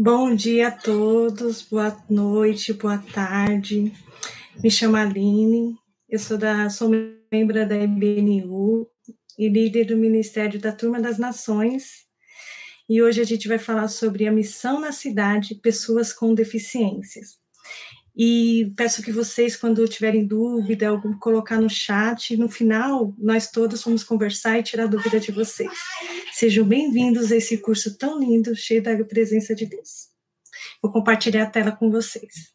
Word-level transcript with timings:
Bom 0.00 0.32
dia 0.32 0.68
a 0.68 0.70
todos, 0.70 1.60
boa 1.60 2.00
noite, 2.08 2.72
boa 2.72 2.98
tarde. 2.98 3.92
Me 4.62 4.70
chamo 4.70 4.94
Aline, 4.94 5.76
eu 6.08 6.20
sou, 6.20 6.38
da, 6.38 6.70
sou 6.70 6.88
membro 7.32 7.66
da 7.66 7.76
IBNU 7.76 8.88
e 9.36 9.48
líder 9.48 9.86
do 9.86 9.96
Ministério 9.96 10.60
da 10.60 10.70
Turma 10.70 11.00
das 11.00 11.18
Nações. 11.18 12.06
E 12.88 13.02
hoje 13.02 13.20
a 13.20 13.24
gente 13.24 13.48
vai 13.48 13.58
falar 13.58 13.88
sobre 13.88 14.28
a 14.28 14.30
missão 14.30 14.78
na 14.78 14.92
cidade, 14.92 15.56
pessoas 15.56 16.12
com 16.12 16.32
deficiências. 16.32 17.37
E 18.20 18.72
peço 18.76 19.00
que 19.00 19.12
vocês, 19.12 19.54
quando 19.54 19.86
tiverem 19.86 20.26
dúvida, 20.26 20.88
algum 20.88 21.16
colocar 21.16 21.60
no 21.60 21.70
chat. 21.70 22.36
No 22.36 22.48
final, 22.48 23.14
nós 23.16 23.48
todos 23.48 23.84
vamos 23.84 24.02
conversar 24.02 24.58
e 24.58 24.62
tirar 24.64 24.88
dúvida 24.88 25.20
de 25.20 25.30
vocês. 25.30 25.70
Sejam 26.32 26.66
bem-vindos 26.66 27.30
a 27.30 27.36
esse 27.36 27.58
curso 27.58 27.96
tão 27.96 28.18
lindo, 28.18 28.56
cheio 28.56 28.82
da 28.82 29.04
presença 29.04 29.54
de 29.54 29.66
Deus. 29.66 30.08
Vou 30.82 30.90
compartilhar 30.90 31.44
a 31.44 31.50
tela 31.50 31.70
com 31.70 31.92
vocês. 31.92 32.52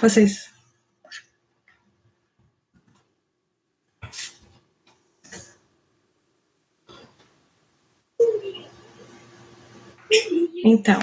Vocês. 0.00 0.50
Então, 10.64 11.00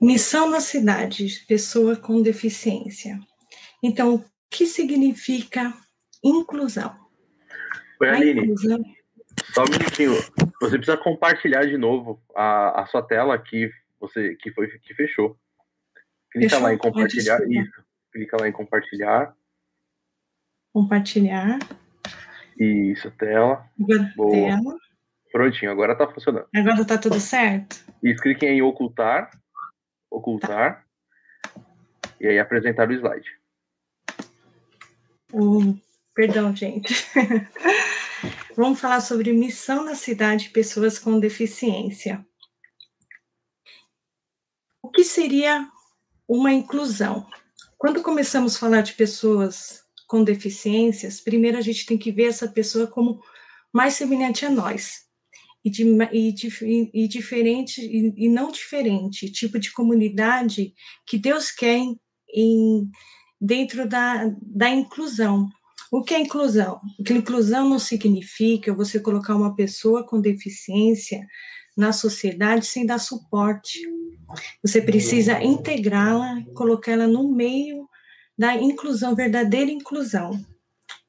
missão 0.00 0.48
na 0.48 0.60
cidade, 0.60 1.44
pessoa 1.48 1.96
com 1.96 2.22
deficiência. 2.22 3.18
Então, 3.82 4.14
o 4.14 4.24
que 4.48 4.66
significa 4.66 5.74
inclusão? 6.22 6.96
Oi, 8.00 8.08
Aline. 8.08 8.42
Inclusão... 8.42 8.82
Só 9.52 9.64
um 9.64 9.70
minutinho. 9.70 10.45
Você 10.60 10.78
precisa 10.78 10.96
compartilhar 10.96 11.66
de 11.66 11.76
novo 11.76 12.22
a, 12.34 12.82
a 12.82 12.86
sua 12.86 13.02
tela 13.02 13.38
que 13.38 13.70
você 14.00 14.34
que 14.36 14.50
foi 14.52 14.68
que 14.78 14.94
fechou. 14.94 15.38
Clica 16.30 16.50
fechou? 16.50 16.62
lá 16.62 16.72
em 16.72 16.78
compartilhar. 16.78 17.38
Isso. 17.48 17.84
Clica 18.12 18.36
lá 18.40 18.48
em 18.48 18.52
compartilhar. 18.52 19.34
Compartilhar. 20.72 21.58
Isso, 22.58 23.10
tela. 23.12 23.68
Boa. 24.16 24.30
Tela. 24.30 24.78
Prontinho, 25.30 25.70
agora 25.70 25.94
tá 25.94 26.08
funcionando. 26.08 26.46
Agora 26.54 26.84
tá 26.84 26.96
tudo 26.96 27.20
certo? 27.20 27.84
Isso, 28.02 28.22
clique 28.22 28.46
em 28.46 28.62
ocultar. 28.62 29.30
Ocultar. 30.10 30.82
Tá. 30.82 31.60
E 32.18 32.26
aí 32.26 32.38
apresentar 32.38 32.88
o 32.88 32.92
slide. 32.92 33.28
Uh, 35.32 35.78
perdão, 36.14 36.56
gente. 36.56 36.94
Vamos 38.56 38.80
falar 38.80 39.02
sobre 39.02 39.34
missão 39.34 39.84
na 39.84 39.94
cidade 39.94 40.44
de 40.44 40.50
pessoas 40.50 40.98
com 40.98 41.20
deficiência. 41.20 42.26
O 44.82 44.90
que 44.90 45.04
seria 45.04 45.68
uma 46.26 46.50
inclusão? 46.54 47.26
Quando 47.76 48.02
começamos 48.02 48.56
a 48.56 48.58
falar 48.58 48.80
de 48.80 48.94
pessoas 48.94 49.82
com 50.08 50.24
deficiências, 50.24 51.20
primeiro 51.20 51.58
a 51.58 51.60
gente 51.60 51.84
tem 51.84 51.98
que 51.98 52.10
ver 52.10 52.28
essa 52.28 52.48
pessoa 52.48 52.86
como 52.86 53.20
mais 53.70 53.92
semelhante 53.92 54.46
a 54.46 54.50
nós. 54.50 55.04
E, 55.62 55.68
de, 55.68 55.84
e, 56.12 56.90
e, 56.94 57.08
diferente 57.08 57.82
e, 57.82 58.14
e, 58.16 58.28
não 58.28 58.52
diferente, 58.52 59.30
tipo 59.30 59.58
de 59.58 59.72
comunidade 59.72 60.72
que 61.04 61.18
Deus 61.18 61.50
quer 61.50 61.76
em, 61.76 62.00
em 62.32 62.90
dentro 63.38 63.86
da, 63.86 64.32
da 64.40 64.70
inclusão. 64.70 65.50
O 65.90 66.02
que 66.02 66.14
é 66.14 66.20
inclusão? 66.20 66.80
Que 67.04 67.12
inclusão 67.12 67.68
não 67.68 67.78
significa 67.78 68.74
você 68.74 68.98
colocar 68.98 69.36
uma 69.36 69.54
pessoa 69.54 70.04
com 70.04 70.20
deficiência 70.20 71.26
na 71.76 71.92
sociedade 71.92 72.66
sem 72.66 72.84
dar 72.84 72.98
suporte. 72.98 73.80
Você 74.62 74.80
precisa 74.80 75.42
integrá-la, 75.42 76.42
colocá-la 76.54 77.06
no 77.06 77.32
meio 77.32 77.88
da 78.36 78.54
inclusão, 78.54 79.14
verdadeira 79.14 79.70
inclusão. 79.70 80.40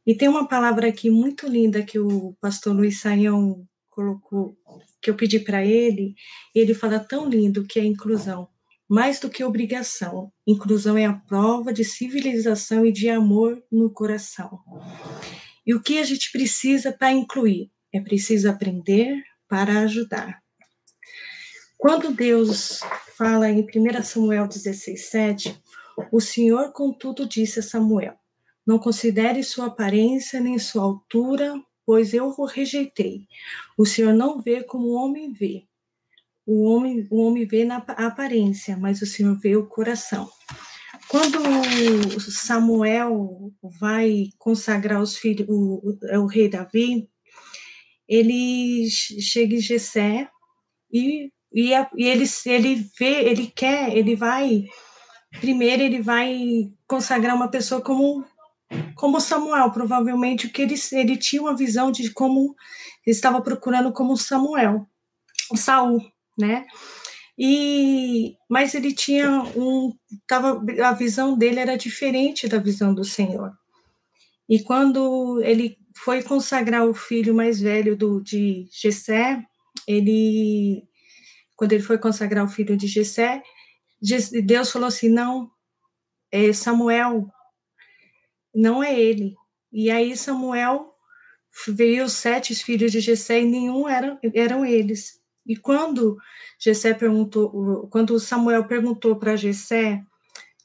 E 0.05 0.15
tem 0.15 0.27
uma 0.27 0.47
palavra 0.47 0.87
aqui 0.87 1.09
muito 1.09 1.47
linda 1.47 1.83
que 1.83 1.99
o 1.99 2.35
pastor 2.39 2.75
Luiz 2.75 3.01
Saião 3.01 3.65
colocou, 3.89 4.55
que 5.01 5.09
eu 5.09 5.15
pedi 5.15 5.39
para 5.39 5.65
ele, 5.65 6.13
e 6.53 6.59
ele 6.59 6.73
fala 6.73 6.99
tão 6.99 7.27
lindo 7.27 7.65
que 7.65 7.79
é 7.79 7.83
inclusão 7.83 8.47
mais 8.89 9.19
do 9.19 9.29
que 9.29 9.43
obrigação. 9.43 10.31
Inclusão 10.45 10.97
é 10.97 11.05
a 11.05 11.13
prova 11.13 11.73
de 11.73 11.83
civilização 11.83 12.85
e 12.85 12.91
de 12.91 13.09
amor 13.09 13.61
no 13.71 13.89
coração. 13.89 14.59
E 15.65 15.73
o 15.73 15.81
que 15.81 15.99
a 15.99 16.03
gente 16.03 16.31
precisa 16.31 16.91
para 16.91 17.11
incluir? 17.11 17.69
É 17.93 17.99
preciso 17.99 18.49
aprender 18.49 19.21
para 19.47 19.79
ajudar. 19.81 20.41
Quando 21.77 22.11
Deus 22.11 22.79
fala 23.17 23.49
em 23.49 23.61
1 23.61 24.03
Samuel 24.03 24.47
16, 24.47 25.09
7, 25.09 25.61
o 26.11 26.21
Senhor, 26.21 26.71
contudo, 26.71 27.27
disse 27.27 27.59
a 27.59 27.63
Samuel: 27.63 28.15
Não 28.65 28.79
considere 28.79 29.43
sua 29.43 29.67
aparência 29.67 30.39
nem 30.39 30.57
sua 30.57 30.83
altura, 30.83 31.53
pois 31.85 32.13
eu 32.13 32.33
o 32.37 32.45
rejeitei. 32.45 33.27
O 33.77 33.85
Senhor 33.85 34.13
não 34.13 34.41
vê 34.41 34.63
como 34.63 34.87
o 34.87 34.95
homem 34.95 35.31
vê 35.31 35.67
o 36.47 36.63
homem, 36.63 37.05
o 37.11 37.21
homem 37.21 37.45
vê 37.45 37.65
na 37.65 37.75
aparência, 37.75 38.77
mas 38.77 39.01
o 39.01 39.05
Senhor 39.05 39.37
vê 39.37 39.57
o 39.57 39.67
coração. 39.67 40.29
Quando 41.09 41.39
Samuel 42.31 43.51
vai 43.79 44.29
consagrar 44.37 45.01
os 45.01 45.17
filhos, 45.17 45.45
o, 45.49 45.97
o, 46.01 46.21
o 46.21 46.25
rei 46.25 46.49
Davi, 46.49 47.09
ele 48.07 48.89
chega 48.89 49.55
em 49.55 49.61
Jessé 49.61 50.29
e, 50.89 51.29
e, 51.53 51.71
e 51.73 52.07
ele, 52.07 52.25
ele 52.45 52.89
vê, 52.97 53.25
ele 53.25 53.47
quer, 53.47 53.95
ele 53.95 54.15
vai, 54.15 54.63
primeiro 55.41 55.83
ele 55.83 56.01
vai 56.01 56.71
consagrar 56.87 57.35
uma 57.35 57.51
pessoa 57.51 57.81
como 57.81 58.25
como 58.95 59.21
Samuel, 59.21 59.71
provavelmente 59.71 60.49
que 60.49 60.61
ele, 60.61 60.75
ele 60.91 61.15
tinha 61.15 61.41
uma 61.41 61.55
visão 61.55 61.89
de 61.89 62.11
como 62.11 62.53
ele 63.05 63.15
estava 63.15 63.41
procurando 63.41 63.93
como 63.93 64.17
Samuel, 64.17 64.85
Saul 65.55 66.01
né? 66.37 66.65
E 67.37 68.35
mas 68.49 68.73
ele 68.73 68.93
tinha 68.93 69.29
um 69.55 69.93
tava 70.27 70.61
a 70.83 70.91
visão 70.93 71.37
dele 71.37 71.59
era 71.59 71.77
diferente 71.77 72.47
da 72.47 72.57
visão 72.57 72.93
do 72.93 73.03
Senhor. 73.03 73.53
E 74.49 74.63
quando 74.63 75.41
ele 75.43 75.77
foi 76.03 76.23
consagrar 76.23 76.85
o 76.87 76.93
filho 76.93 77.35
mais 77.35 77.59
velho 77.59 77.95
do 77.95 78.21
de 78.21 78.67
Jessé, 78.71 79.43
ele 79.87 80.83
quando 81.55 81.73
ele 81.73 81.83
foi 81.83 81.97
consagrar 81.97 82.45
o 82.45 82.49
filho 82.49 82.77
de 82.77 82.87
Jessé, 82.87 83.43
Deus 84.45 84.71
falou 84.71 84.87
assim: 84.87 85.09
"Não, 85.09 85.49
é 86.31 86.53
Samuel, 86.53 87.27
não 88.55 88.83
é 88.83 88.99
ele". 88.99 89.35
E 89.71 89.91
aí 89.91 90.15
Samuel 90.17 90.93
veio 91.67 92.05
os 92.05 92.13
sete 92.13 92.55
filhos 92.55 92.91
de 92.91 92.99
Jessé 92.99 93.41
e 93.41 93.45
nenhum 93.45 93.87
eram, 93.87 94.19
eram 94.33 94.65
eles. 94.65 95.19
E 95.47 95.55
quando 95.55 96.17
Gessé 96.59 96.93
perguntou, 96.93 97.87
quando 97.89 98.19
Samuel 98.19 98.67
perguntou 98.67 99.15
para 99.15 99.35
Gessé, 99.35 100.03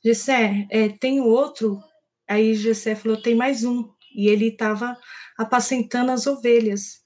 Gessé, 0.04 0.66
é, 0.70 0.88
tem 0.88 1.20
outro? 1.20 1.80
Aí 2.28 2.54
Gessé 2.54 2.96
falou, 2.96 3.20
tem 3.20 3.34
mais 3.34 3.62
um. 3.62 3.88
E 4.14 4.28
ele 4.28 4.48
estava 4.48 4.98
apacentando 5.38 6.10
as 6.10 6.26
ovelhas. 6.26 7.02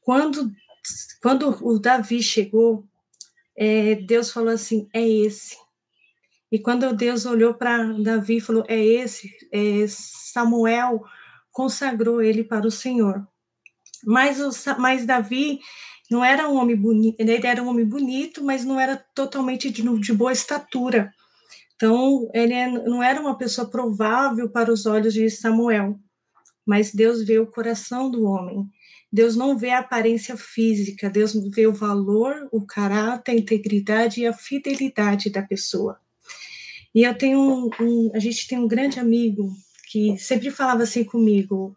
Quando, 0.00 0.50
quando 1.22 1.56
o 1.64 1.78
Davi 1.78 2.22
chegou, 2.22 2.84
é, 3.56 3.94
Deus 3.94 4.32
falou 4.32 4.52
assim, 4.52 4.88
é 4.92 5.06
esse. 5.06 5.56
E 6.50 6.58
quando 6.58 6.94
Deus 6.94 7.24
olhou 7.26 7.54
para 7.54 7.84
Davi 8.02 8.36
e 8.36 8.40
falou, 8.40 8.64
é 8.68 8.78
esse, 8.78 9.32
é, 9.52 9.86
Samuel 9.88 11.04
consagrou 11.52 12.20
ele 12.20 12.44
para 12.44 12.66
o 12.66 12.70
Senhor. 12.70 13.26
Mas, 14.04 14.40
o, 14.40 14.50
mas 14.78 15.06
Davi 15.06 15.60
não 16.10 16.24
era 16.24 16.48
um 16.48 16.56
homem 16.56 16.76
bonito, 16.76 17.16
ele 17.18 17.46
era 17.46 17.62
um 17.62 17.68
homem 17.68 17.84
bonito, 17.84 18.44
mas 18.44 18.64
não 18.64 18.78
era 18.78 18.96
totalmente 19.14 19.70
de, 19.70 19.82
de 19.98 20.12
boa 20.12 20.32
estatura. 20.32 21.12
Então, 21.74 22.30
ele 22.32 22.52
é, 22.52 22.68
não 22.70 23.02
era 23.02 23.20
uma 23.20 23.36
pessoa 23.36 23.68
provável 23.68 24.48
para 24.48 24.72
os 24.72 24.86
olhos 24.86 25.12
de 25.12 25.28
Samuel, 25.28 25.98
mas 26.64 26.94
Deus 26.94 27.22
vê 27.22 27.38
o 27.38 27.46
coração 27.46 28.10
do 28.10 28.24
homem. 28.24 28.66
Deus 29.12 29.36
não 29.36 29.56
vê 29.56 29.70
a 29.70 29.78
aparência 29.78 30.36
física, 30.36 31.08
Deus 31.08 31.32
vê 31.54 31.66
o 31.66 31.72
valor, 31.72 32.48
o 32.50 32.66
caráter, 32.66 33.32
a 33.32 33.34
integridade 33.34 34.20
e 34.20 34.26
a 34.26 34.32
fidelidade 34.32 35.30
da 35.30 35.42
pessoa. 35.42 35.98
E 36.94 37.02
eu 37.02 37.16
tenho 37.16 37.38
um, 37.38 37.70
um, 37.80 38.10
a 38.14 38.18
gente 38.18 38.48
tem 38.48 38.58
um 38.58 38.66
grande 38.66 38.98
amigo 38.98 39.52
que 39.90 40.18
sempre 40.18 40.50
falava 40.50 40.82
assim 40.82 41.04
comigo, 41.04 41.76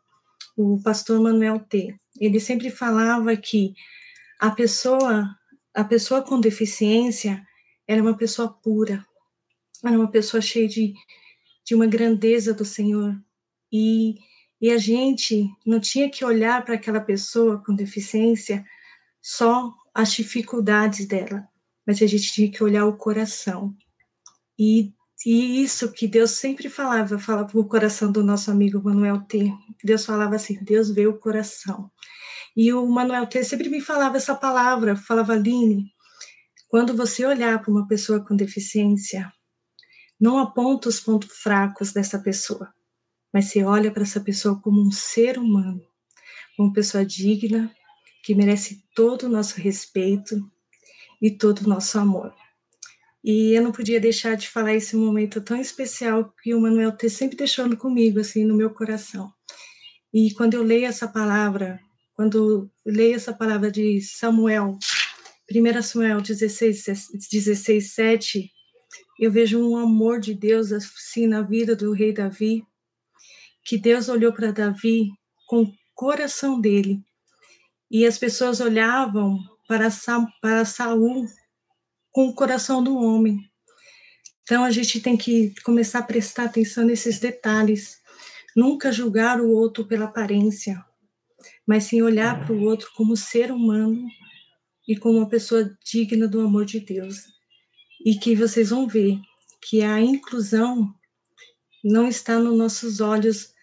o 0.58 0.82
pastor 0.82 1.22
Manuel 1.22 1.60
T. 1.60 1.96
Ele 2.20 2.40
sempre 2.40 2.70
falava 2.70 3.36
que 3.38 3.74
A 4.40 4.50
pessoa, 4.52 5.36
a 5.74 5.84
pessoa 5.84 6.22
com 6.22 6.40
deficiência, 6.40 7.46
ela 7.86 8.00
é 8.00 8.02
uma 8.02 8.16
pessoa 8.16 8.48
pura, 8.48 9.06
ela 9.84 9.96
é 9.96 9.98
uma 9.98 10.10
pessoa 10.10 10.40
cheia 10.40 10.68
de, 10.68 10.94
de 11.66 11.76
uma 11.76 11.86
grandeza 11.86 12.54
do 12.54 12.64
Senhor. 12.64 13.22
E, 13.72 14.16
e 14.62 14.72
a 14.72 14.78
gente 14.78 15.46
não 15.66 15.80
tinha 15.80 16.10
que 16.10 16.24
olhar 16.24 16.64
para 16.64 16.76
aquela 16.76 17.02
pessoa 17.02 17.62
com 17.66 17.76
deficiência 17.76 18.66
só 19.22 19.74
as 19.94 20.14
dificuldades 20.14 21.06
dela, 21.06 21.48
mas 21.86 22.02
a 22.02 22.08
gente 22.08 22.32
tinha 22.32 22.50
que 22.50 22.64
olhar 22.64 22.86
o 22.86 22.96
coração. 22.96 23.76
E, 24.58 24.94
e 25.26 25.62
isso 25.62 25.92
que 25.92 26.08
Deus 26.08 26.32
sempre 26.32 26.70
falava, 26.70 27.20
falava 27.20 27.60
o 27.60 27.66
coração 27.66 28.12
do 28.12 28.24
nosso 28.24 28.50
amigo 28.50 28.82
Manuel 28.82 29.20
T. 29.22 29.52
Deus 29.84 30.06
falava 30.06 30.36
assim: 30.36 30.64
Deus 30.64 30.90
vê 30.90 31.08
o 31.08 31.18
coração. 31.18 31.92
E 32.62 32.74
o 32.74 32.86
Manuel 32.86 33.26
T 33.26 33.42
sempre 33.46 33.70
me 33.70 33.80
falava 33.80 34.18
essa 34.18 34.36
palavra, 34.36 34.94
falava, 34.94 35.32
Aline, 35.32 35.94
quando 36.68 36.94
você 36.94 37.26
olhar 37.26 37.62
para 37.62 37.72
uma 37.72 37.88
pessoa 37.88 38.20
com 38.20 38.36
deficiência, 38.36 39.32
não 40.20 40.38
aponta 40.38 40.90
os 40.90 41.00
pontos 41.00 41.38
fracos 41.38 41.94
dessa 41.94 42.20
pessoa, 42.20 42.70
mas 43.34 43.46
você 43.46 43.64
olha 43.64 43.90
para 43.90 44.04
essa 44.04 44.20
pessoa 44.20 44.60
como 44.62 44.86
um 44.86 44.92
ser 44.92 45.38
humano, 45.40 45.82
uma 46.60 46.74
pessoa 46.74 47.06
digna, 47.06 47.74
que 48.26 48.36
merece 48.36 48.84
todo 48.94 49.28
o 49.28 49.30
nosso 49.30 49.56
respeito 49.62 50.36
e 51.22 51.32
todo 51.32 51.60
o 51.60 51.70
nosso 51.70 51.98
amor. 51.98 52.36
E 53.24 53.58
eu 53.58 53.64
não 53.64 53.72
podia 53.72 54.02
deixar 54.02 54.36
de 54.36 54.50
falar 54.50 54.74
esse 54.74 54.98
momento 54.98 55.40
tão 55.40 55.56
especial 55.56 56.34
que 56.44 56.54
o 56.54 56.60
Manuel 56.60 56.92
ter 56.92 57.10
sempre 57.10 57.38
deixando 57.38 57.78
comigo, 57.78 58.20
assim, 58.20 58.44
no 58.44 58.54
meu 58.54 58.70
coração. 58.70 59.32
E 60.14 60.34
quando 60.34 60.56
eu 60.56 60.62
leio 60.62 60.88
essa 60.88 61.08
palavra, 61.08 61.80
quando 62.20 62.70
leio 62.86 63.16
essa 63.16 63.32
palavra 63.32 63.72
de 63.72 64.02
Samuel, 64.02 64.78
1 65.50 65.82
Samuel 65.82 66.20
16, 66.20 66.84
16 67.32 67.94
7, 67.94 68.52
eu 69.18 69.32
vejo 69.32 69.58
um 69.58 69.78
amor 69.78 70.20
de 70.20 70.34
Deus 70.34 70.74
assim 70.74 71.28
na 71.28 71.42
vida 71.42 71.78
do 71.78 71.94
rei 71.94 72.12
Davi, 72.12 72.62
que 73.64 73.78
Deus 73.78 74.10
olhou 74.10 74.34
para 74.34 74.52
Davi 74.52 75.12
com 75.48 75.62
o 75.62 75.74
coração 75.96 76.60
dele, 76.60 77.02
e 77.90 78.06
as 78.06 78.18
pessoas 78.18 78.60
olhavam 78.60 79.40
para, 79.66 79.90
Sa 79.90 80.28
para 80.42 80.66
Saul 80.66 81.26
com 82.12 82.28
o 82.28 82.36
coração 82.36 82.84
do 82.84 82.98
homem. 82.98 83.50
Então 84.44 84.66
a 84.66 84.72
gente 84.72 85.00
tem 85.00 85.16
que 85.16 85.54
começar 85.64 86.00
a 86.00 86.04
prestar 86.04 86.44
atenção 86.48 86.84
nesses 86.84 87.18
detalhes. 87.18 87.98
Nunca 88.54 88.92
julgar 88.92 89.40
o 89.40 89.50
outro 89.50 89.86
pela 89.86 90.04
aparência, 90.04 90.84
mas 91.70 91.84
sim 91.84 92.02
olhar 92.02 92.44
para 92.44 92.56
o 92.56 92.64
outro 92.64 92.90
como 92.96 93.16
ser 93.16 93.52
humano 93.52 94.08
e 94.88 94.98
como 94.98 95.20
uma 95.20 95.30
pessoa 95.30 95.78
digna 95.86 96.28
do 96.28 96.42
amor 96.42 96.66
de 96.66 96.80
Deus. 96.80 97.26
E 98.04 98.16
que 98.16 98.36
vocês 98.36 98.72
vão 98.72 98.88
ver 98.88 99.20
que 99.62 99.84
a 99.84 100.02
inclusão 100.02 100.92
não 101.84 102.08
está 102.08 102.40
nos 102.40 102.58
nossos 102.58 103.02
olhos 103.02 103.54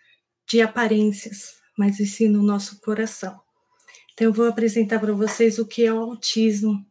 de 0.49 0.61
aparências, 0.61 1.57
mas 1.77 1.97
sim 1.97 2.29
no 2.29 2.45
nosso 2.45 2.81
coração. 2.81 3.41
Então, 4.13 4.29
eu 4.29 4.33
vou 4.33 4.47
apresentar 4.47 5.01
para 5.01 5.13
vocês 5.13 5.59
o 5.59 5.67
que 5.67 5.85
é 5.85 5.93
o 5.93 5.99
autismo 5.99 6.87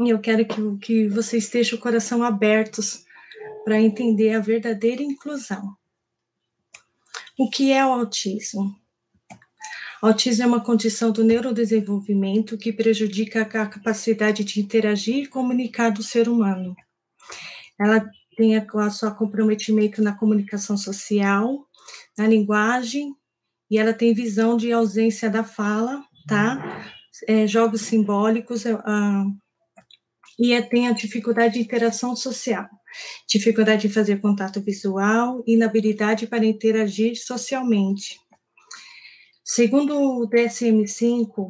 e 0.00 0.10
eu 0.10 0.18
quero 0.18 0.44
que, 0.44 0.78
que 0.78 1.08
vocês 1.08 1.44
estejam 1.44 1.78
o 1.78 1.80
coração 1.80 2.20
abertos 2.20 3.04
para 3.64 3.80
entender 3.80 4.34
a 4.34 4.40
verdadeira 4.40 5.04
inclusão. 5.04 5.76
O 7.38 7.48
que 7.48 7.70
é 7.70 7.86
o 7.86 7.92
autismo? 7.92 8.74
Autismo 10.00 10.44
é 10.44 10.46
uma 10.46 10.62
condição 10.62 11.10
do 11.10 11.24
neurodesenvolvimento 11.24 12.56
que 12.56 12.72
prejudica 12.72 13.42
a 13.42 13.66
capacidade 13.66 14.44
de 14.44 14.60
interagir 14.60 15.24
e 15.24 15.26
comunicar 15.26 15.90
do 15.90 16.02
ser 16.02 16.28
humano. 16.28 16.74
Ela 17.80 18.08
tem 18.36 18.56
a 18.56 18.90
sua 18.90 19.10
comprometimento 19.10 20.00
na 20.00 20.12
comunicação 20.12 20.76
social, 20.76 21.66
na 22.16 22.26
linguagem, 22.26 23.14
e 23.70 23.78
ela 23.78 23.92
tem 23.92 24.14
visão 24.14 24.56
de 24.56 24.72
ausência 24.72 25.28
da 25.28 25.42
fala, 25.42 26.02
tá? 26.26 26.92
É, 27.26 27.46
jogos 27.46 27.82
simbólicos, 27.82 28.64
é, 28.64 28.78
e 30.38 30.52
é, 30.52 30.62
tem 30.62 30.86
a 30.86 30.92
dificuldade 30.92 31.54
de 31.54 31.60
interação 31.60 32.14
social, 32.14 32.68
dificuldade 33.28 33.88
de 33.88 33.92
fazer 33.92 34.20
contato 34.20 34.60
visual, 34.60 35.42
inabilidade 35.46 36.28
para 36.28 36.46
interagir 36.46 37.16
socialmente. 37.16 38.16
Segundo 39.50 39.98
o 39.98 40.28
DSM-5, 40.28 41.48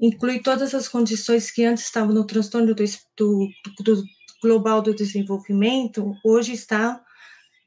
inclui 0.00 0.42
todas 0.42 0.74
as 0.74 0.88
condições 0.88 1.52
que 1.52 1.64
antes 1.64 1.84
estavam 1.84 2.12
no 2.12 2.26
transtorno 2.26 2.74
do, 2.74 2.84
do, 3.16 3.48
do 3.78 4.04
global 4.42 4.82
do 4.82 4.92
desenvolvimento, 4.92 6.16
hoje 6.24 6.52
está 6.52 7.00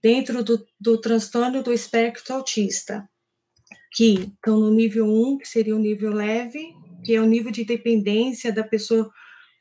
dentro 0.04 0.44
do, 0.44 0.68
do 0.78 1.00
transtorno 1.00 1.64
do 1.64 1.72
espectro 1.72 2.36
autista, 2.36 3.10
que 3.94 4.34
estão 4.36 4.60
no 4.60 4.70
nível 4.70 5.06
1, 5.06 5.38
que 5.38 5.48
seria 5.48 5.74
o 5.74 5.80
nível 5.80 6.12
leve, 6.12 6.76
que 7.06 7.16
é 7.16 7.22
o 7.22 7.26
nível 7.26 7.50
de 7.50 7.64
dependência 7.64 8.52
da 8.52 8.66
pessoa 8.66 9.10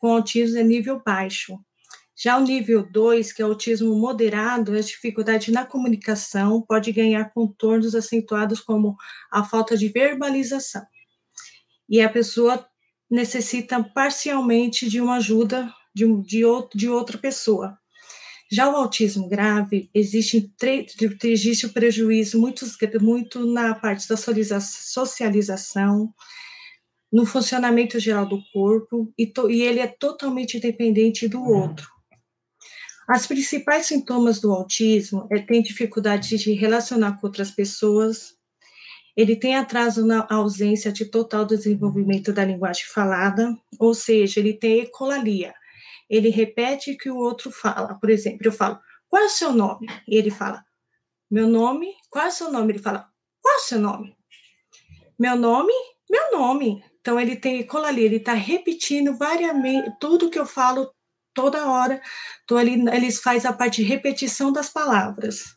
com 0.01 0.09
autismo 0.09 0.59
é 0.59 0.65
nível 0.65 1.01
baixo. 1.07 1.57
Já 2.23 2.37
o 2.37 2.43
nível 2.43 2.83
2, 2.83 3.33
que 3.33 3.41
é 3.41 3.47
o 3.47 3.49
autismo 3.49 3.97
moderado, 3.97 4.77
é 4.77 4.81
a 4.81 4.83
dificuldade 4.83 5.51
na 5.51 5.65
comunicação, 5.65 6.61
pode 6.61 6.93
ganhar 6.93 7.33
contornos 7.33 7.95
acentuados 7.95 8.61
como 8.61 8.95
a 9.33 9.43
falta 9.43 9.75
de 9.75 9.89
verbalização. 9.89 10.85
E 11.89 11.99
a 12.03 12.11
pessoa 12.11 12.63
necessita 13.11 13.83
parcialmente 13.83 14.87
de 14.87 15.01
uma 15.01 15.17
ajuda 15.17 15.73
de, 15.95 16.05
de, 16.21 16.45
outro, 16.45 16.79
de 16.79 16.91
outra 16.91 17.17
pessoa. 17.17 17.79
Já 18.53 18.69
o 18.69 18.77
autismo 18.77 19.27
grave, 19.27 19.89
existe, 19.95 20.53
existe 21.25 21.65
o 21.65 21.73
prejuízo 21.73 22.39
muito, 22.39 22.67
muito 23.01 23.47
na 23.47 23.75
parte 23.75 24.07
da 24.07 24.19
socialização, 24.19 26.13
no 27.11 27.25
funcionamento 27.25 27.99
geral 27.99 28.27
do 28.27 28.43
corpo 28.53 29.11
e, 29.17 29.27
to, 29.27 29.51
e 29.51 29.63
ele 29.63 29.81
é 29.81 29.87
totalmente 29.87 30.61
dependente 30.61 31.27
do 31.27 31.43
outro. 31.43 31.89
As 33.11 33.27
principais 33.27 33.87
sintomas 33.87 34.41
do 34.41 34.53
autismo 34.53 35.27
é 35.33 35.41
ter 35.41 35.61
dificuldade 35.63 36.39
de 36.39 36.53
relacionar 36.53 37.19
com 37.19 37.27
outras 37.27 37.51
pessoas, 37.51 38.37
ele 39.17 39.35
tem 39.35 39.57
atraso 39.57 40.07
na 40.07 40.29
ausência 40.31 40.93
de 40.93 41.05
total 41.05 41.45
desenvolvimento 41.45 42.33
da 42.33 42.45
linguagem 42.45 42.85
falada, 42.87 43.59
ou 43.81 43.95
seja, 43.95 44.39
ele 44.39 44.53
tem 44.53 44.83
ecolalia. 44.83 45.53
Ele 46.09 46.29
repete 46.29 46.93
o 46.93 46.97
que 46.97 47.11
o 47.11 47.17
outro 47.17 47.51
fala. 47.51 47.99
Por 47.99 48.11
exemplo, 48.11 48.47
eu 48.47 48.53
falo, 48.53 48.79
qual 49.09 49.25
é 49.25 49.27
o 49.27 49.29
seu 49.29 49.53
nome? 49.53 49.89
E 50.07 50.17
ele 50.17 50.31
fala, 50.31 50.65
meu 51.29 51.49
nome, 51.49 51.93
qual 52.09 52.27
é 52.27 52.29
o 52.29 52.33
seu 52.33 52.53
nome? 52.53 52.75
Ele 52.75 52.79
fala, 52.79 53.09
qual 53.43 53.55
é 53.55 53.59
o 53.59 53.63
seu 53.63 53.81
nome? 53.81 54.17
Meu 55.19 55.35
nome, 55.35 55.73
meu 56.09 56.31
nome. 56.31 56.85
Então, 57.01 57.19
ele 57.19 57.35
tem 57.35 57.59
ecolalia, 57.59 58.05
ele 58.05 58.19
está 58.19 58.35
repetindo 58.35 59.19
variamente 59.19 59.91
tudo 59.99 60.31
que 60.31 60.39
eu 60.39 60.47
falo 60.47 60.93
toda 61.41 61.71
hora. 61.71 62.03
Então, 62.45 62.59
ali, 62.59 62.75
eles 62.93 63.21
faz 63.21 63.47
a 63.47 63.53
parte 63.53 63.83
de 63.83 63.89
repetição 63.89 64.53
das 64.53 64.69
palavras. 64.69 65.55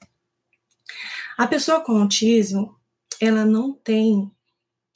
A 1.38 1.46
pessoa 1.46 1.82
com 1.82 1.98
autismo, 1.98 2.76
ela 3.20 3.44
não 3.44 3.74
tem 3.74 4.32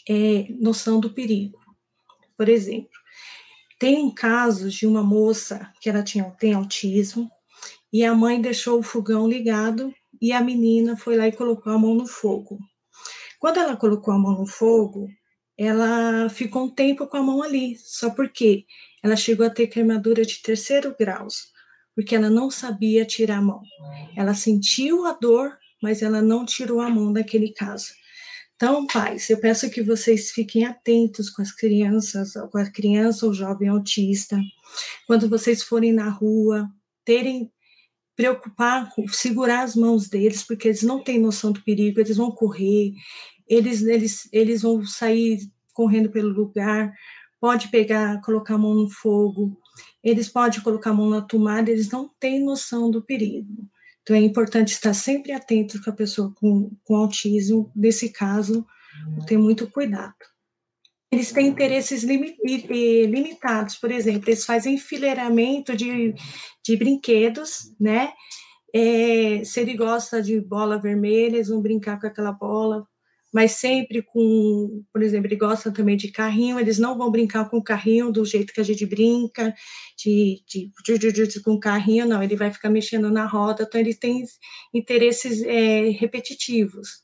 é, 0.08 0.48
noção 0.60 1.00
do 1.00 1.14
perigo. 1.14 1.60
Por 2.38 2.48
exemplo, 2.48 2.98
tem 3.78 3.98
um 4.04 4.14
caso 4.14 4.70
de 4.70 4.88
uma 4.88 5.04
moça 5.04 5.72
que 5.82 5.90
ela 5.90 6.04
tinha, 6.04 6.24
tem 6.40 6.54
autismo, 6.54 7.30
e 7.92 8.06
a 8.06 8.14
mãe 8.14 8.40
deixou 8.40 8.80
o 8.80 8.84
fogão 8.84 9.28
ligado 9.28 9.94
e 10.22 10.32
a 10.32 10.42
menina 10.42 10.96
foi 10.96 11.18
lá 11.18 11.28
e 11.28 11.32
colocou 11.32 11.74
a 11.74 11.78
mão 11.78 11.96
no 11.96 12.08
fogo. 12.08 12.60
Quando 13.40 13.60
ela 13.60 13.76
colocou 13.76 14.14
a 14.14 14.20
mão 14.20 14.40
no 14.40 14.48
fogo, 14.48 15.08
ela 15.58 16.30
ficou 16.30 16.66
um 16.66 16.70
tempo 16.70 17.08
com 17.08 17.18
a 17.18 17.24
mão 17.24 17.42
ali, 17.42 17.76
só 17.78 18.10
porque 18.10 18.66
ela 19.04 19.16
chegou 19.16 19.46
a 19.46 19.50
ter 19.50 19.68
queimadura 19.68 20.26
de 20.26 20.42
terceiro 20.42 20.96
grau, 20.98 21.28
porque 21.96 22.16
ela 22.16 22.30
não 22.30 22.50
sabia 22.50 23.06
tirar 23.06 23.38
a 23.38 23.42
mão. 23.42 23.62
Ela 24.16 24.34
sentiu 24.34 25.06
a 25.06 25.14
dor, 25.14 25.58
mas 25.82 26.02
ela 26.02 26.22
não 26.22 26.46
tirou 26.46 26.82
a 26.82 26.90
mão 26.90 27.12
naquele 27.12 27.54
caso. 27.54 27.94
Então, 28.56 28.88
pais, 28.88 29.30
eu 29.30 29.40
peço 29.40 29.70
que 29.70 29.84
vocês 29.84 30.32
fiquem 30.32 30.66
atentos 30.66 31.30
com 31.30 31.44
as 31.44 31.52
crianças, 31.52 32.34
com 32.52 32.58
a 32.58 32.66
criança 32.66 33.28
ou 33.28 33.34
jovem 33.34 33.70
autista, 33.70 34.40
quando 35.06 35.30
vocês 35.30 35.62
forem 35.62 35.94
na 35.94 36.10
rua, 36.10 36.68
terem 37.06 37.52
preocupar, 38.16 38.92
segurar 39.12 39.62
as 39.62 39.76
mãos 39.76 40.10
deles, 40.10 40.42
porque 40.42 40.70
eles 40.70 40.82
não 40.82 41.04
têm 41.04 41.20
noção 41.20 41.52
do 41.52 41.62
perigo, 41.62 42.00
eles 42.00 42.18
vão 42.18 42.32
correr, 42.32 42.94
eles, 43.48 43.84
eles, 43.84 44.28
eles 44.34 44.64
vão 44.64 44.84
sair 44.84 45.40
correndo 45.72 46.10
pelo 46.10 46.30
lugar, 46.30 46.92
pode 47.40 47.70
pegar, 47.70 48.22
colocar 48.22 48.56
a 48.56 48.58
mão 48.58 48.74
no 48.74 48.90
fogo, 48.90 49.58
eles 50.04 50.30
podem 50.30 50.62
colocar 50.62 50.92
a 50.92 50.94
mão 50.94 51.10
na 51.10 51.22
tomada, 51.22 51.70
eles 51.70 51.90
não 51.90 52.10
têm 52.20 52.44
noção 52.44 52.90
do 52.90 53.02
perigo. 53.02 53.68
Então 54.02 54.16
é 54.16 54.20
importante 54.20 54.70
estar 54.70 54.94
sempre 54.94 55.34
atento 55.34 55.84
com 55.84 55.90
a 55.90 55.94
pessoa 55.94 56.34
com, 56.34 56.72
com 56.84 56.96
autismo, 56.96 57.72
nesse 57.76 58.10
caso, 58.10 58.66
ter 59.28 59.38
muito 59.38 59.70
cuidado. 59.70 60.16
eles 61.12 61.32
têm 61.32 61.48
interesses 61.48 62.04
limitados. 62.04 63.76
Por 63.76 63.92
exemplo, 63.92 64.30
eles 64.30 64.46
fazem 64.46 64.76
enfileiramento 64.76 65.76
de, 65.76 66.14
de 66.66 66.78
brinquedos, 66.78 67.74
né? 67.80 68.14
É, 68.74 69.44
se 69.44 69.60
ele 69.60 69.76
gosta 69.76 70.22
de 70.22 70.40
bola 70.40 70.80
vermelha, 70.80 71.36
eles 71.36 71.48
vão 71.48 71.62
brincar 71.62 72.00
com 72.00 72.08
aquela 72.08 72.32
bola, 72.32 72.88
mas 73.38 73.52
sempre 73.52 74.02
com, 74.02 74.84
por 74.92 75.04
exemplo, 75.04 75.28
ele 75.28 75.36
gosta 75.36 75.72
também 75.72 75.96
de 75.96 76.12
carrinho, 76.12 76.60
eles 76.60 76.80
não 76.80 76.98
vão 76.98 77.12
brincar 77.12 77.48
com 77.48 77.62
carrinho 77.62 78.12
do 78.12 78.26
jeito 78.26 78.52
que 78.52 78.60
a 78.60 78.64
gente 78.64 78.84
brinca, 78.84 79.54
de, 79.96 80.42
de, 80.48 80.98
de, 80.98 81.28
de 81.28 81.40
com 81.44 81.60
carrinho, 81.60 82.08
não, 82.08 82.24
ele 82.24 82.36
vai 82.36 82.52
ficar 82.52 82.72
mexendo 82.72 83.12
na 83.12 83.28
roda, 83.28 83.62
então 83.62 83.80
ele 83.80 83.94
tem 83.94 84.24
interesses 84.74 85.44
é, 85.44 85.90
repetitivos. 85.92 87.04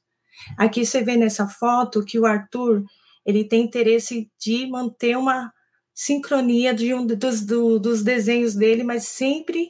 Aqui 0.58 0.84
você 0.84 1.04
vê 1.04 1.16
nessa 1.16 1.48
foto 1.48 2.04
que 2.04 2.18
o 2.18 2.26
Arthur, 2.26 2.84
ele 3.24 3.44
tem 3.44 3.62
interesse 3.62 4.28
de 4.44 4.66
manter 4.66 5.16
uma 5.16 5.54
sincronia 5.94 6.74
de 6.74 6.96
um 6.96 7.06
dos, 7.06 7.46
do, 7.46 7.78
dos 7.78 8.02
desenhos 8.02 8.56
dele, 8.56 8.84
mas 8.84 9.04
sempre 9.04 9.70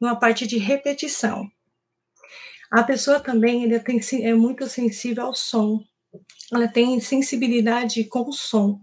numa 0.00 0.14
parte 0.14 0.46
de 0.46 0.58
repetição. 0.58 1.50
A 2.70 2.84
pessoa 2.84 3.18
também 3.18 3.64
ele 3.64 3.80
tem, 3.80 4.00
é 4.24 4.32
muito 4.32 4.68
sensível 4.68 5.24
ao 5.24 5.34
som, 5.34 5.82
ela 6.56 6.68
tem 6.68 7.00
sensibilidade 7.00 8.04
com 8.04 8.28
o 8.28 8.32
som. 8.32 8.80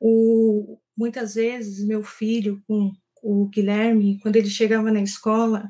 O, 0.00 0.78
muitas 0.96 1.34
vezes, 1.34 1.84
meu 1.86 2.02
filho, 2.02 2.62
com 2.66 2.92
o 3.22 3.46
Guilherme, 3.46 4.18
quando 4.20 4.36
ele 4.36 4.50
chegava 4.50 4.90
na 4.92 5.00
escola, 5.00 5.68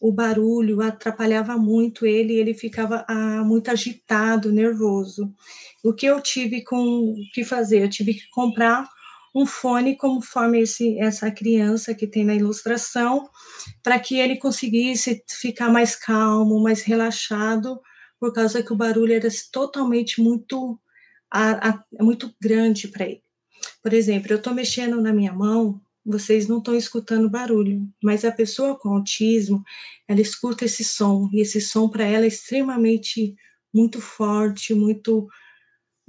o 0.00 0.12
barulho 0.12 0.82
atrapalhava 0.82 1.56
muito 1.56 2.04
ele, 2.04 2.34
ele 2.34 2.54
ficava 2.54 3.04
ah, 3.08 3.44
muito 3.44 3.70
agitado, 3.70 4.52
nervoso. 4.52 5.32
O 5.84 5.94
que 5.94 6.06
eu 6.06 6.20
tive 6.20 6.62
com 6.62 7.14
que 7.32 7.44
fazer? 7.44 7.82
Eu 7.82 7.88
tive 7.88 8.14
que 8.14 8.28
comprar 8.30 8.86
um 9.34 9.46
fone 9.46 9.96
conforme 9.96 10.60
esse, 10.60 10.98
essa 10.98 11.30
criança 11.30 11.94
que 11.94 12.06
tem 12.06 12.24
na 12.24 12.34
ilustração, 12.34 13.30
para 13.82 13.98
que 13.98 14.18
ele 14.18 14.36
conseguisse 14.36 15.22
ficar 15.40 15.70
mais 15.70 15.96
calmo, 15.96 16.62
mais 16.62 16.82
relaxado, 16.82 17.80
por 18.22 18.32
causa 18.32 18.62
que 18.62 18.72
o 18.72 18.76
barulho 18.76 19.12
era 19.12 19.26
totalmente 19.50 20.22
muito, 20.22 20.78
a, 21.28 21.70
a, 21.70 21.84
muito 21.98 22.32
grande 22.40 22.86
para 22.86 23.04
ele. 23.04 23.24
Por 23.82 23.92
exemplo, 23.92 24.32
eu 24.32 24.36
estou 24.36 24.54
mexendo 24.54 25.02
na 25.02 25.12
minha 25.12 25.32
mão, 25.32 25.80
vocês 26.06 26.46
não 26.46 26.58
estão 26.58 26.76
escutando 26.76 27.28
barulho, 27.28 27.84
mas 28.00 28.24
a 28.24 28.30
pessoa 28.30 28.78
com 28.78 28.90
autismo, 28.90 29.64
ela 30.06 30.20
escuta 30.20 30.64
esse 30.64 30.84
som, 30.84 31.28
e 31.32 31.40
esse 31.40 31.60
som 31.60 31.88
para 31.88 32.04
ela 32.04 32.24
é 32.24 32.28
extremamente 32.28 33.34
muito 33.74 34.00
forte, 34.00 34.72
muito 34.72 35.26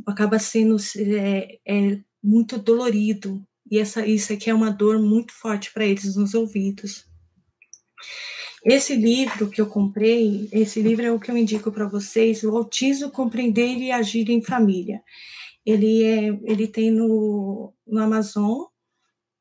acaba 0.05 0.37
sendo 0.37 0.77
é, 0.95 1.57
é 1.67 1.99
muito 2.21 2.59
dolorido, 2.59 3.43
e 3.71 3.79
essa 3.79 4.05
isso 4.05 4.31
aqui 4.31 4.51
é 4.51 4.53
uma 4.53 4.69
dor 4.69 4.99
muito 4.99 5.33
forte 5.33 5.73
para 5.73 5.83
eles 5.83 6.15
nos 6.15 6.35
ouvidos. 6.35 7.07
Esse 8.65 8.95
livro 8.95 9.49
que 9.49 9.59
eu 9.59 9.67
comprei, 9.67 10.47
esse 10.51 10.81
livro 10.81 11.05
é 11.05 11.11
o 11.11 11.19
que 11.19 11.29
eu 11.29 11.37
indico 11.37 11.71
para 11.71 11.85
vocês, 11.85 12.43
o 12.43 12.55
Autismo 12.55 13.11
Compreender 13.11 13.77
e 13.77 13.91
Agir 13.91 14.29
em 14.29 14.41
Família. 14.41 15.01
Ele 15.65 16.03
é, 16.03 16.27
ele 16.43 16.67
tem 16.67 16.89
no, 16.89 17.73
no 17.85 18.01
Amazon, 18.01 18.63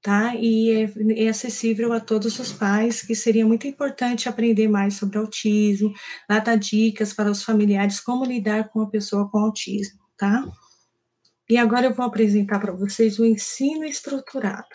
tá? 0.02 0.34
E 0.34 0.70
é, 0.70 1.24
é, 1.24 1.28
acessível 1.28 1.92
a 1.92 2.00
todos 2.00 2.36
os 2.40 2.52
pais, 2.52 3.02
que 3.02 3.14
seria 3.14 3.46
muito 3.46 3.66
importante 3.66 4.28
aprender 4.28 4.66
mais 4.66 4.94
sobre 4.94 5.18
autismo, 5.18 5.94
lá 6.28 6.40
dar 6.40 6.56
dicas 6.56 7.12
para 7.12 7.30
os 7.30 7.44
familiares 7.44 8.00
como 8.00 8.24
lidar 8.24 8.70
com 8.70 8.80
a 8.80 8.90
pessoa 8.90 9.30
com 9.30 9.38
autismo, 9.38 10.00
tá? 10.16 10.44
E 11.48 11.56
agora 11.56 11.86
eu 11.86 11.94
vou 11.94 12.04
apresentar 12.04 12.58
para 12.58 12.72
vocês 12.72 13.20
o 13.20 13.24
ensino 13.24 13.84
estruturado. 13.84 14.74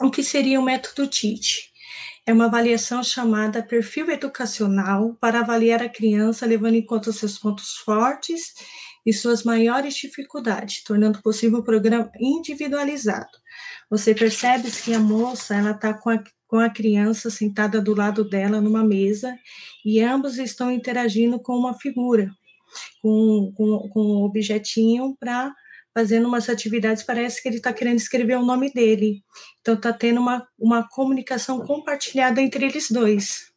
O 0.00 0.10
que 0.10 0.22
seria 0.22 0.58
o 0.58 0.62
método 0.62 1.06
TIT? 1.06 1.70
É 2.28 2.32
uma 2.34 2.44
avaliação 2.44 3.02
chamada 3.02 3.62
perfil 3.62 4.10
educacional 4.10 5.16
para 5.18 5.40
avaliar 5.40 5.82
a 5.82 5.88
criança 5.88 6.44
levando 6.44 6.74
em 6.74 6.84
conta 6.84 7.10
seus 7.10 7.38
pontos 7.38 7.78
fortes 7.78 8.52
e 9.06 9.14
suas 9.14 9.44
maiores 9.44 9.94
dificuldades, 9.94 10.84
tornando 10.84 11.22
possível 11.22 11.60
um 11.60 11.62
programa 11.62 12.12
individualizado. 12.20 13.30
Você 13.88 14.14
percebe 14.14 14.70
que 14.70 14.92
a 14.92 15.00
moça 15.00 15.54
ela 15.54 15.70
está 15.70 15.94
com 15.94 16.10
a, 16.10 16.22
com 16.46 16.58
a 16.58 16.68
criança 16.68 17.30
sentada 17.30 17.80
do 17.80 17.94
lado 17.94 18.22
dela 18.28 18.60
numa 18.60 18.84
mesa 18.84 19.34
e 19.82 20.02
ambos 20.02 20.36
estão 20.36 20.70
interagindo 20.70 21.40
com 21.40 21.56
uma 21.56 21.72
figura, 21.78 22.30
com, 23.00 23.54
com, 23.56 23.88
com 23.88 24.02
um 24.02 24.22
objetinho 24.24 25.16
para 25.18 25.50
fazendo 25.98 26.28
umas 26.28 26.48
atividades, 26.48 27.02
parece 27.02 27.42
que 27.42 27.48
ele 27.48 27.56
está 27.56 27.72
querendo 27.72 27.96
escrever 27.96 28.36
o 28.36 28.44
nome 28.44 28.72
dele. 28.72 29.20
Então 29.60 29.74
está 29.74 29.92
tendo 29.92 30.20
uma, 30.20 30.46
uma 30.56 30.88
comunicação 30.88 31.58
compartilhada 31.66 32.40
entre 32.40 32.66
eles 32.66 32.88
dois. 32.88 33.48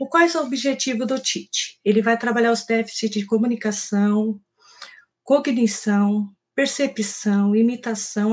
O 0.00 0.08
qual 0.08 0.24
é 0.24 0.26
o 0.26 0.40
objetivo 0.42 1.06
do 1.06 1.20
TIT? 1.20 1.78
Ele 1.84 2.02
vai 2.02 2.18
trabalhar 2.18 2.50
os 2.50 2.66
déficits 2.66 3.10
de 3.10 3.24
comunicação, 3.24 4.40
cognição, 5.22 6.28
percepção, 6.52 7.54
imitação, 7.54 8.32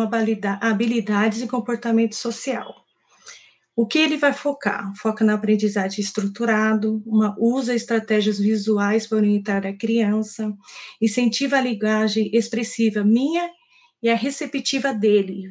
habilidades 0.59 1.43
e 1.43 1.47
comportamento 1.47 2.15
social. 2.15 2.82
O 3.75 3.87
que 3.87 3.97
ele 3.97 4.17
vai 4.17 4.31
focar? 4.33 4.93
Foca 4.97 5.25
na 5.25 5.33
aprendizagem 5.33 5.99
estruturado, 5.99 7.01
uma, 7.05 7.35
usa 7.39 7.73
estratégias 7.73 8.37
visuais 8.37 9.07
para 9.07 9.17
orientar 9.17 9.65
a 9.65 9.75
criança, 9.75 10.53
incentiva 11.01 11.57
a 11.57 11.61
linguagem 11.61 12.29
expressiva 12.33 13.03
minha 13.03 13.49
e 14.01 14.09
a 14.09 14.15
receptiva 14.15 14.93
dele, 14.93 15.49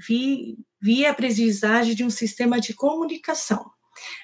via, 0.80 1.08
a 1.08 1.10
aprendizagem 1.10 1.96
de 1.96 2.04
um 2.04 2.10
sistema 2.10 2.60
de 2.60 2.74
comunicação. 2.74 3.64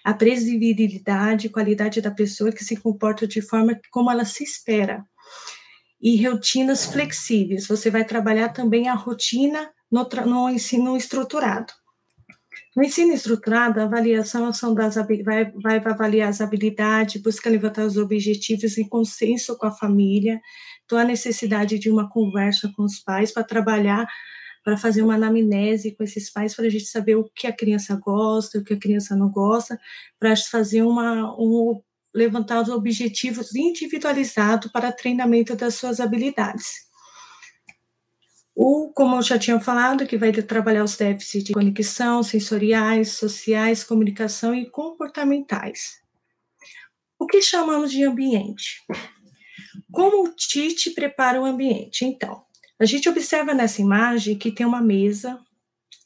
A 0.04 0.14
previsibilidade 0.14 1.48
qualidade 1.48 2.00
da 2.00 2.10
pessoa 2.10 2.52
que 2.52 2.64
se 2.64 2.76
comporta 2.76 3.26
de 3.26 3.42
forma 3.42 3.78
como 3.90 4.10
ela 4.10 4.24
se 4.24 4.44
espera, 4.44 5.04
e 6.00 6.24
rotinas 6.24 6.86
flexíveis. 6.86 7.66
Você 7.66 7.90
vai 7.90 8.04
trabalhar 8.04 8.50
também 8.50 8.88
a 8.88 8.94
rotina 8.94 9.70
no, 9.90 10.08
no 10.24 10.48
ensino 10.48 10.96
estruturado. 10.96 11.72
No 12.78 12.84
ensino 12.84 13.12
estruturado, 13.12 13.80
a 13.80 13.82
avaliação 13.82 14.52
são 14.52 14.72
das, 14.72 14.94
vai, 14.94 15.50
vai 15.50 15.82
avaliar 15.84 16.28
as 16.28 16.40
habilidades, 16.40 17.20
busca 17.20 17.50
levantar 17.50 17.84
os 17.84 17.96
objetivos 17.96 18.78
em 18.78 18.88
consenso 18.88 19.58
com 19.58 19.66
a 19.66 19.72
família. 19.72 20.40
Então, 20.84 20.96
a 20.96 21.02
necessidade 21.02 21.76
de 21.76 21.90
uma 21.90 22.08
conversa 22.08 22.72
com 22.76 22.84
os 22.84 23.00
pais 23.00 23.32
para 23.32 23.42
trabalhar, 23.42 24.06
para 24.62 24.76
fazer 24.76 25.02
uma 25.02 25.16
anamnese 25.16 25.96
com 25.96 26.04
esses 26.04 26.32
pais, 26.32 26.54
para 26.54 26.66
a 26.66 26.70
gente 26.70 26.86
saber 26.86 27.16
o 27.16 27.28
que 27.34 27.48
a 27.48 27.52
criança 27.52 27.96
gosta, 28.00 28.60
o 28.60 28.64
que 28.64 28.74
a 28.74 28.78
criança 28.78 29.16
não 29.16 29.28
gosta, 29.28 29.76
para 30.16 30.36
fazer 30.36 30.82
uma, 30.82 31.34
um 31.36 31.82
levantar 32.14 32.62
os 32.62 32.68
objetivos 32.68 33.56
individualizados 33.56 34.70
para 34.70 34.92
treinamento 34.92 35.56
das 35.56 35.74
suas 35.74 35.98
habilidades. 35.98 36.87
O, 38.60 38.90
como 38.92 39.14
eu 39.14 39.22
já 39.22 39.38
tinha 39.38 39.60
falado, 39.60 40.04
que 40.04 40.18
vai 40.18 40.32
trabalhar 40.32 40.82
os 40.82 40.96
déficits 40.96 41.44
de 41.44 41.52
conexão, 41.52 42.24
sensoriais, 42.24 43.12
sociais, 43.12 43.84
comunicação 43.84 44.52
e 44.52 44.68
comportamentais. 44.68 46.00
O 47.16 47.24
que 47.24 47.40
chamamos 47.40 47.92
de 47.92 48.02
ambiente? 48.02 48.84
Como 49.92 50.24
o 50.24 50.34
Tite 50.34 50.90
prepara 50.90 51.40
o 51.40 51.44
ambiente? 51.44 52.04
Então, 52.04 52.42
a 52.80 52.84
gente 52.84 53.08
observa 53.08 53.54
nessa 53.54 53.80
imagem 53.80 54.36
que 54.36 54.50
tem 54.50 54.66
uma 54.66 54.82
mesa, 54.82 55.38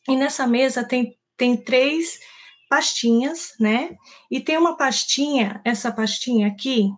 e 0.07 0.15
nessa 0.15 0.47
mesa 0.47 0.85
tem, 0.85 1.19
tem 1.39 1.57
três 1.57 2.21
pastinhas, 2.69 3.55
né? 3.59 3.97
E 4.31 4.43
tem 4.43 4.59
uma 4.59 4.77
pastinha, 4.77 5.63
essa 5.65 5.91
pastinha 5.91 6.49
aqui, 6.49 6.91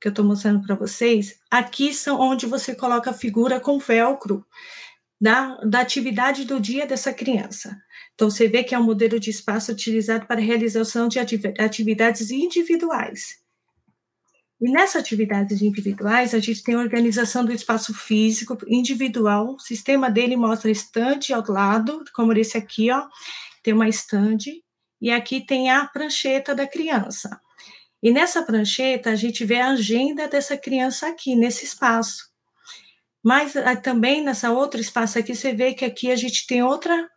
que 0.00 0.06
eu 0.06 0.10
estou 0.10 0.24
mostrando 0.24 0.64
para 0.64 0.76
vocês, 0.76 1.40
aqui 1.50 1.92
são 1.92 2.20
onde 2.20 2.46
você 2.46 2.72
coloca 2.72 3.10
a 3.10 3.14
figura 3.14 3.58
com 3.58 3.80
velcro 3.80 4.46
da, 5.22 5.54
da 5.58 5.78
atividade 5.78 6.44
do 6.44 6.58
dia 6.58 6.84
dessa 6.84 7.14
criança. 7.14 7.80
Então, 8.12 8.28
você 8.28 8.48
vê 8.48 8.64
que 8.64 8.74
é 8.74 8.78
um 8.78 8.82
modelo 8.82 9.20
de 9.20 9.30
espaço 9.30 9.70
utilizado 9.70 10.26
para 10.26 10.40
realização 10.40 11.06
de 11.06 11.20
atividades 11.20 12.32
individuais. 12.32 13.40
E 14.60 14.68
nessas 14.68 15.00
atividades 15.00 15.62
individuais, 15.62 16.34
a 16.34 16.40
gente 16.40 16.64
tem 16.64 16.74
a 16.74 16.80
organização 16.80 17.44
do 17.44 17.52
espaço 17.52 17.94
físico 17.94 18.58
individual. 18.66 19.54
O 19.54 19.60
sistema 19.60 20.10
dele 20.10 20.36
mostra 20.36 20.72
estante 20.72 21.32
ao 21.32 21.44
lado, 21.48 22.02
como 22.12 22.32
esse 22.32 22.58
aqui, 22.58 22.90
ó. 22.90 23.06
Tem 23.62 23.72
uma 23.72 23.88
estande 23.88 24.60
e 25.00 25.12
aqui 25.12 25.40
tem 25.40 25.70
a 25.70 25.86
prancheta 25.86 26.52
da 26.52 26.66
criança. 26.66 27.40
E 28.02 28.10
nessa 28.10 28.42
prancheta 28.42 29.10
a 29.10 29.16
gente 29.16 29.44
vê 29.44 29.60
a 29.60 29.70
agenda 29.70 30.26
dessa 30.26 30.56
criança 30.56 31.06
aqui, 31.06 31.36
nesse 31.36 31.64
espaço. 31.64 32.31
Mas 33.22 33.56
ah, 33.56 33.76
também 33.76 34.22
nessa 34.22 34.50
outro 34.50 34.80
espaço 34.80 35.18
aqui, 35.18 35.34
você 35.34 35.52
vê 35.52 35.74
que 35.74 35.84
aqui 35.84 36.10
a 36.10 36.16
gente 36.16 36.46
tem 36.46 36.62
outra, 36.62 37.08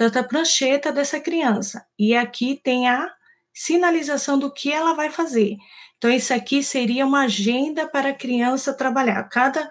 outra 0.00 0.22
prancheta 0.22 0.92
dessa 0.92 1.18
criança. 1.18 1.84
E 1.98 2.14
aqui 2.14 2.60
tem 2.62 2.88
a 2.88 3.12
sinalização 3.52 4.38
do 4.38 4.52
que 4.52 4.72
ela 4.72 4.94
vai 4.94 5.10
fazer. 5.10 5.56
Então, 5.98 6.10
isso 6.10 6.32
aqui 6.32 6.62
seria 6.62 7.06
uma 7.06 7.24
agenda 7.24 7.88
para 7.88 8.10
a 8.10 8.14
criança 8.14 8.72
trabalhar. 8.74 9.22
Cada 9.28 9.68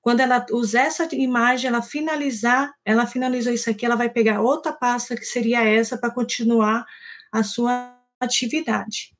Quando 0.00 0.20
ela 0.20 0.44
usar 0.52 0.82
essa 0.82 1.08
imagem, 1.12 1.68
ela 1.68 1.82
finalizar, 1.82 2.72
ela 2.84 3.06
finalizou 3.06 3.52
isso 3.52 3.70
aqui, 3.70 3.86
ela 3.86 3.96
vai 3.96 4.10
pegar 4.10 4.40
outra 4.40 4.72
pasta 4.72 5.16
que 5.16 5.24
seria 5.24 5.64
essa 5.64 5.96
para 5.96 6.12
continuar 6.12 6.84
a 7.32 7.42
sua 7.42 7.96
atividade. 8.20 9.14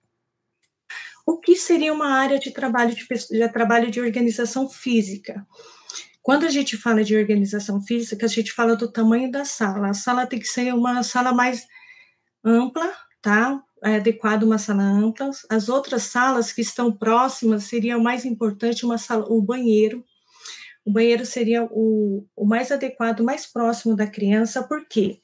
O 1.26 1.40
que 1.40 1.56
seria 1.56 1.92
uma 1.92 2.12
área 2.12 2.38
de 2.38 2.50
trabalho 2.50 2.94
de, 2.94 3.06
de 3.30 3.48
trabalho 3.48 3.90
de 3.90 4.00
organização 4.00 4.68
física? 4.68 5.46
Quando 6.25 6.47
a 6.47 6.49
gente 6.49 6.78
fala 6.78 7.04
de 7.04 7.14
organização 7.14 7.83
física, 7.83 8.25
a 8.25 8.28
gente 8.31 8.50
fala 8.50 8.75
do 8.75 8.90
tamanho 8.90 9.31
da 9.31 9.45
sala. 9.45 9.90
A 9.90 9.95
sala 9.95 10.26
tem 10.26 10.38
que 10.38 10.49
ser 10.49 10.73
uma 10.73 11.02
sala 11.02 11.35
mais 11.35 11.66
ampla, 12.43 12.90
tá? 13.21 13.62
É 13.85 13.97
adequado 13.97 14.45
uma 14.45 14.57
sala 14.57 14.83
ampla. 14.85 15.31
As 15.50 15.69
outras 15.69 16.04
salas 16.04 16.50
que 16.50 16.62
estão 16.62 16.90
próximas 16.90 17.64
seria 17.64 17.99
mais 17.99 18.25
importante 18.25 18.87
uma 18.87 18.97
sala, 18.97 19.26
o 19.28 19.43
banheiro. 19.43 20.02
O 20.83 20.90
banheiro 20.90 21.26
seria 21.26 21.69
o, 21.71 22.26
o 22.35 22.47
mais 22.47 22.73
adequado, 22.73 23.23
mais 23.23 23.45
próximo 23.45 23.95
da 23.95 24.07
criança. 24.07 24.62
Por 24.62 24.88
quê? 24.88 25.21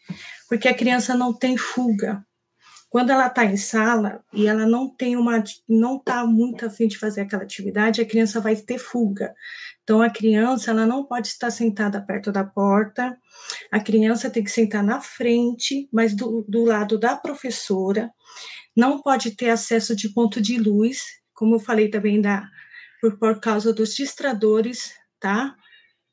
Porque 0.51 0.69
a 0.69 0.75
criança 0.75 1.17
não 1.17 1.33
tem 1.33 1.57
fuga. 1.57 2.23
Quando 2.91 3.11
ela 3.11 3.29
está 3.29 3.45
em 3.45 3.57
sala 3.57 4.21
e 4.35 4.49
ela 4.49 4.67
não 4.67 4.89
tem 4.89 5.17
uma, 5.17 5.43
não 5.69 5.97
está 5.97 6.27
muito 6.27 6.67
afim 6.67 6.89
de 6.89 6.99
fazer 6.99 7.21
aquela 7.21 7.45
atividade, 7.45 8.03
a 8.03 8.05
criança 8.05 8.41
vai 8.41 8.57
ter 8.57 8.79
fuga. 8.79 9.33
Então, 9.91 10.03
a 10.03 10.09
criança 10.09 10.71
ela 10.71 10.87
não 10.87 11.05
pode 11.05 11.27
estar 11.27 11.51
sentada 11.51 12.01
perto 12.01 12.31
da 12.31 12.45
porta, 12.45 13.19
a 13.73 13.81
criança 13.81 14.31
tem 14.31 14.45
que 14.45 14.51
sentar 14.53 14.85
na 14.85 15.01
frente, 15.01 15.89
mas 15.93 16.15
do, 16.15 16.45
do 16.49 16.65
lado 16.65 16.97
da 16.97 17.17
professora, 17.17 18.09
não 18.77 19.03
pode 19.03 19.33
ter 19.33 19.51
acesso 19.51 19.97
de 19.97 20.09
ponto 20.11 20.41
de 20.41 20.57
luz, 20.59 21.03
como 21.35 21.57
eu 21.57 21.59
falei 21.59 21.89
também 21.89 22.21
da, 22.21 22.49
por, 23.01 23.19
por 23.19 23.41
causa 23.41 23.73
dos 23.73 23.97
distradores, 23.97 24.93
tá? 25.19 25.57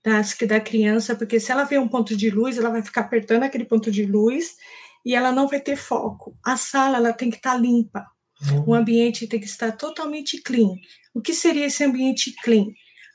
Das, 0.03 0.35
da 0.47 0.59
criança, 0.59 1.15
porque 1.15 1.39
se 1.39 1.51
ela 1.51 1.63
vê 1.63 1.77
um 1.77 1.87
ponto 1.87 2.17
de 2.17 2.31
luz, 2.31 2.57
ela 2.57 2.71
vai 2.71 2.81
ficar 2.81 3.01
apertando 3.01 3.43
aquele 3.43 3.65
ponto 3.65 3.91
de 3.91 4.07
luz 4.07 4.55
e 5.05 5.13
ela 5.13 5.31
não 5.31 5.47
vai 5.47 5.59
ter 5.59 5.75
foco. 5.75 6.35
A 6.43 6.57
sala 6.57 6.97
ela 6.97 7.13
tem 7.13 7.29
que 7.29 7.37
estar 7.37 7.53
tá 7.53 7.59
limpa. 7.59 8.07
Uhum. 8.41 8.69
O 8.69 8.73
ambiente 8.73 9.27
tem 9.27 9.39
que 9.39 9.45
estar 9.45 9.71
totalmente 9.73 10.41
clean. 10.41 10.73
O 11.13 11.21
que 11.21 11.31
seria 11.31 11.67
esse 11.67 11.83
ambiente 11.83 12.33
clean? 12.41 12.65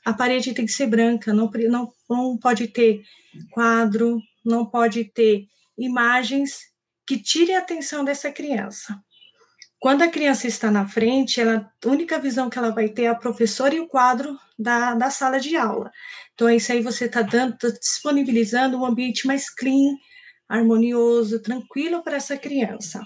A 0.05 0.13
parede 0.13 0.53
tem 0.53 0.65
que 0.65 0.71
ser 0.71 0.87
branca, 0.87 1.33
não, 1.33 1.49
não, 1.69 1.93
não 2.09 2.37
pode 2.37 2.67
ter 2.67 3.03
quadro, 3.51 4.19
não 4.43 4.65
pode 4.65 5.05
ter 5.05 5.47
imagens 5.77 6.73
que 7.07 7.17
tirem 7.17 7.55
a 7.55 7.59
atenção 7.59 8.03
dessa 8.03 8.31
criança. 8.31 8.99
Quando 9.79 10.01
a 10.01 10.07
criança 10.07 10.47
está 10.47 10.71
na 10.71 10.87
frente, 10.87 11.41
ela, 11.41 11.69
a 11.83 11.89
única 11.89 12.17
visão 12.17 12.49
que 12.49 12.57
ela 12.57 12.71
vai 12.71 12.87
ter 12.87 13.03
é 13.03 13.07
a 13.07 13.15
professora 13.15 13.75
e 13.75 13.81
o 13.81 13.87
quadro 13.87 14.39
da, 14.57 14.95
da 14.95 15.09
sala 15.09 15.39
de 15.39 15.57
aula. 15.57 15.91
Então, 16.33 16.47
é 16.47 16.55
isso 16.55 16.71
aí 16.71 16.81
você 16.81 17.05
está 17.05 17.21
dando, 17.21 17.57
tá 17.57 17.67
disponibilizando 17.69 18.77
um 18.77 18.85
ambiente 18.85 19.27
mais 19.27 19.49
clean, 19.49 19.97
harmonioso, 20.47 21.41
tranquilo 21.41 22.01
para 22.01 22.15
essa 22.15 22.37
criança. 22.37 23.05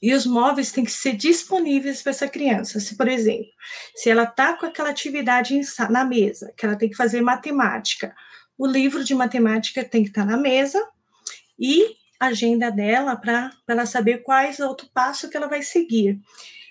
E 0.00 0.14
os 0.14 0.24
móveis 0.24 0.70
têm 0.70 0.84
que 0.84 0.92
ser 0.92 1.14
disponíveis 1.14 2.02
para 2.02 2.10
essa 2.10 2.28
criança. 2.28 2.78
Se, 2.78 2.96
por 2.96 3.08
exemplo, 3.08 3.50
se 3.96 4.08
ela 4.08 4.22
está 4.22 4.56
com 4.56 4.66
aquela 4.66 4.90
atividade 4.90 5.60
na 5.90 6.04
mesa, 6.04 6.52
que 6.56 6.64
ela 6.64 6.76
tem 6.76 6.88
que 6.88 6.96
fazer 6.96 7.20
matemática, 7.20 8.14
o 8.56 8.66
livro 8.66 9.02
de 9.04 9.14
matemática 9.14 9.84
tem 9.84 10.02
que 10.02 10.10
estar 10.10 10.24
tá 10.24 10.30
na 10.30 10.36
mesa 10.36 10.84
e 11.58 11.96
a 12.20 12.26
agenda 12.26 12.70
dela 12.70 13.16
para 13.16 13.52
ela 13.66 13.86
saber 13.86 14.18
quais 14.18 14.58
outro 14.60 14.88
passo 14.92 15.28
que 15.28 15.36
ela 15.36 15.46
vai 15.46 15.62
seguir. 15.62 16.20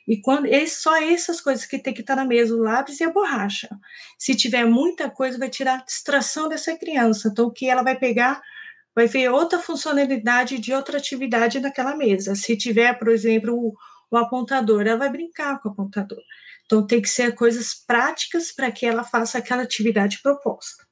E 0.08 0.22
quando 0.22 0.48
só 0.68 0.96
essas 1.02 1.42
coisas 1.42 1.66
que 1.66 1.78
tem 1.78 1.94
que 1.94 2.00
estar 2.00 2.16
tá 2.16 2.22
na 2.22 2.28
mesa, 2.28 2.56
o 2.56 2.62
lápis 2.62 3.00
e 3.00 3.04
a 3.04 3.12
borracha. 3.12 3.70
Se 4.18 4.36
tiver 4.36 4.66
muita 4.66 5.10
coisa, 5.10 5.38
vai 5.38 5.50
tirar 5.50 5.80
a 5.80 5.84
distração 5.84 6.48
dessa 6.48 6.78
criança. 6.78 7.28
Então, 7.28 7.48
o 7.48 7.52
que 7.52 7.70
ela 7.70 7.84
vai 7.84 7.98
pegar 7.98 8.42
vai 8.98 9.06
ver 9.06 9.30
outra 9.30 9.60
funcionalidade 9.60 10.58
de 10.58 10.74
outra 10.74 10.98
atividade 10.98 11.60
naquela 11.60 11.96
mesa. 11.96 12.34
Se 12.34 12.58
tiver, 12.58 12.98
por 12.98 13.10
exemplo, 13.10 13.54
o, 13.54 13.76
o 14.10 14.18
apontador, 14.18 14.88
ela 14.88 14.98
vai 14.98 15.12
brincar 15.12 15.62
com 15.62 15.70
o 15.70 15.72
apontador. 15.72 16.18
Então, 16.66 16.88
tem 16.88 17.00
que 17.00 17.08
ser 17.08 17.36
coisas 17.36 17.76
práticas 17.76 18.52
para 18.52 18.72
que 18.72 18.88
ela 18.88 19.04
faça 19.04 19.38
aquela 19.38 19.62
atividade 19.62 20.20
proposta. 20.24 20.84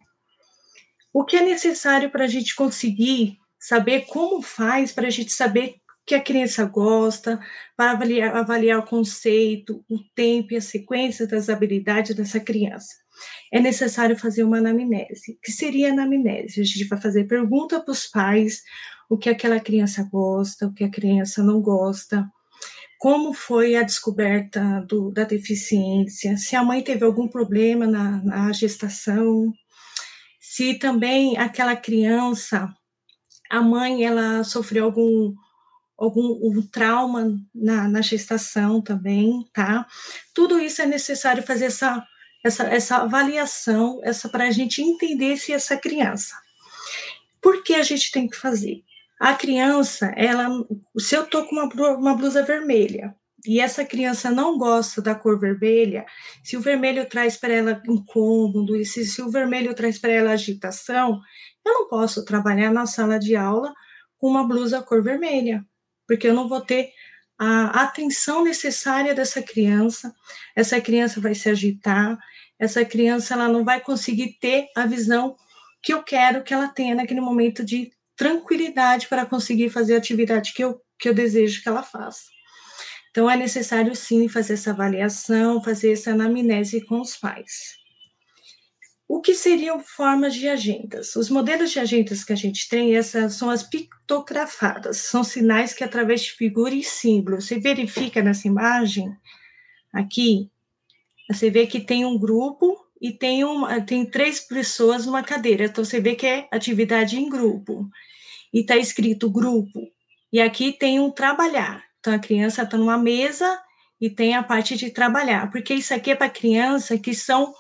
O 1.11 1.25
que 1.25 1.35
é 1.35 1.41
necessário 1.41 2.11
para 2.11 2.25
a 2.25 2.27
gente 2.27 2.53
conseguir 2.53 3.39
saber 3.59 4.01
como 4.01 4.39
faz, 4.39 4.91
para 4.91 5.07
a 5.07 5.09
gente 5.09 5.31
saber 5.31 5.77
que 6.05 6.13
a 6.13 6.21
criança 6.21 6.63
gosta, 6.63 7.39
para 7.75 7.93
avaliar, 7.93 8.35
avaliar 8.35 8.77
o 8.77 8.85
conceito, 8.85 9.83
o 9.89 9.97
tempo 10.13 10.53
e 10.53 10.57
a 10.57 10.61
sequência 10.61 11.25
das 11.25 11.49
habilidades 11.49 12.15
dessa 12.15 12.39
criança 12.39 13.04
é 13.51 13.59
necessário 13.59 14.17
fazer 14.17 14.43
uma 14.43 14.57
anamnese. 14.57 15.37
Que 15.43 15.51
seria 15.51 15.91
anamnese? 15.91 16.61
A 16.61 16.63
gente 16.63 16.85
vai 16.85 16.99
fazer 16.99 17.25
pergunta 17.25 17.79
para 17.79 17.91
os 17.91 18.05
pais 18.07 18.61
o 19.09 19.17
que 19.17 19.29
aquela 19.29 19.59
criança 19.59 20.07
gosta, 20.11 20.67
o 20.67 20.73
que 20.73 20.83
a 20.83 20.89
criança 20.89 21.43
não 21.43 21.61
gosta, 21.61 22.27
como 22.97 23.33
foi 23.33 23.75
a 23.75 23.83
descoberta 23.83 24.83
do, 24.87 25.11
da 25.11 25.23
deficiência, 25.23 26.37
se 26.37 26.55
a 26.55 26.63
mãe 26.63 26.81
teve 26.81 27.05
algum 27.05 27.27
problema 27.27 27.85
na, 27.85 28.23
na 28.23 28.51
gestação, 28.51 29.53
se 30.39 30.75
também 30.79 31.37
aquela 31.37 31.75
criança, 31.75 32.73
a 33.49 33.61
mãe, 33.61 34.03
ela 34.03 34.43
sofreu 34.43 34.85
algum 34.85 35.35
algum 35.97 36.39
um 36.43 36.61
trauma 36.61 37.39
na, 37.53 37.87
na 37.87 38.01
gestação 38.01 38.81
também, 38.81 39.45
tá? 39.53 39.87
Tudo 40.33 40.59
isso 40.59 40.81
é 40.81 40.85
necessário 40.85 41.41
fazer 41.43 41.65
essa 41.65 42.05
essa, 42.45 42.63
essa 42.65 42.97
avaliação, 42.97 43.99
essa 44.03 44.29
para 44.29 44.45
a 44.45 44.51
gente 44.51 44.79
entender 44.79 45.35
se 45.35 45.51
essa 45.51 45.75
criança. 45.75 46.35
Por 47.41 47.63
que 47.63 47.73
a 47.73 47.81
gente 47.81 48.11
tem 48.11 48.27
que 48.27 48.37
fazer? 48.37 48.83
A 49.19 49.33
criança, 49.33 50.13
ela, 50.15 50.47
se 50.99 51.15
eu 51.15 51.25
tô 51.25 51.43
com 51.45 51.55
uma, 51.55 51.95
uma 51.95 52.15
blusa 52.15 52.43
vermelha 52.43 53.15
e 53.47 53.59
essa 53.59 53.83
criança 53.83 54.29
não 54.29 54.59
gosta 54.59 55.01
da 55.01 55.15
cor 55.15 55.39
vermelha, 55.39 56.05
se 56.43 56.55
o 56.55 56.61
vermelho 56.61 57.09
traz 57.09 57.35
para 57.35 57.53
ela 57.53 57.81
incômodo, 57.87 58.75
e 58.75 58.85
se, 58.85 59.05
se 59.05 59.23
o 59.23 59.31
vermelho 59.31 59.73
traz 59.73 59.97
para 59.97 60.11
ela 60.11 60.31
agitação, 60.31 61.19
eu 61.65 61.73
não 61.73 61.87
posso 61.87 62.23
trabalhar 62.25 62.71
na 62.71 62.85
sala 62.85 63.17
de 63.17 63.35
aula 63.35 63.73
com 64.19 64.27
uma 64.27 64.47
blusa 64.47 64.83
cor 64.83 65.01
vermelha, 65.01 65.65
porque 66.07 66.27
eu 66.27 66.33
não 66.35 66.47
vou 66.47 66.61
ter 66.61 66.91
a 67.39 67.83
atenção 67.83 68.43
necessária 68.43 69.13
dessa 69.13 69.41
criança, 69.41 70.13
essa 70.55 70.79
criança 70.79 71.19
vai 71.19 71.35
se 71.35 71.49
agitar, 71.49 72.17
essa 72.59 72.85
criança 72.85 73.33
ela 73.33 73.47
não 73.47 73.63
vai 73.63 73.81
conseguir 73.81 74.37
ter 74.39 74.67
a 74.75 74.85
visão 74.85 75.35
que 75.81 75.93
eu 75.93 76.01
quero 76.03 76.43
que 76.43 76.53
ela 76.53 76.67
tenha 76.67 76.95
naquele 76.95 77.21
momento 77.21 77.63
de 77.63 77.91
tranquilidade 78.15 79.07
para 79.07 79.25
conseguir 79.25 79.69
fazer 79.69 79.95
a 79.95 79.97
atividade 79.97 80.53
que 80.53 80.63
eu, 80.63 80.81
que 80.97 81.09
eu 81.09 81.13
desejo 81.13 81.61
que 81.61 81.69
ela 81.69 81.83
faça. 81.83 82.23
Então, 83.11 83.29
é 83.29 83.37
necessário 83.37 83.95
sim 83.95 84.27
fazer 84.27 84.53
essa 84.53 84.71
avaliação, 84.71 85.63
fazer 85.63 85.93
essa 85.93 86.11
anamnese 86.11 86.81
com 86.81 86.99
os 86.99 87.15
pais. 87.15 87.77
O 89.07 89.21
que 89.21 89.35
seriam 89.35 89.79
formas 89.79 90.33
de 90.33 90.49
agendas? 90.49 91.15
Os 91.15 91.29
modelos 91.29 91.71
de 91.71 91.79
agendas 91.79 92.23
que 92.23 92.33
a 92.33 92.35
gente 92.35 92.67
tem, 92.67 92.95
essas 92.95 93.35
são 93.35 93.49
as 93.49 93.61
pictografadas, 93.61 94.97
são 94.97 95.23
sinais 95.23 95.73
que 95.73 95.83
através 95.83 96.23
de 96.23 96.31
figura 96.31 96.73
e 96.73 96.83
símbolo. 96.83 97.39
Você 97.39 97.59
verifica 97.59 98.23
nessa 98.23 98.47
imagem 98.47 99.15
aqui, 99.93 100.49
você 101.29 101.49
vê 101.49 101.65
que 101.65 101.79
tem 101.79 102.05
um 102.05 102.17
grupo 102.17 102.77
e 103.01 103.11
tem, 103.11 103.43
um, 103.43 103.65
tem 103.85 104.05
três 104.05 104.39
pessoas 104.39 105.05
numa 105.05 105.23
cadeira. 105.23 105.65
Então, 105.65 105.83
você 105.83 105.99
vê 105.99 106.15
que 106.15 106.25
é 106.25 106.47
atividade 106.51 107.17
em 107.17 107.29
grupo. 107.29 107.89
E 108.53 108.61
está 108.61 108.77
escrito 108.77 109.29
grupo. 109.29 109.81
E 110.31 110.39
aqui 110.39 110.71
tem 110.71 110.99
um 110.99 111.11
trabalhar. 111.11 111.83
Então, 111.99 112.13
a 112.13 112.19
criança 112.19 112.63
está 112.63 112.77
numa 112.77 112.97
mesa 112.97 113.59
e 113.99 114.09
tem 114.09 114.35
a 114.35 114.43
parte 114.43 114.77
de 114.77 114.91
trabalhar. 114.91 115.51
Porque 115.51 115.73
isso 115.73 115.93
aqui 115.93 116.11
é 116.11 116.15
para 116.15 116.29
criança 116.29 116.97
que 116.97 117.13
são 117.13 117.53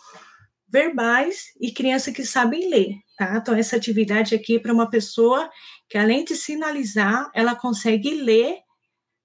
verbais 0.67 1.45
e 1.59 1.71
criança 1.71 2.11
que 2.11 2.25
sabem 2.25 2.69
ler, 2.69 2.95
tá? 3.17 3.37
Então, 3.37 3.55
essa 3.55 3.75
atividade 3.75 4.35
aqui 4.35 4.57
é 4.57 4.59
para 4.59 4.73
uma 4.73 4.89
pessoa 4.89 5.49
que, 5.89 5.97
além 5.97 6.25
de 6.25 6.35
sinalizar, 6.35 7.29
ela 7.33 7.55
consegue 7.55 8.13
ler 8.13 8.57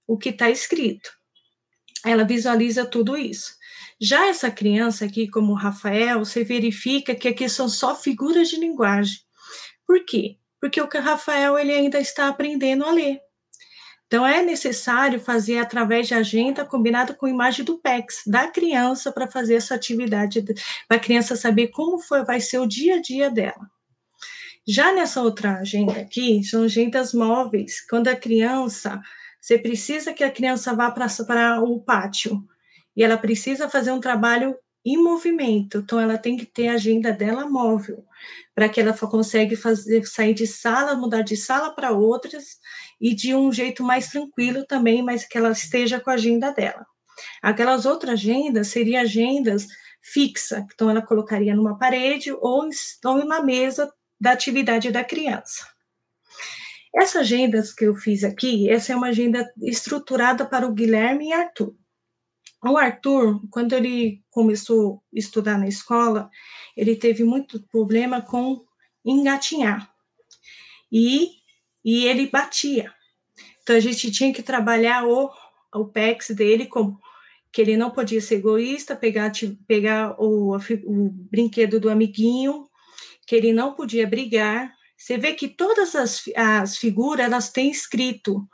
o 0.06 0.16
que 0.16 0.28
está 0.28 0.50
escrito. 0.50 1.10
Ela 2.04 2.24
visualiza 2.24 2.86
tudo 2.86 3.16
isso. 3.16 3.59
Já 4.00 4.28
essa 4.28 4.50
criança 4.50 5.04
aqui, 5.04 5.28
como 5.28 5.52
o 5.52 5.56
Rafael, 5.56 6.20
você 6.20 6.42
verifica 6.42 7.14
que 7.14 7.28
aqui 7.28 7.48
são 7.50 7.68
só 7.68 7.94
figuras 7.94 8.48
de 8.48 8.56
linguagem. 8.56 9.18
Por 9.86 10.04
quê? 10.06 10.38
Porque 10.58 10.80
o 10.80 10.88
Rafael 10.88 11.58
ele 11.58 11.72
ainda 11.72 12.00
está 12.00 12.28
aprendendo 12.28 12.84
a 12.84 12.92
ler. 12.92 13.20
Então, 14.06 14.26
é 14.26 14.42
necessário 14.42 15.20
fazer 15.20 15.58
através 15.58 16.08
de 16.08 16.14
agenda 16.14 16.64
combinado 16.64 17.14
com 17.14 17.28
imagem 17.28 17.64
do 17.64 17.78
PEX, 17.78 18.22
da 18.26 18.48
criança, 18.48 19.12
para 19.12 19.30
fazer 19.30 19.54
essa 19.54 19.74
atividade, 19.74 20.42
para 20.88 20.96
a 20.96 21.00
criança 21.00 21.36
saber 21.36 21.68
como 21.68 22.00
foi, 22.00 22.24
vai 22.24 22.40
ser 22.40 22.58
o 22.58 22.66
dia 22.66 22.96
a 22.96 23.00
dia 23.00 23.30
dela. 23.30 23.70
Já 24.66 24.92
nessa 24.92 25.22
outra 25.22 25.58
agenda 25.58 26.00
aqui, 26.00 26.42
são 26.42 26.64
agendas 26.64 27.12
móveis, 27.12 27.86
quando 27.86 28.08
a 28.08 28.16
criança, 28.16 29.00
você 29.40 29.56
precisa 29.58 30.12
que 30.12 30.24
a 30.24 30.30
criança 30.30 30.74
vá 30.74 30.90
para 30.90 31.62
o 31.62 31.80
pátio, 31.80 32.44
e 32.96 33.02
ela 33.04 33.16
precisa 33.16 33.68
fazer 33.68 33.92
um 33.92 34.00
trabalho 34.00 34.56
em 34.84 34.96
movimento, 34.96 35.78
então 35.78 36.00
ela 36.00 36.16
tem 36.16 36.36
que 36.36 36.46
ter 36.46 36.68
a 36.68 36.74
agenda 36.74 37.12
dela 37.12 37.48
móvel, 37.48 38.04
para 38.54 38.68
que 38.68 38.80
ela 38.80 38.96
consiga 38.96 39.56
fazer 39.56 40.06
sair 40.06 40.32
de 40.32 40.46
sala, 40.46 40.94
mudar 40.94 41.22
de 41.22 41.36
sala 41.36 41.74
para 41.74 41.92
outras 41.92 42.58
e 43.00 43.14
de 43.14 43.34
um 43.34 43.52
jeito 43.52 43.82
mais 43.82 44.08
tranquilo 44.08 44.64
também, 44.66 45.02
mas 45.02 45.26
que 45.26 45.36
ela 45.36 45.50
esteja 45.50 46.00
com 46.00 46.10
a 46.10 46.14
agenda 46.14 46.50
dela. 46.50 46.86
Aquelas 47.42 47.84
outras 47.84 48.14
agendas 48.14 48.68
seriam 48.68 49.02
agendas 49.02 49.66
fixa, 50.02 50.66
então 50.72 50.88
ela 50.88 51.02
colocaria 51.02 51.54
numa 51.54 51.76
parede 51.76 52.32
ou, 52.32 52.66
ou 53.04 53.24
na 53.26 53.42
mesa 53.42 53.92
da 54.18 54.32
atividade 54.32 54.90
da 54.90 55.04
criança. 55.04 55.66
Essas 56.94 57.22
agendas 57.22 57.72
que 57.72 57.84
eu 57.84 57.94
fiz 57.94 58.24
aqui, 58.24 58.68
essa 58.68 58.92
é 58.92 58.96
uma 58.96 59.08
agenda 59.08 59.48
estruturada 59.62 60.44
para 60.44 60.66
o 60.66 60.72
Guilherme 60.72 61.28
e 61.28 61.32
Arthur. 61.32 61.74
O 62.62 62.76
Arthur, 62.76 63.40
quando 63.50 63.72
ele 63.72 64.22
começou 64.30 65.02
a 65.14 65.18
estudar 65.18 65.58
na 65.58 65.66
escola, 65.66 66.30
ele 66.76 66.94
teve 66.94 67.24
muito 67.24 67.60
problema 67.68 68.20
com 68.20 68.64
engatinhar. 69.04 69.90
E, 70.92 71.30
e 71.84 72.04
ele 72.04 72.26
batia. 72.26 72.92
Então 73.62 73.76
a 73.76 73.80
gente 73.80 74.10
tinha 74.10 74.32
que 74.32 74.42
trabalhar 74.42 75.06
o, 75.06 75.30
o 75.74 75.86
PEX 75.86 76.30
dele 76.30 76.66
como 76.66 77.00
que 77.52 77.60
ele 77.60 77.76
não 77.76 77.90
podia 77.90 78.20
ser 78.20 78.36
egoísta, 78.36 78.94
pegar, 78.94 79.32
pegar 79.66 80.14
o, 80.20 80.56
o 80.56 81.10
brinquedo 81.10 81.80
do 81.80 81.90
amiguinho, 81.90 82.68
que 83.26 83.34
ele 83.34 83.52
não 83.52 83.74
podia 83.74 84.06
brigar. 84.06 84.72
Você 84.96 85.18
vê 85.18 85.34
que 85.34 85.48
todas 85.48 85.96
as, 85.96 86.22
as 86.36 86.76
figuras 86.76 87.26
elas 87.26 87.50
têm 87.50 87.70
escrito, 87.70 88.46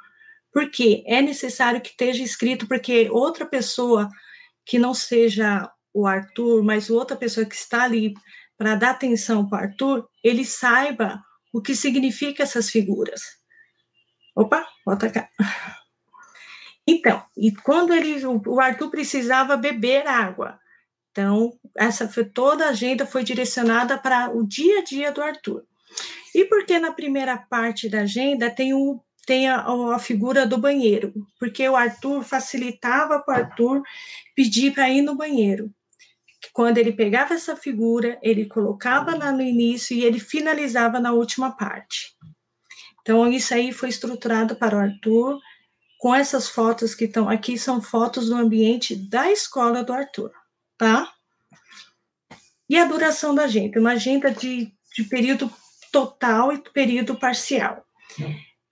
porque 0.56 1.04
é 1.06 1.20
necessário 1.20 1.82
que 1.82 1.90
esteja 1.90 2.22
escrito, 2.22 2.66
porque 2.66 3.10
outra 3.10 3.44
pessoa 3.44 4.08
que 4.64 4.78
não 4.78 4.94
seja 4.94 5.70
o 5.92 6.06
Arthur, 6.06 6.64
mas 6.64 6.88
outra 6.88 7.14
pessoa 7.14 7.44
que 7.44 7.54
está 7.54 7.82
ali 7.82 8.14
para 8.56 8.74
dar 8.74 8.92
atenção 8.92 9.46
para 9.46 9.58
o 9.58 9.62
Arthur, 9.64 10.08
ele 10.24 10.46
saiba 10.46 11.22
o 11.52 11.60
que 11.60 11.76
significa 11.76 12.42
essas 12.42 12.70
figuras. 12.70 13.20
Opa, 14.34 14.66
volta 14.86 15.10
cá. 15.10 15.28
Então, 16.88 17.22
e 17.36 17.52
quando 17.52 17.92
ele, 17.92 18.24
o 18.24 18.58
Arthur 18.58 18.88
precisava 18.88 19.58
beber 19.58 20.06
água, 20.06 20.58
então 21.10 21.52
essa 21.76 22.08
foi 22.08 22.24
toda 22.24 22.64
a 22.64 22.70
agenda 22.70 23.04
foi 23.04 23.22
direcionada 23.22 23.98
para 23.98 24.34
o 24.34 24.42
dia 24.42 24.78
a 24.78 24.84
dia 24.84 25.12
do 25.12 25.22
Arthur. 25.22 25.66
E 26.34 26.46
porque 26.46 26.78
na 26.78 26.92
primeira 26.92 27.36
parte 27.36 27.90
da 27.90 28.00
agenda 28.00 28.48
tem 28.48 28.72
o 28.72 29.02
tem 29.26 29.48
a, 29.48 29.66
a, 29.92 29.98
figura 29.98 30.46
do 30.46 30.56
banheiro, 30.56 31.12
porque 31.38 31.68
o 31.68 31.74
Arthur 31.74 32.22
facilitava 32.22 33.18
para 33.18 33.34
o 33.34 33.44
Arthur 33.44 33.82
pedir 34.34 34.72
para 34.72 34.88
ir 34.88 35.02
no 35.02 35.16
banheiro. 35.16 35.70
Quando 36.52 36.78
ele 36.78 36.92
pegava 36.92 37.34
essa 37.34 37.56
figura, 37.56 38.18
ele 38.22 38.46
colocava 38.46 39.16
lá 39.16 39.32
no 39.32 39.42
início 39.42 39.96
e 39.96 40.04
ele 40.04 40.20
finalizava 40.20 41.00
na 41.00 41.12
última 41.12 41.50
parte. 41.50 42.14
Então, 43.02 43.30
isso 43.30 43.52
aí 43.52 43.72
foi 43.72 43.88
estruturado 43.88 44.56
para 44.56 44.76
o 44.76 44.80
Arthur, 44.80 45.40
com 45.98 46.14
essas 46.14 46.48
fotos 46.48 46.94
que 46.94 47.04
estão 47.04 47.28
aqui, 47.28 47.58
são 47.58 47.82
fotos 47.82 48.28
do 48.28 48.36
ambiente 48.36 48.94
da 48.94 49.30
escola 49.30 49.82
do 49.82 49.92
Arthur, 49.92 50.30
tá? 50.78 51.12
E 52.68 52.76
a 52.78 52.84
duração 52.84 53.34
da 53.34 53.44
agenda? 53.44 53.80
Uma 53.80 53.92
agenda 53.92 54.30
de, 54.30 54.72
de 54.94 55.04
período 55.04 55.50
total 55.90 56.52
e 56.52 56.58
período 56.72 57.18
parcial. 57.18 57.84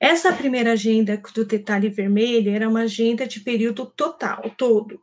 Essa 0.04 0.34
primeira 0.34 0.72
agenda 0.72 1.16
do 1.34 1.46
detalhe 1.46 1.88
vermelho 1.88 2.54
era 2.54 2.68
uma 2.68 2.82
agenda 2.82 3.26
de 3.26 3.40
período 3.40 3.86
total, 3.86 4.54
todo. 4.54 5.00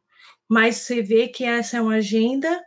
Mas 0.48 0.76
você 0.76 1.02
vê 1.02 1.28
que 1.28 1.44
essa 1.44 1.78
é 1.78 1.82
uma 1.82 1.96
agenda 1.96 2.64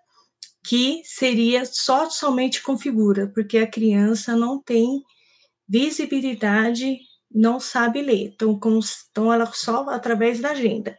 que 0.67 1.01
seria 1.05 1.65
só 1.65 2.11
somente 2.11 2.61
com 2.61 2.77
figura, 2.77 3.31
porque 3.33 3.59
a 3.59 3.71
criança 3.71 4.35
não 4.35 4.61
tem 4.61 5.01
visibilidade 5.69 6.99
não 7.33 7.61
sabe 7.61 8.03
ler, 8.03 8.33
então, 8.35 8.59
com, 8.59 8.81
então 9.13 9.33
ela 9.33 9.47
só 9.47 9.89
através 9.91 10.41
da 10.41 10.51
agenda. 10.51 10.99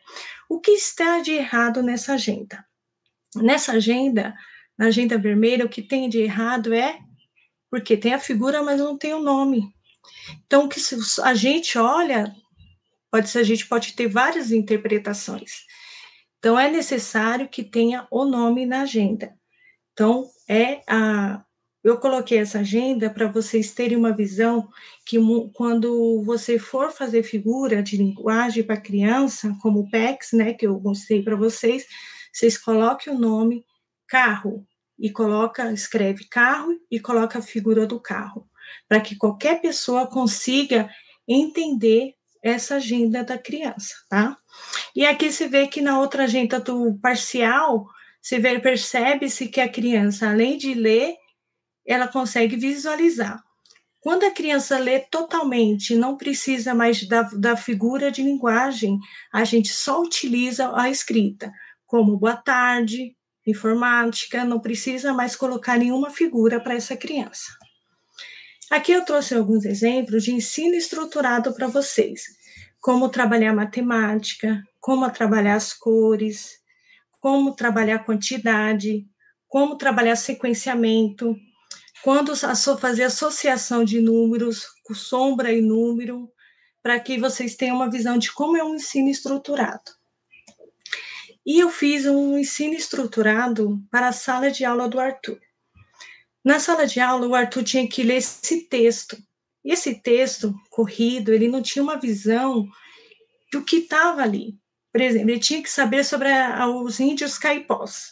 O 0.49 0.61
que 0.61 0.71
está 0.71 1.19
de 1.19 1.33
errado 1.33 1.83
nessa 1.83 2.13
agenda? 2.13 2.65
Nessa 3.35 3.73
agenda, 3.73 4.33
na 4.77 4.85
agenda 4.85 5.17
vermelha, 5.17 5.65
o 5.65 5.69
que 5.69 5.81
tem 5.81 6.07
de 6.07 6.19
errado 6.19 6.73
é 6.73 6.97
porque 7.69 7.97
tem 7.97 8.13
a 8.13 8.19
figura, 8.19 8.63
mas 8.63 8.79
não 8.79 8.97
tem 8.97 9.13
o 9.13 9.21
nome. 9.21 9.74
Então, 10.45 10.67
que 10.67 10.79
a 11.23 11.33
gente 11.33 11.77
olha, 11.77 12.33
pode 13.11 13.29
ser, 13.29 13.39
a 13.39 13.43
gente 13.43 13.67
pode 13.67 13.93
ter 13.93 14.07
várias 14.07 14.51
interpretações. 14.51 15.63
Então, 16.39 16.59
é 16.59 16.69
necessário 16.69 17.47
que 17.47 17.63
tenha 17.63 18.07
o 18.11 18.25
nome 18.25 18.65
na 18.65 18.81
agenda. 18.81 19.33
Então, 19.93 20.29
é 20.47 20.81
a, 20.87 21.43
eu 21.85 21.97
coloquei 21.97 22.39
essa 22.39 22.61
agenda 22.61 23.11
para 23.11 23.27
vocês 23.27 23.71
terem 23.71 23.95
uma 23.95 24.11
visão 24.11 24.67
que 25.05 25.17
quando 25.53 26.23
você 26.23 26.57
for 26.57 26.91
fazer 26.91 27.21
figura 27.21 27.83
de 27.83 27.95
linguagem 27.95 28.63
para 28.63 28.75
criança, 28.81 29.55
como 29.61 29.81
o 29.81 29.89
PEX, 29.91 30.31
né, 30.33 30.53
que 30.53 30.65
eu 30.65 30.79
mostrei 30.79 31.21
para 31.21 31.35
vocês, 31.35 31.85
vocês 32.33 32.57
coloquem 32.57 33.13
o 33.13 33.19
nome 33.19 33.63
carro 34.07 34.65
e 34.97 35.11
coloca, 35.11 35.71
escreve 35.71 36.25
carro 36.25 36.71
e 36.89 36.99
coloca 36.99 37.37
a 37.37 37.41
figura 37.41 37.85
do 37.85 37.99
carro, 37.99 38.49
para 38.87 39.01
que 39.01 39.15
qualquer 39.15 39.61
pessoa 39.61 40.07
consiga 40.07 40.89
entender 41.27 42.13
essa 42.41 42.75
agenda 42.75 43.23
da 43.23 43.37
criança, 43.37 43.95
tá? 44.09 44.37
E 44.95 45.05
aqui 45.05 45.31
se 45.31 45.47
vê 45.47 45.67
que 45.67 45.81
na 45.81 45.99
outra 45.99 46.25
agenda 46.25 46.59
do 46.59 46.97
parcial, 47.01 47.87
se 48.21 48.39
percebe-se 48.59 49.47
que 49.47 49.59
a 49.59 49.69
criança, 49.69 50.29
além 50.29 50.57
de 50.57 50.73
ler, 50.73 51.15
ela 51.85 52.07
consegue 52.07 52.55
visualizar. 52.55 53.43
Quando 54.01 54.23
a 54.23 54.31
criança 54.31 54.77
lê 54.77 54.99
totalmente, 54.99 55.95
não 55.95 56.15
precisa 56.15 56.75
mais 56.75 57.07
da, 57.07 57.23
da 57.23 57.57
figura 57.57 58.11
de 58.11 58.21
linguagem, 58.21 58.99
a 59.33 59.43
gente 59.43 59.69
só 59.69 59.99
utiliza 60.01 60.71
a 60.79 60.89
escrita, 60.89 61.51
como 61.87 62.15
boa 62.15 62.35
tarde, 62.35 63.15
informática, 63.47 64.45
não 64.45 64.59
precisa 64.59 65.11
mais 65.11 65.35
colocar 65.35 65.77
nenhuma 65.77 66.11
figura 66.11 66.59
para 66.59 66.75
essa 66.75 66.95
criança. 66.95 67.51
Aqui 68.75 68.91
eu 68.91 69.05
trouxe 69.05 69.33
alguns 69.33 69.63
exemplos 69.63 70.25
de 70.25 70.33
ensino 70.33 70.75
estruturado 70.75 71.53
para 71.53 71.65
vocês, 71.65 72.25
como 72.81 73.07
trabalhar 73.07 73.53
matemática, 73.53 74.61
como 74.81 75.09
trabalhar 75.09 75.55
as 75.55 75.71
cores, 75.71 76.59
como 77.21 77.55
trabalhar 77.55 77.99
quantidade, 77.99 79.07
como 79.47 79.77
trabalhar 79.77 80.17
sequenciamento, 80.17 81.37
quando 82.03 82.35
fazer 82.77 83.03
associação 83.03 83.85
de 83.85 84.01
números, 84.01 84.67
sombra 84.93 85.53
e 85.53 85.61
número, 85.61 86.29
para 86.83 86.99
que 86.99 87.17
vocês 87.17 87.55
tenham 87.55 87.77
uma 87.77 87.89
visão 87.89 88.17
de 88.17 88.29
como 88.33 88.57
é 88.57 88.63
um 88.65 88.75
ensino 88.75 89.07
estruturado. 89.07 89.89
E 91.45 91.61
eu 91.61 91.69
fiz 91.69 92.05
um 92.05 92.37
ensino 92.37 92.73
estruturado 92.73 93.81
para 93.89 94.09
a 94.09 94.11
sala 94.11 94.51
de 94.51 94.65
aula 94.65 94.89
do 94.89 94.99
Arthur. 94.99 95.44
Na 96.45 96.59
sala 96.59 96.85
de 96.85 96.99
aula, 96.99 97.27
o 97.27 97.33
Arthur 97.33 97.63
tinha 97.63 97.87
que 97.87 98.03
ler 98.03 98.17
esse 98.17 98.61
texto. 98.67 99.17
E 99.63 99.71
esse 99.71 99.95
texto 99.95 100.53
corrido, 100.69 101.33
ele 101.33 101.47
não 101.47 101.59
tinha 101.59 101.81
uma 101.81 101.99
visão 101.99 102.69
do 103.51 103.63
que 103.63 103.77
estava 103.77 104.21
ali. 104.21 104.55
Por 104.91 105.01
exemplo, 105.01 105.31
ele 105.31 105.39
tinha 105.39 105.63
que 105.63 105.69
saber 105.69 106.05
sobre 106.05 106.31
a, 106.31 106.67
os 106.67 106.99
índios 106.99 107.39
caipós. 107.39 108.11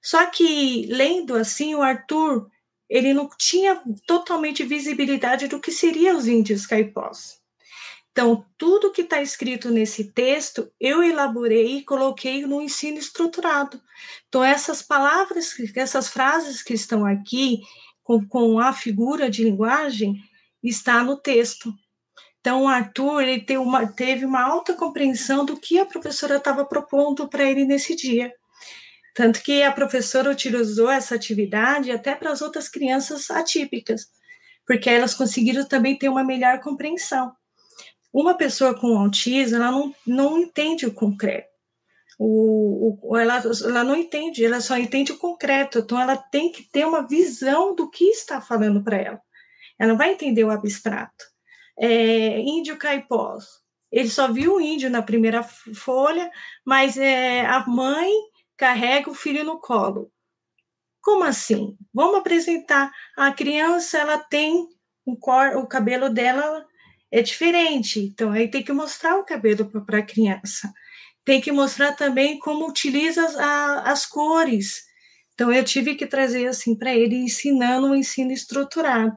Só 0.00 0.24
que, 0.26 0.86
lendo 0.86 1.34
assim, 1.34 1.74
o 1.74 1.82
Arthur 1.82 2.48
ele 2.88 3.12
não 3.12 3.28
tinha 3.36 3.82
totalmente 4.06 4.64
visibilidade 4.64 5.48
do 5.48 5.60
que 5.60 5.72
seriam 5.72 6.16
os 6.16 6.26
índios 6.26 6.66
caipós. 6.66 7.39
Então, 8.12 8.44
tudo 8.58 8.90
que 8.90 9.02
está 9.02 9.22
escrito 9.22 9.70
nesse 9.70 10.12
texto, 10.12 10.70
eu 10.80 11.02
elaborei 11.02 11.78
e 11.78 11.84
coloquei 11.84 12.44
no 12.44 12.60
ensino 12.60 12.98
estruturado. 12.98 13.80
Então, 14.28 14.42
essas 14.42 14.82
palavras, 14.82 15.54
essas 15.76 16.08
frases 16.08 16.62
que 16.62 16.74
estão 16.74 17.06
aqui, 17.06 17.60
com, 18.02 18.26
com 18.26 18.58
a 18.58 18.72
figura 18.72 19.30
de 19.30 19.44
linguagem, 19.44 20.16
está 20.62 21.04
no 21.04 21.16
texto. 21.16 21.72
Então, 22.40 22.64
o 22.64 22.68
Arthur 22.68 23.22
ele 23.22 23.40
teve 23.40 23.60
uma, 23.60 23.86
teve 23.86 24.24
uma 24.24 24.42
alta 24.42 24.74
compreensão 24.74 25.44
do 25.44 25.56
que 25.56 25.78
a 25.78 25.86
professora 25.86 26.36
estava 26.36 26.64
propondo 26.64 27.28
para 27.28 27.44
ele 27.44 27.64
nesse 27.64 27.94
dia. 27.94 28.32
Tanto 29.14 29.42
que 29.42 29.62
a 29.62 29.72
professora 29.72 30.30
utilizou 30.30 30.90
essa 30.90 31.14
atividade 31.14 31.90
até 31.90 32.14
para 32.14 32.30
as 32.30 32.40
outras 32.40 32.68
crianças 32.68 33.30
atípicas, 33.30 34.06
porque 34.66 34.88
elas 34.88 35.14
conseguiram 35.14 35.64
também 35.66 35.96
ter 35.98 36.08
uma 36.08 36.24
melhor 36.24 36.60
compreensão. 36.60 37.32
Uma 38.12 38.34
pessoa 38.34 38.74
com 38.74 38.98
autismo, 38.98 39.56
ela 39.56 39.70
não, 39.70 39.94
não 40.06 40.38
entende 40.38 40.86
o 40.86 40.94
concreto. 40.94 41.48
O, 42.18 42.98
o, 43.02 43.16
ela, 43.16 43.40
ela 43.64 43.84
não 43.84 43.96
entende, 43.96 44.44
ela 44.44 44.60
só 44.60 44.76
entende 44.76 45.12
o 45.12 45.18
concreto. 45.18 45.78
Então, 45.78 45.98
ela 45.98 46.16
tem 46.16 46.52
que 46.52 46.64
ter 46.64 46.84
uma 46.84 47.06
visão 47.06 47.74
do 47.74 47.88
que 47.88 48.04
está 48.04 48.40
falando 48.40 48.82
para 48.82 48.96
ela. 48.96 49.22
Ela 49.78 49.90
não 49.90 49.96
vai 49.96 50.12
entender 50.12 50.44
o 50.44 50.50
abstrato. 50.50 51.24
É, 51.78 52.38
índio 52.40 52.76
caipós. 52.76 53.46
Ele 53.90 54.08
só 54.08 54.30
viu 54.30 54.56
o 54.56 54.60
índio 54.60 54.90
na 54.90 55.02
primeira 55.02 55.42
folha, 55.42 56.30
mas 56.64 56.96
é, 56.96 57.46
a 57.46 57.66
mãe 57.66 58.12
carrega 58.56 59.10
o 59.10 59.14
filho 59.14 59.42
no 59.42 59.58
colo. 59.58 60.12
Como 61.00 61.24
assim? 61.24 61.76
Vamos 61.92 62.16
apresentar. 62.16 62.92
A 63.16 63.32
criança, 63.32 63.98
ela 63.98 64.18
tem 64.18 64.68
um 65.06 65.16
cor, 65.16 65.56
o 65.56 65.66
cabelo 65.66 66.10
dela 66.10 66.66
é 67.10 67.22
diferente. 67.22 68.00
Então, 68.00 68.32
aí 68.32 68.48
tem 68.48 68.62
que 68.62 68.72
mostrar 68.72 69.18
o 69.18 69.24
cabelo 69.24 69.70
para 69.84 69.98
a 69.98 70.06
criança. 70.06 70.72
Tem 71.24 71.40
que 71.40 71.52
mostrar 71.52 71.92
também 71.92 72.38
como 72.38 72.68
utiliza 72.68 73.24
as, 73.24 73.36
a, 73.36 73.82
as 73.90 74.06
cores. 74.06 74.84
Então, 75.34 75.52
eu 75.52 75.64
tive 75.64 75.94
que 75.94 76.06
trazer 76.06 76.46
assim 76.46 76.74
para 76.74 76.94
ele, 76.94 77.16
ensinando 77.16 77.88
o 77.88 77.90
um 77.90 77.94
ensino 77.94 78.32
estruturado. 78.32 79.16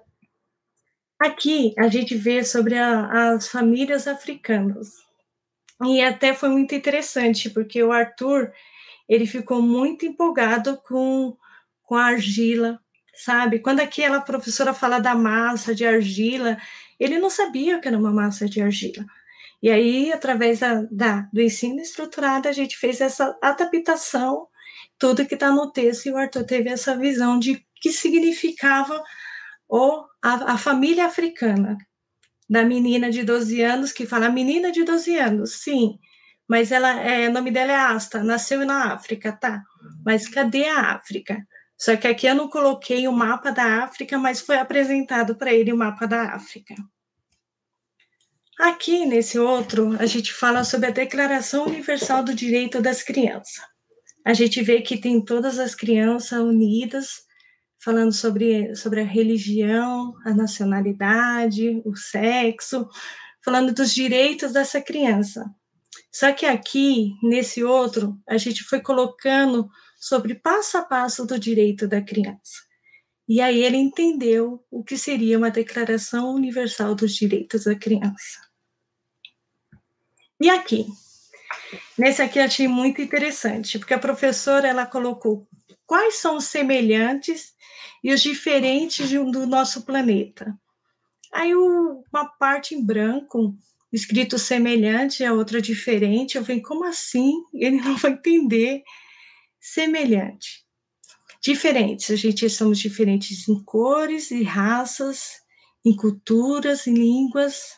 Aqui 1.20 1.74
a 1.78 1.88
gente 1.88 2.16
vê 2.16 2.44
sobre 2.44 2.78
a, 2.78 3.34
as 3.34 3.48
famílias 3.48 4.08
africanas. 4.08 4.90
E 5.86 6.02
até 6.02 6.34
foi 6.34 6.50
muito 6.50 6.76
interessante, 6.76 7.50
porque 7.50 7.82
o 7.82 7.92
Arthur 7.92 8.52
ele 9.08 9.26
ficou 9.26 9.62
muito 9.62 10.06
empolgado 10.06 10.78
com, 10.78 11.36
com 11.84 11.96
a 11.96 12.06
argila, 12.06 12.80
sabe? 13.16 13.60
Quando 13.60 13.82
aquela 13.82 14.22
professora 14.22 14.74
fala 14.74 15.00
da 15.00 15.16
massa 15.16 15.76
de 15.76 15.86
argila, 15.86 16.58
ele 17.00 17.20
não 17.20 17.30
sabia 17.30 17.80
que 17.80 17.88
era 17.88 17.98
uma 17.98 18.12
massa 18.12 18.48
de 18.48 18.62
argila. 18.62 19.06
E 19.62 19.70
aí, 19.70 20.12
através 20.12 20.60
da, 20.60 20.86
da 20.92 21.22
do 21.32 21.42
ensino 21.42 21.80
estruturado, 21.80 22.48
a 22.48 22.52
gente 22.52 22.78
fez 22.78 23.00
essa 23.00 23.38
adaptação, 23.42 24.48
tudo 25.00 25.26
que 25.26 25.36
está 25.36 25.52
no 25.52 25.72
texto, 25.72 26.08
e 26.08 26.12
o 26.12 26.18
Arthur 26.18 26.44
teve 26.46 26.70
essa 26.70 26.98
visão 26.98 27.40
de 27.40 27.66
que 27.76 27.92
significava 27.92 29.02
ou 29.68 30.06
a, 30.22 30.54
a 30.54 30.58
família 30.58 31.06
africana, 31.06 31.78
da 32.50 32.64
menina 32.64 33.10
de 33.10 33.24
12 33.24 33.62
anos, 33.62 33.92
que 33.92 34.06
fala 34.06 34.30
menina 34.30 34.72
de 34.72 34.84
12 34.84 35.18
anos, 35.18 35.62
sim, 35.64 35.98
mas 36.48 36.72
ela 36.72 37.00
é, 37.00 37.30
o 37.30 37.34
nome 37.34 37.52
dela 37.52 37.72
é 37.72 37.76
Asta, 37.76 38.24
nasceu 38.24 38.66
na 38.66 38.94
África, 38.94 39.32
tá? 39.32 39.64
Mas 40.06 40.28
cadê 40.28 40.66
a 40.66 40.92
África? 40.94 41.38
Só 41.78 41.96
que 41.96 42.08
aqui 42.08 42.28
eu 42.28 42.36
não 42.36 42.50
coloquei 42.50 43.08
o 43.08 43.12
mapa 43.12 43.52
da 43.52 43.84
África, 43.84 44.18
mas 44.18 44.42
foi 44.42 44.58
apresentado 44.58 45.36
para 45.36 45.54
ele 45.54 45.74
o 45.74 45.78
mapa 45.78 46.08
da 46.08 46.34
África. 46.34 46.76
Aqui 48.60 49.06
nesse 49.06 49.40
outro, 49.40 49.96
a 50.00 50.06
gente 50.06 50.32
fala 50.32 50.64
sobre 50.64 50.88
a 50.88 50.92
Declaração 50.92 51.66
Universal 51.66 52.24
do 52.24 52.34
Direito 52.34 52.82
das 52.82 53.02
Crianças. 53.02 53.64
A 54.26 54.34
gente 54.34 54.62
vê 54.62 54.82
que 54.82 54.98
tem 54.98 55.24
todas 55.24 55.60
as 55.60 55.76
crianças 55.76 56.40
unidas, 56.40 57.24
falando 57.84 58.14
sobre, 58.14 58.74
sobre 58.76 59.02
a 59.02 59.06
religião, 59.06 60.14
a 60.24 60.34
nacionalidade, 60.34 61.82
o 61.84 61.96
sexo, 61.96 62.88
falando 63.44 63.74
dos 63.74 63.94
direitos 63.94 64.54
dessa 64.54 64.80
criança. 64.80 65.44
Só 66.10 66.32
que 66.32 66.46
aqui, 66.46 67.12
nesse 67.22 67.64
outro, 67.64 68.18
a 68.30 68.38
gente 68.38 68.64
foi 68.64 68.80
colocando 68.80 69.68
sobre 70.04 70.36
passo 70.36 70.78
a 70.78 70.82
passo 70.82 71.26
do 71.26 71.40
direito 71.40 71.88
da 71.88 72.02
criança. 72.02 72.60
E 73.26 73.40
aí 73.40 73.64
ele 73.64 73.78
entendeu 73.78 74.62
o 74.70 74.84
que 74.84 74.98
seria 74.98 75.38
uma 75.38 75.50
Declaração 75.50 76.36
Universal 76.36 76.94
dos 76.94 77.16
Direitos 77.16 77.64
da 77.64 77.74
Criança. 77.74 78.42
E 80.42 80.50
aqui? 80.50 80.86
Nesse 81.98 82.22
aqui 82.22 82.38
eu 82.38 82.44
achei 82.44 82.68
muito 82.68 83.02
interessante, 83.02 83.80
porque 83.80 83.94
a 83.94 84.00
professora 84.00 84.68
ela 84.68 84.86
colocou 84.86 85.48
quais 85.86 86.16
são 86.16 86.36
os 86.36 86.48
semelhantes 86.48 87.54
e 88.04 88.14
os 88.14 88.22
diferentes 88.22 89.10
do 89.10 89.48
nosso 89.48 89.86
planeta. 89.86 90.54
Aí 91.32 91.56
uma 91.56 92.26
parte 92.38 92.76
em 92.76 92.86
branco, 92.86 93.56
escrito 93.90 94.38
semelhante, 94.38 95.24
a 95.24 95.32
outra 95.32 95.62
diferente. 95.62 96.36
Eu 96.36 96.44
falei, 96.44 96.62
como 96.62 96.84
assim? 96.84 97.32
Ele 97.54 97.78
não 97.78 97.96
vai 97.96 98.12
entender. 98.12 98.84
Semelhante. 99.66 100.66
Diferentes, 101.42 102.12
a 102.12 102.18
gente 102.18 102.50
somos 102.50 102.78
diferentes 102.78 103.48
em 103.48 103.64
cores 103.64 104.30
e 104.30 104.44
raças, 104.44 105.42
em 105.86 105.96
culturas, 105.96 106.86
em 106.86 106.94
línguas, 106.94 107.78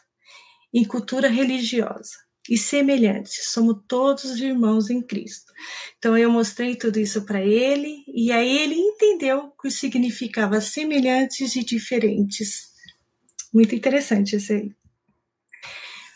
em 0.74 0.84
cultura 0.84 1.28
religiosa 1.28 2.10
e 2.50 2.58
semelhantes, 2.58 3.52
somos 3.52 3.84
todos 3.88 4.42
irmãos 4.42 4.90
em 4.90 5.00
Cristo. 5.00 5.54
Então 6.00 6.18
eu 6.18 6.32
mostrei 6.32 6.76
tudo 6.76 7.00
isso 7.00 7.24
para 7.24 7.44
ele 7.44 8.04
e 8.08 8.32
aí 8.32 8.58
ele 8.58 8.76
entendeu 8.76 9.46
o 9.46 9.52
que 9.52 9.70
significava 9.70 10.62
semelhantes 10.62 11.56
e 11.56 11.64
diferentes. 11.64 12.74
Muito 13.54 13.76
interessante 13.76 14.36
esse 14.36 14.54
aí. 14.54 14.76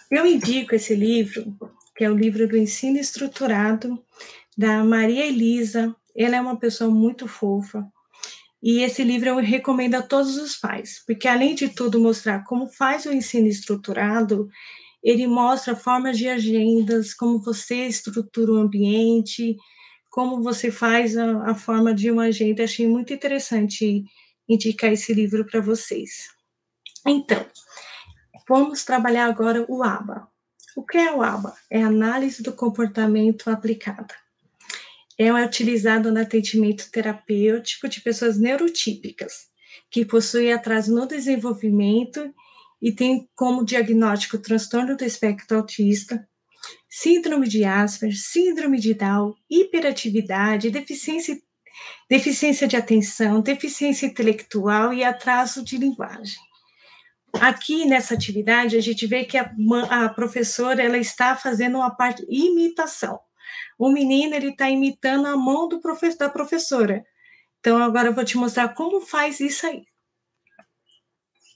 Eu 0.09 0.25
indico 0.25 0.73
esse 0.73 0.95
livro, 0.95 1.55
que 1.95 2.03
é 2.03 2.09
o 2.09 2.17
livro 2.17 2.47
do 2.47 2.57
ensino 2.57 2.97
estruturado 2.97 4.03
da 4.59 4.83
Maria 4.83 5.25
Elisa. 5.25 5.95
Ela 6.13 6.35
é 6.35 6.41
uma 6.41 6.59
pessoa 6.59 6.91
muito 6.91 7.29
fofa. 7.29 7.87
E 8.61 8.81
esse 8.81 9.05
livro 9.05 9.29
eu 9.29 9.37
recomendo 9.37 9.95
a 9.95 10.01
todos 10.01 10.35
os 10.35 10.57
pais, 10.57 11.01
porque 11.07 11.29
além 11.29 11.55
de 11.55 11.69
tudo 11.69 11.97
mostrar 11.97 12.43
como 12.43 12.67
faz 12.67 13.05
o 13.05 13.13
ensino 13.13 13.47
estruturado, 13.47 14.49
ele 15.01 15.25
mostra 15.27 15.77
formas 15.77 16.17
de 16.17 16.27
agendas, 16.27 17.13
como 17.13 17.41
você 17.41 17.87
estrutura 17.87 18.51
o 18.51 18.57
ambiente, 18.57 19.55
como 20.09 20.43
você 20.43 20.69
faz 20.69 21.15
a, 21.15 21.51
a 21.51 21.55
forma 21.55 21.93
de 21.93 22.11
uma 22.11 22.23
agenda. 22.23 22.65
Achei 22.65 22.85
muito 22.85 23.13
interessante 23.13 24.03
indicar 24.45 24.91
esse 24.91 25.13
livro 25.13 25.45
para 25.45 25.61
vocês. 25.61 26.27
Então, 27.07 27.45
vamos 28.45 28.83
trabalhar 28.83 29.27
agora 29.27 29.65
o 29.69 29.81
ABA. 29.81 30.27
O 30.75 30.85
que 30.85 30.97
é 30.97 31.13
o 31.13 31.23
ABA? 31.23 31.53
É 31.71 31.81
análise 31.81 32.43
do 32.43 32.51
comportamento 32.51 33.49
aplicada. 33.49 34.13
É 35.21 35.33
utilizado 35.33 36.13
no 36.13 36.21
atendimento 36.21 36.89
terapêutico 36.89 37.89
de 37.89 37.99
pessoas 37.99 38.39
neurotípicas, 38.39 39.49
que 39.91 40.05
possuem 40.05 40.53
atraso 40.53 40.95
no 40.95 41.05
desenvolvimento 41.05 42.33
e 42.81 42.93
tem 42.93 43.29
como 43.35 43.65
diagnóstico 43.65 44.37
transtorno 44.37 44.95
do 44.95 45.03
espectro 45.03 45.57
autista, 45.57 46.25
síndrome 46.89 47.49
de 47.49 47.65
Asperger, 47.65 48.17
síndrome 48.17 48.79
de 48.79 48.93
Down, 48.93 49.35
hiperatividade, 49.49 50.71
deficiência, 50.71 51.37
deficiência 52.09 52.65
de 52.65 52.77
atenção, 52.77 53.41
deficiência 53.41 54.05
intelectual 54.05 54.93
e 54.93 55.03
atraso 55.03 55.61
de 55.63 55.77
linguagem. 55.77 56.39
Aqui 57.33 57.85
nessa 57.85 58.13
atividade 58.13 58.77
a 58.77 58.81
gente 58.81 59.05
vê 59.05 59.25
que 59.25 59.37
a, 59.37 59.51
a 59.89 60.09
professora 60.09 60.81
ela 60.81 60.97
está 60.97 61.35
fazendo 61.35 61.75
uma 61.75 61.91
parte 61.91 62.25
imitação. 62.29 63.19
O 63.77 63.89
menino 63.89 64.35
ele 64.35 64.49
está 64.49 64.69
imitando 64.69 65.27
a 65.27 65.37
mão 65.37 65.67
do 65.67 65.79
profe, 65.79 66.17
da 66.17 66.29
professora. 66.29 67.05
Então 67.59 67.77
agora 67.81 68.09
eu 68.09 68.13
vou 68.13 68.25
te 68.25 68.37
mostrar 68.37 68.69
como 68.69 69.01
faz 69.01 69.39
isso 69.39 69.65
aí. 69.67 69.83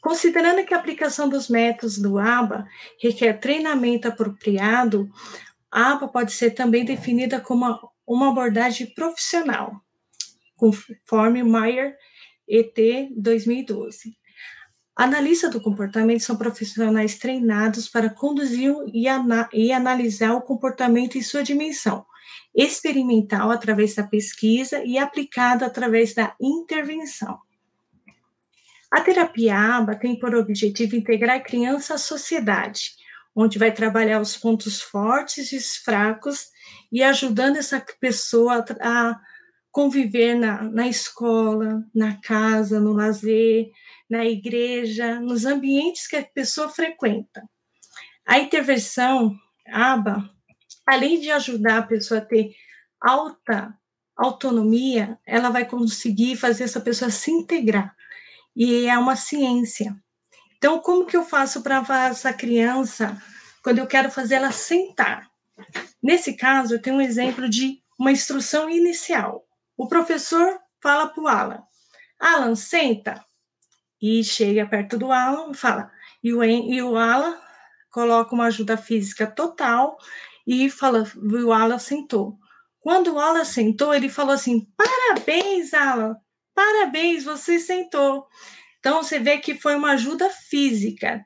Considerando 0.01 0.65
que 0.65 0.73
a 0.73 0.77
aplicação 0.77 1.29
dos 1.29 1.47
métodos 1.47 1.97
do 1.97 2.19
ABA 2.19 2.67
requer 3.01 3.39
treinamento 3.39 4.07
apropriado, 4.07 5.09
a 5.71 5.93
ABA 5.93 6.09
pode 6.09 6.33
ser 6.33 6.51
também 6.51 6.83
definida 6.83 7.39
como 7.39 7.89
uma 8.05 8.29
abordagem 8.29 8.93
profissional, 8.93 9.81
conforme 10.57 11.41
Meyer 11.41 11.95
ET 12.47 12.75
2012. 13.15 14.17
Analistas 14.95 15.51
do 15.51 15.61
comportamento 15.61 16.21
são 16.21 16.35
profissionais 16.35 17.17
treinados 17.17 17.89
para 17.89 18.09
conduzir 18.09 18.75
e, 18.93 19.07
ana 19.07 19.49
e 19.51 19.71
analisar 19.71 20.33
o 20.33 20.41
comportamento 20.41 21.17
em 21.17 21.21
sua 21.21 21.43
dimensão 21.43 22.05
experimental 22.55 23.49
através 23.49 23.95
da 23.95 24.03
pesquisa 24.03 24.83
e 24.83 24.97
aplicada 24.97 25.65
através 25.65 26.13
da 26.13 26.35
intervenção. 26.39 27.39
A 28.91 29.01
terapia 29.01 29.57
ABA 29.57 29.95
tem 29.95 30.19
por 30.19 30.35
objetivo 30.35 30.95
integrar 30.95 31.37
a 31.37 31.43
criança 31.43 31.95
à 31.95 31.97
sociedade, 31.97 32.91
onde 33.35 33.57
vai 33.57 33.71
trabalhar 33.71 34.21
os 34.21 34.37
pontos 34.37 34.81
fortes 34.81 35.51
e 35.51 35.57
os 35.57 35.77
fracos 35.77 36.49
e 36.91 37.01
ajudando 37.01 37.57
essa 37.57 37.83
pessoa 37.99 38.63
a 38.79 39.19
conviver 39.71 40.35
na, 40.35 40.61
na 40.61 40.87
escola, 40.87 41.83
na 41.95 42.21
casa, 42.21 42.79
no 42.79 42.93
lazer, 42.93 43.71
na 44.09 44.25
igreja, 44.25 45.19
nos 45.19 45.45
ambientes 45.45 46.07
que 46.07 46.15
a 46.15 46.23
pessoa 46.23 46.69
frequenta. 46.69 47.43
A 48.25 48.39
intervenção 48.39 49.35
ABA, 49.67 50.29
além 50.85 51.19
de 51.19 51.31
ajudar 51.31 51.79
a 51.79 51.87
pessoa 51.87 52.19
a 52.19 52.25
ter 52.25 52.53
alta 53.01 53.77
autonomia, 54.15 55.17
ela 55.25 55.49
vai 55.49 55.65
conseguir 55.65 56.35
fazer 56.35 56.65
essa 56.65 56.79
pessoa 56.79 57.09
se 57.09 57.31
integrar 57.31 57.95
e 58.55 58.85
é 58.85 58.97
uma 58.97 59.15
ciência. 59.15 59.95
Então, 60.57 60.79
como 60.79 61.05
que 61.05 61.17
eu 61.17 61.25
faço 61.25 61.61
para 61.61 61.83
essa 62.07 62.31
criança 62.31 63.21
quando 63.63 63.79
eu 63.79 63.87
quero 63.87 64.09
fazer 64.11 64.35
ela 64.35 64.51
sentar? 64.51 65.29
Nesse 66.01 66.35
caso, 66.35 66.75
eu 66.75 66.81
tenho 66.81 66.97
um 66.97 67.01
exemplo 67.01 67.49
de 67.49 67.81
uma 67.99 68.11
instrução 68.11 68.69
inicial. 68.69 69.45
O 69.75 69.87
professor 69.87 70.59
fala 70.81 71.07
para 71.07 71.23
o 71.23 71.27
Alan: 71.27 71.63
Alan, 72.19 72.55
senta. 72.55 73.23
E 74.05 74.21
chega 74.21 74.67
perto 74.67 74.97
do 74.97 75.13
Alan 75.13 75.49
e 75.49 75.55
fala. 75.55 75.89
E 76.21 76.33
o, 76.33 76.43
e 76.43 76.81
o 76.81 76.97
Alan 76.97 77.39
coloca 77.89 78.35
uma 78.35 78.47
ajuda 78.47 78.75
física 78.75 79.25
total 79.25 79.97
e 80.45 80.69
fala: 80.69 81.05
o 81.15 81.53
Alan 81.53 81.79
sentou. 81.79 82.37
Quando 82.81 83.13
o 83.13 83.19
Alan 83.19 83.45
sentou, 83.45 83.93
ele 83.93 84.09
falou 84.09 84.33
assim: 84.33 84.67
parabéns, 84.75 85.73
Alan, 85.73 86.17
parabéns, 86.53 87.23
você 87.23 87.57
sentou. 87.57 88.27
Então, 88.77 89.01
você 89.01 89.19
vê 89.19 89.37
que 89.37 89.55
foi 89.55 89.73
uma 89.73 89.91
ajuda 89.91 90.29
física. 90.29 91.23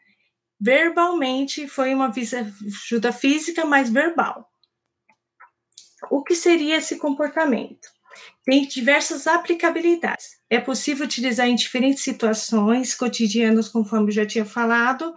Verbalmente, 0.61 1.67
foi 1.67 1.95
uma 1.95 2.11
ajuda 2.11 3.11
física, 3.11 3.65
mas 3.65 3.89
verbal. 3.89 4.47
O 6.11 6.23
que 6.23 6.35
seria 6.35 6.77
esse 6.77 6.99
comportamento? 6.99 7.96
Tem 8.47 8.65
diversas 8.65 9.27
aplicabilidades. 9.27 10.37
É 10.49 10.57
possível 10.57 11.05
utilizar 11.05 11.49
em 11.49 11.55
diferentes 11.55 12.01
situações 12.01 12.95
cotidianas, 12.95 13.67
conforme 13.67 14.07
eu 14.07 14.13
já 14.13 14.25
tinha 14.25 14.45
falado. 14.45 15.13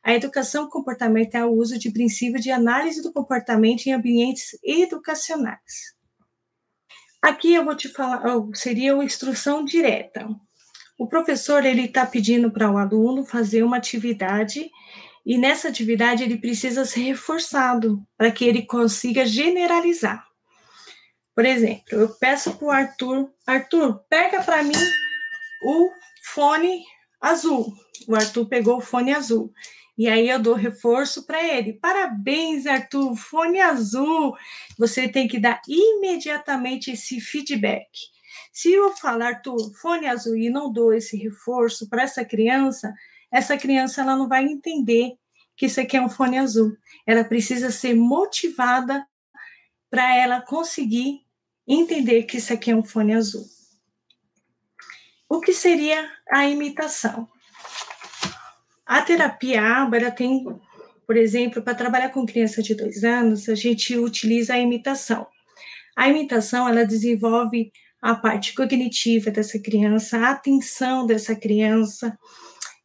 A 0.00 0.14
educação 0.14 0.68
comportamental 0.68 1.42
é 1.42 1.44
o 1.44 1.56
uso 1.56 1.76
de 1.76 1.90
princípios 1.90 2.40
de 2.40 2.52
análise 2.52 3.02
do 3.02 3.12
comportamento 3.12 3.84
em 3.86 3.92
ambientes 3.92 4.56
educacionais. 4.62 5.96
Aqui 7.20 7.52
eu 7.52 7.64
vou 7.64 7.74
te 7.74 7.88
falar, 7.88 8.22
seria 8.54 8.94
uma 8.94 9.04
instrução 9.04 9.64
direta. 9.64 10.28
O 10.96 11.08
professor 11.08 11.66
ele 11.66 11.86
está 11.86 12.06
pedindo 12.06 12.48
para 12.48 12.70
o 12.70 12.78
aluno 12.78 13.26
fazer 13.26 13.64
uma 13.64 13.78
atividade 13.78 14.70
e 15.26 15.36
nessa 15.36 15.66
atividade 15.66 16.22
ele 16.22 16.38
precisa 16.38 16.84
ser 16.84 17.00
reforçado 17.00 18.00
para 18.16 18.30
que 18.30 18.44
ele 18.44 18.62
consiga 18.62 19.26
generalizar. 19.26 20.27
Por 21.38 21.46
exemplo, 21.46 21.84
eu 21.92 22.08
peço 22.08 22.56
para 22.56 22.66
o 22.66 22.70
Arthur, 22.72 23.32
Arthur, 23.46 24.04
pega 24.10 24.42
para 24.42 24.60
mim 24.60 24.74
o 25.62 25.88
fone 26.34 26.84
azul. 27.20 27.72
O 28.08 28.16
Arthur 28.16 28.48
pegou 28.48 28.78
o 28.78 28.80
fone 28.80 29.14
azul. 29.14 29.52
E 29.96 30.08
aí 30.08 30.28
eu 30.28 30.42
dou 30.42 30.54
reforço 30.54 31.24
para 31.26 31.40
ele. 31.40 31.74
Parabéns, 31.74 32.66
Arthur, 32.66 33.14
fone 33.14 33.60
azul. 33.60 34.36
Você 34.76 35.08
tem 35.08 35.28
que 35.28 35.38
dar 35.38 35.62
imediatamente 35.68 36.90
esse 36.90 37.20
feedback. 37.20 37.86
Se 38.52 38.72
eu 38.72 38.90
falar, 38.96 39.34
Arthur, 39.34 39.72
fone 39.80 40.08
azul 40.08 40.36
e 40.36 40.50
não 40.50 40.72
dou 40.72 40.92
esse 40.92 41.16
reforço 41.16 41.88
para 41.88 42.02
essa 42.02 42.24
criança, 42.24 42.92
essa 43.30 43.56
criança 43.56 44.00
ela 44.00 44.16
não 44.16 44.28
vai 44.28 44.42
entender 44.42 45.12
que 45.56 45.66
isso 45.66 45.80
aqui 45.80 45.96
é 45.96 46.02
um 46.02 46.10
fone 46.10 46.36
azul. 46.36 46.76
Ela 47.06 47.22
precisa 47.22 47.70
ser 47.70 47.94
motivada 47.94 49.06
para 49.88 50.16
ela 50.16 50.40
conseguir 50.40 51.27
entender 51.68 52.22
que 52.22 52.38
isso 52.38 52.52
aqui 52.52 52.70
é 52.70 52.76
um 52.76 52.82
fone 52.82 53.14
azul. 53.14 53.44
O 55.28 55.40
que 55.40 55.52
seria 55.52 56.10
a 56.30 56.46
imitação? 56.46 57.28
A 58.86 59.02
terapia 59.02 59.62
Ábara 59.62 60.10
tem, 60.10 60.46
por 61.06 61.16
exemplo, 61.16 61.62
para 61.62 61.74
trabalhar 61.74 62.08
com 62.08 62.24
criança 62.24 62.62
de 62.62 62.74
dois 62.74 63.04
anos, 63.04 63.46
a 63.48 63.54
gente 63.54 63.96
utiliza 63.98 64.54
a 64.54 64.58
imitação. 64.58 65.26
A 65.94 66.08
imitação, 66.08 66.66
ela 66.66 66.86
desenvolve 66.86 67.70
a 68.00 68.14
parte 68.14 68.54
cognitiva 68.54 69.30
dessa 69.30 69.58
criança, 69.58 70.18
a 70.18 70.30
atenção 70.30 71.04
dessa 71.04 71.34
criança. 71.34 72.16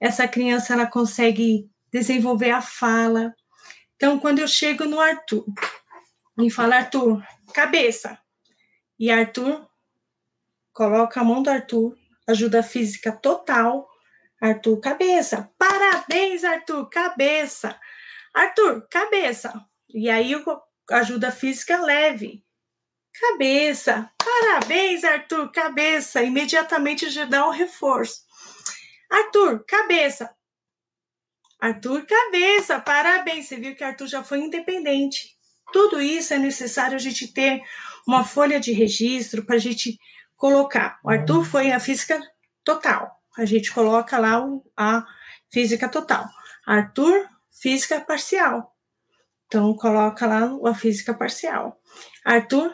Essa 0.01 0.27
criança 0.27 0.73
ela 0.73 0.87
consegue 0.87 1.69
desenvolver 1.91 2.51
a 2.51 2.61
fala. 2.61 3.33
Então, 3.95 4.19
quando 4.19 4.39
eu 4.39 4.47
chego 4.47 4.83
no 4.83 4.99
Arthur 4.99 5.45
e 6.39 6.49
falo, 6.49 6.73
Arthur, 6.73 7.23
cabeça, 7.53 8.17
e 8.99 9.11
Arthur 9.11 9.67
coloca 10.71 11.21
a 11.21 11.23
mão 11.23 11.43
do 11.43 11.49
Arthur, 11.49 11.97
ajuda 12.27 12.63
física 12.63 13.11
total, 13.11 13.87
Arthur, 14.41 14.79
cabeça, 14.79 15.51
parabéns, 15.57 16.43
Arthur, 16.43 16.89
cabeça, 16.89 17.79
Arthur, 18.33 18.87
cabeça, 18.89 19.53
e 19.89 20.09
aí 20.09 20.33
ajuda 20.91 21.31
física 21.31 21.81
leve, 21.81 22.43
cabeça, 23.19 24.11
parabéns, 24.17 25.03
Arthur, 25.03 25.51
cabeça, 25.51 26.23
imediatamente 26.23 27.09
já 27.09 27.25
dá 27.25 27.47
um 27.47 27.51
reforço. 27.51 28.23
Arthur, 29.09 29.63
cabeça, 29.65 30.35
Arthur, 31.63 32.05
cabeça, 32.05 32.77
parabéns. 32.81 33.47
Você 33.47 33.55
viu 33.55 33.73
que 33.73 33.85
Arthur 33.85 34.05
já 34.05 34.21
foi 34.21 34.39
independente. 34.39 35.37
Tudo 35.73 35.99
isso 35.99 36.33
é 36.33 36.37
necessário 36.37 36.95
a 36.95 36.99
gente 36.99 37.27
ter 37.27 37.61
uma 38.07 38.23
folha 38.23 38.59
de 38.59 38.71
registro 38.71 39.43
para 39.43 39.55
a 39.55 39.59
gente 39.59 39.99
colocar. 40.37 40.99
O 41.03 41.09
Arthur 41.09 41.43
foi 41.43 41.71
a 41.71 41.79
física 41.79 42.21
total. 42.63 43.11
A 43.35 43.43
gente 43.43 43.73
coloca 43.73 44.19
lá 44.19 44.45
a 44.77 45.03
física 45.51 45.89
total. 45.89 46.25
Arthur, 46.65 47.27
física 47.51 47.99
parcial. 47.99 48.73
Então, 49.47 49.75
coloca 49.75 50.25
lá 50.27 50.49
a 50.65 50.75
física 50.75 51.13
parcial. 51.13 51.79
Arthur, 52.23 52.71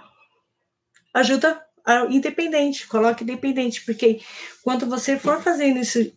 ajuda 1.14 1.66
independente, 2.10 2.88
coloque 2.88 3.24
independente, 3.24 3.84
porque 3.86 4.22
quando 4.62 4.86
você 4.88 5.18
for 5.18 5.42
fazendo 5.42 5.80
isso 5.80 6.12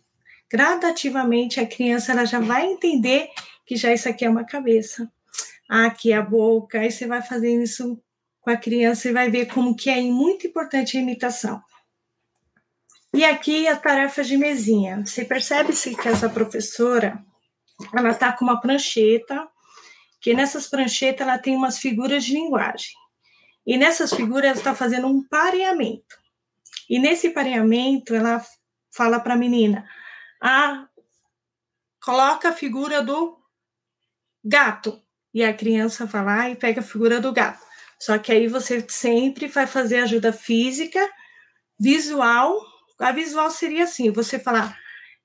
gradativamente, 0.51 1.59
a 1.59 1.65
criança 1.65 2.11
ela 2.11 2.25
já 2.25 2.39
vai 2.39 2.65
entender 2.65 3.29
que 3.65 3.75
já 3.75 3.91
isso 3.93 4.07
aqui 4.07 4.25
é 4.25 4.29
uma 4.29 4.45
cabeça. 4.45 5.09
Aqui 5.75 6.13
a 6.13 6.21
boca, 6.21 6.81
aí 6.81 6.91
você 6.91 7.07
vai 7.07 7.23
fazendo 7.23 7.63
isso 7.63 7.99
com 8.39 8.51
a 8.51 8.55
criança 8.55 9.09
e 9.09 9.11
vai 9.11 9.31
ver 9.31 9.47
como 9.47 9.75
que 9.75 9.89
é 9.89 9.99
muito 10.03 10.45
importante 10.45 10.95
a 10.95 11.01
imitação. 11.01 11.63
E 13.11 13.25
aqui 13.25 13.67
a 13.67 13.75
tarefa 13.75 14.23
de 14.23 14.37
mesinha. 14.37 15.03
Você 15.03 15.25
percebe-se 15.25 15.95
que 15.95 16.07
essa 16.07 16.29
professora, 16.29 17.25
ela 17.91 18.11
está 18.11 18.31
com 18.31 18.45
uma 18.45 18.61
prancheta, 18.61 19.47
que 20.21 20.35
nessas 20.35 20.67
pranchetas 20.67 21.27
ela 21.27 21.39
tem 21.39 21.55
umas 21.55 21.79
figuras 21.79 22.23
de 22.23 22.35
linguagem. 22.35 22.93
E 23.65 23.75
nessas 23.75 24.13
figuras 24.13 24.51
ela 24.51 24.59
está 24.59 24.75
fazendo 24.75 25.07
um 25.07 25.27
pareamento. 25.27 26.15
E 26.87 26.99
nesse 26.99 27.31
pareamento 27.31 28.13
ela 28.13 28.45
fala 28.95 29.19
para 29.19 29.33
a 29.33 29.37
menina: 29.37 29.89
"Ah, 30.39 30.87
coloca 31.99 32.49
a 32.49 32.53
figura 32.53 33.01
do 33.01 33.41
gato". 34.43 35.02
E 35.33 35.43
a 35.43 35.53
criança 35.53 36.05
vai 36.05 36.23
lá 36.23 36.49
e 36.49 36.55
pega 36.55 36.81
a 36.81 36.83
figura 36.83 37.19
do 37.19 37.33
gato. 37.33 37.63
Só 37.99 38.17
que 38.17 38.31
aí 38.31 38.47
você 38.47 38.85
sempre 38.89 39.47
vai 39.47 39.65
fazer 39.65 39.99
ajuda 39.99 40.33
física, 40.33 40.99
visual. 41.79 42.59
A 42.99 43.11
visual 43.11 43.49
seria 43.49 43.85
assim: 43.85 44.11
você 44.11 44.37
falar, 44.37 44.77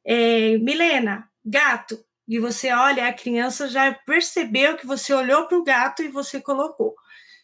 é, 0.05 0.57
Milena, 0.59 1.29
gato, 1.45 1.99
e 2.29 2.39
você 2.39 2.71
olha, 2.73 3.09
a 3.09 3.13
criança 3.13 3.69
já 3.69 3.93
percebeu 4.07 4.77
que 4.77 4.87
você 4.87 5.15
olhou 5.15 5.47
para 5.47 5.59
o 5.59 5.65
gato 5.65 6.03
e 6.03 6.09
você 6.09 6.41
colocou. 6.41 6.95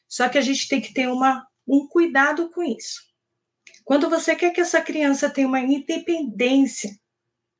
Só 0.06 0.28
que 0.28 0.38
a 0.38 0.42
gente 0.42 0.68
tem 0.68 0.80
que 0.80 0.92
ter 0.92 1.08
uma, 1.08 1.46
um 1.66 1.88
cuidado 1.88 2.50
com 2.50 2.62
isso. 2.62 3.00
Quando 3.82 4.08
você 4.08 4.36
quer 4.36 4.50
que 4.50 4.60
essa 4.60 4.80
criança 4.80 5.28
tenha 5.28 5.48
uma 5.48 5.60
independência, 5.60 6.90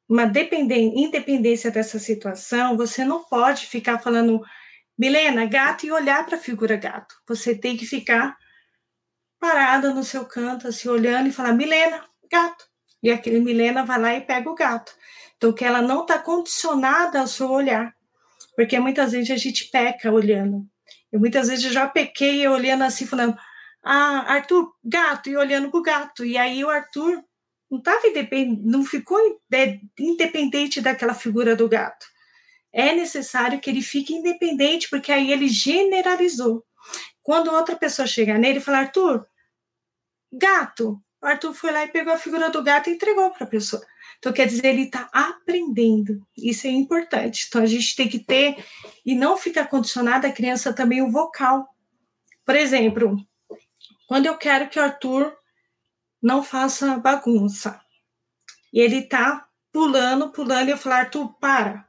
uma 0.08 0.24
independência 0.24 1.70
dessa 1.70 1.98
situação, 1.98 2.76
você 2.76 3.04
não 3.04 3.24
pode 3.24 3.66
ficar 3.66 3.98
falando 3.98 4.42
Milena, 4.96 5.44
gato, 5.46 5.84
e 5.84 5.92
olhar 5.92 6.24
para 6.24 6.36
a 6.36 6.40
figura 6.40 6.76
gato. 6.76 7.16
Você 7.26 7.54
tem 7.54 7.76
que 7.76 7.84
ficar 7.84 8.36
parada 9.40 9.92
no 9.92 10.04
seu 10.04 10.24
canto, 10.24 10.68
assim, 10.68 10.88
olhando 10.88 11.28
e 11.28 11.32
falar, 11.32 11.52
Milena, 11.52 12.04
gato. 12.30 12.64
E 13.02 13.10
aquele 13.10 13.40
Milena 13.40 13.84
vai 13.84 14.00
lá 14.00 14.14
e 14.14 14.20
pega 14.20 14.48
o 14.48 14.54
gato. 14.54 14.92
Então, 15.36 15.52
que 15.52 15.64
ela 15.64 15.82
não 15.82 16.02
está 16.02 16.18
condicionada 16.18 17.20
ao 17.20 17.26
seu 17.26 17.50
olhar. 17.50 17.94
Porque 18.56 18.78
muitas 18.78 19.12
vezes 19.12 19.30
a 19.30 19.36
gente 19.36 19.68
peca 19.70 20.12
olhando. 20.12 20.64
Eu 21.12 21.18
muitas 21.18 21.48
vezes 21.48 21.72
já 21.72 21.88
pequei 21.88 22.46
olhando 22.46 22.84
assim, 22.84 23.04
falando, 23.04 23.36
ah, 23.82 24.24
Arthur, 24.28 24.72
gato, 24.82 25.28
e 25.28 25.36
olhando 25.36 25.70
para 25.70 25.80
o 25.80 25.82
gato. 25.82 26.24
E 26.24 26.38
aí 26.38 26.64
o 26.64 26.70
Arthur 26.70 27.22
não, 27.68 27.82
tava 27.82 28.02
não 28.62 28.84
ficou 28.84 29.18
independente 29.98 30.80
daquela 30.80 31.14
figura 31.14 31.56
do 31.56 31.68
gato 31.68 32.13
é 32.74 32.92
necessário 32.92 33.60
que 33.60 33.70
ele 33.70 33.80
fique 33.80 34.12
independente, 34.12 34.90
porque 34.90 35.12
aí 35.12 35.30
ele 35.30 35.46
generalizou. 35.46 36.64
Quando 37.22 37.52
outra 37.52 37.76
pessoa 37.76 38.06
chega 38.06 38.36
nele 38.36 38.58
e 38.58 38.60
fala, 38.60 38.78
Arthur, 38.78 39.24
gato, 40.32 41.00
o 41.22 41.26
Arthur 41.26 41.54
foi 41.54 41.70
lá 41.70 41.84
e 41.84 41.88
pegou 41.88 42.12
a 42.12 42.18
figura 42.18 42.50
do 42.50 42.62
gato 42.64 42.90
e 42.90 42.94
entregou 42.94 43.30
para 43.30 43.44
a 43.44 43.48
pessoa. 43.48 43.80
Então, 44.18 44.32
quer 44.32 44.46
dizer, 44.46 44.66
ele 44.66 44.82
está 44.82 45.08
aprendendo. 45.12 46.20
Isso 46.36 46.66
é 46.66 46.70
importante. 46.70 47.46
Então, 47.46 47.62
a 47.62 47.66
gente 47.66 47.94
tem 47.94 48.08
que 48.08 48.18
ter 48.18 48.62
e 49.06 49.14
não 49.14 49.36
ficar 49.36 49.66
condicionada 49.68 50.26
a 50.26 50.32
criança 50.32 50.72
também 50.72 51.00
o 51.00 51.10
vocal. 51.10 51.68
Por 52.44 52.56
exemplo, 52.56 53.16
quando 54.08 54.26
eu 54.26 54.36
quero 54.36 54.68
que 54.68 54.78
o 54.78 54.82
Arthur 54.82 55.32
não 56.20 56.42
faça 56.42 56.98
bagunça, 56.98 57.80
e 58.72 58.80
ele 58.80 58.98
está 58.98 59.46
pulando, 59.72 60.30
pulando, 60.30 60.68
e 60.68 60.70
eu 60.72 60.78
falo, 60.78 60.96
Arthur, 60.96 61.32
para. 61.38 61.88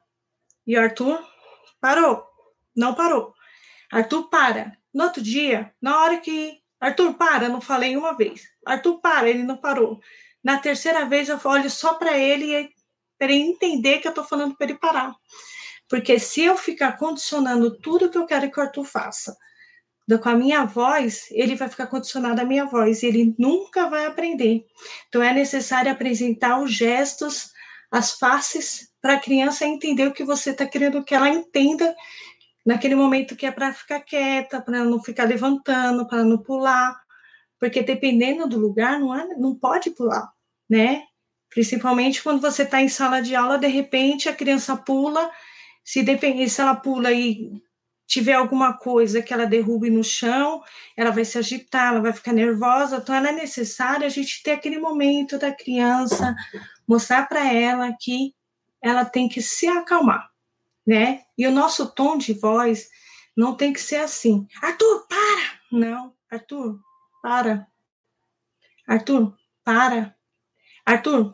E 0.66 0.76
Arthur 0.76 1.24
parou, 1.80 2.26
não 2.76 2.94
parou. 2.94 3.34
Arthur 3.92 4.30
para. 4.30 4.78
No 4.94 5.04
outro 5.04 5.22
dia, 5.22 5.74
na 5.82 6.02
hora 6.02 6.18
que 6.18 6.60
Arthur 6.80 7.14
para, 7.14 7.50
não 7.50 7.62
falei 7.62 7.96
uma 7.96 8.16
vez. 8.16 8.44
Arthur 8.66 9.00
para, 9.00 9.30
ele 9.30 9.44
não 9.44 9.58
parou. 9.58 10.00
Na 10.44 10.58
terceira 10.58 11.06
vez 11.06 11.30
eu 11.30 11.40
olho 11.44 11.70
só 11.70 11.96
para 11.96 12.18
ele 12.18 12.70
para 13.18 13.32
ele 13.32 13.44
entender 13.44 14.00
que 14.00 14.08
eu 14.08 14.10
estou 14.10 14.24
falando 14.24 14.56
para 14.56 14.68
ele 14.68 14.78
parar. 14.78 15.16
Porque 15.88 16.20
se 16.20 16.42
eu 16.44 16.58
ficar 16.58 16.98
condicionando 16.98 17.80
tudo 17.80 18.10
que 18.10 18.18
eu 18.18 18.26
quero 18.26 18.52
que 18.52 18.60
o 18.60 18.64
Arthur 18.64 18.84
faça 18.84 19.36
com 20.22 20.30
a 20.30 20.36
minha 20.36 20.66
voz, 20.66 21.26
ele 21.32 21.56
vai 21.56 21.68
ficar 21.68 21.88
condicionado 21.88 22.40
à 22.40 22.46
minha 22.46 22.66
voz, 22.66 23.02
ele 23.02 23.34
nunca 23.40 23.90
vai 23.90 24.06
aprender. 24.06 24.64
Então 25.08 25.24
é 25.24 25.34
necessário 25.34 25.92
apresentar 25.92 26.62
os 26.62 26.72
gestos, 26.72 27.52
as 27.90 28.12
faces, 28.12 28.92
para 29.06 29.14
a 29.14 29.20
criança 29.20 29.68
entender 29.68 30.08
o 30.08 30.12
que 30.12 30.24
você 30.24 30.50
está 30.50 30.66
querendo 30.66 31.04
que 31.04 31.14
ela 31.14 31.30
entenda 31.30 31.96
naquele 32.66 32.96
momento 32.96 33.36
que 33.36 33.46
é 33.46 33.52
para 33.52 33.72
ficar 33.72 34.00
quieta, 34.00 34.60
para 34.60 34.84
não 34.84 35.00
ficar 35.00 35.26
levantando, 35.26 36.08
para 36.08 36.24
não 36.24 36.40
pular, 36.40 37.00
porque 37.60 37.84
dependendo 37.84 38.50
do 38.50 38.58
lugar, 38.58 39.00
não, 39.00 39.16
é, 39.16 39.28
não 39.38 39.54
pode 39.54 39.92
pular, 39.92 40.28
né? 40.68 41.04
Principalmente 41.52 42.24
quando 42.24 42.42
você 42.42 42.64
está 42.64 42.82
em 42.82 42.90
sala 42.90 43.22
de 43.22 43.36
aula, 43.36 43.60
de 43.60 43.68
repente 43.68 44.28
a 44.28 44.34
criança 44.34 44.76
pula, 44.76 45.30
se 45.84 46.02
depender, 46.02 46.50
se 46.50 46.60
ela 46.60 46.74
pula 46.74 47.12
e 47.12 47.62
tiver 48.08 48.34
alguma 48.34 48.74
coisa 48.76 49.22
que 49.22 49.32
ela 49.32 49.46
derrube 49.46 49.92
no 49.92 50.04
chão, 50.04 50.64
ela 50.98 51.12
vai 51.12 51.26
se 51.26 51.38
agitar, 51.38 51.90
ela 51.92 52.02
vai 52.02 52.12
ficar 52.12 52.34
nervosa, 52.34 52.98
então 52.98 53.14
é 53.14 53.32
necessário 53.32 54.04
a 54.04 54.10
gente 54.10 54.42
ter 54.42 54.54
aquele 54.54 54.80
momento 54.80 55.38
da 55.38 55.54
criança, 55.54 56.36
mostrar 56.88 57.30
para 57.30 57.54
ela 57.54 57.96
que 58.02 58.34
ela 58.86 59.04
tem 59.04 59.28
que 59.28 59.42
se 59.42 59.68
acalmar, 59.68 60.30
né? 60.86 61.26
E 61.36 61.48
o 61.48 61.52
nosso 61.52 61.90
tom 61.90 62.16
de 62.20 62.34
voz 62.34 62.88
não 63.36 63.58
tem 63.58 63.74
que 63.74 63.82
ser 63.82 63.96
assim. 63.96 64.48
Arthur, 64.62 65.08
para! 65.08 65.60
Não, 65.72 66.14
Arthur, 66.32 66.80
para. 67.20 67.68
Arthur, 68.88 69.36
para. 69.64 70.16
Arthur. 70.86 71.34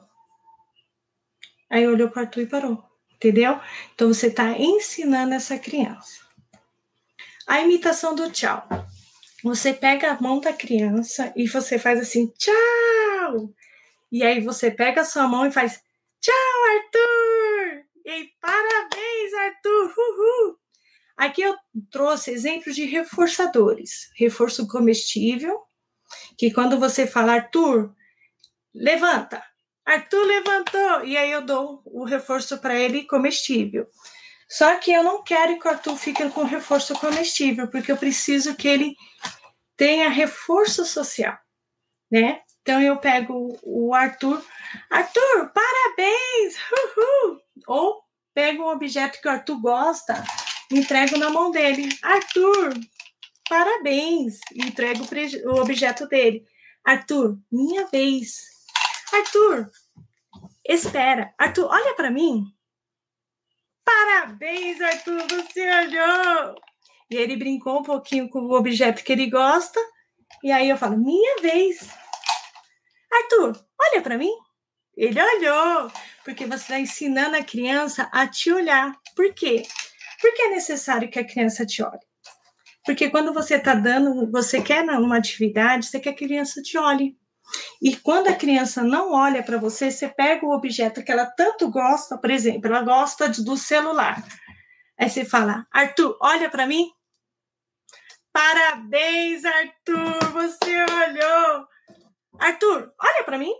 Aí 1.70 1.86
olhou 1.86 2.10
para 2.10 2.22
Arthur 2.22 2.42
e 2.42 2.48
parou. 2.48 2.84
Entendeu? 3.16 3.60
Então 3.94 4.08
você 4.08 4.28
está 4.28 4.58
ensinando 4.58 5.34
essa 5.34 5.60
criança. 5.60 6.22
A 7.46 7.60
imitação 7.60 8.16
do 8.16 8.32
tchau. 8.32 8.66
Você 9.44 9.74
pega 9.74 10.12
a 10.12 10.22
mão 10.22 10.40
da 10.40 10.54
criança 10.54 11.34
e 11.36 11.50
você 11.50 11.78
faz 11.78 12.00
assim, 12.00 12.32
tchau! 12.38 13.54
E 14.10 14.24
aí 14.24 14.40
você 14.40 14.72
pega 14.72 15.02
a 15.02 15.06
sua 15.06 15.28
mão 15.28 15.46
e 15.46 15.52
faz, 15.52 15.84
tchau, 16.22 16.64
Arthur! 16.76 17.86
E 18.06 18.30
parabéns, 18.40 19.34
Arthur! 19.34 19.94
Uhul! 19.98 20.58
Aqui 21.18 21.42
eu 21.42 21.56
trouxe 21.92 22.32
exemplos 22.32 22.76
de 22.76 22.86
reforçadores. 22.86 24.10
Reforço 24.16 24.68
comestível, 24.68 25.60
que 26.38 26.52
quando 26.52 26.80
você 26.80 27.06
fala, 27.06 27.34
Arthur, 27.34 27.94
levanta. 28.74 29.44
Arthur 29.86 30.26
levantou. 30.26 31.06
E 31.06 31.18
aí 31.18 31.32
eu 31.32 31.42
dou 31.42 31.82
o 31.86 32.06
reforço 32.06 32.58
para 32.60 32.76
ele 32.76 33.04
comestível. 33.04 33.88
Só 34.50 34.76
que 34.80 34.92
eu 34.92 35.04
não 35.04 35.24
quero 35.24 35.60
que 35.60 35.68
o 35.68 35.72
Arthur 35.72 35.96
fique 35.96 36.30
com 36.30 36.44
reforço 36.44 36.94
comestível, 36.96 37.68
porque 37.70 37.92
eu 37.92 37.98
preciso 37.98 38.56
que 38.56 38.68
ele 38.68 38.96
tenha 39.78 40.10
reforço 40.10 40.86
social, 40.86 41.38
né? 42.12 42.42
Então 42.62 42.82
eu 42.82 42.98
pego 42.98 43.58
o 43.64 43.94
Arthur, 43.94 44.44
Arthur, 44.90 45.52
parabéns! 45.54 46.56
Uhul! 46.72 47.42
Ou 47.68 48.04
pego 48.34 48.64
um 48.64 48.70
objeto 48.70 49.20
que 49.22 49.28
o 49.28 49.32
Arthur 49.32 49.60
gosta, 49.62 50.24
entrego 50.72 51.18
na 51.18 51.30
mão 51.30 51.52
dele, 51.52 51.90
Arthur, 52.02 52.74
parabéns! 53.50 54.40
Entrego 54.56 55.04
o 55.46 55.62
objeto 55.62 56.08
dele, 56.08 56.46
Arthur, 56.86 57.38
minha 57.52 57.88
vez. 57.88 58.40
Arthur, 59.14 59.70
espera. 60.68 61.34
Arthur, 61.38 61.68
olha 61.70 61.94
para 61.96 62.10
mim. 62.10 62.46
Parabéns, 63.84 64.80
Arthur, 64.80 65.28
você 65.28 65.70
olhou! 65.70 66.56
E 67.10 67.16
ele 67.16 67.36
brincou 67.36 67.80
um 67.80 67.84
pouquinho 67.84 68.30
com 68.30 68.40
o 68.40 68.58
objeto 68.58 69.04
que 69.04 69.12
ele 69.12 69.30
gosta. 69.30 69.80
E 70.42 70.52
aí 70.52 70.70
eu 70.70 70.78
falo, 70.78 70.98
minha 70.98 71.42
vez. 71.42 71.90
Arthur, 73.12 73.62
olha 73.78 74.02
para 74.02 74.18
mim. 74.18 74.32
Ele 74.96 75.22
olhou, 75.22 75.92
porque 76.24 76.46
você 76.46 76.64
está 76.64 76.80
ensinando 76.80 77.36
a 77.36 77.44
criança 77.44 78.10
a 78.12 78.28
te 78.28 78.52
olhar. 78.52 78.94
Por 79.16 79.34
quê? 79.34 79.64
Porque 80.20 80.42
é 80.44 80.50
necessário 80.50 81.10
que 81.10 81.20
a 81.20 81.28
criança 81.28 81.66
te 81.66 81.82
olhe. 81.82 82.00
Porque 82.86 83.10
quando 83.10 83.34
você 83.34 83.56
está 83.56 83.74
dando, 83.74 84.30
você 84.32 84.62
quer 84.62 84.84
uma 84.84 85.18
atividade, 85.18 85.86
você 85.86 86.00
quer 86.00 86.14
que 86.14 86.26
a 86.26 86.28
criança 86.28 86.62
te 86.62 86.78
olhe. 86.78 87.16
E 87.82 87.96
quando 87.96 88.28
a 88.28 88.36
criança 88.36 88.84
não 88.84 89.14
olha 89.14 89.44
para 89.44 89.58
você, 89.58 89.92
você 89.92 90.08
pega 90.08 90.46
o 90.46 90.54
objeto 90.54 91.04
que 91.04 91.12
ela 91.12 91.26
tanto 91.26 91.70
gosta, 91.70 92.18
por 92.18 92.30
exemplo, 92.30 92.68
ela 92.68 92.82
gosta 92.82 93.28
do 93.30 93.58
celular. 93.58 94.24
Aí 94.98 95.10
você 95.10 95.26
fala, 95.26 95.66
Arthur, 95.72 96.18
olha 96.22 96.50
para 96.50 96.68
mim. 96.68 96.90
Parabéns, 98.32 99.44
Arthur, 99.44 100.32
você 100.32 100.84
olhou. 100.84 101.68
Arthur, 102.40 102.94
olha 103.00 103.24
para 103.24 103.38
mim. 103.38 103.54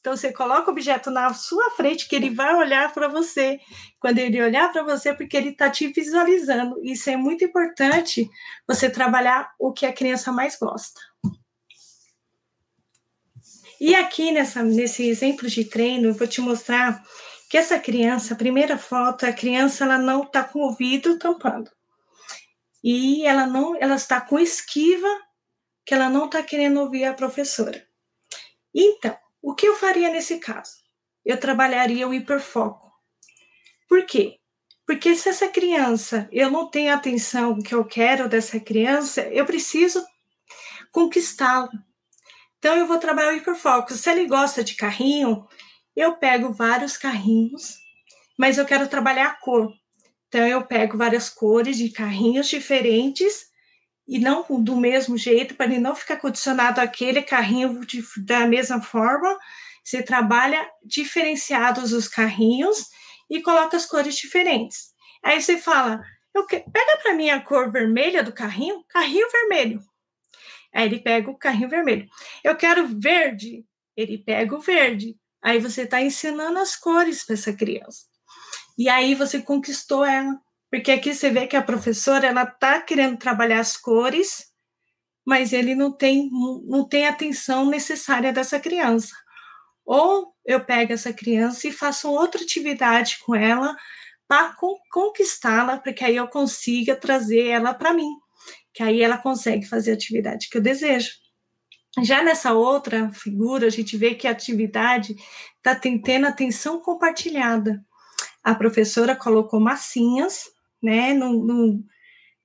Então 0.00 0.16
você 0.16 0.32
coloca 0.32 0.68
o 0.68 0.72
objeto 0.72 1.10
na 1.10 1.32
sua 1.34 1.70
frente 1.72 2.08
que 2.08 2.16
ele 2.16 2.30
vai 2.30 2.54
olhar 2.54 2.92
para 2.92 3.06
você. 3.06 3.60
Quando 4.00 4.18
ele 4.18 4.42
olhar 4.42 4.72
para 4.72 4.82
você, 4.82 5.12
porque 5.12 5.36
ele 5.36 5.50
está 5.50 5.68
te 5.68 5.88
visualizando. 5.88 6.80
Isso 6.82 7.10
é 7.10 7.16
muito 7.16 7.44
importante. 7.44 8.28
Você 8.66 8.88
trabalhar 8.88 9.52
o 9.58 9.72
que 9.72 9.84
a 9.84 9.92
criança 9.92 10.32
mais 10.32 10.58
gosta. 10.58 10.98
E 13.78 13.94
aqui 13.94 14.32
nessa, 14.32 14.62
nesse 14.62 15.06
exemplo 15.06 15.48
de 15.48 15.64
treino, 15.64 16.08
eu 16.08 16.14
vou 16.14 16.26
te 16.26 16.40
mostrar 16.40 17.02
que 17.50 17.58
essa 17.58 17.78
criança, 17.78 18.34
a 18.34 18.36
primeira 18.36 18.78
foto, 18.78 19.26
a 19.26 19.32
criança 19.32 19.84
ela 19.84 19.98
não 19.98 20.22
está 20.22 20.44
com 20.44 20.60
o 20.60 20.62
ouvido 20.62 21.18
tampando. 21.18 21.70
E 22.82 23.26
ela 23.26 23.46
não, 23.46 23.76
ela 23.76 23.96
está 23.96 24.20
com 24.20 24.38
esquiva, 24.38 25.08
que 25.84 25.92
ela 25.92 26.08
não 26.08 26.26
está 26.26 26.42
querendo 26.42 26.80
ouvir 26.80 27.04
a 27.04 27.12
professora. 27.12 27.86
Então, 28.74 29.16
o 29.42 29.54
que 29.54 29.66
eu 29.66 29.76
faria 29.76 30.10
nesse 30.10 30.38
caso? 30.38 30.72
Eu 31.24 31.38
trabalharia 31.38 32.06
o 32.06 32.14
hiperfoco. 32.14 32.90
Por 33.88 34.04
quê? 34.04 34.36
Porque 34.86 35.14
se 35.14 35.28
essa 35.28 35.48
criança, 35.48 36.28
eu 36.32 36.50
não 36.50 36.68
tenho 36.68 36.92
a 36.92 36.96
atenção 36.96 37.60
que 37.60 37.74
eu 37.74 37.84
quero 37.84 38.28
dessa 38.28 38.58
criança, 38.58 39.22
eu 39.28 39.46
preciso 39.46 40.04
conquistá-la. 40.92 41.70
Então, 42.58 42.76
eu 42.76 42.86
vou 42.86 42.98
trabalhar 42.98 43.32
o 43.32 43.36
hiperfoco. 43.36 43.92
Se 43.94 44.10
ele 44.10 44.26
gosta 44.26 44.62
de 44.62 44.74
carrinho, 44.74 45.46
eu 45.96 46.16
pego 46.16 46.52
vários 46.52 46.96
carrinhos, 46.96 47.78
mas 48.38 48.58
eu 48.58 48.66
quero 48.66 48.88
trabalhar 48.88 49.28
a 49.28 49.34
cor. 49.34 49.72
Então, 50.28 50.46
eu 50.46 50.66
pego 50.66 50.98
várias 50.98 51.28
cores 51.28 51.78
de 51.78 51.90
carrinhos 51.90 52.48
diferentes 52.48 53.49
e 54.10 54.18
não 54.18 54.44
do 54.60 54.76
mesmo 54.76 55.16
jeito, 55.16 55.54
para 55.54 55.66
ele 55.66 55.78
não 55.78 55.94
ficar 55.94 56.16
condicionado 56.16 56.80
àquele 56.80 57.22
carrinho 57.22 57.86
de, 57.86 58.02
da 58.26 58.44
mesma 58.44 58.82
forma. 58.82 59.38
Você 59.84 60.02
trabalha 60.02 60.68
diferenciados 60.84 61.92
os 61.92 62.08
carrinhos 62.08 62.88
e 63.30 63.40
coloca 63.40 63.76
as 63.76 63.86
cores 63.86 64.16
diferentes. 64.16 64.90
Aí 65.22 65.40
você 65.40 65.56
fala, 65.58 66.02
que, 66.48 66.58
pega 66.58 66.98
para 67.00 67.14
mim 67.14 67.30
a 67.30 67.40
cor 67.40 67.70
vermelha 67.70 68.24
do 68.24 68.32
carrinho, 68.32 68.84
carrinho 68.88 69.30
vermelho. 69.30 69.80
Aí 70.74 70.86
ele 70.86 70.98
pega 70.98 71.30
o 71.30 71.38
carrinho 71.38 71.68
vermelho. 71.68 72.08
Eu 72.42 72.56
quero 72.56 72.88
verde. 72.88 73.64
Ele 73.96 74.18
pega 74.18 74.56
o 74.56 74.60
verde. 74.60 75.16
Aí 75.40 75.60
você 75.60 75.82
está 75.82 76.02
ensinando 76.02 76.58
as 76.58 76.74
cores 76.74 77.22
para 77.22 77.34
essa 77.34 77.52
criança. 77.52 78.06
E 78.76 78.88
aí 78.88 79.14
você 79.14 79.40
conquistou 79.40 80.04
ela. 80.04 80.36
Porque 80.70 80.92
aqui 80.92 81.12
você 81.12 81.30
vê 81.30 81.46
que 81.46 81.56
a 81.56 81.62
professora 81.62 82.26
ela 82.26 82.44
está 82.44 82.80
querendo 82.80 83.18
trabalhar 83.18 83.60
as 83.60 83.76
cores, 83.76 84.46
mas 85.26 85.52
ele 85.52 85.74
não 85.74 85.92
tem, 85.92 86.30
não 86.64 86.88
tem 86.88 87.06
a 87.06 87.10
atenção 87.10 87.66
necessária 87.66 88.32
dessa 88.32 88.60
criança. 88.60 89.14
Ou 89.84 90.32
eu 90.44 90.64
pego 90.64 90.92
essa 90.92 91.12
criança 91.12 91.66
e 91.66 91.72
faço 91.72 92.10
outra 92.10 92.42
atividade 92.42 93.18
com 93.24 93.34
ela 93.34 93.76
para 94.28 94.54
conquistá-la, 94.92 95.78
porque 95.78 96.04
aí 96.04 96.16
eu 96.16 96.28
consiga 96.28 96.94
trazer 96.94 97.48
ela 97.48 97.74
para 97.74 97.92
mim 97.92 98.10
que 98.72 98.82
aí 98.82 99.02
ela 99.02 99.18
consegue 99.18 99.66
fazer 99.66 99.92
a 99.92 99.94
atividade 99.94 100.48
que 100.48 100.56
eu 100.56 100.62
desejo. 100.62 101.10
Já 102.02 102.22
nessa 102.22 102.52
outra 102.52 103.10
figura, 103.12 103.66
a 103.66 103.70
gente 103.70 103.96
vê 103.96 104.14
que 104.14 104.28
a 104.28 104.30
atividade 104.30 105.16
está 105.56 105.74
tendo 105.74 106.26
atenção 106.26 106.80
compartilhada. 106.80 107.84
A 108.42 108.54
professora 108.54 109.16
colocou 109.16 109.60
massinhas, 109.60 110.44
né, 110.82 111.12
no, 111.14 111.44
no, 111.44 111.84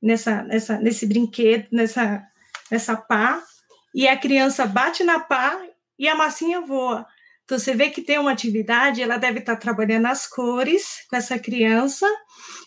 nessa, 0.02 0.44
nessa, 0.44 0.78
nesse 0.80 1.06
brinquedo, 1.06 1.68
nessa, 1.72 2.24
nessa 2.72 2.96
pá, 2.96 3.42
e 3.94 4.08
a 4.08 4.18
criança 4.18 4.66
bate 4.66 5.04
na 5.04 5.20
pá 5.20 5.60
e 5.98 6.08
a 6.08 6.16
massinha 6.16 6.62
voa. 6.62 7.06
Então, 7.46 7.60
você 7.60 7.76
vê 7.76 7.92
que 7.92 8.02
tem 8.02 8.18
uma 8.18 8.32
atividade, 8.32 9.04
ela 9.04 9.18
deve 9.18 9.40
estar 9.40 9.56
trabalhando 9.56 10.08
as 10.08 10.26
cores 10.28 11.06
com 11.08 11.16
essa 11.16 11.38
criança, 11.38 12.08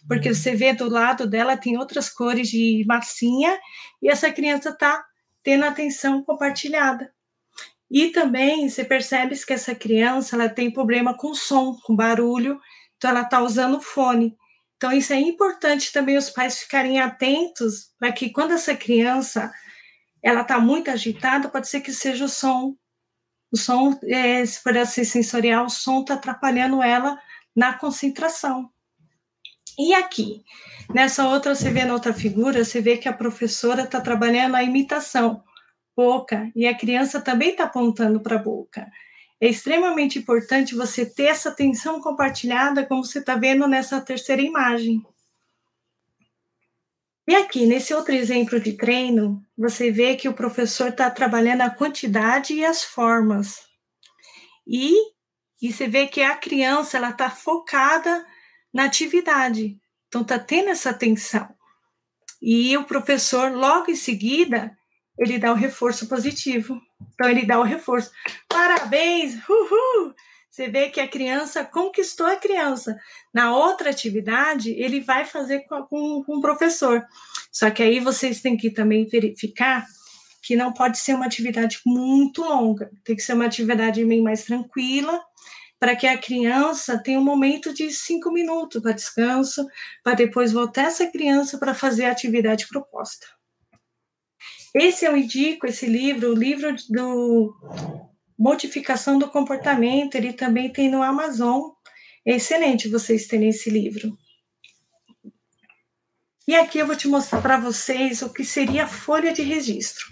porque 0.07 0.33
você 0.33 0.55
vê 0.55 0.73
do 0.73 0.89
lado 0.89 1.27
dela 1.27 1.57
tem 1.57 1.77
outras 1.77 2.09
cores 2.09 2.49
de 2.49 2.85
massinha, 2.87 3.59
e 4.01 4.09
essa 4.09 4.31
criança 4.31 4.71
está 4.71 5.05
tendo 5.43 5.65
atenção 5.65 6.23
compartilhada. 6.23 7.13
E 7.91 8.11
também 8.11 8.69
você 8.69 8.85
percebe 8.85 9.37
que 9.45 9.53
essa 9.53 9.75
criança 9.75 10.37
ela 10.37 10.49
tem 10.49 10.71
problema 10.71 11.17
com 11.17 11.35
som, 11.35 11.77
com 11.85 11.97
barulho, 11.97 12.61
então 12.97 13.11
ela 13.11 13.23
está 13.23 13.41
usando 13.41 13.81
fone. 13.81 14.37
Então, 14.79 14.93
isso 14.93 15.13
é 15.13 15.19
importante 15.19 15.93
também 15.93 16.17
os 16.17 16.31
pais 16.31 16.61
ficarem 16.61 17.01
atentos 17.01 17.91
para 17.99 18.13
que 18.13 18.31
quando 18.31 18.53
essa 18.53 18.77
criança 18.77 19.53
ela 20.23 20.43
está 20.43 20.61
muito 20.61 20.89
agitada, 20.89 21.49
pode 21.49 21.69
ser 21.69 21.81
que 21.81 21.93
seja 21.93 22.25
o 22.25 22.29
som. 22.29 22.77
O 23.51 23.57
som, 23.57 23.99
é, 24.05 24.47
se 24.47 24.61
for 24.61 24.77
assim 24.79 25.03
sensorial, 25.03 25.67
o 25.67 25.71
som 25.71 26.01
está 26.01 26.15
atrapalhando 26.15 26.81
ela 26.81 27.19
na 27.57 27.73
concentração. 27.73 28.71
E 29.77 29.95
aqui, 29.95 30.45
nessa 30.95 31.27
outra, 31.27 31.57
você 31.57 31.71
vê 31.71 31.85
na 31.85 31.95
outra 31.95 32.15
figura, 32.15 32.65
você 32.65 32.81
vê 32.81 32.97
que 32.97 33.09
a 33.09 33.13
professora 33.13 33.83
está 33.83 34.01
trabalhando 34.01 34.55
a 34.55 34.63
imitação, 34.63 35.43
boca, 35.97 36.53
e 36.55 36.69
a 36.69 36.77
criança 36.77 37.21
também 37.21 37.51
está 37.51 37.65
apontando 37.65 38.21
para 38.21 38.37
a 38.37 38.43
boca. 38.43 38.89
É 39.41 39.49
extremamente 39.49 40.19
importante 40.19 40.75
você 40.75 41.07
ter 41.07 41.27
essa 41.27 41.51
atenção 41.51 42.01
compartilhada, 42.01 42.85
como 42.85 43.05
você 43.05 43.21
está 43.21 43.37
vendo 43.37 43.69
nessa 43.69 44.01
terceira 44.01 44.43
imagem. 44.43 45.01
E 47.29 47.35
aqui, 47.35 47.67
nesse 47.67 47.93
outro 47.93 48.15
exemplo 48.15 48.59
de 48.59 48.73
treino, 48.73 49.45
você 49.57 49.91
vê 49.91 50.17
que 50.17 50.29
o 50.29 50.35
professor 50.35 50.89
está 50.89 51.11
trabalhando 51.11 51.61
a 51.61 51.71
quantidade 51.71 52.55
e 52.55 52.65
as 52.65 52.83
formas. 52.83 53.61
E, 54.67 54.95
e 55.61 55.73
você 55.73 55.87
vê 55.87 56.07
que 56.07 56.23
a 56.23 56.37
criança 56.37 56.97
ela 56.97 57.11
está 57.11 57.31
focada 57.31 58.27
na 58.73 58.85
atividade. 58.85 59.79
Então, 60.09 60.23
está 60.23 60.39
tendo 60.39 60.71
essa 60.71 60.91
atenção. 60.91 61.49
E 62.41 62.77
o 62.77 62.85
professor, 62.85 63.53
logo 63.53 63.91
em 63.91 63.97
seguida, 63.97 64.77
ele 65.19 65.39
dá 65.39 65.53
o 65.53 65.57
reforço 65.57 66.09
positivo. 66.09 66.81
Então, 67.15 67.29
ele 67.29 67.47
dá 67.47 67.59
o 67.59 67.65
reforço. 67.65 68.11
Parabéns! 68.49 69.35
Uhul! 69.49 70.15
Você 70.51 70.69
vê 70.69 70.91
que 70.91 71.01
a 71.01 71.07
criança 71.07 71.65
conquistou 71.65 72.27
a 72.27 72.35
criança. 72.35 72.99
Na 73.33 73.55
outra 73.55 73.91
atividade, 73.91 74.73
ele 74.73 75.01
vai 75.01 75.25
fazer 75.25 75.61
com, 75.61 76.25
o 76.27 76.41
professor. 76.41 77.07
Só 77.53 77.71
que 77.71 77.81
aí 77.81 78.01
vocês 78.01 78.41
têm 78.41 78.57
que 78.57 78.69
também 78.69 79.07
verificar 79.07 79.87
que 80.43 80.57
não 80.57 80.73
pode 80.73 80.99
ser 80.99 81.15
uma 81.15 81.27
atividade 81.27 81.81
muito 81.87 82.43
longa. 82.43 82.91
Tem 83.05 83.15
que 83.15 83.23
ser 83.23 83.35
uma 83.35 83.45
atividade 83.45 84.05
meio 84.05 84.25
mais 84.25 84.43
tranquila, 84.43 85.23
para 85.79 85.95
que 85.95 86.09
a 86.09 86.19
criança 86.19 87.01
tenha 87.01 87.21
um 87.21 87.25
momento 87.25 87.73
de 87.73 87.93
cinco 87.93 88.33
minutos 88.33 88.83
para 88.83 88.91
descanso, 88.91 89.65
para 90.03 90.15
depois 90.15 90.51
voltar 90.51 90.87
essa 90.87 91.07
criança 91.07 91.57
para 91.57 91.73
fazer 91.73 92.07
a 92.07 92.11
atividade 92.11 92.67
proposta. 92.67 93.38
Esse 94.81 95.05
eu 95.05 95.17
indico, 95.17 95.67
esse 95.67 95.87
livro, 95.87 96.31
o 96.31 96.39
livro 96.39 96.75
do 96.89 97.55
Modificação 98.39 99.19
do 99.19 99.29
Comportamento, 99.29 100.15
ele 100.15 100.33
também 100.33 100.73
tem 100.73 100.89
no 100.89 101.03
Amazon. 101.03 101.71
É 102.25 102.37
excelente 102.37 102.89
vocês 102.89 103.27
terem 103.27 103.49
esse 103.49 103.71
livro. 103.71 104.17
E 106.47 106.55
aqui 106.55 106.79
eu 106.79 106.87
vou 106.87 106.97
te 106.97 107.09
mostrar 107.09 107.43
para 107.43 107.59
vocês 107.59 108.23
o 108.23 108.33
que 108.33 108.45
seria 108.45 108.85
a 108.85 108.89
folha 108.89 109.33
de 109.33 109.43
registro. 109.43 110.07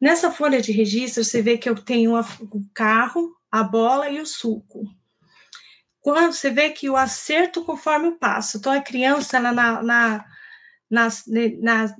Nessa 0.00 0.30
folha 0.30 0.60
de 0.60 0.72
registro, 0.72 1.24
você 1.24 1.40
vê 1.40 1.56
que 1.56 1.68
eu 1.68 1.74
tenho 1.74 2.18
o 2.18 2.70
carro, 2.74 3.34
a 3.50 3.62
bola 3.62 4.10
e 4.10 4.20
o 4.20 4.26
suco. 4.26 4.82
Quando 6.00 6.32
você 6.32 6.50
vê 6.50 6.70
que 6.70 6.90
o 6.90 6.96
acerto 6.96 7.64
conforme 7.64 8.08
o 8.08 8.18
passo. 8.18 8.58
Então, 8.58 8.72
a 8.72 8.80
criança, 8.80 9.40
na, 9.40 9.52
na, 9.52 9.82
na, 9.82 11.08
na, 11.60 11.96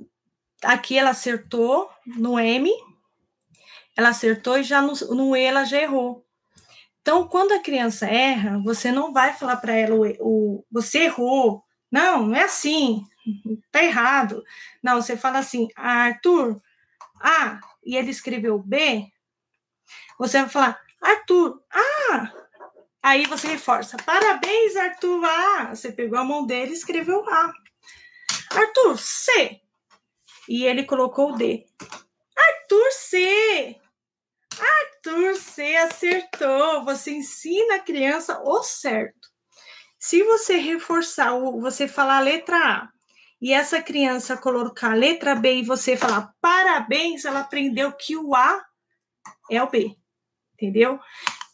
aqui 0.66 0.98
ela 0.98 1.10
acertou 1.10 1.90
no 2.06 2.38
M, 2.38 2.70
ela 3.96 4.10
acertou 4.10 4.58
e 4.58 4.62
já 4.62 4.82
no, 4.82 4.92
no 5.14 5.36
E 5.36 5.42
ela 5.42 5.64
já 5.64 5.80
errou. 5.80 6.24
Então, 7.00 7.26
quando 7.28 7.52
a 7.52 7.60
criança 7.60 8.06
erra, 8.06 8.60
você 8.64 8.90
não 8.90 9.12
vai 9.12 9.32
falar 9.32 9.56
para 9.56 9.74
ela, 9.74 9.94
o, 9.94 10.04
o, 10.20 10.64
você 10.70 11.04
errou. 11.04 11.64
Não, 11.90 12.26
não 12.26 12.34
é 12.34 12.42
assim, 12.42 13.04
tá 13.70 13.82
errado. 13.82 14.42
Não, 14.82 15.00
você 15.00 15.16
fala 15.16 15.38
assim, 15.38 15.68
Arthur, 15.76 16.60
A, 17.20 17.60
e 17.84 17.96
ele 17.96 18.10
escreveu 18.10 18.58
B, 18.58 19.06
você 20.18 20.40
vai 20.40 20.48
falar, 20.48 20.80
Arthur, 21.00 21.62
ah! 21.70 22.32
Aí 23.02 23.24
você 23.26 23.46
reforça, 23.46 23.96
parabéns, 23.98 24.74
Arthur, 24.74 25.24
ah! 25.24 25.74
Você 25.74 25.92
pegou 25.92 26.18
a 26.18 26.24
mão 26.24 26.44
dele 26.44 26.72
e 26.72 26.74
escreveu 26.74 27.24
A. 27.28 27.52
Arthur, 28.50 28.98
C. 28.98 29.60
E 30.48 30.64
ele 30.64 30.84
colocou 30.84 31.32
o 31.32 31.36
D. 31.36 31.64
Arthur, 32.36 32.90
C. 32.92 33.76
Arthur, 34.58 35.36
C 35.36 35.76
acertou. 35.76 36.84
Você 36.84 37.12
ensina 37.12 37.76
a 37.76 37.80
criança 37.80 38.40
o 38.42 38.62
certo. 38.62 39.28
Se 39.98 40.22
você 40.22 40.56
reforçar, 40.56 41.32
você 41.60 41.88
falar 41.88 42.18
a 42.18 42.20
letra 42.20 42.56
A 42.56 42.88
e 43.40 43.52
essa 43.52 43.82
criança 43.82 44.36
colocar 44.36 44.92
a 44.92 44.94
letra 44.94 45.34
B 45.34 45.56
e 45.56 45.64
você 45.64 45.96
falar 45.96 46.32
parabéns, 46.40 47.24
ela 47.24 47.40
aprendeu 47.40 47.92
que 47.92 48.16
o 48.16 48.34
A 48.34 48.64
é 49.50 49.62
o 49.62 49.70
B 49.70 49.96
entendeu? 50.56 50.98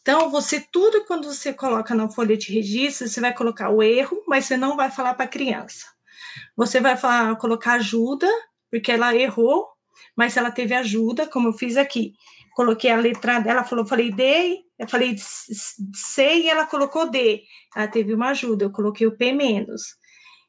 Então, 0.01 0.29
você, 0.29 0.59
tudo 0.59 1.05
quando 1.05 1.31
você 1.31 1.53
coloca 1.53 1.93
na 1.93 2.09
folha 2.09 2.35
de 2.35 2.51
registro, 2.51 3.07
você 3.07 3.21
vai 3.21 3.33
colocar 3.33 3.69
o 3.69 3.83
erro, 3.83 4.23
mas 4.27 4.45
você 4.45 4.57
não 4.57 4.75
vai 4.75 4.89
falar 4.89 5.13
para 5.13 5.25
a 5.25 5.29
criança. 5.29 5.85
Você 6.57 6.79
vai 6.79 6.97
falar, 6.97 7.35
colocar 7.37 7.73
ajuda, 7.73 8.27
porque 8.73 8.91
ela 8.91 9.15
errou, 9.15 9.67
mas 10.17 10.35
ela 10.35 10.49
teve 10.49 10.73
ajuda, 10.73 11.27
como 11.27 11.49
eu 11.49 11.53
fiz 11.53 11.77
aqui. 11.77 12.15
Coloquei 12.55 12.89
a 12.89 12.97
letra 12.97 13.39
dela, 13.39 13.63
falou, 13.63 13.85
falei 13.85 14.11
D, 14.11 14.63
eu 14.79 14.89
falei 14.89 15.15
C 15.15 16.39
e 16.39 16.49
ela 16.49 16.65
colocou 16.65 17.07
D. 17.07 17.43
Ela 17.75 17.87
teve 17.87 18.15
uma 18.15 18.29
ajuda, 18.29 18.65
eu 18.65 18.71
coloquei 18.71 19.05
o 19.05 19.15
P 19.15 19.31
menos. 19.31 19.95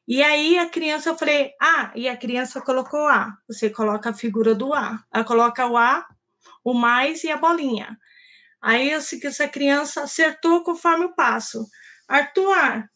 E 0.07 0.23
aí 0.23 0.57
a 0.57 0.67
criança, 0.67 1.09
eu 1.09 1.15
falei, 1.15 1.51
A, 1.61 1.91
e 1.95 2.09
a 2.09 2.17
criança 2.17 2.59
colocou 2.61 3.07
A. 3.07 3.31
Você 3.47 3.69
coloca 3.69 4.09
a 4.09 4.13
figura 4.13 4.55
do 4.55 4.73
A. 4.73 4.97
Ela 5.13 5.23
coloca 5.23 5.67
o 5.67 5.77
A, 5.77 6.03
o 6.63 6.73
mais 6.73 7.23
e 7.23 7.29
a 7.29 7.37
bolinha. 7.37 7.95
Aí 8.59 8.91
assim 8.91 9.19
que 9.19 9.27
essa 9.27 9.47
criança 9.47 10.01
acertou 10.01 10.63
conforme 10.63 11.05
o 11.05 11.13
passo. 11.13 11.63
Arthur, 12.07 12.89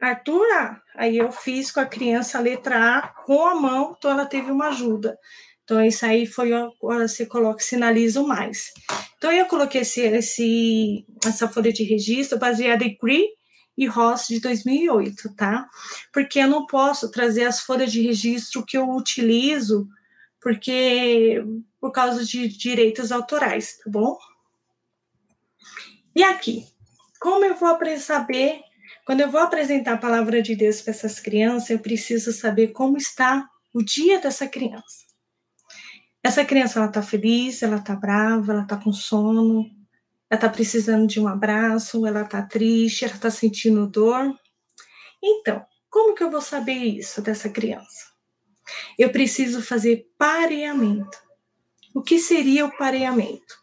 Arthur, 0.00 0.80
aí 0.94 1.18
eu 1.18 1.32
fiz 1.32 1.72
com 1.72 1.80
a 1.80 1.86
criança 1.86 2.38
a 2.38 2.40
letra 2.40 2.98
A 2.98 3.08
com 3.08 3.44
a 3.44 3.54
mão, 3.54 3.94
então 3.96 4.10
ela 4.10 4.26
teve 4.26 4.50
uma 4.50 4.68
ajuda. 4.68 5.18
Então, 5.64 5.84
isso 5.84 6.06
aí 6.06 6.24
foi, 6.24 6.50
você 6.80 7.26
coloca, 7.26 7.62
sinaliza 7.62 8.22
o 8.22 8.26
mais. 8.26 8.72
Então, 9.18 9.30
eu 9.30 9.44
coloquei 9.46 9.82
esse, 9.82 10.00
esse, 10.00 11.04
essa 11.24 11.46
folha 11.46 11.70
de 11.72 11.82
registro 11.84 12.38
baseada 12.38 12.84
em 12.84 12.96
Cree 12.96 13.28
e 13.76 13.86
Ross 13.86 14.28
de 14.28 14.40
2008, 14.40 15.34
tá? 15.36 15.68
Porque 16.10 16.38
eu 16.38 16.48
não 16.48 16.64
posso 16.64 17.10
trazer 17.10 17.44
as 17.44 17.60
folhas 17.60 17.92
de 17.92 18.00
registro 18.00 18.64
que 18.64 18.78
eu 18.78 18.88
utilizo, 18.88 19.86
porque 20.40 21.44
por 21.80 21.92
causa 21.92 22.24
de 22.24 22.48
direitos 22.48 23.12
autorais, 23.12 23.76
tá 23.76 23.90
bom? 23.90 24.16
E 26.16 26.22
aqui, 26.22 26.64
como 27.20 27.44
eu 27.44 27.54
vou 27.54 27.78
saber, 27.98 28.62
quando 29.08 29.22
eu 29.22 29.30
vou 29.30 29.40
apresentar 29.40 29.94
a 29.94 29.96
palavra 29.96 30.42
de 30.42 30.54
Deus 30.54 30.82
para 30.82 30.90
essas 30.90 31.18
crianças, 31.18 31.70
eu 31.70 31.78
preciso 31.78 32.30
saber 32.30 32.72
como 32.72 32.98
está 32.98 33.48
o 33.72 33.82
dia 33.82 34.20
dessa 34.20 34.46
criança. 34.46 35.06
Essa 36.22 36.44
criança, 36.44 36.78
ela 36.78 36.88
está 36.88 37.00
feliz, 37.00 37.62
ela 37.62 37.76
está 37.76 37.96
brava, 37.96 38.52
ela 38.52 38.62
está 38.64 38.76
com 38.76 38.92
sono, 38.92 39.64
ela 40.28 40.36
está 40.36 40.46
precisando 40.50 41.06
de 41.06 41.18
um 41.18 41.26
abraço, 41.26 42.06
ela 42.06 42.20
está 42.20 42.42
triste, 42.42 43.06
ela 43.06 43.14
está 43.14 43.30
sentindo 43.30 43.86
dor. 43.86 44.38
Então, 45.24 45.64
como 45.88 46.14
que 46.14 46.22
eu 46.22 46.30
vou 46.30 46.42
saber 46.42 46.74
isso 46.74 47.22
dessa 47.22 47.48
criança? 47.48 48.08
Eu 48.98 49.08
preciso 49.08 49.62
fazer 49.62 50.06
pareamento. 50.18 51.16
O 51.94 52.02
que 52.02 52.18
seria 52.18 52.66
o 52.66 52.76
pareamento? 52.76 53.56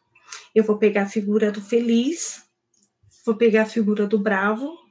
Eu 0.56 0.64
vou 0.64 0.80
pegar 0.80 1.04
a 1.04 1.08
figura 1.08 1.52
do 1.52 1.62
feliz 1.62 2.44
vou 3.26 3.36
pegar 3.36 3.64
a 3.64 3.66
figura 3.66 4.06
do 4.06 4.20
bravo 4.20 4.85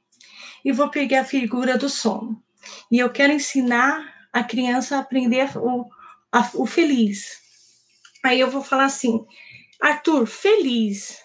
e 0.65 0.73
vou 0.73 0.91
pegar 0.91 1.21
a 1.21 1.25
figura 1.25 1.77
do 1.77 1.89
sono. 1.89 2.43
E 2.91 2.99
eu 2.99 3.11
quero 3.11 3.33
ensinar 3.33 4.15
a 4.33 4.43
criança 4.43 4.97
a 4.97 5.01
aprender 5.01 5.51
o, 5.59 5.89
a, 6.33 6.51
o 6.55 6.67
feliz. 6.67 7.39
Aí 8.25 8.41
eu 8.41 8.51
vou 8.51 8.63
falar 8.63 8.87
assim: 8.87 9.25
Arthur, 9.81 10.27
feliz. 10.27 11.19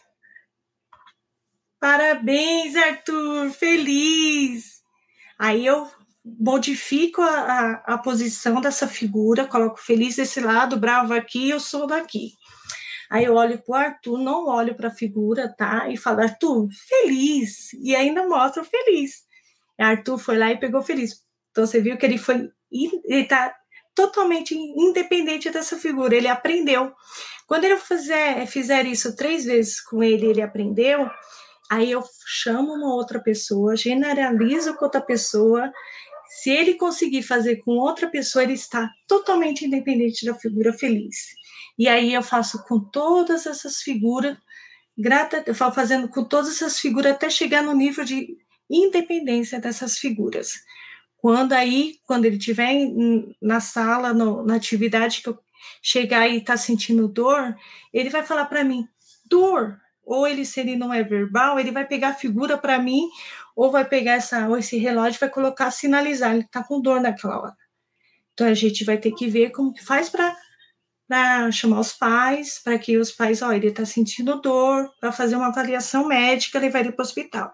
Parabéns, 1.80 2.76
Arthur, 2.76 3.50
feliz. 3.52 4.82
Aí 5.40 5.66
eu 5.66 5.90
modifico 6.26 7.22
a, 7.22 7.30
a, 7.30 7.72
a 7.94 7.98
posição 7.98 8.60
dessa 8.60 8.88
figura, 8.88 9.48
coloco 9.48 9.80
feliz 9.80 10.18
desse 10.18 10.42
lado, 10.42 10.78
bravo 10.78 11.14
aqui, 11.14 11.50
eu 11.50 11.60
sou 11.60 11.88
daqui. 11.88 12.34
Aí 13.10 13.26
eu 13.26 13.36
olho 13.36 13.58
para 13.60 13.72
o 13.72 13.76
Arthur, 13.76 14.20
não 14.20 14.48
olho 14.48 14.76
para 14.76 14.90
a 14.90 14.94
figura, 14.94 15.52
tá? 15.58 15.90
E 15.90 15.98
falo, 15.98 16.22
Arthur, 16.22 16.68
feliz. 16.88 17.74
E 17.74 17.96
ainda 17.96 18.28
mostro 18.28 18.64
feliz. 18.64 19.29
Arthur 19.80 20.18
foi 20.18 20.38
lá 20.38 20.52
e 20.52 20.60
pegou 20.60 20.82
feliz. 20.82 21.22
Então 21.52 21.66
você 21.66 21.82
viu 21.82 21.98
que 21.98 22.06
ele 22.06 22.18
foi. 22.18 22.50
Ele 22.72 23.26
tá 23.26 23.54
totalmente 23.96 24.56
independente 24.56 25.50
dessa 25.50 25.78
figura, 25.78 26.16
ele 26.16 26.28
aprendeu. 26.28 26.94
Quando 27.48 27.66
ele 27.66 27.78
fizer, 27.78 28.46
fizer 28.46 28.86
isso 28.86 29.16
três 29.16 29.46
vezes 29.46 29.82
com 29.82 30.04
ele, 30.04 30.28
ele 30.28 30.42
aprendeu. 30.42 31.10
Aí 31.70 31.92
eu 31.92 32.04
chamo 32.26 32.74
uma 32.74 32.94
outra 32.94 33.22
pessoa, 33.22 33.76
generalizo 33.76 34.76
com 34.76 34.86
outra 34.86 35.02
pessoa. 35.02 35.72
Se 36.42 36.50
ele 36.50 36.76
conseguir 36.76 37.24
fazer 37.24 37.58
com 37.58 37.72
outra 37.72 38.08
pessoa, 38.08 38.44
ele 38.44 38.54
está 38.54 38.90
totalmente 39.08 39.66
independente 39.66 40.26
da 40.26 40.36
figura 40.36 40.72
feliz. 40.72 41.16
E 41.78 41.88
aí 41.88 42.14
eu 42.14 42.22
faço 42.22 42.64
com 42.66 42.80
todas 42.80 43.46
essas 43.46 43.78
figuras, 43.78 44.38
grata, 44.98 45.44
eu 45.46 45.56
falo 45.56 45.74
fazendo 45.74 46.08
com 46.10 46.24
todas 46.24 46.50
essas 46.50 46.80
figuras 46.80 47.14
até 47.14 47.30
chegar 47.30 47.64
no 47.64 47.74
nível 47.74 48.04
de 48.04 48.38
independência 48.70 49.60
dessas 49.60 49.98
figuras. 49.98 50.54
Quando 51.18 51.54
aí, 51.54 51.96
quando 52.06 52.26
ele 52.26 52.38
estiver 52.38 52.74
na 53.42 53.60
sala, 53.60 54.14
no, 54.14 54.46
na 54.46 54.56
atividade 54.56 55.22
que 55.22 55.30
eu 55.30 55.38
chegar 55.82 56.28
e 56.28 56.38
está 56.38 56.56
sentindo 56.56 57.08
dor, 57.08 57.56
ele 57.94 58.10
vai 58.10 58.24
falar 58.24 58.46
para 58.46 58.64
mim, 58.64 58.88
dor, 59.26 59.80
ou 60.06 60.28
ele, 60.28 60.46
se 60.46 60.60
ele 60.60 60.76
não 60.76 60.94
é 60.94 61.04
verbal, 61.04 61.60
ele 61.60 61.72
vai 61.72 61.86
pegar 61.86 62.10
a 62.10 62.14
figura 62.14 62.58
para 62.58 62.80
mim, 62.80 63.08
ou 63.56 63.70
vai 63.70 63.86
pegar 63.86 64.14
essa, 64.14 64.48
ou 64.48 64.58
esse 64.58 64.78
relógio 64.78 65.20
vai 65.20 65.30
colocar, 65.30 65.70
sinalizar, 65.72 66.32
ele 66.34 66.46
está 66.46 66.64
com 66.64 66.82
dor 66.82 67.02
naquela 67.02 67.40
hora. 67.40 67.58
Então 68.34 68.48
a 68.48 68.54
gente 68.54 68.86
vai 68.86 68.98
ter 68.98 69.12
que 69.12 69.28
ver 69.28 69.52
como 69.52 69.74
que 69.74 69.84
faz 69.84 70.10
para 70.10 71.52
chamar 71.52 71.82
os 71.82 71.92
pais, 71.92 72.60
para 72.64 72.80
que 72.80 72.98
os 72.98 73.12
pais, 73.12 73.42
ó, 73.42 73.52
ele 73.52 73.68
está 73.68 73.86
sentindo 73.86 74.40
dor, 74.42 74.90
para 75.00 75.12
fazer 75.12 75.36
uma 75.36 75.48
avaliação 75.48 76.08
médica, 76.08 76.58
levar 76.58 76.80
ele 76.80 76.94
para 76.94 77.04
o 77.04 77.06
hospital. 77.06 77.54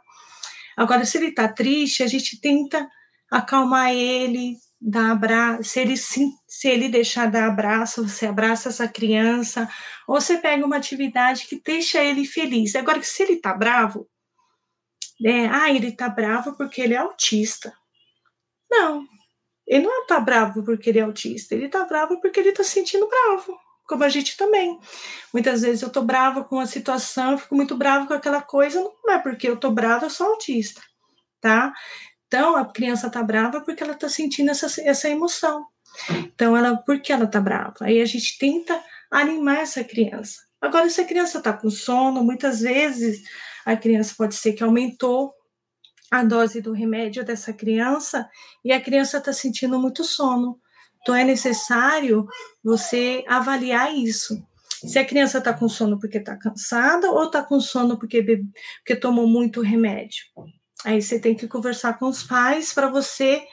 Agora, 0.75 1.05
se 1.05 1.17
ele 1.17 1.27
está 1.27 1.47
triste, 1.47 2.03
a 2.03 2.07
gente 2.07 2.39
tenta 2.39 2.87
acalmar 3.31 3.93
ele, 3.93 4.55
dar 4.79 5.11
abraço, 5.11 5.63
se 5.63 5.79
ele, 5.79 5.97
se, 5.97 6.29
se 6.47 6.67
ele 6.67 6.89
deixar 6.89 7.29
dar 7.29 7.47
abraço, 7.47 8.07
você 8.07 8.27
abraça 8.27 8.69
essa 8.69 8.87
criança, 8.87 9.69
ou 10.07 10.19
você 10.19 10.37
pega 10.37 10.65
uma 10.65 10.77
atividade 10.77 11.47
que 11.47 11.61
deixa 11.61 12.03
ele 12.03 12.25
feliz. 12.25 12.75
Agora, 12.75 13.01
se 13.01 13.23
ele 13.23 13.37
tá 13.37 13.53
bravo, 13.53 14.07
né? 15.19 15.49
Ah, 15.51 15.71
ele 15.71 15.91
tá 15.91 16.09
bravo 16.09 16.55
porque 16.57 16.81
ele 16.81 16.93
é 16.93 16.97
autista. 16.97 17.73
Não, 18.69 19.05
ele 19.65 19.85
não 19.85 20.05
tá 20.05 20.19
bravo 20.19 20.63
porque 20.63 20.89
ele 20.89 20.99
é 20.99 21.03
autista, 21.03 21.55
ele 21.55 21.69
tá 21.69 21.85
bravo 21.85 22.19
porque 22.21 22.39
ele 22.39 22.51
tá 22.51 22.63
sentindo 22.63 23.07
bravo, 23.07 23.57
como 23.87 24.03
a 24.03 24.09
gente 24.09 24.35
também. 24.37 24.79
Muitas 25.33 25.61
vezes 25.61 25.81
eu 25.81 25.89
tô 25.89 26.01
brava 26.01 26.43
com 26.43 26.59
a 26.59 26.65
situação, 26.65 27.31
eu 27.31 27.37
fico 27.37 27.55
muito 27.55 27.77
bravo 27.77 28.07
com 28.07 28.13
aquela 28.13 28.41
coisa, 28.41 28.79
não 28.81 29.13
é 29.13 29.19
porque 29.19 29.47
eu 29.47 29.57
tô 29.57 29.71
brava, 29.71 30.05
eu 30.05 30.09
sou 30.09 30.27
autista, 30.27 30.81
tá? 31.39 31.73
Então, 32.27 32.55
a 32.55 32.65
criança 32.65 33.09
tá 33.09 33.21
brava 33.23 33.61
porque 33.61 33.83
ela 33.83 33.93
tá 33.93 34.09
sentindo 34.09 34.51
essa, 34.51 34.67
essa 34.81 35.09
emoção. 35.09 35.65
Então, 36.11 36.57
ela, 36.57 36.75
por 36.75 36.99
que 36.99 37.13
ela 37.13 37.27
tá 37.27 37.39
brava? 37.39 37.75
Aí 37.81 38.01
a 38.01 38.05
gente 38.05 38.37
tenta 38.37 38.83
animar 39.11 39.59
essa 39.59 39.83
criança. 39.83 40.41
Agora, 40.59 40.89
se 40.89 40.99
a 40.99 41.05
criança 41.05 41.41
tá 41.41 41.53
com 41.53 41.69
sono, 41.69 42.23
muitas 42.23 42.61
vezes 42.61 43.21
a 43.65 43.77
criança 43.77 44.15
pode 44.17 44.35
ser 44.35 44.53
que 44.53 44.63
aumentou 44.63 45.33
a 46.11 46.23
dose 46.23 46.61
do 46.61 46.71
remédio 46.71 47.23
dessa 47.23 47.53
criança 47.53 48.27
e 48.63 48.71
a 48.71 48.81
criança 48.81 49.17
está 49.17 49.31
sentindo 49.31 49.79
muito 49.79 50.03
sono. 50.03 50.59
Então, 51.05 51.13
é 51.13 51.23
necessário 51.23 52.25
você 52.63 53.23
avaliar 53.27 53.95
isso. 53.95 54.43
Se 54.87 54.97
a 54.97 55.05
criança 55.05 55.37
está 55.37 55.53
com 55.53 55.69
sono 55.69 55.99
porque 55.99 56.17
está 56.17 56.35
cansada 56.35 57.11
ou 57.11 57.25
está 57.25 57.43
com 57.43 57.59
sono 57.59 57.95
porque, 57.95 58.23
bebe, 58.23 58.49
porque 58.79 58.95
tomou 58.95 59.27
muito 59.27 59.61
remédio. 59.61 60.25
Aí 60.83 60.99
você 60.99 61.19
tem 61.19 61.35
que 61.35 61.47
conversar 61.47 61.99
com 61.99 62.07
os 62.07 62.23
pais 62.23 62.73
para 62.73 62.89
você 62.89 63.43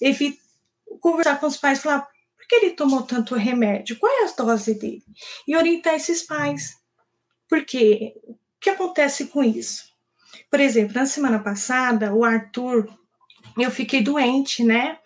evitar 0.00 0.38
conversar 1.00 1.40
com 1.40 1.46
os 1.46 1.56
pais 1.56 1.78
e 1.78 1.82
falar 1.82 2.00
por 2.00 2.46
que 2.48 2.54
ele 2.54 2.70
tomou 2.70 3.02
tanto 3.02 3.34
remédio, 3.34 3.98
qual 3.98 4.12
é 4.12 4.24
a 4.24 4.42
dose 4.42 4.74
dele? 4.74 5.02
E 5.46 5.56
orientar 5.56 5.94
esses 5.94 6.22
pais. 6.22 6.76
Porque 7.48 8.14
o 8.24 8.36
que 8.60 8.70
acontece 8.70 9.26
com 9.26 9.42
isso? 9.42 9.84
Por 10.48 10.60
exemplo, 10.60 10.94
na 10.94 11.06
semana 11.06 11.40
passada, 11.40 12.14
o 12.14 12.24
Arthur, 12.24 12.88
eu 13.58 13.70
fiquei 13.70 14.00
doente, 14.00 14.64
né? 14.64 14.98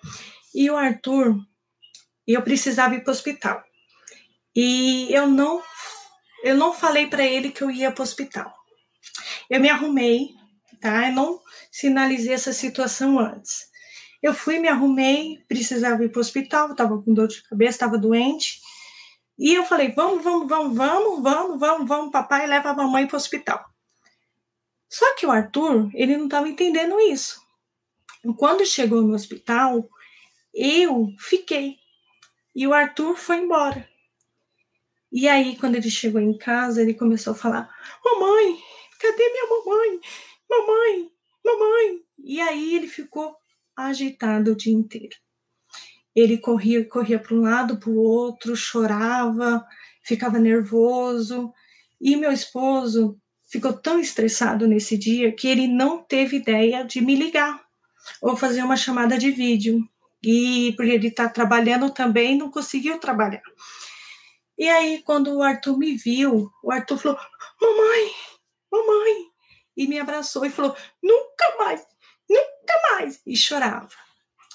E 0.55 0.70
o 0.70 0.76
Arthur, 0.76 1.36
eu 2.33 2.43
precisava 2.43 2.95
ir 2.95 3.03
para 3.03 3.11
o 3.11 3.14
hospital. 3.14 3.62
E 4.55 5.09
eu 5.11 5.27
não 5.27 5.62
eu 6.43 6.57
não 6.57 6.72
falei 6.72 7.07
para 7.07 7.25
ele 7.25 7.51
que 7.51 7.62
eu 7.62 7.70
ia 7.70 7.91
para 7.91 8.03
o 8.03 8.05
hospital. 8.05 8.53
Eu 9.49 9.61
me 9.61 9.68
arrumei, 9.68 10.29
tá? 10.81 11.09
Eu 11.09 11.14
não 11.14 11.41
sinalizei 11.70 12.35
essa 12.35 12.53
situação 12.53 13.18
antes. 13.18 13.66
Eu 14.22 14.33
fui, 14.33 14.59
me 14.59 14.68
arrumei, 14.68 15.43
precisava 15.49 16.05
ir 16.05 16.11
para 16.11 16.18
o 16.18 16.20
hospital, 16.20 16.70
estava 16.70 17.01
com 17.03 17.12
dor 17.12 17.29
de 17.29 17.43
cabeça, 17.43 17.70
estava 17.70 17.99
doente. 17.99 18.61
E 19.39 19.55
eu 19.55 19.64
falei: 19.64 19.93
vamos, 19.93 20.22
vamos, 20.22 20.49
vamos, 20.49 20.77
vamos, 20.77 21.22
vamos, 21.22 21.61
vamos, 21.61 21.89
vamos, 21.89 22.12
papai, 22.12 22.47
leva 22.47 22.70
a 22.70 22.75
mamãe 22.75 23.07
para 23.07 23.16
o 23.16 23.18
hospital. 23.18 23.64
Só 24.89 25.14
que 25.16 25.27
o 25.27 25.31
Arthur, 25.31 25.91
ele 25.95 26.16
não 26.16 26.27
estava 26.27 26.49
entendendo 26.49 27.01
isso. 27.01 27.43
Quando 28.37 28.64
chegou 28.64 29.03
no 29.03 29.14
hospital, 29.14 29.89
eu 30.55 31.09
fiquei. 31.18 31.77
E 32.55 32.66
o 32.66 32.72
Arthur 32.72 33.16
foi 33.16 33.38
embora. 33.38 33.88
E 35.11 35.28
aí, 35.28 35.57
quando 35.57 35.76
ele 35.76 35.90
chegou 35.90 36.20
em 36.20 36.36
casa, 36.36 36.82
ele 36.82 36.94
começou 36.94 37.32
a 37.32 37.36
falar: 37.36 37.68
Mamãe, 38.05 38.59
cadê 39.00 39.28
minha 39.30 39.46
mamãe? 39.48 40.00
Mamãe, 40.48 41.11
mamãe. 41.44 42.00
E 42.18 42.40
aí 42.40 42.74
ele 42.74 42.88
ficou 42.88 43.36
agitado 43.76 44.52
o 44.52 44.57
dia 44.57 44.72
inteiro. 44.72 45.16
Ele 46.14 46.38
corria, 46.38 46.84
corria 46.84 47.18
para 47.18 47.34
um 47.34 47.42
lado, 47.42 47.78
para 47.78 47.90
o 47.90 47.96
outro, 47.96 48.55
chorava, 48.55 49.66
ficava 50.02 50.38
nervoso. 50.38 51.52
E 52.00 52.16
meu 52.16 52.30
esposo 52.30 53.20
ficou 53.50 53.72
tão 53.72 53.98
estressado 53.98 54.66
nesse 54.66 54.96
dia 54.96 55.32
que 55.32 55.48
ele 55.48 55.66
não 55.66 56.02
teve 56.02 56.36
ideia 56.36 56.84
de 56.84 57.00
me 57.00 57.16
ligar 57.16 57.64
ou 58.20 58.36
fazer 58.36 58.62
uma 58.62 58.76
chamada 58.76 59.18
de 59.18 59.30
vídeo. 59.30 59.88
E 60.25 60.72
porque 60.72 60.91
ele 60.91 61.09
está 61.09 61.29
trabalhando 61.29 61.91
também, 61.91 62.39
não 62.39 62.51
conseguiu 62.51 62.99
trabalhar. 62.99 63.43
E 64.57 64.68
aí, 64.68 65.03
quando 65.03 65.35
o 65.35 65.43
Arthur 65.43 65.77
me 65.77 65.95
viu, 65.97 66.51
o 66.62 66.72
Arthur 66.72 66.97
falou: 66.97 67.18
Mamãe, 67.61 68.11
mamãe, 68.72 69.27
e 69.77 69.87
me 69.87 69.99
abraçou 69.99 70.47
e 70.47 70.51
falou: 70.51 70.75
Nunca 71.03 71.57
mais, 71.59 71.87
nunca 72.29 72.81
mais! 72.93 73.20
E 73.27 73.37
chorava. 73.37 73.91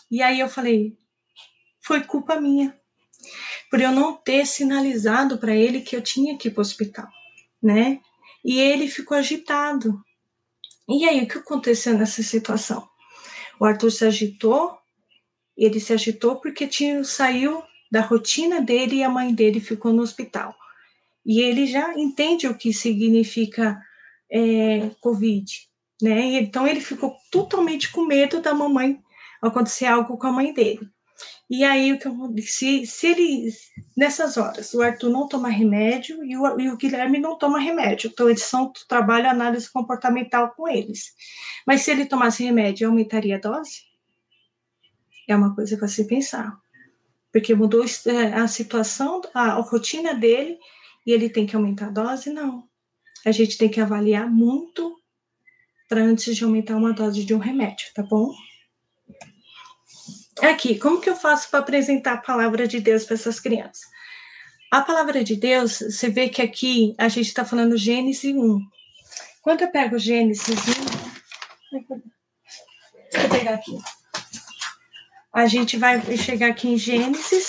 E 0.09 0.23
aí 0.23 0.39
eu 0.39 0.49
falei: 0.49 0.97
Foi 1.81 2.01
culpa 2.01 2.39
minha, 2.39 2.75
por 3.69 3.79
eu 3.79 3.91
não 3.91 4.15
ter 4.15 4.47
sinalizado 4.47 5.37
para 5.37 5.55
ele 5.55 5.81
que 5.81 5.95
eu 5.95 6.01
tinha 6.01 6.37
que 6.37 6.47
ir 6.47 6.51
para 6.51 6.61
o 6.61 6.65
hospital, 6.65 7.07
né? 7.61 7.99
E 8.43 8.59
ele 8.59 8.87
ficou 8.87 9.17
agitado. 9.17 10.01
E 10.87 11.07
aí, 11.07 11.21
o 11.21 11.27
que 11.27 11.37
aconteceu 11.37 11.95
nessa 11.95 12.23
situação? 12.23 12.89
O 13.59 13.65
Arthur 13.65 13.91
se 13.91 14.05
agitou, 14.05 14.78
ele 15.65 15.79
se 15.79 15.93
agitou 15.93 16.37
porque 16.37 16.67
tinha, 16.67 17.03
saiu 17.03 17.61
da 17.91 18.01
rotina 18.01 18.61
dele 18.61 18.97
e 18.97 19.03
a 19.03 19.09
mãe 19.09 19.33
dele 19.33 19.59
ficou 19.59 19.91
no 19.91 20.01
hospital. 20.01 20.55
E 21.25 21.41
ele 21.41 21.67
já 21.67 21.93
entende 21.97 22.47
o 22.47 22.57
que 22.57 22.71
significa 22.71 23.79
é, 24.31 24.89
Covid, 25.01 25.51
né? 26.01 26.21
Então 26.39 26.67
ele 26.67 26.79
ficou 26.79 27.15
totalmente 27.31 27.91
com 27.91 28.05
medo 28.05 28.41
da 28.41 28.53
mamãe 28.53 28.99
acontecer 29.41 29.85
algo 29.85 30.17
com 30.17 30.27
a 30.27 30.31
mãe 30.31 30.53
dele. 30.53 30.87
E 31.49 31.63
aí, 31.63 31.91
o 31.91 31.99
que 31.99 32.07
eu, 32.07 32.13
se, 32.43 32.85
se 32.85 33.07
ele, 33.07 33.49
nessas 33.97 34.37
horas, 34.37 34.73
o 34.73 34.81
Arthur 34.81 35.09
não 35.09 35.27
toma 35.27 35.49
remédio 35.49 36.23
e 36.23 36.37
o, 36.37 36.59
e 36.59 36.69
o 36.69 36.77
Guilherme 36.77 37.19
não 37.19 37.37
toma 37.37 37.59
remédio, 37.59 38.09
então 38.13 38.29
eles 38.29 38.43
são, 38.43 38.71
trabalham 38.87 39.31
análise 39.31 39.69
comportamental 39.71 40.53
com 40.55 40.67
eles. 40.67 41.11
Mas 41.65 41.81
se 41.81 41.91
ele 41.91 42.05
tomasse 42.05 42.43
remédio, 42.43 42.87
aumentaria 42.87 43.35
a 43.37 43.39
dose? 43.39 43.88
É 45.31 45.35
uma 45.35 45.55
coisa 45.55 45.77
para 45.77 45.87
se 45.87 46.05
pensar. 46.05 46.57
Porque 47.31 47.53
mudou 47.53 47.85
é, 48.05 48.33
a 48.33 48.47
situação, 48.47 49.21
a, 49.33 49.53
a 49.53 49.61
rotina 49.61 50.13
dele, 50.13 50.57
e 51.05 51.11
ele 51.11 51.29
tem 51.29 51.45
que 51.45 51.55
aumentar 51.55 51.87
a 51.87 51.91
dose? 51.91 52.31
Não 52.31 52.69
a 53.25 53.31
gente 53.31 53.57
tem 53.57 53.69
que 53.69 53.81
avaliar 53.81 54.29
muito 54.29 54.97
para 55.87 56.01
antes 56.01 56.35
de 56.35 56.43
aumentar 56.43 56.75
uma 56.75 56.93
dose 56.93 57.23
de 57.25 57.33
um 57.33 57.39
remédio, 57.39 57.87
tá 57.93 58.03
bom? 58.03 58.31
Aqui, 60.41 60.77
como 60.77 61.01
que 61.01 61.09
eu 61.09 61.15
faço 61.15 61.49
para 61.49 61.59
apresentar 61.59 62.13
a 62.13 62.21
palavra 62.21 62.67
de 62.67 62.79
Deus 62.79 63.03
para 63.03 63.15
essas 63.15 63.39
crianças? 63.39 63.81
A 64.71 64.81
palavra 64.81 65.23
de 65.23 65.35
Deus, 65.35 65.79
você 65.79 66.09
vê 66.09 66.29
que 66.29 66.41
aqui 66.41 66.93
a 66.97 67.09
gente 67.09 67.27
está 67.27 67.43
falando 67.43 67.75
Gênesis 67.75 68.33
1. 68.33 68.59
Quando 69.41 69.61
eu 69.61 69.71
pego 69.71 69.97
Gênesis 69.97 70.47
1, 70.49 70.53
deixa 73.11 73.25
eu 73.25 73.29
pegar 73.29 73.55
aqui. 73.55 73.77
A 75.39 75.45
gente 75.45 75.77
vai 75.77 76.01
chegar 76.17 76.49
aqui 76.49 76.67
em 76.67 76.77
Gênesis 76.77 77.47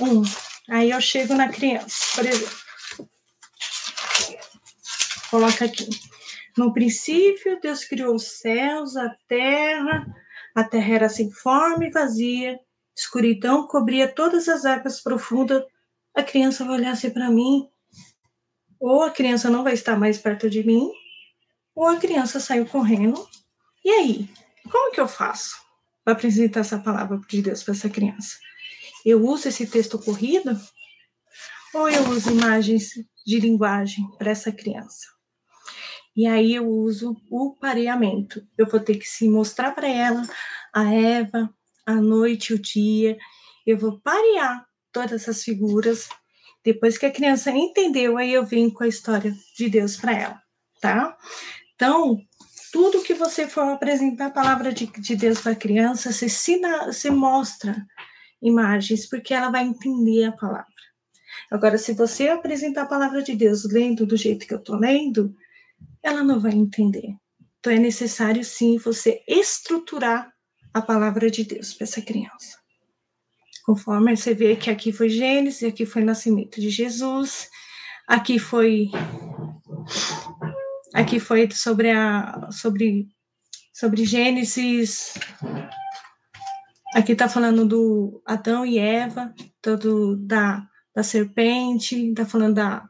1. 0.00 0.22
Aí 0.70 0.92
eu 0.92 1.00
chego 1.00 1.34
na 1.34 1.48
criança, 1.48 1.96
por 2.14 2.24
exemplo. 2.24 2.56
Coloca 5.32 5.64
aqui. 5.64 5.88
No 6.56 6.72
princípio, 6.72 7.58
Deus 7.60 7.84
criou 7.84 8.14
os 8.14 8.38
céus, 8.38 8.96
a 8.96 9.12
terra. 9.26 10.06
A 10.54 10.62
terra 10.62 10.94
era 10.94 11.08
sem 11.08 11.28
forma 11.28 11.84
e 11.84 11.90
vazia. 11.90 12.60
Escuridão 12.96 13.66
cobria 13.66 14.06
todas 14.06 14.48
as 14.48 14.64
águas 14.64 15.00
profundas. 15.00 15.64
A 16.14 16.22
criança 16.22 16.64
vai 16.64 16.76
olhar 16.76 16.92
assim 16.92 17.10
para 17.10 17.32
mim. 17.32 17.68
Ou 18.78 19.02
a 19.02 19.10
criança 19.10 19.50
não 19.50 19.64
vai 19.64 19.74
estar 19.74 19.98
mais 19.98 20.18
perto 20.18 20.48
de 20.48 20.64
mim, 20.64 20.88
ou 21.74 21.88
a 21.88 21.96
criança 21.96 22.38
saiu 22.38 22.64
correndo. 22.64 23.28
E 23.84 23.90
aí? 23.90 24.30
Como 24.70 24.92
que 24.92 25.00
eu 25.00 25.08
faço 25.08 25.66
para 26.08 26.14
apresentar 26.14 26.60
essa 26.60 26.78
palavra 26.78 27.20
de 27.28 27.42
Deus 27.42 27.62
para 27.62 27.74
essa 27.74 27.90
criança? 27.90 28.38
Eu 29.04 29.22
uso 29.22 29.46
esse 29.46 29.66
texto 29.66 29.98
corrido 29.98 30.58
ou 31.74 31.86
eu 31.86 32.08
uso 32.08 32.30
imagens 32.30 32.94
de 33.26 33.38
linguagem 33.38 34.08
para 34.16 34.30
essa 34.30 34.50
criança? 34.50 35.06
E 36.16 36.26
aí 36.26 36.54
eu 36.54 36.66
uso 36.66 37.14
o 37.30 37.54
pareamento. 37.56 38.42
Eu 38.56 38.66
vou 38.66 38.80
ter 38.80 38.96
que 38.96 39.04
se 39.04 39.28
mostrar 39.28 39.72
para 39.72 39.86
ela 39.86 40.22
a 40.72 40.90
Eva, 40.94 41.54
a 41.84 41.96
noite, 41.96 42.54
o 42.54 42.58
dia. 42.58 43.18
Eu 43.66 43.76
vou 43.76 44.00
parear 44.00 44.66
todas 44.90 45.12
essas 45.12 45.44
figuras. 45.44 46.08
Depois 46.64 46.96
que 46.96 47.04
a 47.04 47.12
criança 47.12 47.50
entendeu, 47.50 48.16
aí 48.16 48.32
eu 48.32 48.46
venho 48.46 48.72
com 48.72 48.82
a 48.82 48.88
história 48.88 49.36
de 49.54 49.68
Deus 49.68 49.94
para 49.98 50.12
ela, 50.14 50.42
tá? 50.80 51.18
Então, 51.74 52.18
tudo 52.70 53.02
que 53.02 53.14
você 53.14 53.46
for 53.46 53.62
apresentar 53.62 54.26
a 54.26 54.30
palavra 54.30 54.72
de, 54.72 54.86
de 54.86 55.16
Deus 55.16 55.40
para 55.40 55.52
a 55.52 55.56
criança, 55.56 56.12
você, 56.12 56.28
sina, 56.28 56.86
você 56.86 57.10
mostra 57.10 57.86
imagens, 58.40 59.08
porque 59.08 59.34
ela 59.34 59.50
vai 59.50 59.64
entender 59.64 60.24
a 60.24 60.32
palavra. 60.32 60.66
Agora, 61.50 61.78
se 61.78 61.92
você 61.92 62.28
apresentar 62.28 62.82
a 62.82 62.86
palavra 62.86 63.22
de 63.22 63.34
Deus 63.34 63.64
lendo 63.64 64.06
do 64.06 64.16
jeito 64.16 64.46
que 64.46 64.54
eu 64.54 64.58
estou 64.58 64.76
lendo, 64.76 65.34
ela 66.02 66.22
não 66.22 66.40
vai 66.40 66.52
entender. 66.52 67.14
Então 67.58 67.72
é 67.72 67.78
necessário 67.78 68.44
sim 68.44 68.78
você 68.78 69.22
estruturar 69.26 70.32
a 70.72 70.82
palavra 70.82 71.30
de 71.30 71.44
Deus 71.44 71.72
para 71.72 71.84
essa 71.84 72.00
criança. 72.00 72.58
Conforme 73.64 74.16
você 74.16 74.32
vê 74.34 74.56
que 74.56 74.70
aqui 74.70 74.92
foi 74.92 75.08
Gênesis, 75.08 75.62
aqui 75.62 75.84
foi 75.84 76.02
o 76.02 76.06
nascimento 76.06 76.60
de 76.60 76.70
Jesus, 76.70 77.48
aqui 78.06 78.38
foi 78.38 78.90
aqui 80.94 81.20
foi 81.20 81.50
sobre 81.50 81.90
a 81.90 82.48
sobre 82.50 83.08
sobre 83.72 84.04
Gênesis 84.04 85.14
aqui 86.94 87.12
está 87.12 87.28
falando 87.28 87.66
do 87.66 88.22
Adão 88.24 88.64
e 88.64 88.78
Eva, 88.78 89.34
todo 89.60 90.16
da, 90.16 90.66
da 90.94 91.02
serpente, 91.02 92.10
está 92.10 92.24
falando 92.24 92.54
da, 92.54 92.88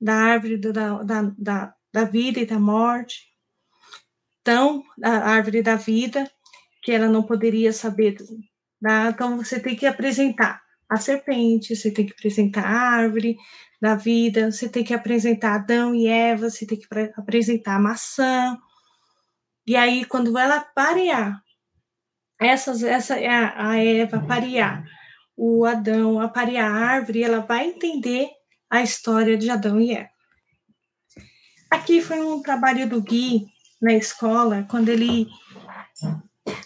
da 0.00 0.14
árvore 0.14 0.58
da, 0.58 1.02
da, 1.02 1.22
da, 1.36 1.74
da 1.92 2.04
vida 2.04 2.40
e 2.40 2.46
da 2.46 2.58
morte. 2.58 3.24
Então, 4.40 4.82
a 5.02 5.30
árvore 5.30 5.62
da 5.62 5.76
vida, 5.76 6.30
que 6.82 6.92
ela 6.92 7.08
não 7.08 7.22
poderia 7.22 7.72
saber. 7.72 8.16
Né? 8.80 9.08
Então, 9.08 9.38
você 9.38 9.58
tem 9.58 9.74
que 9.74 9.86
apresentar 9.86 10.62
a 10.88 10.96
serpente, 10.96 11.74
você 11.74 11.90
tem 11.90 12.06
que 12.06 12.12
apresentar 12.12 12.64
a 12.64 12.78
árvore 12.78 13.36
da 13.84 13.96
vida, 13.96 14.50
você 14.50 14.66
tem 14.66 14.82
que 14.82 14.94
apresentar 14.94 15.56
Adão 15.56 15.94
e 15.94 16.06
Eva, 16.06 16.48
você 16.48 16.64
tem 16.64 16.78
que 16.78 16.86
apresentar 17.18 17.74
a 17.74 17.78
maçã. 17.78 18.58
E 19.66 19.76
aí, 19.76 20.06
quando 20.06 20.38
ela 20.38 20.58
parear, 20.58 21.38
essas, 22.40 22.82
essa 22.82 23.14
a 23.14 23.76
Eva 23.76 24.24
parear, 24.26 24.82
o 25.36 25.66
Adão 25.66 26.18
a 26.18 26.28
parear 26.28 26.72
a 26.72 26.86
árvore, 26.94 27.22
ela 27.22 27.40
vai 27.40 27.66
entender 27.66 28.30
a 28.70 28.80
história 28.80 29.36
de 29.36 29.50
Adão 29.50 29.78
e 29.78 29.92
Eva. 29.92 30.08
Aqui 31.70 32.00
foi 32.00 32.22
um 32.22 32.40
trabalho 32.40 32.88
do 32.88 33.02
Gui 33.02 33.46
na 33.82 33.92
escola, 33.92 34.66
quando 34.70 34.88
ele 34.88 35.28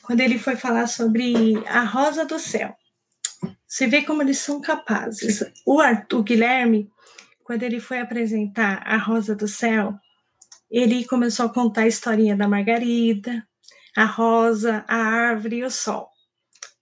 quando 0.02 0.20
ele 0.20 0.38
foi 0.38 0.54
falar 0.54 0.86
sobre 0.86 1.56
a 1.66 1.82
rosa 1.82 2.24
do 2.24 2.38
céu. 2.38 2.76
Você 3.66 3.88
vê 3.88 4.02
como 4.02 4.22
eles 4.22 4.38
são 4.38 4.60
capazes. 4.60 5.42
O 5.66 5.80
Arthur 5.80 6.22
Guilherme, 6.22 6.88
quando 7.48 7.62
ele 7.62 7.80
foi 7.80 7.98
apresentar 7.98 8.82
a 8.84 8.98
rosa 8.98 9.34
do 9.34 9.48
céu, 9.48 9.98
ele 10.70 11.06
começou 11.06 11.46
a 11.46 11.48
contar 11.48 11.84
a 11.84 11.86
historinha 11.86 12.36
da 12.36 12.46
Margarida, 12.46 13.42
a 13.96 14.04
rosa, 14.04 14.84
a 14.86 14.96
árvore 14.96 15.56
e 15.56 15.64
o 15.64 15.70
sol. 15.70 16.10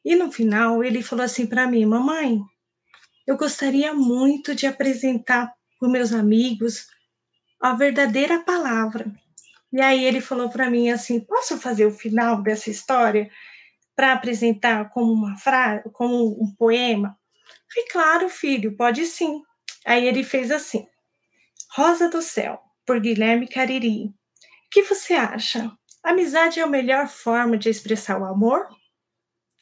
E 0.05 0.17
no 0.17 0.33
final 0.33 0.83
ele 0.83 1.05
falou 1.05 1.25
assim 1.25 1.47
para 1.47 1.69
mim, 1.69 1.87
mamãe, 1.87 2.41
eu 3.29 3.37
gostaria 3.37 3.95
muito 3.95 4.57
de 4.57 4.67
apresentar 4.67 5.55
para 5.79 5.89
meus 5.89 6.13
amigos 6.13 6.89
a 7.63 7.73
verdadeira 7.75 8.43
palavra. 8.43 9.07
E 9.73 9.81
aí 9.81 10.05
ele 10.05 10.21
falou 10.21 10.51
para 10.51 10.69
mim 10.69 10.91
assim: 10.91 11.21
posso 11.21 11.57
fazer 11.59 11.87
o 11.87 11.93
final 11.93 12.43
dessa 12.43 12.71
história 12.71 13.31
para 13.95 14.13
apresentar 14.13 14.91
como 14.91 15.13
uma 15.13 15.39
frase, 15.39 15.89
como 15.93 16.43
um 16.43 16.53
poema? 16.59 17.17
Falei, 17.73 17.89
claro, 17.89 18.29
filho, 18.29 18.77
pode 18.77 19.07
sim. 19.07 19.43
Aí 19.87 20.05
ele 20.07 20.25
fez 20.25 20.51
assim: 20.51 20.85
Rosa 21.77 22.09
do 22.09 22.21
Céu, 22.21 22.61
por 22.85 23.01
Guilherme 23.01 23.47
Cariri. 23.47 24.07
O 24.07 24.15
que 24.71 24.83
você 24.83 25.15
acha? 25.15 25.71
Amizade 26.03 26.59
é 26.59 26.63
a 26.63 26.67
melhor 26.67 27.09
forma 27.09 27.57
de 27.57 27.69
expressar 27.69 28.21
o 28.21 28.25
amor? 28.25 28.67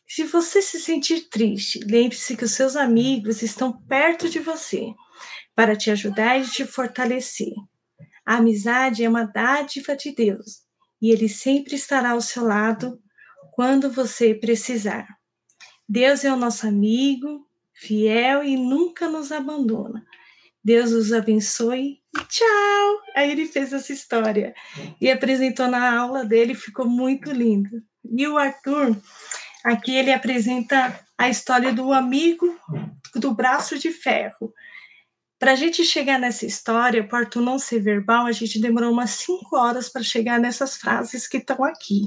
Se 0.06 0.24
você 0.24 0.62
se 0.62 0.80
sentir 0.80 1.28
triste, 1.28 1.80
lembre-se 1.80 2.36
que 2.36 2.44
os 2.44 2.52
seus 2.52 2.76
amigos 2.76 3.42
estão 3.42 3.72
perto 3.86 4.28
de 4.28 4.38
você 4.38 4.92
para 5.54 5.76
te 5.76 5.90
ajudar 5.90 6.38
e 6.38 6.48
te 6.48 6.64
fortalecer. 6.64 7.52
A 8.26 8.36
amizade 8.36 9.04
é 9.04 9.08
uma 9.08 9.24
dádiva 9.24 9.96
de 9.96 10.12
Deus 10.12 10.62
e 11.00 11.10
Ele 11.10 11.28
sempre 11.28 11.74
estará 11.74 12.10
ao 12.10 12.20
seu 12.20 12.44
lado 12.44 12.98
quando 13.52 13.90
você 13.90 14.34
precisar. 14.34 15.06
Deus 15.88 16.24
é 16.24 16.32
o 16.32 16.36
nosso 16.36 16.66
amigo, 16.66 17.46
fiel 17.74 18.42
e 18.44 18.56
nunca 18.56 19.08
nos 19.08 19.30
abandona. 19.32 20.04
Deus 20.64 20.92
os 20.92 21.12
abençoe 21.12 22.00
e 22.16 22.24
tchau! 22.26 23.00
Aí 23.14 23.30
ele 23.30 23.46
fez 23.46 23.72
essa 23.72 23.92
história 23.92 24.54
e 25.00 25.10
apresentou 25.10 25.68
na 25.68 25.98
aula 25.98 26.24
dele, 26.24 26.54
ficou 26.54 26.86
muito 26.88 27.30
lindo. 27.30 27.82
E 28.04 28.26
o 28.26 28.38
Arthur, 28.38 28.96
aqui 29.62 29.94
ele 29.94 30.12
apresenta 30.12 30.98
a 31.18 31.28
história 31.28 31.72
do 31.72 31.92
amigo 31.92 32.58
do 33.14 33.34
braço 33.34 33.78
de 33.78 33.90
ferro. 33.90 34.52
Para 35.38 35.52
a 35.52 35.56
gente 35.56 35.84
chegar 35.84 36.18
nessa 36.18 36.46
história, 36.46 37.06
por 37.06 37.16
Arthur 37.16 37.42
não 37.42 37.58
ser 37.58 37.80
verbal, 37.80 38.24
a 38.26 38.32
gente 38.32 38.60
demorou 38.60 38.90
umas 38.90 39.10
cinco 39.10 39.56
horas 39.56 39.90
para 39.90 40.02
chegar 40.02 40.40
nessas 40.40 40.76
frases 40.76 41.28
que 41.28 41.36
estão 41.36 41.62
aqui. 41.62 42.04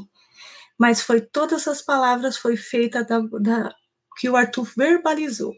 Mas 0.79 1.01
foi 1.01 1.21
todas 1.21 1.67
as 1.67 1.81
palavras 1.81 2.37
foi 2.37 2.55
feita 2.55 3.03
da, 3.03 3.19
da, 3.19 3.75
que 4.17 4.29
o 4.29 4.35
Arthur 4.35 4.69
verbalizou. 4.75 5.55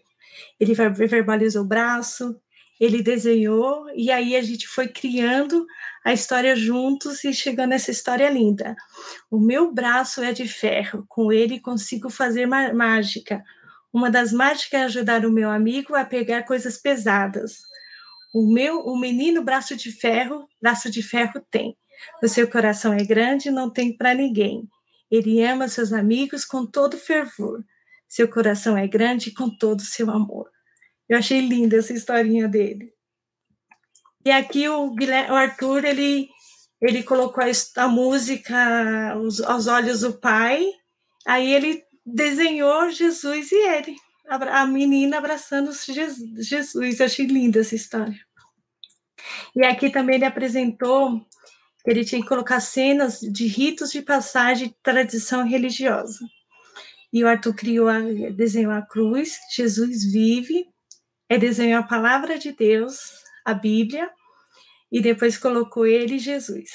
Ele 0.59 0.73
verbalizou 0.73 1.63
o 1.63 1.67
braço, 1.67 2.39
ele 2.79 3.03
desenhou 3.03 3.87
e 3.93 4.09
aí 4.09 4.35
a 4.35 4.41
gente 4.41 4.67
foi 4.67 4.87
criando 4.87 5.65
a 6.03 6.13
história 6.13 6.55
juntos 6.55 7.23
e 7.25 7.33
chegando 7.33 7.71
nessa 7.71 7.91
história 7.91 8.29
linda. 8.29 8.75
O 9.29 9.39
meu 9.39 9.73
braço 9.73 10.21
é 10.23 10.31
de 10.31 10.47
ferro, 10.47 11.05
com 11.07 11.31
ele 11.31 11.59
consigo 11.59 12.09
fazer 12.09 12.45
mágica. 12.45 13.43
Uma 13.91 14.09
das 14.09 14.31
mágicas 14.31 14.79
é 14.79 14.83
ajudar 14.83 15.25
o 15.25 15.31
meu 15.31 15.49
amigo 15.49 15.95
a 15.95 16.05
pegar 16.05 16.43
coisas 16.43 16.77
pesadas. 16.77 17.57
O 18.33 18.45
meu, 18.53 18.79
o 18.79 18.97
menino 18.97 19.43
braço 19.43 19.75
de 19.75 19.91
ferro, 19.91 20.47
braço 20.61 20.89
de 20.89 21.01
ferro 21.01 21.43
tem. 21.51 21.75
O 22.23 22.27
seu 22.27 22.49
coração 22.49 22.93
é 22.93 23.03
grande, 23.03 23.51
não 23.51 23.69
tem 23.69 23.95
para 23.95 24.13
ninguém. 24.13 24.69
Ele 25.11 25.43
ama 25.43 25.67
seus 25.67 25.91
amigos 25.91 26.45
com 26.45 26.65
todo 26.65 26.97
fervor. 26.97 27.63
Seu 28.09 28.27
coração 28.27 28.75
é 28.75 28.87
grande 28.87 29.31
com 29.31 29.49
todo 29.49 29.81
seu 29.83 30.09
amor. 30.09 30.49
Eu 31.07 31.17
achei 31.17 31.39
linda 31.39 31.77
essa 31.77 31.93
historinha 31.93 32.47
dele. 32.47 32.91
E 34.25 34.31
aqui 34.31 34.67
o, 34.67 34.91
o 34.91 35.35
Arthur, 35.35 35.85
ele, 35.85 36.27
ele 36.81 37.03
colocou 37.03 37.43
a, 37.43 37.83
a 37.83 37.87
música 37.87 39.13
aos, 39.13 39.39
aos 39.41 39.67
olhos 39.67 40.01
do 40.01 40.13
pai, 40.13 40.65
aí 41.25 41.53
ele 41.53 41.83
desenhou 42.05 42.89
Jesus 42.89 43.51
e 43.51 43.55
ele 43.55 43.95
a 44.29 44.65
menina 44.65 45.17
abraçando 45.17 45.71
Jesus. 45.73 46.99
Eu 46.99 47.05
achei 47.05 47.25
linda 47.25 47.59
essa 47.59 47.75
história. 47.75 48.19
E 49.55 49.65
aqui 49.65 49.89
também 49.89 50.15
ele 50.15 50.25
apresentou 50.25 51.19
que 51.83 51.89
ele 51.89 52.05
tinha 52.05 52.21
que 52.21 52.27
colocar 52.27 52.59
cenas 52.59 53.19
de 53.19 53.47
ritos 53.47 53.91
de 53.91 54.01
passagem 54.01 54.67
de 54.67 54.75
tradição 54.83 55.47
religiosa. 55.47 56.19
E 57.11 57.23
o 57.23 57.27
Arthur 57.27 57.53
criou, 57.53 57.87
a, 57.87 57.99
desenhou 58.35 58.71
a 58.71 58.81
cruz, 58.81 59.37
Jesus 59.55 60.11
vive, 60.11 60.65
ele 61.29 61.39
desenhou 61.39 61.79
a 61.79 61.87
palavra 61.87 62.37
de 62.37 62.51
Deus, 62.51 62.99
a 63.45 63.53
Bíblia, 63.53 64.09
e 64.91 65.01
depois 65.01 65.37
colocou 65.37 65.85
ele 65.85 66.19
Jesus. 66.19 66.69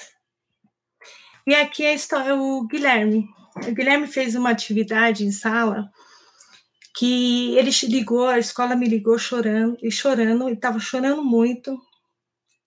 E 1.46 1.54
aqui 1.54 1.84
é 1.84 1.90
a 1.90 1.94
história, 1.94 2.34
o 2.34 2.66
Guilherme. 2.66 3.28
O 3.68 3.72
Guilherme 3.72 4.06
fez 4.06 4.34
uma 4.34 4.50
atividade 4.50 5.24
em 5.24 5.30
sala 5.30 5.90
que 6.96 7.56
ele 7.58 7.70
ligou, 7.88 8.26
a 8.26 8.38
escola 8.38 8.76
me 8.76 8.86
ligou 8.86 9.18
chorando, 9.18 9.76
e 9.82 9.90
chorando, 9.90 10.48
e 10.48 10.52
estava 10.52 10.78
chorando 10.78 11.24
muito, 11.24 11.76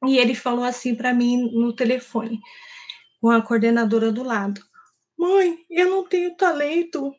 e 0.06 0.18
ele 0.18 0.36
falou 0.36 0.66
assim 0.66 0.94
para 0.94 1.14
mim 1.14 1.50
no 1.54 1.74
telefone, 1.74 2.40
com 3.22 3.30
a 3.30 3.42
coordenadora 3.42 4.12
do 4.12 4.24
lado: 4.24 4.62
Mãe, 5.18 5.58
eu 5.70 5.90
não 5.90 6.08
tenho 6.08 6.36
talento, 6.36 7.16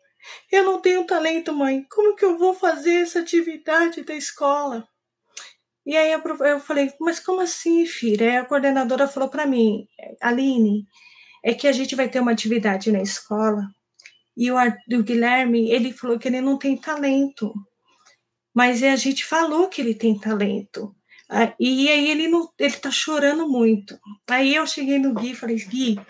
eu 0.50 0.64
não 0.64 0.80
tenho 0.80 1.04
talento, 1.04 1.54
mãe, 1.54 1.84
como 1.90 2.16
que 2.16 2.24
eu 2.24 2.38
vou 2.38 2.54
fazer 2.54 3.02
essa 3.02 3.20
atividade 3.20 4.02
da 4.02 4.14
escola? 4.14 4.86
E 5.86 5.96
aí 5.96 6.12
eu, 6.12 6.60
falei, 6.60 6.92
mas 7.00 7.18
como 7.18 7.40
assim, 7.40 7.86
filha? 7.86 8.30
Aí 8.30 8.36
a 8.36 8.44
coordenadora 8.44 9.08
falou 9.08 9.28
para 9.28 9.46
mim, 9.46 9.86
Aline, 10.20 10.86
é 11.42 11.54
que 11.54 11.66
a 11.66 11.72
gente 11.72 11.96
vai 11.96 12.08
ter 12.08 12.20
uma 12.20 12.32
atividade 12.32 12.92
na 12.92 13.00
escola 13.00 13.62
e 14.38 14.52
o, 14.52 14.56
o 14.56 15.02
Guilherme, 15.02 15.68
ele 15.68 15.92
falou 15.92 16.16
que 16.16 16.28
ele 16.28 16.40
não 16.40 16.56
tem 16.56 16.76
talento, 16.76 17.52
mas 18.54 18.84
a 18.84 18.94
gente 18.94 19.24
falou 19.24 19.66
que 19.68 19.80
ele 19.82 19.96
tem 19.96 20.16
talento. 20.16 20.94
Ah, 21.28 21.52
e 21.58 21.88
aí 21.88 22.08
ele 22.08 22.28
não, 22.28 22.48
ele 22.56 22.76
tá 22.76 22.88
chorando 22.88 23.48
muito. 23.48 23.98
Aí 24.30 24.54
eu 24.54 24.64
cheguei 24.64 25.00
no 25.00 25.12
Gui 25.12 25.32
e 25.32 25.34
falei, 25.34 25.56
Gui, 25.56 26.00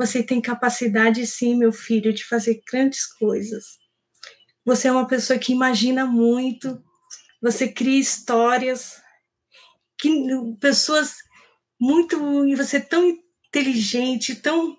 você 0.00 0.22
tem 0.22 0.40
capacidade 0.40 1.26
sim, 1.26 1.54
meu 1.54 1.70
filho, 1.70 2.10
de 2.10 2.24
fazer 2.24 2.62
grandes 2.66 3.04
coisas. 3.04 3.78
Você 4.64 4.88
é 4.88 4.92
uma 4.92 5.06
pessoa 5.06 5.38
que 5.38 5.52
imagina 5.52 6.06
muito, 6.06 6.82
você 7.42 7.68
cria 7.68 8.00
histórias, 8.00 9.02
que 10.00 10.10
pessoas 10.58 11.16
muito, 11.78 12.46
e 12.46 12.56
você 12.56 12.78
é 12.78 12.80
tão 12.80 13.14
inteligente, 13.46 14.34
tão, 14.34 14.74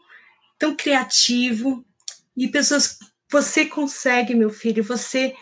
tão 0.58 0.76
criativo, 0.76 1.86
e 2.36 2.48
pessoas, 2.48 2.98
você 3.32 3.68
consegue, 3.68 4.34
meu 4.34 4.50
filho, 4.50 4.84
você 4.84 5.36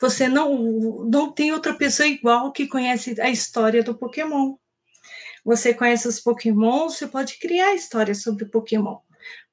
você 0.00 0.28
não 0.28 1.04
não 1.08 1.30
tem 1.30 1.52
outra 1.52 1.72
pessoa 1.74 2.08
igual 2.08 2.50
que 2.50 2.66
conhece 2.66 3.20
a 3.20 3.30
história 3.30 3.84
do 3.84 3.96
Pokémon. 3.96 4.56
Você 5.44 5.72
conhece 5.72 6.08
os 6.08 6.18
Pokémon, 6.18 6.88
você 6.88 7.06
pode 7.06 7.38
criar 7.38 7.72
histórias 7.72 8.20
sobre 8.20 8.46
Pokémon. 8.46 8.98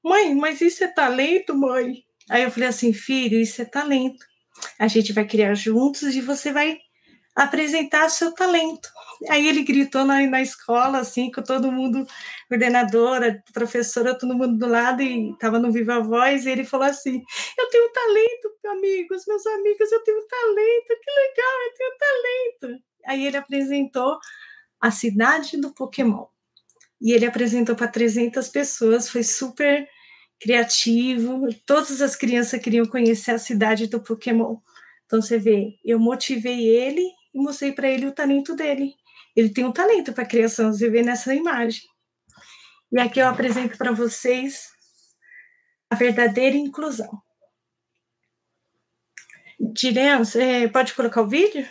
Mãe, 0.03 0.33
mas 0.35 0.61
isso 0.61 0.83
é 0.83 0.87
talento, 0.87 1.55
mãe? 1.55 2.03
Aí 2.29 2.43
eu 2.43 2.51
falei 2.51 2.69
assim, 2.69 2.93
filho, 2.93 3.39
isso 3.39 3.61
é 3.61 3.65
talento. 3.65 4.25
A 4.77 4.87
gente 4.87 5.13
vai 5.13 5.25
criar 5.25 5.53
juntos 5.53 6.15
e 6.15 6.21
você 6.21 6.51
vai 6.51 6.77
apresentar 7.35 8.09
seu 8.09 8.33
talento. 8.33 8.89
Aí 9.29 9.47
ele 9.47 9.63
gritou 9.63 10.05
na, 10.05 10.21
na 10.27 10.41
escola, 10.41 10.99
assim, 10.99 11.31
com 11.31 11.41
todo 11.41 11.71
mundo, 11.71 12.05
coordenadora, 12.47 13.43
professora, 13.53 14.17
todo 14.17 14.35
mundo 14.35 14.57
do 14.57 14.67
lado, 14.67 15.01
e 15.01 15.31
estava 15.31 15.59
no 15.59 15.71
Viva 15.71 15.99
Voz, 15.99 16.45
e 16.45 16.49
ele 16.49 16.63
falou 16.63 16.87
assim: 16.87 17.21
Eu 17.57 17.69
tenho 17.69 17.91
talento, 17.91 18.49
amigos, 18.67 19.23
meus 19.27 19.45
amigos, 19.45 19.91
eu 19.91 20.03
tenho 20.03 20.25
talento, 20.27 20.87
que 20.87 21.11
legal, 21.11 21.61
eu 21.65 21.73
tenho 21.77 21.91
talento. 21.99 22.83
Aí 23.07 23.25
ele 23.25 23.37
apresentou 23.37 24.17
a 24.79 24.91
cidade 24.91 25.57
do 25.57 25.73
Pokémon. 25.73 26.25
E 27.01 27.11
ele 27.13 27.25
apresentou 27.25 27.75
para 27.75 27.87
300 27.87 28.49
pessoas, 28.49 29.09
foi 29.09 29.23
super 29.23 29.87
criativo, 30.39 31.47
todas 31.65 32.01
as 32.01 32.15
crianças 32.15 32.61
queriam 32.61 32.85
conhecer 32.85 33.31
a 33.31 33.39
cidade 33.39 33.87
do 33.87 34.01
Pokémon. 34.01 34.57
Então 35.05 35.21
você 35.21 35.37
vê, 35.37 35.77
eu 35.83 35.99
motivei 35.99 36.67
ele 36.67 37.01
e 37.33 37.41
mostrei 37.41 37.71
para 37.71 37.89
ele 37.89 38.05
o 38.05 38.11
talento 38.11 38.55
dele. 38.55 38.93
Ele 39.35 39.49
tem 39.49 39.65
um 39.65 39.71
talento 39.71 40.13
para 40.13 40.25
criação, 40.25 40.71
você 40.71 40.89
vê 40.89 41.01
nessa 41.01 41.33
imagem. 41.33 41.81
E 42.91 42.99
aqui 42.99 43.19
eu 43.19 43.27
apresento 43.27 43.77
para 43.77 43.91
vocês 43.91 44.69
a 45.89 45.95
verdadeira 45.95 46.55
inclusão. 46.55 47.21
Diremos, 49.59 50.29
você 50.29 50.69
pode 50.71 50.93
colocar 50.93 51.21
o 51.21 51.27
vídeo? 51.27 51.67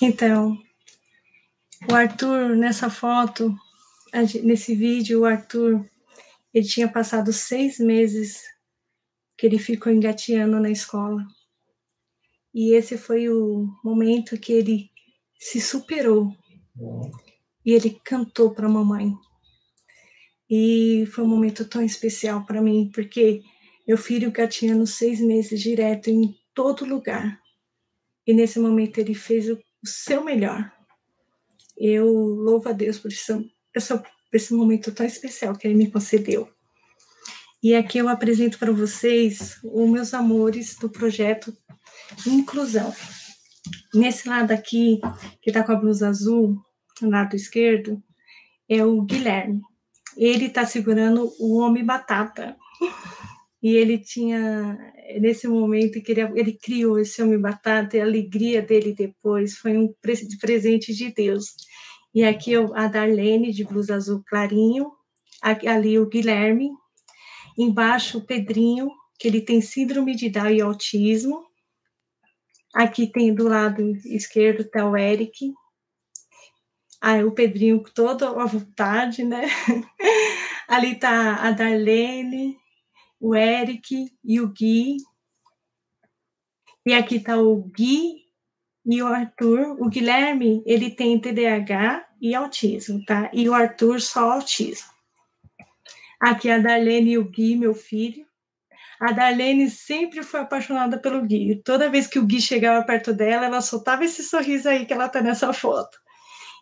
Então, 0.00 0.56
o 1.90 1.94
Arthur, 1.94 2.56
nessa 2.56 2.88
foto, 2.88 3.54
nesse 4.44 4.74
vídeo, 4.74 5.20
o 5.20 5.24
Arthur, 5.24 5.84
ele 6.54 6.66
tinha 6.66 6.88
passado 6.88 7.32
seis 7.32 7.78
meses 7.78 8.42
que 9.36 9.46
ele 9.46 9.58
ficou 9.58 9.92
engateando 9.92 10.60
na 10.60 10.70
escola. 10.70 11.26
E 12.54 12.74
esse 12.74 12.96
foi 12.96 13.28
o 13.28 13.68
momento 13.84 14.38
que 14.38 14.52
ele 14.52 14.90
se 15.38 15.60
superou. 15.60 16.32
E 17.64 17.72
ele 17.72 18.00
cantou 18.04 18.52
para 18.52 18.66
a 18.66 18.70
mamãe. 18.70 19.12
E 20.50 21.06
foi 21.12 21.24
um 21.24 21.28
momento 21.28 21.64
tão 21.64 21.82
especial 21.82 22.44
para 22.46 22.62
mim, 22.62 22.90
porque 22.94 23.42
meu 23.86 23.98
filho 23.98 24.30
gatinhando 24.30 24.86
seis 24.86 25.20
meses 25.20 25.60
direto 25.60 26.08
em 26.08 26.34
todo 26.54 26.84
lugar. 26.84 27.40
E 28.26 28.32
nesse 28.32 28.58
momento 28.58 28.98
ele 28.98 29.14
fez 29.14 29.48
o 29.48 29.58
o 29.82 29.86
seu 29.86 30.24
melhor. 30.24 30.72
Eu 31.76 32.06
louvo 32.06 32.68
a 32.68 32.72
Deus 32.72 32.98
por, 32.98 33.12
isso, 33.12 33.44
por 33.72 34.36
esse 34.36 34.54
momento 34.54 34.92
tão 34.92 35.06
especial 35.06 35.54
que 35.56 35.66
Ele 35.66 35.76
me 35.76 35.90
concedeu. 35.90 36.48
E 37.62 37.74
aqui 37.74 37.98
eu 37.98 38.08
apresento 38.08 38.58
para 38.58 38.70
vocês 38.70 39.58
os 39.64 39.90
meus 39.90 40.14
amores 40.14 40.76
do 40.76 40.88
projeto 40.88 41.56
Inclusão. 42.26 42.94
Nesse 43.92 44.28
lado 44.28 44.52
aqui, 44.52 45.00
que 45.42 45.50
está 45.50 45.64
com 45.64 45.72
a 45.72 45.76
blusa 45.76 46.08
azul, 46.08 46.56
no 47.00 47.10
lado 47.10 47.34
esquerdo, 47.34 48.02
é 48.68 48.84
o 48.84 49.02
Guilherme. 49.02 49.60
Ele 50.16 50.46
está 50.46 50.66
segurando 50.66 51.32
o 51.38 51.58
Homem 51.58 51.84
Batata. 51.84 52.56
E 53.62 53.74
ele 53.74 53.98
tinha, 53.98 54.78
nesse 55.20 55.48
momento, 55.48 56.00
que 56.00 56.12
ele, 56.12 56.22
ele 56.36 56.52
criou 56.52 56.98
esse 56.98 57.20
homem 57.20 57.40
batata, 57.40 57.96
e 57.96 58.00
a 58.00 58.04
alegria 58.04 58.62
dele 58.62 58.94
depois 58.94 59.56
foi 59.56 59.76
um 59.76 59.92
presente 60.40 60.94
de 60.94 61.12
Deus. 61.12 61.54
E 62.14 62.24
aqui 62.24 62.54
a 62.56 62.86
Darlene, 62.86 63.52
de 63.52 63.64
blusa 63.64 63.96
azul 63.96 64.22
clarinho, 64.26 64.92
ali 65.42 65.98
o 65.98 66.08
Guilherme, 66.08 66.70
embaixo 67.56 68.18
o 68.18 68.26
Pedrinho, 68.26 68.88
que 69.18 69.26
ele 69.26 69.40
tem 69.40 69.60
síndrome 69.60 70.14
de 70.14 70.30
Down 70.30 70.50
e 70.50 70.60
autismo. 70.60 71.44
Aqui 72.74 73.10
tem 73.10 73.34
do 73.34 73.48
lado 73.48 73.82
esquerdo 74.06 74.64
tá 74.64 74.88
o 74.88 74.96
Eric. 74.96 75.52
Ah, 77.00 77.18
o 77.24 77.32
Pedrinho 77.32 77.82
todo 77.94 78.24
à 78.24 78.46
vontade, 78.46 79.24
né? 79.24 79.46
Ali 80.68 80.96
tá 80.96 81.36
a 81.36 81.50
Darlene, 81.50 82.56
o 83.20 83.34
Eric 83.34 84.10
e 84.24 84.40
o 84.40 84.48
Gui. 84.48 84.96
E 86.86 86.94
aqui 86.94 87.16
está 87.16 87.36
o 87.36 87.56
Gui 87.56 88.24
e 88.86 89.02
o 89.02 89.06
Arthur. 89.06 89.76
O 89.80 89.88
Guilherme, 89.88 90.62
ele 90.66 90.90
tem 90.90 91.20
TDAH 91.20 92.06
e 92.20 92.34
autismo, 92.34 93.04
tá? 93.04 93.30
E 93.32 93.48
o 93.48 93.54
Arthur 93.54 94.00
só 94.00 94.32
autismo. 94.32 94.88
Aqui 96.20 96.50
a 96.50 96.58
Darlene 96.58 97.12
e 97.12 97.18
o 97.18 97.24
Gui, 97.24 97.56
meu 97.56 97.74
filho. 97.74 98.26
A 99.00 99.12
Darlene 99.12 99.70
sempre 99.70 100.24
foi 100.24 100.40
apaixonada 100.40 100.98
pelo 100.98 101.22
Gui. 101.22 101.62
Toda 101.64 101.88
vez 101.88 102.08
que 102.08 102.18
o 102.18 102.26
Gui 102.26 102.40
chegava 102.40 102.84
perto 102.84 103.12
dela, 103.12 103.46
ela 103.46 103.60
soltava 103.60 104.04
esse 104.04 104.24
sorriso 104.24 104.68
aí 104.68 104.84
que 104.84 104.92
ela 104.92 105.08
tá 105.08 105.20
nessa 105.20 105.52
foto. 105.52 105.96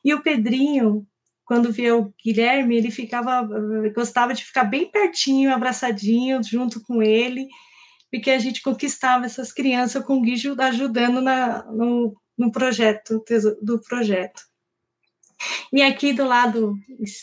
E 0.05 0.13
o 0.13 0.23
Pedrinho, 0.23 1.07
quando 1.47 1.73
via 1.73 1.97
o 1.97 2.13
Guilherme, 2.23 2.77
ele 2.77 2.91
ficava, 2.91 3.49
gostava 3.95 4.35
de 4.35 4.45
ficar 4.45 4.65
bem 4.65 4.91
pertinho, 4.91 5.55
abraçadinho, 5.55 6.43
junto 6.43 6.83
com 6.83 7.01
ele, 7.01 7.47
porque 8.11 8.31
a 8.31 8.39
gente 8.39 8.61
conquistava 8.61 9.25
essas 9.25 9.53
crianças 9.53 10.05
com 10.05 10.17
o 10.19 10.21
Gui 10.21 10.35
ajudando 10.59 11.21
na, 11.21 11.65
no, 11.67 12.15
no 12.37 12.51
projeto, 12.51 13.25
do 13.63 13.81
projeto. 13.81 14.43
E 15.73 15.83
aqui 15.83 16.13
do 16.13 16.25
lado 16.25 16.75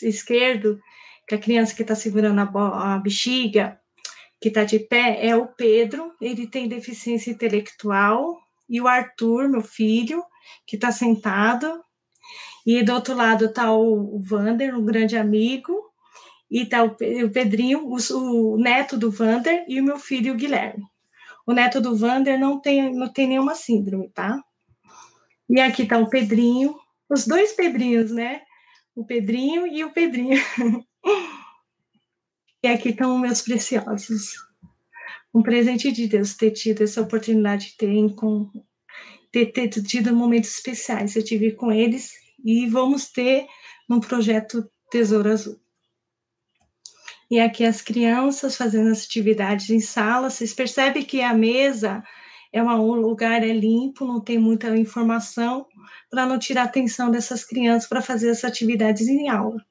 esquerdo, 0.02 0.80
que 1.28 1.34
a 1.34 1.38
criança 1.38 1.74
que 1.74 1.82
está 1.82 1.94
segurando 1.94 2.40
a, 2.40 2.94
a 2.94 2.98
bexiga, 2.98 3.78
que 4.40 4.48
está 4.48 4.64
de 4.64 4.78
pé 4.78 5.26
é 5.26 5.36
o 5.36 5.48
Pedro, 5.48 6.12
ele 6.20 6.46
tem 6.46 6.66
deficiência 6.66 7.30
intelectual, 7.30 8.38
e 8.68 8.80
o 8.80 8.88
Arthur, 8.88 9.50
meu 9.50 9.60
filho, 9.60 10.24
que 10.66 10.76
está 10.76 10.90
sentado. 10.90 11.83
E 12.64 12.82
do 12.82 12.94
outro 12.94 13.14
lado 13.14 13.46
está 13.46 13.72
o, 13.72 14.18
Vander, 14.20 14.76
um 14.76 14.84
grande 14.84 15.16
amigo, 15.16 15.92
e 16.50 16.62
está 16.62 16.82
o, 16.82 16.96
Pedrinho, 17.30 17.86
o, 17.86 17.96
o, 17.96 18.58
neto 18.58 18.96
do 18.96 19.10
Vander, 19.10 19.64
e 19.68 19.80
o 19.80 19.84
meu 19.84 19.98
filho, 19.98 20.32
o 20.32 20.36
Guilherme. 20.36 20.84
O 21.46 21.52
neto 21.52 21.80
do 21.80 21.94
Vander 21.94 22.38
não 22.38 22.60
tem, 22.60 22.94
não 22.94 23.12
tem 23.12 23.26
nenhuma 23.26 23.54
síndrome, 23.54 24.08
tá? 24.08 24.42
E 25.48 25.60
aqui 25.60 25.82
está 25.82 25.98
o 25.98 26.08
Pedrinho, 26.08 26.74
os 27.08 27.26
dois 27.26 27.52
Pedrinhos, 27.52 28.10
né? 28.10 28.40
O 28.94 29.04
Pedrinho 29.04 29.66
e 29.66 29.84
o 29.84 29.92
Pedrinho. 29.92 30.40
E 32.62 32.66
aqui 32.66 32.88
estão 32.88 33.18
meus 33.18 33.42
preciosos. 33.42 34.36
Um 35.34 35.42
presente 35.42 35.92
de 35.92 36.08
Deus 36.08 36.34
ter 36.34 36.50
tido 36.50 36.82
essa 36.82 37.02
oportunidade 37.02 37.72
de 37.72 37.76
ter, 37.76 39.52
ter, 39.52 39.68
ter 39.68 39.82
tido 39.82 40.16
momentos 40.16 40.48
especiais. 40.48 41.14
Eu 41.14 41.22
tive 41.22 41.52
com 41.52 41.70
eles 41.70 42.23
e 42.44 42.66
vamos 42.68 43.10
ter 43.10 43.46
no 43.88 44.00
projeto 44.00 44.68
Tesouro 44.90 45.30
Azul. 45.30 45.58
E 47.30 47.40
aqui 47.40 47.64
as 47.64 47.80
crianças 47.80 48.56
fazendo 48.56 48.90
as 48.90 49.04
atividades 49.04 49.70
em 49.70 49.80
sala. 49.80 50.30
Vocês 50.30 50.52
percebem 50.52 51.04
que 51.04 51.22
a 51.22 51.32
mesa 51.32 52.04
é 52.52 52.62
uma, 52.62 52.76
um 52.76 52.92
lugar 52.92 53.42
é 53.42 53.52
limpo, 53.52 54.04
não 54.04 54.20
tem 54.20 54.38
muita 54.38 54.76
informação, 54.76 55.66
para 56.10 56.26
não 56.26 56.38
tirar 56.38 56.62
a 56.62 56.66
atenção 56.66 57.10
dessas 57.10 57.44
crianças 57.44 57.88
para 57.88 58.02
fazer 58.02 58.30
as 58.30 58.44
atividades 58.44 59.08
em 59.08 59.28
aula. 59.28 59.64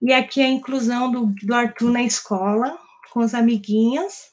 E 0.00 0.12
aqui 0.12 0.40
a 0.40 0.48
inclusão 0.48 1.10
do, 1.10 1.26
do 1.42 1.54
Arthur 1.54 1.90
na 1.90 2.02
escola, 2.02 2.78
com 3.12 3.20
as 3.20 3.34
amiguinhas. 3.34 4.30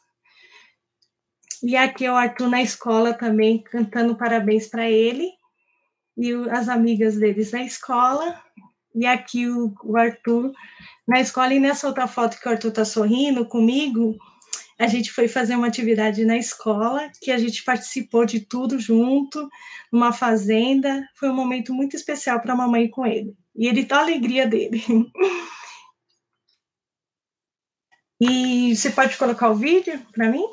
E 1.62 1.76
aqui 1.76 2.06
é 2.06 2.12
o 2.12 2.16
Arthur 2.16 2.48
na 2.48 2.62
escola 2.62 3.14
também, 3.14 3.62
cantando 3.62 4.16
parabéns 4.16 4.68
para 4.68 4.90
ele. 4.90 5.37
E 6.18 6.34
as 6.50 6.68
amigas 6.68 7.16
deles 7.18 7.52
na 7.52 7.64
escola. 7.64 8.42
E 8.96 9.06
aqui 9.06 9.48
o, 9.48 9.74
o, 9.84 9.98
Arthur 9.98 10.52
na 11.08 11.20
escola. 11.20 11.54
E 11.54 11.60
nessa 11.60 11.88
outra 11.88 12.08
foto 12.08 12.40
que 12.40 12.48
o 12.48 12.52
Arthur 12.52 12.70
está 12.70 12.84
sorrindo 12.84 13.46
comigo, 13.46 14.18
a 14.80 14.88
gente 14.88 15.12
foi 15.12 15.28
fazer 15.28 15.56
uma 15.56 15.68
atividade 15.68 16.26
na 16.26 16.38
escola, 16.38 17.10
que 17.22 17.32
a 17.32 17.38
gente 17.38 17.64
participou 17.64 18.26
de 18.26 18.40
tudo 18.40 18.80
junto, 18.80 19.48
numa 19.92 20.12
fazenda. 20.12 21.08
Foi 21.16 21.30
um 21.30 21.36
momento 21.36 21.74
muito 21.74 21.96
especial 21.96 22.42
para 22.42 22.54
a 22.54 22.58
mamãe 22.58 22.90
com 22.90 23.06
ele. 23.06 23.36
E 23.56 23.68
ele 23.68 23.86
tá 23.86 23.98
a 23.98 24.02
alegria 24.02 24.48
dele. 24.48 24.84
E 28.20 28.76
você 28.76 28.90
pode 28.90 29.16
colocar 29.16 29.50
o 29.50 29.56
vídeo 29.56 30.02
para 30.12 30.30
mim? 30.30 30.44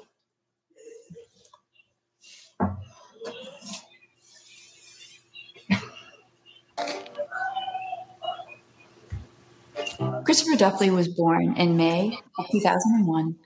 Christopher 10.35 10.57
Duffley 10.57 10.91
was 10.91 11.07
born 11.07 11.57
in 11.57 11.77
May 11.77 12.19
of 12.41 12.47
2001. 12.51 13.37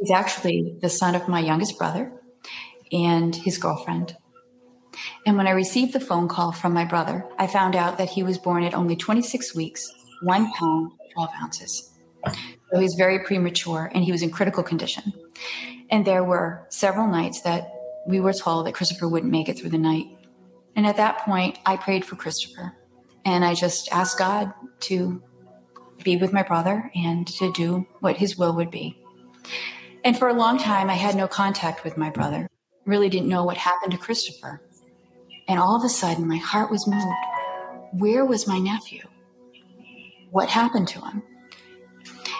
He's 0.00 0.10
actually 0.10 0.76
the 0.80 0.88
son 0.88 1.14
of 1.14 1.28
my 1.28 1.38
youngest 1.38 1.78
brother 1.78 2.12
and 2.90 3.36
his 3.36 3.56
girlfriend. 3.56 4.16
And 5.24 5.36
when 5.36 5.46
I 5.46 5.52
received 5.52 5.92
the 5.92 6.00
phone 6.00 6.26
call 6.26 6.50
from 6.50 6.72
my 6.72 6.84
brother, 6.84 7.24
I 7.38 7.46
found 7.46 7.76
out 7.76 7.98
that 7.98 8.08
he 8.08 8.24
was 8.24 8.36
born 8.36 8.64
at 8.64 8.74
only 8.74 8.96
26 8.96 9.54
weeks, 9.54 9.88
one 10.20 10.52
pound, 10.54 10.90
12 11.14 11.30
ounces. 11.40 11.88
So 12.26 12.78
he 12.78 12.82
was 12.82 12.96
very 12.98 13.20
premature 13.20 13.88
and 13.94 14.02
he 14.02 14.10
was 14.10 14.22
in 14.22 14.32
critical 14.32 14.64
condition. 14.64 15.12
And 15.88 16.04
there 16.04 16.24
were 16.24 16.66
several 16.68 17.06
nights 17.06 17.42
that 17.42 17.70
we 18.08 18.18
were 18.18 18.32
told 18.32 18.66
that 18.66 18.74
Christopher 18.74 19.08
wouldn't 19.08 19.30
make 19.30 19.48
it 19.48 19.56
through 19.56 19.70
the 19.70 19.78
night. 19.78 20.06
And 20.74 20.84
at 20.84 20.96
that 20.96 21.18
point, 21.18 21.60
I 21.64 21.76
prayed 21.76 22.04
for 22.04 22.16
Christopher 22.16 22.76
and 23.24 23.44
I 23.44 23.54
just 23.54 23.88
asked 23.92 24.18
God 24.18 24.52
to 24.80 25.22
be 26.04 26.16
with 26.16 26.32
my 26.32 26.42
brother 26.42 26.90
and 26.94 27.26
to 27.26 27.52
do 27.52 27.86
what 28.00 28.16
his 28.16 28.36
will 28.36 28.54
would 28.56 28.70
be. 28.70 29.00
And 30.04 30.16
for 30.16 30.28
a 30.28 30.34
long 30.34 30.58
time, 30.58 30.88
I 30.88 30.94
had 30.94 31.14
no 31.14 31.26
contact 31.26 31.84
with 31.84 31.96
my 31.96 32.10
brother, 32.10 32.48
really 32.86 33.08
didn't 33.08 33.28
know 33.28 33.44
what 33.44 33.56
happened 33.56 33.92
to 33.92 33.98
Christopher. 33.98 34.62
And 35.48 35.58
all 35.58 35.76
of 35.76 35.84
a 35.84 35.88
sudden, 35.88 36.28
my 36.28 36.36
heart 36.36 36.70
was 36.70 36.86
moved. 36.86 37.06
Where 37.92 38.24
was 38.24 38.46
my 38.46 38.58
nephew? 38.58 39.02
What 40.30 40.48
happened 40.48 40.88
to 40.88 41.00
him? 41.00 41.22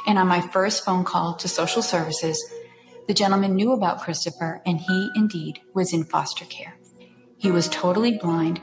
And 0.06 0.18
on 0.18 0.28
my 0.28 0.40
first 0.40 0.84
phone 0.84 1.04
call 1.04 1.34
to 1.36 1.48
social 1.48 1.82
services, 1.82 2.42
the 3.06 3.14
gentleman 3.14 3.56
knew 3.56 3.72
about 3.72 4.02
Christopher 4.02 4.60
and 4.66 4.78
he 4.78 5.10
indeed 5.16 5.60
was 5.74 5.92
in 5.92 6.04
foster 6.04 6.44
care. 6.44 6.78
He 7.38 7.50
was 7.50 7.68
totally 7.68 8.18
blind. 8.18 8.60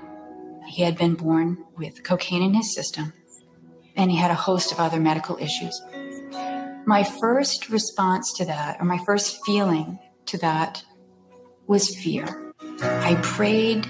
He 0.67 0.83
had 0.83 0.97
been 0.97 1.15
born 1.15 1.63
with 1.77 2.03
cocaine 2.03 2.43
in 2.43 2.53
his 2.53 2.73
system 2.73 3.13
and 3.95 4.11
he 4.11 4.17
had 4.17 4.31
a 4.31 4.35
host 4.35 4.71
of 4.71 4.79
other 4.79 4.99
medical 4.99 5.37
issues. 5.37 5.81
My 6.85 7.03
first 7.03 7.69
response 7.69 8.33
to 8.33 8.45
that, 8.45 8.77
or 8.79 8.85
my 8.85 8.99
first 9.05 9.43
feeling 9.45 9.97
to 10.27 10.37
that, 10.39 10.83
was 11.67 11.95
fear. 11.95 12.53
I 12.81 13.15
prayed 13.23 13.87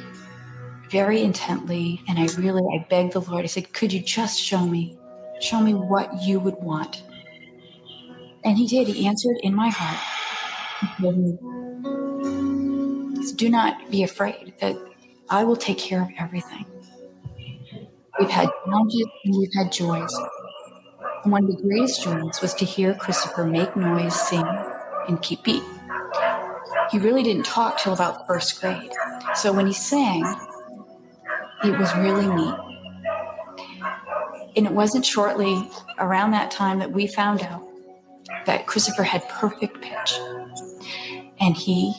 very 0.90 1.22
intently 1.22 2.02
and 2.08 2.20
I 2.20 2.28
really 2.38 2.62
I 2.74 2.86
begged 2.90 3.14
the 3.14 3.22
Lord. 3.22 3.44
I 3.44 3.48
said, 3.48 3.74
"Could 3.74 3.92
you 3.92 4.02
just 4.02 4.40
show 4.40 4.66
me 4.66 4.98
show 5.42 5.60
me 5.60 5.74
what 5.74 6.24
you 6.24 6.40
would 6.40 6.56
want?" 6.62 7.04
And 8.44 8.58
he 8.58 8.68
did. 8.68 8.88
He 8.88 9.08
answered 9.08 9.38
in 9.42 9.54
my 9.54 9.70
heart. 9.70 10.00
Do 13.36 13.50
not 13.50 13.92
be 13.92 14.04
afraid 14.04 14.54
that 14.62 14.78
I 15.30 15.44
will 15.44 15.58
take 15.58 15.80
care 15.80 16.02
of 16.02 16.10
everything. 16.18 16.66
We've 18.20 18.30
had 18.30 18.50
challenges 18.66 19.08
and 19.26 19.36
we've 19.38 19.54
had 19.56 19.72
joys. 19.72 20.14
And 21.24 21.32
one 21.32 21.44
of 21.44 21.56
the 21.56 21.62
greatest 21.62 22.04
joys 22.04 22.42
was 22.42 22.54
to 22.56 22.66
hear 22.66 22.94
Christopher 22.96 23.46
make 23.46 23.76
noise, 23.76 24.16
sing, 24.16 24.46
and 25.08 25.22
keep 25.22 25.44
beat. 25.44 25.64
He 26.92 27.00
really 27.00 27.24
didn't 27.24 27.46
talk 27.46 27.78
till 27.78 27.94
about 27.94 28.26
first 28.28 28.62
grade. 28.62 28.92
So 29.34 29.52
when 29.52 29.68
he 29.68 29.74
sang, 29.74 30.24
it 31.64 31.78
was 31.78 31.94
really 31.98 32.28
neat. 32.28 32.56
And 34.56 34.66
it 34.66 34.72
wasn't 34.72 35.06
shortly 35.06 35.70
around 36.00 36.32
that 36.32 36.52
time 36.52 36.80
that 36.80 36.92
we 36.92 37.08
found 37.08 37.42
out 37.42 37.68
that 38.46 38.66
Christopher 38.68 39.04
had 39.04 39.28
perfect 39.28 39.82
pitch. 39.82 40.20
And 41.42 41.58
he 41.58 41.94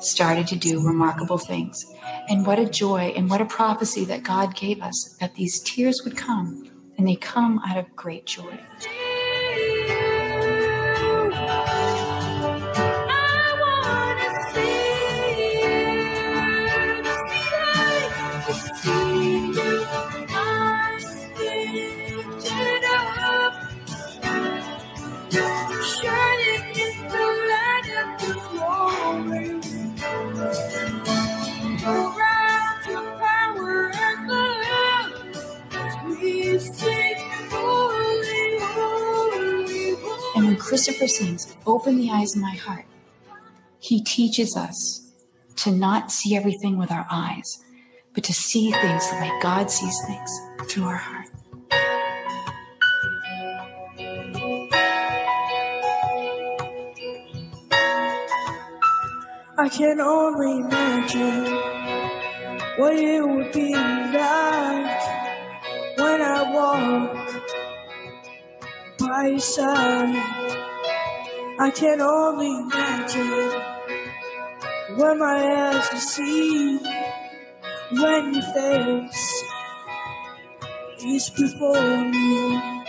started 0.00 0.46
to 0.48 0.56
do 0.56 0.84
remarkable 0.84 1.38
things. 1.38 1.84
And 2.28 2.46
what 2.46 2.58
a 2.58 2.68
joy 2.68 3.12
and 3.16 3.28
what 3.28 3.40
a 3.40 3.46
prophecy 3.46 4.04
that 4.06 4.22
God 4.22 4.54
gave 4.54 4.82
us 4.82 5.16
that 5.20 5.34
these 5.34 5.60
tears 5.60 6.02
would 6.04 6.16
come 6.16 6.70
and 6.98 7.06
they 7.06 7.16
come 7.16 7.60
out 7.66 7.78
of 7.78 7.94
great 7.96 8.26
joy. 8.26 8.58
Christopher 40.70 41.08
sings, 41.08 41.56
Open 41.66 41.96
the 41.96 42.12
eyes 42.12 42.36
of 42.36 42.42
my 42.42 42.54
heart. 42.54 42.84
He 43.80 44.00
teaches 44.00 44.56
us 44.56 45.10
to 45.56 45.72
not 45.72 46.12
see 46.12 46.36
everything 46.36 46.78
with 46.78 46.92
our 46.92 47.08
eyes, 47.10 47.64
but 48.14 48.22
to 48.22 48.32
see 48.32 48.70
things 48.70 49.10
the 49.10 49.16
way 49.16 49.32
God 49.42 49.68
sees 49.68 50.00
things 50.06 50.30
through 50.68 50.84
our 50.84 50.94
heart. 50.94 51.26
I 59.58 59.68
can 59.68 60.00
only 60.00 60.60
imagine 60.60 61.46
what 62.78 62.94
it 62.94 63.26
would 63.26 63.50
be 63.50 63.74
like 63.74 65.02
when 65.98 66.22
I 66.22 66.52
walk 66.54 67.42
by 69.00 69.26
your 69.26 69.40
side. 69.40 70.59
I 71.62 71.70
can 71.70 72.00
only 72.00 72.46
imagine 72.58 73.50
what 74.96 75.18
my 75.18 75.36
eyes 75.36 75.90
will 75.92 76.00
see 76.00 76.78
when 77.92 78.32
your 78.32 78.42
face 78.54 79.44
is 81.04 81.28
before 81.28 82.04
me. 82.06 82.82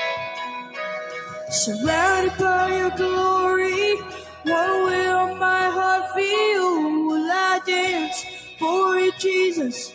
Surrounded 1.49 2.31
by 2.39 2.77
your 2.77 2.91
glory, 2.91 3.97
what 4.43 4.69
will 4.87 5.35
my 5.35 5.69
heart 5.69 6.15
feel? 6.15 7.07
Will 7.07 7.29
I 7.29 7.59
dance 7.65 8.23
for 8.57 8.95
you, 8.95 9.11
Jesus? 9.19 9.91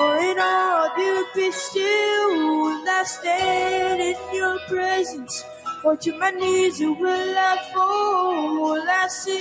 Or 0.00 0.16
in 0.16 0.36
all 0.40 0.90
be 0.96 1.52
still? 1.52 2.28
Will 2.34 2.88
I 2.88 3.04
stand 3.06 4.00
in 4.00 4.16
your 4.34 4.58
presence? 4.66 5.44
Or 5.86 5.96
to 5.98 6.18
my 6.18 6.30
knees 6.30 6.80
will 6.80 7.38
I 7.38 7.62
fall? 7.72 8.72
Will 8.72 8.82
I 8.90 9.06
sing 9.06 9.40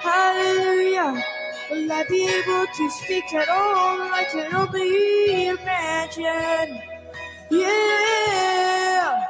hallelujah? 0.00 1.24
Will 1.70 1.90
I 1.90 2.04
be 2.10 2.28
able 2.28 2.66
to 2.66 2.90
speak 2.90 3.32
at 3.32 3.48
all? 3.48 4.02
I 4.12 4.24
can 4.30 4.54
only 4.54 5.46
imagine. 5.48 6.78
Yeah. 7.50 9.24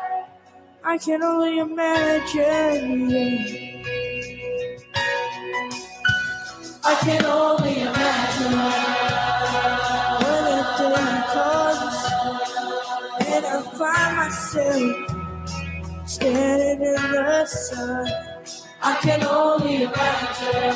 I 0.82 0.98
can 0.98 1.22
only 1.22 1.58
imagine. 1.60 3.12
I 6.84 6.94
can 7.04 7.24
only 7.24 7.82
imagine 7.82 8.58
when 10.18 10.42
the 10.50 10.62
day 10.90 11.06
comes 11.34 11.98
and 13.30 13.46
I 13.46 13.62
find 13.78 14.16
myself 14.16 15.11
standing 16.22 16.86
in 16.86 16.94
the 17.12 17.46
sun. 17.46 18.06
I 18.82 18.96
can 19.02 19.24
only 19.24 19.82
imagine 19.84 20.74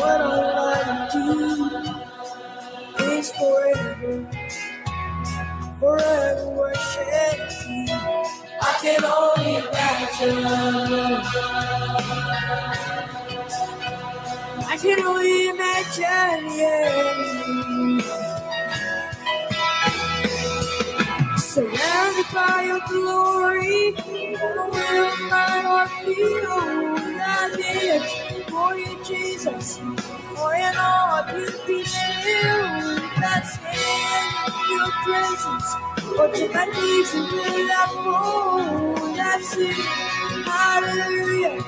what 0.00 0.20
I 0.20 0.38
want 0.56 1.10
to 1.12 1.18
do 2.96 3.04
is 3.12 3.32
forever, 3.32 4.30
forever 5.80 6.48
worship 6.50 7.50
you. 7.68 7.86
I 8.62 8.78
can 8.82 9.04
only 9.04 9.56
imagine. 9.56 10.44
I 14.66 14.76
can 14.80 15.00
only 15.06 15.48
imagine, 15.50 16.58
yeah. 16.58 18.29
By 22.34 22.64
your 22.66 22.80
glory, 22.88 23.92
will 23.96 24.70
my 25.30 25.62
heart 25.66 25.90
feel 26.04 26.96
that 27.18 27.56
is 27.58 28.50
for 28.50 28.76
you, 28.76 29.04
Jesus. 29.04 29.78
For 30.36 30.54
in 30.54 30.74
all 30.78 31.24
beauty 31.32 31.84
still, 31.84 32.96
that's 33.20 33.58
in 33.58 34.26
your 34.70 34.90
presence. 35.04 35.68
But 36.16 36.38
if 36.38 36.56
I 36.56 36.66
need 36.66 37.06
to 37.12 37.20
be 37.30 37.66
that 37.68 37.90
fool, 38.04 39.14
that's 39.16 39.56
it. 39.58 39.76
Hallelujah. 40.46 41.64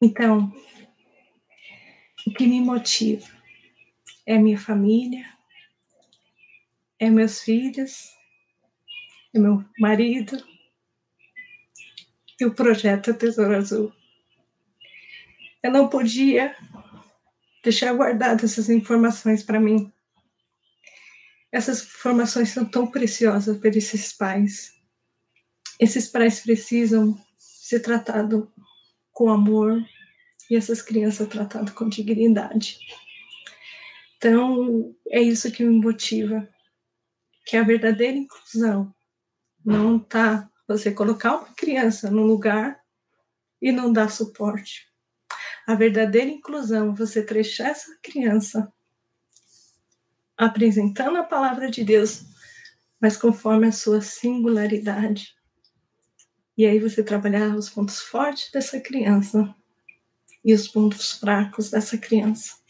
Então, 0.00 0.50
o 2.26 2.30
que 2.30 2.46
me 2.46 2.62
motiva 2.62 3.15
família, 4.66 5.24
é 6.98 7.08
meus 7.08 7.40
filhos, 7.40 8.10
é 9.32 9.38
meu 9.38 9.64
marido 9.78 10.44
e 12.40 12.44
o 12.44 12.52
projeto 12.52 13.14
Tesouro 13.14 13.56
Azul. 13.56 13.92
Eu 15.62 15.70
não 15.70 15.88
podia 15.88 16.56
deixar 17.62 17.94
guardadas 17.94 18.52
essas 18.52 18.68
informações 18.68 19.44
para 19.44 19.60
mim. 19.60 19.92
Essas 21.52 21.84
informações 21.84 22.48
são 22.48 22.64
tão 22.64 22.88
preciosas 22.88 23.56
para 23.58 23.70
esses 23.70 24.12
pais. 24.12 24.74
Esses 25.78 26.08
pais 26.08 26.40
precisam 26.40 27.16
ser 27.38 27.80
tratados 27.80 28.48
com 29.12 29.30
amor, 29.30 29.80
e 30.50 30.56
essas 30.56 30.82
crianças 30.82 31.28
tratadas 31.28 31.72
com 31.72 31.88
dignidade. 31.88 32.78
Então, 34.26 34.92
é 35.08 35.22
isso 35.22 35.52
que 35.52 35.64
me 35.64 35.78
motiva, 35.78 36.48
que 37.46 37.56
a 37.56 37.62
verdadeira 37.62 38.16
inclusão 38.16 38.92
não 39.64 40.00
tá 40.00 40.50
você 40.66 40.90
colocar 40.90 41.36
uma 41.36 41.54
criança 41.54 42.10
no 42.10 42.24
lugar 42.24 42.76
e 43.62 43.70
não 43.70 43.92
dar 43.92 44.10
suporte. 44.10 44.92
A 45.64 45.76
verdadeira 45.76 46.28
inclusão, 46.28 46.92
você 46.92 47.22
deixar 47.22 47.68
essa 47.68 47.96
criança 48.02 48.72
apresentando 50.36 51.18
a 51.18 51.22
palavra 51.22 51.70
de 51.70 51.84
Deus, 51.84 52.24
mas 53.00 53.16
conforme 53.16 53.68
a 53.68 53.72
sua 53.72 54.00
singularidade. 54.00 55.36
E 56.58 56.66
aí 56.66 56.80
você 56.80 57.00
trabalhar 57.00 57.54
os 57.54 57.70
pontos 57.70 58.00
fortes 58.00 58.50
dessa 58.50 58.80
criança 58.80 59.54
e 60.44 60.52
os 60.52 60.66
pontos 60.66 61.12
fracos 61.12 61.70
dessa 61.70 61.96
criança. 61.96 62.65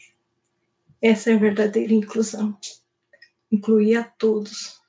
Essa 1.01 1.31
é 1.31 1.35
a 1.35 1.39
verdadeira 1.39 1.93
inclusão. 1.93 2.57
Incluir 3.51 3.97
a 3.97 4.03
todos. 4.03 4.81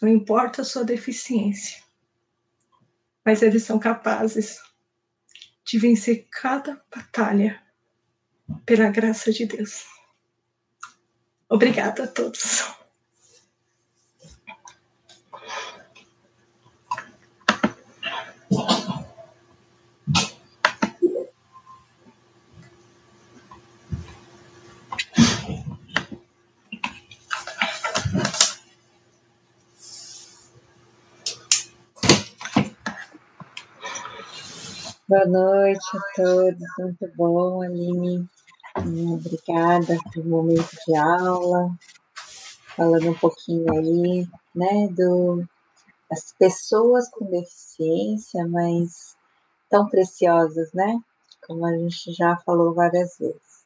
Não 0.00 0.08
importa 0.08 0.62
a 0.62 0.64
sua 0.64 0.84
deficiência, 0.84 1.82
mas 3.24 3.42
eles 3.42 3.62
são 3.62 3.78
capazes 3.78 4.60
de 5.64 5.78
vencer 5.78 6.28
cada 6.30 6.82
batalha 6.94 7.62
pela 8.64 8.90
graça 8.90 9.32
de 9.32 9.46
Deus. 9.46 9.86
Obrigada 11.48 12.04
a 12.04 12.06
todos. 12.06 12.76
Boa 35.08 35.24
noite 35.24 35.86
a 35.96 36.00
todos, 36.16 36.66
muito 36.80 37.08
bom, 37.16 37.62
Aline. 37.62 38.28
Obrigada 38.76 39.96
pelo 40.12 40.28
momento 40.28 40.68
de 40.84 40.96
aula, 40.96 41.70
falando 42.76 43.10
um 43.10 43.14
pouquinho 43.14 43.72
aí, 43.72 44.28
né, 44.52 44.88
do, 44.88 45.44
das 46.10 46.34
pessoas 46.36 47.08
com 47.08 47.24
deficiência, 47.24 48.48
mas 48.48 49.16
tão 49.70 49.88
preciosas, 49.88 50.72
né, 50.72 50.98
como 51.46 51.64
a 51.64 51.78
gente 51.78 52.12
já 52.12 52.36
falou 52.38 52.74
várias 52.74 53.16
vezes. 53.16 53.64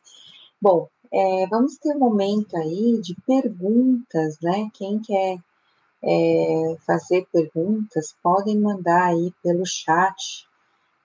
Bom, 0.60 0.90
é, 1.10 1.46
vamos 1.46 1.78
ter 1.78 1.96
um 1.96 2.00
momento 2.00 2.54
aí 2.54 3.00
de 3.00 3.16
perguntas, 3.26 4.38
né, 4.42 4.68
quem 4.74 5.00
quer 5.00 5.38
é, 6.04 6.76
fazer 6.86 7.26
perguntas, 7.32 8.14
podem 8.22 8.60
mandar 8.60 9.06
aí 9.06 9.32
pelo 9.42 9.64
chat, 9.64 10.49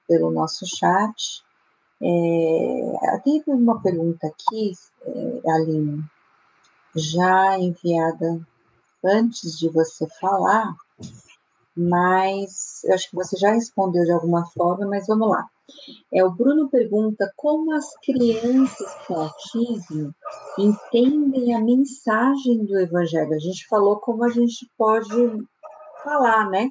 pelo 0.07 0.31
nosso 0.31 0.65
chat. 0.65 1.43
É, 2.01 3.21
teve 3.23 3.51
uma 3.51 3.81
pergunta 3.81 4.27
aqui, 4.27 4.73
é, 5.05 5.51
Aline, 5.51 6.03
já 6.95 7.57
enviada 7.57 8.45
antes 9.03 9.57
de 9.57 9.69
você 9.69 10.07
falar, 10.19 10.75
mas 11.75 12.83
eu 12.85 12.93
acho 12.93 13.09
que 13.09 13.15
você 13.15 13.37
já 13.37 13.51
respondeu 13.51 14.03
de 14.03 14.11
alguma 14.11 14.45
forma, 14.47 14.87
mas 14.87 15.07
vamos 15.07 15.29
lá. 15.29 15.47
É, 16.13 16.23
o 16.23 16.31
Bruno 16.31 16.69
pergunta 16.69 17.31
como 17.35 17.73
as 17.73 17.97
crianças 17.97 18.93
com 19.07 19.15
autismo 19.15 20.13
entendem 20.57 21.55
a 21.55 21.59
mensagem 21.59 22.65
do 22.65 22.79
Evangelho. 22.79 23.33
A 23.33 23.39
gente 23.39 23.67
falou 23.67 23.97
como 23.97 24.23
a 24.23 24.29
gente 24.29 24.69
pode 24.77 25.09
falar, 26.03 26.49
né? 26.49 26.69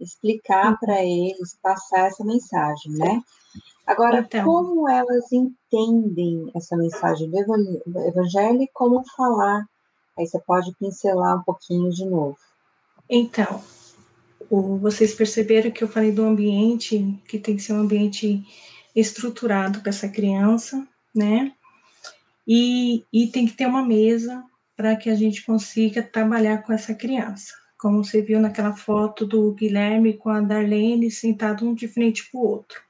Explicar 0.00 0.78
para 0.78 1.02
eles, 1.02 1.58
passar 1.62 2.06
essa 2.06 2.24
mensagem, 2.24 2.92
né? 2.92 3.22
Agora, 3.86 4.20
então, 4.20 4.44
como 4.44 4.88
elas 4.88 5.32
entendem 5.32 6.50
essa 6.54 6.76
mensagem 6.76 7.30
do 7.30 7.38
evangelho 8.06 8.62
e 8.62 8.70
como 8.72 9.02
falar? 9.16 9.66
Aí 10.18 10.26
você 10.26 10.38
pode 10.40 10.74
pincelar 10.78 11.38
um 11.38 11.42
pouquinho 11.42 11.90
de 11.90 12.04
novo. 12.04 12.36
Então, 13.08 13.62
vocês 14.50 15.14
perceberam 15.14 15.70
que 15.70 15.82
eu 15.82 15.88
falei 15.88 16.12
do 16.12 16.24
ambiente, 16.24 17.18
que 17.26 17.38
tem 17.38 17.56
que 17.56 17.62
ser 17.62 17.72
um 17.72 17.80
ambiente 17.80 18.44
estruturado 18.94 19.80
para 19.80 19.90
essa 19.90 20.08
criança, 20.08 20.86
né? 21.14 21.52
E, 22.46 23.04
e 23.12 23.28
tem 23.28 23.46
que 23.46 23.54
ter 23.54 23.66
uma 23.66 23.84
mesa 23.84 24.44
para 24.76 24.96
que 24.96 25.08
a 25.08 25.14
gente 25.14 25.44
consiga 25.44 26.02
trabalhar 26.02 26.62
com 26.62 26.72
essa 26.72 26.94
criança 26.94 27.54
como 27.78 28.04
você 28.04 28.20
viu 28.20 28.40
naquela 28.40 28.74
foto 28.74 29.24
do 29.24 29.52
Guilherme 29.52 30.14
com 30.14 30.30
a 30.30 30.40
Darlene 30.40 31.10
sentado 31.10 31.66
um 31.66 31.74
de 31.74 31.86
frente 31.86 32.28
para 32.28 32.40
o 32.40 32.44
outro. 32.44 32.82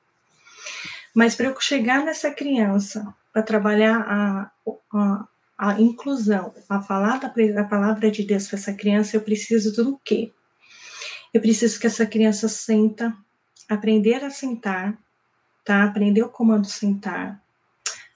Mas 1.15 1.35
para 1.35 1.47
eu 1.47 1.61
chegar 1.61 2.05
nessa 2.05 2.31
criança, 2.31 3.15
para 3.33 3.43
trabalhar 3.43 4.01
a, 4.01 4.51
a, 4.93 5.29
a, 5.59 5.81
inclusão, 5.81 6.55
a 6.69 6.81
falar 6.81 7.19
da 7.19 7.33
a 7.61 7.65
palavra 7.65 8.11
de 8.11 8.23
Deus 8.23 8.49
para 8.49 8.59
essa 8.59 8.73
criança, 8.73 9.17
eu 9.17 9.21
preciso 9.21 9.73
do 9.73 10.01
quê? 10.03 10.33
Eu 11.35 11.41
preciso 11.41 11.79
que 11.79 11.87
essa 11.87 12.07
criança 12.07 12.49
senta, 12.49 13.15
aprender 13.69 14.25
a 14.25 14.31
sentar, 14.31 14.99
tá? 15.65 15.85
Aprender 15.85 16.23
o 16.23 16.31
comando 16.31 16.67
sentar, 16.67 17.43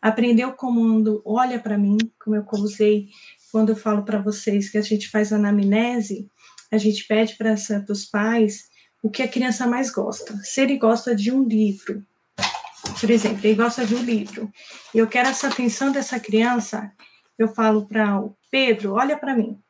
aprender 0.00 0.46
o 0.46 0.54
comando 0.54 1.20
olha 1.24 1.58
para 1.58 1.76
mim, 1.76 1.98
como 2.18 2.34
eu 2.34 2.44
usei 2.52 3.08
quando 3.50 3.68
eu 3.68 3.76
falo 3.76 4.02
para 4.02 4.18
vocês 4.18 4.70
que 4.70 4.78
a 4.78 4.82
gente 4.82 5.10
faz 5.10 5.30
anamnese, 5.30 6.30
a 6.72 6.78
gente 6.78 7.06
pede 7.06 7.36
para 7.36 7.54
os 7.90 8.06
pais 8.06 8.70
o 9.02 9.10
que 9.10 9.22
a 9.22 9.28
criança 9.28 9.66
mais 9.66 9.90
gosta. 9.90 10.34
Se 10.38 10.62
ele 10.62 10.78
gosta 10.78 11.14
de 11.14 11.30
um 11.30 11.44
livro, 11.44 12.02
por 12.98 13.10
exemplo, 13.10 13.40
ele 13.44 13.54
gosta 13.54 13.84
de 13.84 13.94
um 13.94 14.02
livro, 14.02 14.50
e 14.94 14.98
eu 14.98 15.06
quero 15.06 15.28
essa 15.28 15.48
atenção 15.48 15.92
dessa 15.92 16.18
criança, 16.18 16.90
eu 17.38 17.48
falo 17.48 17.86
para 17.86 18.18
o 18.18 18.34
Pedro, 18.50 18.94
olha 18.94 19.18
para 19.18 19.36
mim. 19.36 19.60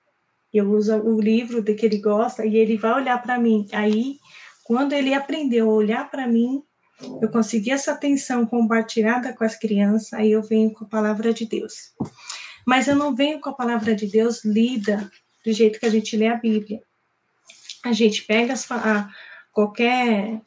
Eu 0.54 0.70
uso 0.70 0.94
o 0.96 1.20
livro 1.20 1.60
de 1.60 1.74
que 1.74 1.86
ele 1.86 1.98
gosta 1.98 2.46
e 2.46 2.56
ele 2.56 2.76
vai 2.76 2.92
olhar 2.92 3.20
para 3.20 3.38
mim. 3.38 3.66
Aí, 3.72 4.18
quando 4.62 4.92
ele 4.92 5.12
aprendeu 5.12 5.70
a 5.70 5.74
olhar 5.74 6.08
para 6.08 6.28
mim, 6.28 6.62
eu 7.20 7.28
consegui 7.30 7.72
essa 7.72 7.92
atenção 7.92 8.46
compartilhada 8.46 9.32
com 9.32 9.42
as 9.42 9.56
crianças, 9.56 10.12
aí 10.12 10.30
eu 10.30 10.42
venho 10.42 10.72
com 10.72 10.84
a 10.84 10.88
palavra 10.88 11.32
de 11.34 11.46
Deus. 11.46 11.92
Mas 12.64 12.86
eu 12.86 12.94
não 12.94 13.12
venho 13.12 13.40
com 13.40 13.50
a 13.50 13.54
palavra 13.54 13.92
de 13.92 14.06
Deus 14.06 14.44
lida 14.44 15.10
do 15.44 15.52
jeito 15.52 15.80
que 15.80 15.86
a 15.86 15.90
gente 15.90 16.16
lê 16.16 16.28
a 16.28 16.36
Bíblia 16.36 16.80
a 17.84 17.92
gente 17.92 18.24
pega 18.24 18.52
as, 18.52 18.70
a, 18.70 19.10
qualquer 19.52 20.40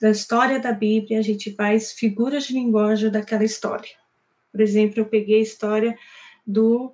da 0.00 0.10
história 0.10 0.60
da 0.60 0.72
Bíblia, 0.72 1.18
a 1.18 1.22
gente 1.22 1.54
faz 1.54 1.92
figuras 1.92 2.44
de 2.44 2.54
linguagem 2.54 3.10
daquela 3.10 3.44
história. 3.44 3.90
Por 4.52 4.60
exemplo, 4.60 5.00
eu 5.00 5.06
peguei 5.06 5.40
a 5.40 5.42
história 5.42 5.98
do 6.46 6.92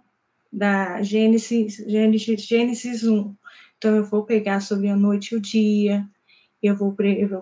da 0.53 1.01
Gênesis, 1.03 1.77
Gênesis, 1.87 2.43
Gênesis 2.43 3.05
1. 3.05 3.37
Então, 3.79 3.97
eu 3.97 4.05
vou 4.05 4.25
pegar 4.25 4.61
sobre 4.61 4.89
a 4.89 4.97
noite 4.97 5.33
e 5.33 5.37
o 5.37 5.41
dia, 5.41 6.05
eu 6.63 6.77
vou, 6.77 6.95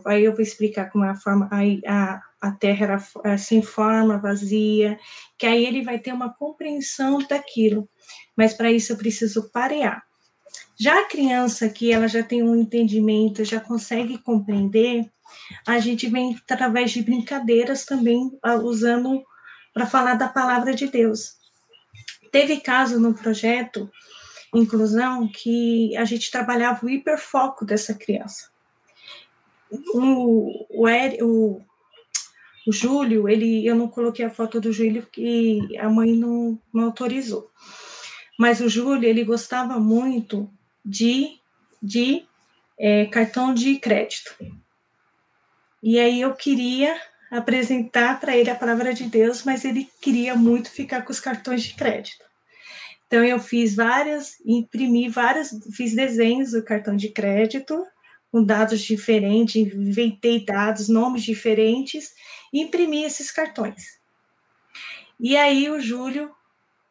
aí 0.06 0.24
eu 0.24 0.32
vou 0.32 0.42
explicar 0.42 0.90
como 0.90 1.04
a 1.04 1.14
forma, 1.14 1.48
a, 1.86 2.22
a 2.40 2.52
terra 2.52 3.00
era 3.22 3.38
sem 3.38 3.62
forma, 3.62 4.18
vazia, 4.18 4.98
que 5.36 5.46
aí 5.46 5.64
ele 5.64 5.82
vai 5.82 5.98
ter 5.98 6.12
uma 6.12 6.32
compreensão 6.32 7.18
daquilo. 7.26 7.88
Mas 8.36 8.54
para 8.54 8.70
isso 8.70 8.92
eu 8.92 8.96
preciso 8.96 9.50
parear. 9.50 10.07
Já 10.78 11.00
a 11.00 11.04
criança 11.04 11.68
que 11.68 11.92
ela 11.92 12.06
já 12.06 12.22
tem 12.22 12.42
um 12.42 12.54
entendimento, 12.54 13.44
já 13.44 13.60
consegue 13.60 14.18
compreender, 14.18 15.10
a 15.66 15.78
gente 15.78 16.08
vem 16.08 16.38
através 16.48 16.92
de 16.92 17.02
brincadeiras 17.02 17.84
também 17.84 18.30
ah, 18.42 18.56
usando 18.56 19.22
para 19.74 19.86
falar 19.86 20.14
da 20.14 20.28
palavra 20.28 20.74
de 20.74 20.86
Deus. 20.86 21.36
Teve 22.30 22.58
caso 22.58 23.00
no 23.00 23.14
projeto 23.14 23.90
inclusão 24.54 25.28
que 25.28 25.96
a 25.96 26.04
gente 26.04 26.30
trabalhava 26.30 26.84
o 26.84 26.90
hiperfoco 26.90 27.64
dessa 27.64 27.94
criança. 27.94 28.50
O, 29.92 30.64
o, 30.70 30.86
o, 31.22 31.60
o 32.66 32.72
Júlio, 32.72 33.28
ele, 33.28 33.66
eu 33.66 33.74
não 33.74 33.88
coloquei 33.88 34.24
a 34.24 34.30
foto 34.30 34.60
do 34.60 34.72
Júlio 34.72 35.02
porque 35.02 35.58
a 35.78 35.88
mãe 35.88 36.12
não, 36.12 36.58
não 36.72 36.84
autorizou. 36.84 37.50
Mas 38.38 38.60
o 38.60 38.68
Júlio, 38.68 39.08
ele 39.08 39.24
gostava 39.24 39.80
muito 39.80 40.48
de, 40.84 41.40
de 41.82 42.24
é, 42.78 43.06
cartão 43.06 43.52
de 43.52 43.76
crédito. 43.80 44.36
E 45.82 45.98
aí 45.98 46.20
eu 46.20 46.32
queria 46.34 46.96
apresentar 47.30 48.20
para 48.20 48.36
ele 48.36 48.48
a 48.48 48.54
palavra 48.54 48.94
de 48.94 49.04
Deus, 49.04 49.42
mas 49.42 49.64
ele 49.64 49.90
queria 50.00 50.36
muito 50.36 50.70
ficar 50.70 51.02
com 51.02 51.10
os 51.10 51.18
cartões 51.18 51.64
de 51.64 51.74
crédito. 51.74 52.24
Então 53.06 53.24
eu 53.24 53.40
fiz 53.40 53.74
várias, 53.74 54.34
imprimi 54.46 55.08
várias, 55.08 55.50
fiz 55.74 55.94
desenhos 55.94 56.52
do 56.52 56.62
cartão 56.62 56.94
de 56.94 57.08
crédito 57.08 57.84
com 58.30 58.44
dados 58.44 58.80
diferentes, 58.80 59.56
inventei 59.56 60.44
dados, 60.44 60.88
nomes 60.88 61.22
diferentes 61.22 62.12
e 62.52 62.60
imprimi 62.60 63.02
esses 63.04 63.30
cartões. 63.30 63.98
E 65.18 65.36
aí 65.36 65.68
o 65.70 65.80
Júlio 65.80 66.30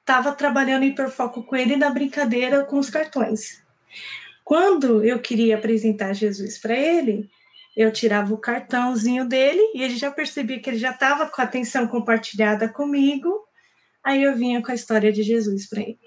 estava 0.07 0.31
trabalhando 0.31 0.83
em 0.83 0.87
hiperfoco 0.87 1.43
com 1.43 1.53
ele 1.53 1.75
na 1.75 1.89
brincadeira 1.89 2.63
com 2.63 2.79
os 2.79 2.89
cartões. 2.89 3.61
Quando 4.41 5.03
eu 5.03 5.19
queria 5.19 5.57
apresentar 5.57 6.13
Jesus 6.13 6.57
para 6.57 6.73
ele, 6.73 7.29
eu 7.75 7.91
tirava 7.91 8.33
o 8.33 8.37
cartãozinho 8.37 9.27
dele 9.27 9.59
e 9.75 9.83
ele 9.83 9.97
já 9.97 10.09
percebia 10.09 10.61
que 10.61 10.69
ele 10.69 10.77
já 10.77 10.91
estava 10.91 11.27
com 11.27 11.41
a 11.41 11.43
atenção 11.43 11.85
compartilhada 11.85 12.69
comigo. 12.69 13.45
Aí 14.01 14.23
eu 14.23 14.33
vinha 14.33 14.63
com 14.63 14.71
a 14.71 14.75
história 14.75 15.11
de 15.11 15.23
Jesus 15.23 15.67
para 15.67 15.81
ele. 15.81 15.99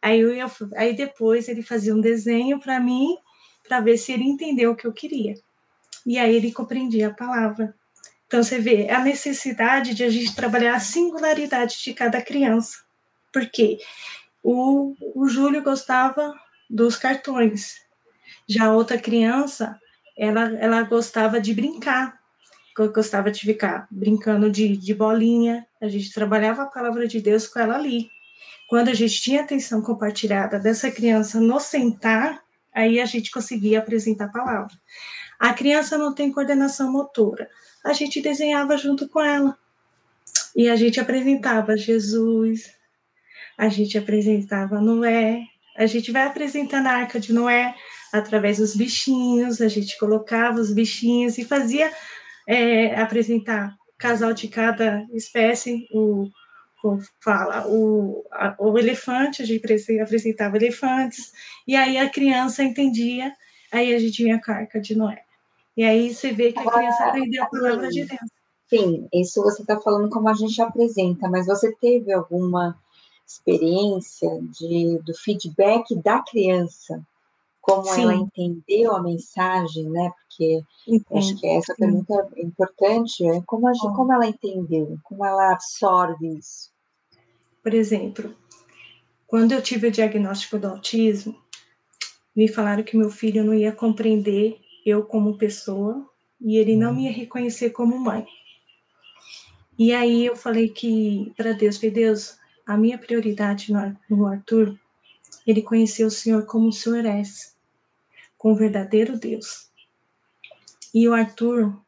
Aí, 0.00 0.18
eu, 0.20 0.32
aí 0.74 0.96
depois 0.96 1.46
ele 1.46 1.62
fazia 1.62 1.94
um 1.94 2.00
desenho 2.00 2.58
para 2.58 2.80
mim 2.80 3.18
para 3.68 3.80
ver 3.80 3.98
se 3.98 4.12
ele 4.12 4.24
entendeu 4.24 4.70
o 4.70 4.76
que 4.76 4.86
eu 4.86 4.92
queria. 4.94 5.34
E 6.06 6.18
aí 6.18 6.34
ele 6.34 6.52
compreendia 6.52 7.08
a 7.08 7.14
palavra. 7.14 7.74
Então 8.26 8.42
você 8.42 8.58
vê 8.58 8.88
a 8.88 9.00
necessidade 9.00 9.94
de 9.94 10.04
a 10.04 10.08
gente 10.08 10.34
trabalhar 10.34 10.74
a 10.74 10.80
singularidade 10.80 11.76
de 11.84 11.92
cada 11.92 12.22
criança. 12.22 12.85
Porque 13.36 13.78
o, 14.42 14.94
o 15.14 15.28
Júlio 15.28 15.62
gostava 15.62 16.32
dos 16.70 16.96
cartões. 16.96 17.82
Já 18.48 18.72
outra 18.72 18.96
criança, 18.96 19.78
ela, 20.16 20.56
ela 20.58 20.82
gostava 20.84 21.38
de 21.38 21.52
brincar, 21.52 22.18
gostava 22.94 23.30
de 23.30 23.40
ficar 23.40 23.86
brincando 23.90 24.50
de, 24.50 24.74
de 24.74 24.94
bolinha. 24.94 25.66
A 25.82 25.86
gente 25.86 26.14
trabalhava 26.14 26.62
a 26.62 26.66
palavra 26.66 27.06
de 27.06 27.20
Deus 27.20 27.46
com 27.46 27.60
ela 27.60 27.74
ali. 27.74 28.08
Quando 28.70 28.88
a 28.88 28.94
gente 28.94 29.20
tinha 29.20 29.42
atenção 29.42 29.82
compartilhada 29.82 30.58
dessa 30.58 30.90
criança 30.90 31.38
no 31.38 31.60
sentar, 31.60 32.42
aí 32.72 32.98
a 33.00 33.04
gente 33.04 33.30
conseguia 33.30 33.80
apresentar 33.80 34.24
a 34.24 34.32
palavra. 34.32 34.72
A 35.38 35.52
criança 35.52 35.98
não 35.98 36.14
tem 36.14 36.32
coordenação 36.32 36.90
motora. 36.90 37.50
A 37.84 37.92
gente 37.92 38.22
desenhava 38.22 38.78
junto 38.78 39.06
com 39.10 39.20
ela. 39.20 39.58
E 40.56 40.70
a 40.70 40.76
gente 40.76 40.98
apresentava 40.98 41.76
Jesus, 41.76 42.75
a 43.56 43.68
gente 43.68 43.96
apresentava 43.96 44.80
Noé, 44.80 45.42
a 45.76 45.86
gente 45.86 46.10
vai 46.10 46.26
apresentando 46.26 46.86
a 46.86 46.92
Arca 46.92 47.20
de 47.20 47.32
Noé 47.32 47.74
através 48.12 48.58
dos 48.58 48.74
bichinhos, 48.74 49.60
a 49.60 49.68
gente 49.68 49.98
colocava 49.98 50.58
os 50.58 50.72
bichinhos 50.72 51.38
e 51.38 51.44
fazia 51.44 51.92
é, 52.46 52.98
apresentar 53.00 53.76
casal 53.98 54.32
de 54.32 54.48
cada 54.48 55.06
espécie, 55.12 55.88
o, 55.92 56.28
o 56.84 56.98
fala 57.20 57.66
o, 57.66 58.24
a, 58.30 58.54
o 58.58 58.78
elefante, 58.78 59.42
a 59.42 59.46
gente 59.46 59.64
apresentava 60.00 60.56
elefantes, 60.56 61.32
e 61.66 61.74
aí 61.74 61.98
a 61.98 62.08
criança 62.08 62.62
entendia, 62.62 63.32
aí 63.72 63.94
a 63.94 63.98
gente 63.98 64.22
vinha 64.22 64.36
a 64.36 64.40
carca 64.40 64.80
de 64.80 64.94
Noé. 64.94 65.22
E 65.76 65.84
aí 65.84 66.14
você 66.14 66.32
vê 66.32 66.52
que 66.52 66.58
a 66.58 66.70
criança 66.70 67.04
ah, 67.04 67.08
aprendeu 67.08 67.42
a 67.42 67.46
palavra 67.46 67.88
de 67.88 68.04
Deus. 68.06 68.30
Sim, 68.68 69.08
isso 69.12 69.42
você 69.42 69.62
está 69.62 69.78
falando 69.78 70.08
como 70.08 70.28
a 70.28 70.34
gente 70.34 70.60
apresenta, 70.60 71.28
mas 71.28 71.46
você 71.46 71.74
teve 71.76 72.12
alguma 72.12 72.76
experiência 73.26 74.30
de, 74.58 74.98
do 75.04 75.14
feedback 75.14 75.94
da 75.96 76.22
criança 76.22 77.04
como 77.66 77.84
Sim. 77.86 78.02
ela 78.02 78.14
entendeu 78.14 78.94
a 78.94 79.02
mensagem, 79.02 79.90
né? 79.90 80.12
Porque 80.20 80.62
Entendi. 80.86 81.18
acho 81.18 81.36
que 81.40 81.46
essa 81.48 81.74
pergunta 81.74 82.28
é 82.36 82.42
importante, 82.42 83.26
é 83.26 83.42
como, 83.44 83.66
a, 83.66 83.72
como 83.72 84.12
ela 84.12 84.26
entendeu, 84.26 84.96
como 85.02 85.26
ela 85.26 85.52
absorve 85.52 86.38
isso. 86.38 86.70
Por 87.60 87.74
exemplo, 87.74 88.32
quando 89.26 89.50
eu 89.50 89.60
tive 89.60 89.88
o 89.88 89.90
diagnóstico 89.90 90.60
do 90.60 90.68
autismo, 90.68 91.36
me 92.36 92.46
falaram 92.46 92.84
que 92.84 92.96
meu 92.96 93.10
filho 93.10 93.42
não 93.42 93.52
ia 93.52 93.72
compreender 93.72 94.60
eu 94.84 95.02
como 95.02 95.36
pessoa 95.36 96.08
e 96.40 96.58
ele 96.58 96.76
não 96.76 96.94
me 96.94 97.06
ia 97.06 97.12
reconhecer 97.12 97.70
como 97.70 97.98
mãe. 97.98 98.24
E 99.76 99.92
aí 99.92 100.24
eu 100.24 100.36
falei 100.36 100.68
que 100.68 101.32
para 101.36 101.52
Deus, 101.52 101.76
falei, 101.78 101.90
Deus, 101.90 102.38
a 102.66 102.76
minha 102.76 102.98
prioridade 102.98 103.72
no 104.10 104.26
Arthur, 104.26 104.78
ele 105.46 105.62
conheceu 105.62 106.08
o 106.08 106.10
Senhor 106.10 106.44
como 106.46 106.68
o 106.68 106.72
Senhor 106.72 107.04
é 107.06 107.22
com 108.36 108.52
o 108.52 108.56
verdadeiro 108.56 109.18
Deus. 109.18 109.70
E 110.92 111.08
o 111.08 111.14
Arthur, 111.14 111.80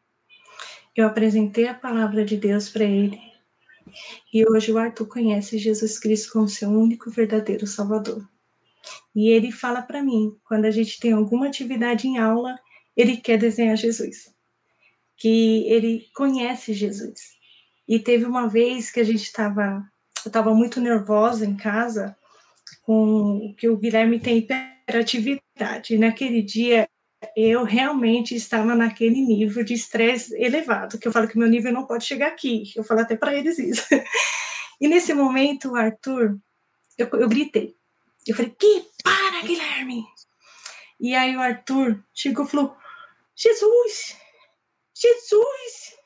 eu 0.94 1.06
apresentei 1.06 1.66
a 1.66 1.74
palavra 1.74 2.24
de 2.24 2.36
Deus 2.36 2.68
para 2.68 2.84
ele. 2.84 3.20
E 4.32 4.48
hoje 4.48 4.72
o 4.72 4.78
Arthur 4.78 5.06
conhece 5.06 5.58
Jesus 5.58 5.98
Cristo 5.98 6.32
como 6.32 6.48
seu 6.48 6.68
único 6.68 7.10
verdadeiro 7.10 7.66
Salvador. 7.66 8.28
E 9.14 9.28
ele 9.30 9.50
fala 9.50 9.82
para 9.82 10.02
mim, 10.02 10.36
quando 10.44 10.64
a 10.64 10.70
gente 10.70 11.00
tem 11.00 11.12
alguma 11.12 11.46
atividade 11.46 12.06
em 12.06 12.18
aula, 12.18 12.58
ele 12.96 13.16
quer 13.16 13.38
desenhar 13.38 13.76
Jesus. 13.76 14.34
Que 15.16 15.66
ele 15.68 16.06
conhece 16.14 16.72
Jesus. 16.72 17.36
E 17.86 17.98
teve 17.98 18.24
uma 18.24 18.48
vez 18.48 18.90
que 18.90 19.00
a 19.00 19.04
gente 19.04 19.22
estava, 19.22 19.82
eu 20.24 20.30
estava 20.30 20.54
muito 20.54 20.80
nervosa 20.80 21.44
em 21.44 21.56
casa, 21.56 22.16
com 22.82 23.54
que 23.56 23.68
o 23.68 23.76
Guilherme 23.76 24.18
tem 24.20 24.38
hiperatividade. 24.38 25.98
Naquele 25.98 26.42
dia, 26.42 26.88
eu 27.36 27.64
realmente 27.64 28.34
estava 28.34 28.74
naquele 28.74 29.20
nível 29.20 29.64
de 29.64 29.74
estresse 29.74 30.34
elevado, 30.34 30.98
que 30.98 31.06
eu 31.06 31.12
falo 31.12 31.28
que 31.28 31.38
meu 31.38 31.48
nível 31.48 31.72
não 31.72 31.86
pode 31.86 32.04
chegar 32.04 32.28
aqui. 32.28 32.72
Eu 32.76 32.84
falo 32.84 33.00
até 33.00 33.16
para 33.16 33.34
eles 33.34 33.58
isso. 33.58 33.86
E 34.80 34.86
nesse 34.86 35.12
momento, 35.12 35.72
o 35.72 35.74
Arthur, 35.74 36.38
eu, 36.96 37.08
eu 37.14 37.28
gritei. 37.28 37.74
Eu 38.24 38.36
falei, 38.36 38.54
que 38.56 38.86
para, 39.02 39.42
Guilherme! 39.42 40.04
E 41.00 41.16
aí 41.16 41.36
o 41.36 41.40
Arthur 41.40 42.00
chegou 42.14 42.44
e 42.44 42.48
falou, 42.48 42.76
Jesus! 43.34 44.16
Jesus! 44.94 45.96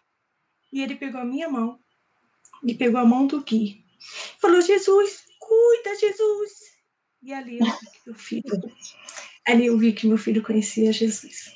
E 0.72 0.82
ele 0.82 0.94
pegou 0.94 1.20
a 1.20 1.24
minha 1.24 1.50
mão 1.50 1.78
e 2.64 2.74
pegou 2.74 3.00
a 3.00 3.04
mão 3.04 3.26
do 3.26 3.42
Gui. 3.42 3.81
Falou, 4.40 4.60
Jesus, 4.60 5.24
cuida, 5.38 5.98
Jesus! 5.98 6.50
E 7.22 7.32
ali 7.32 7.58
eu 7.58 7.66
vi 7.66 7.86
que 7.86 8.00
meu 8.06 8.14
filho, 8.14 8.72
ali 9.46 9.66
eu 9.66 9.78
vi 9.78 9.92
que 9.92 10.06
meu 10.06 10.18
filho 10.18 10.42
conhecia 10.42 10.92
Jesus. 10.92 11.54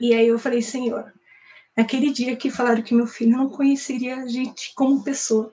E 0.00 0.14
aí 0.14 0.28
eu 0.28 0.38
falei, 0.38 0.62
Senhor, 0.62 1.12
naquele 1.76 2.10
dia 2.10 2.36
que 2.36 2.50
falaram 2.50 2.82
que 2.82 2.94
meu 2.94 3.06
filho 3.06 3.32
não 3.32 3.50
conheceria 3.50 4.16
a 4.16 4.26
gente 4.26 4.72
como 4.74 5.02
pessoa, 5.02 5.52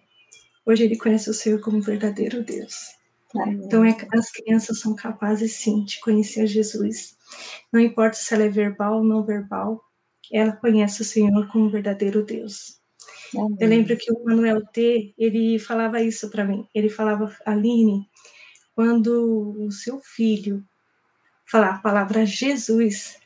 hoje 0.65 0.84
ele 0.84 0.97
conhece 0.97 1.29
o 1.29 1.34
Senhor 1.34 1.59
como 1.59 1.81
verdadeiro 1.81 2.43
Deus. 2.43 2.95
Então 3.35 3.84
é, 3.84 3.95
as 4.13 4.31
crianças 4.31 4.79
são 4.79 4.95
capazes 4.95 5.53
sim 5.53 5.84
de 5.84 5.99
conhecer 5.99 6.47
Jesus. 6.47 7.17
Não 7.71 7.79
importa 7.79 8.15
se 8.15 8.34
ela 8.34 8.43
é 8.43 8.49
verbal 8.49 8.97
ou 8.97 9.03
não 9.03 9.25
verbal, 9.25 9.84
ela 10.31 10.53
conhece 10.53 11.01
o 11.01 11.05
Senhor 11.05 11.47
como 11.51 11.69
verdadeiro 11.69 12.23
Deus. 12.23 12.79
Amém. 13.36 13.58
Eu 13.60 13.68
lembro 13.68 13.98
que 13.98 14.12
o 14.12 14.24
Manuel 14.24 14.66
T, 14.66 15.14
ele 15.18 15.60
falava 15.60 16.02
isso 16.02 16.30
para 16.30 16.45
mim. 16.45 16.68
Ele 16.74 16.90
falava, 16.90 17.36
Aline, 17.45 18.10
quando 18.76 19.56
o 19.60 19.72
seu 19.72 19.99
filho 19.99 20.64
falar 21.45 21.76
a 21.76 21.80
palavra 21.80 22.26
Jesus, 22.26 23.18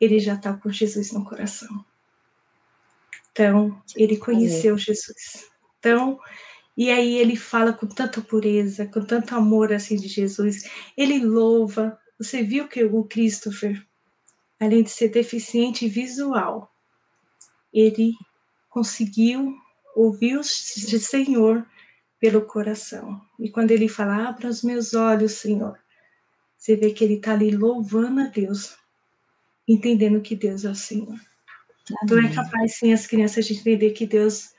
ele 0.00 0.18
já 0.18 0.34
está 0.34 0.54
com 0.54 0.70
Jesus 0.70 1.12
no 1.12 1.24
coração. 1.24 1.84
Então, 3.32 3.80
ele 3.94 4.16
conheceu 4.16 4.76
Jesus. 4.76 5.48
Então, 5.78 6.18
e 6.76 6.90
aí 6.90 7.16
ele 7.16 7.36
fala 7.36 7.72
com 7.72 7.86
tanta 7.86 8.20
pureza, 8.20 8.86
com 8.86 9.04
tanto 9.04 9.34
amor 9.34 9.72
assim 9.72 9.96
de 9.96 10.08
Jesus. 10.08 10.68
Ele 10.96 11.24
louva. 11.24 11.98
Você 12.18 12.42
viu 12.42 12.68
que 12.68 12.82
o 12.84 13.04
Christopher, 13.04 13.86
além 14.58 14.82
de 14.82 14.90
ser 14.90 15.08
deficiente 15.08 15.88
visual, 15.88 16.74
ele 17.72 18.14
conseguiu 18.70 19.54
ouvir 19.94 20.38
o 20.38 20.44
Senhor 20.44 21.66
pelo 22.18 22.42
coração. 22.42 23.20
E 23.38 23.50
quando 23.50 23.72
ele 23.72 23.88
fala, 23.88 24.28
abra 24.28 24.48
os 24.48 24.62
meus 24.62 24.94
olhos, 24.94 25.32
Senhor, 25.32 25.78
você 26.56 26.76
vê 26.76 26.92
que 26.92 27.02
ele 27.02 27.14
está 27.14 27.32
ali 27.32 27.50
louvando 27.50 28.20
a 28.20 28.26
Deus, 28.26 28.76
entendendo 29.66 30.20
que 30.20 30.36
Deus 30.36 30.64
é 30.64 30.70
o 30.70 30.74
Senhor. 30.74 31.08
Amém. 31.08 31.20
Então 32.04 32.18
é 32.20 32.34
capaz, 32.34 32.76
sim, 32.76 32.92
as 32.92 33.06
crianças 33.06 33.46
de 33.46 33.54
entender 33.54 33.90
que 33.90 34.06
Deus 34.06 34.54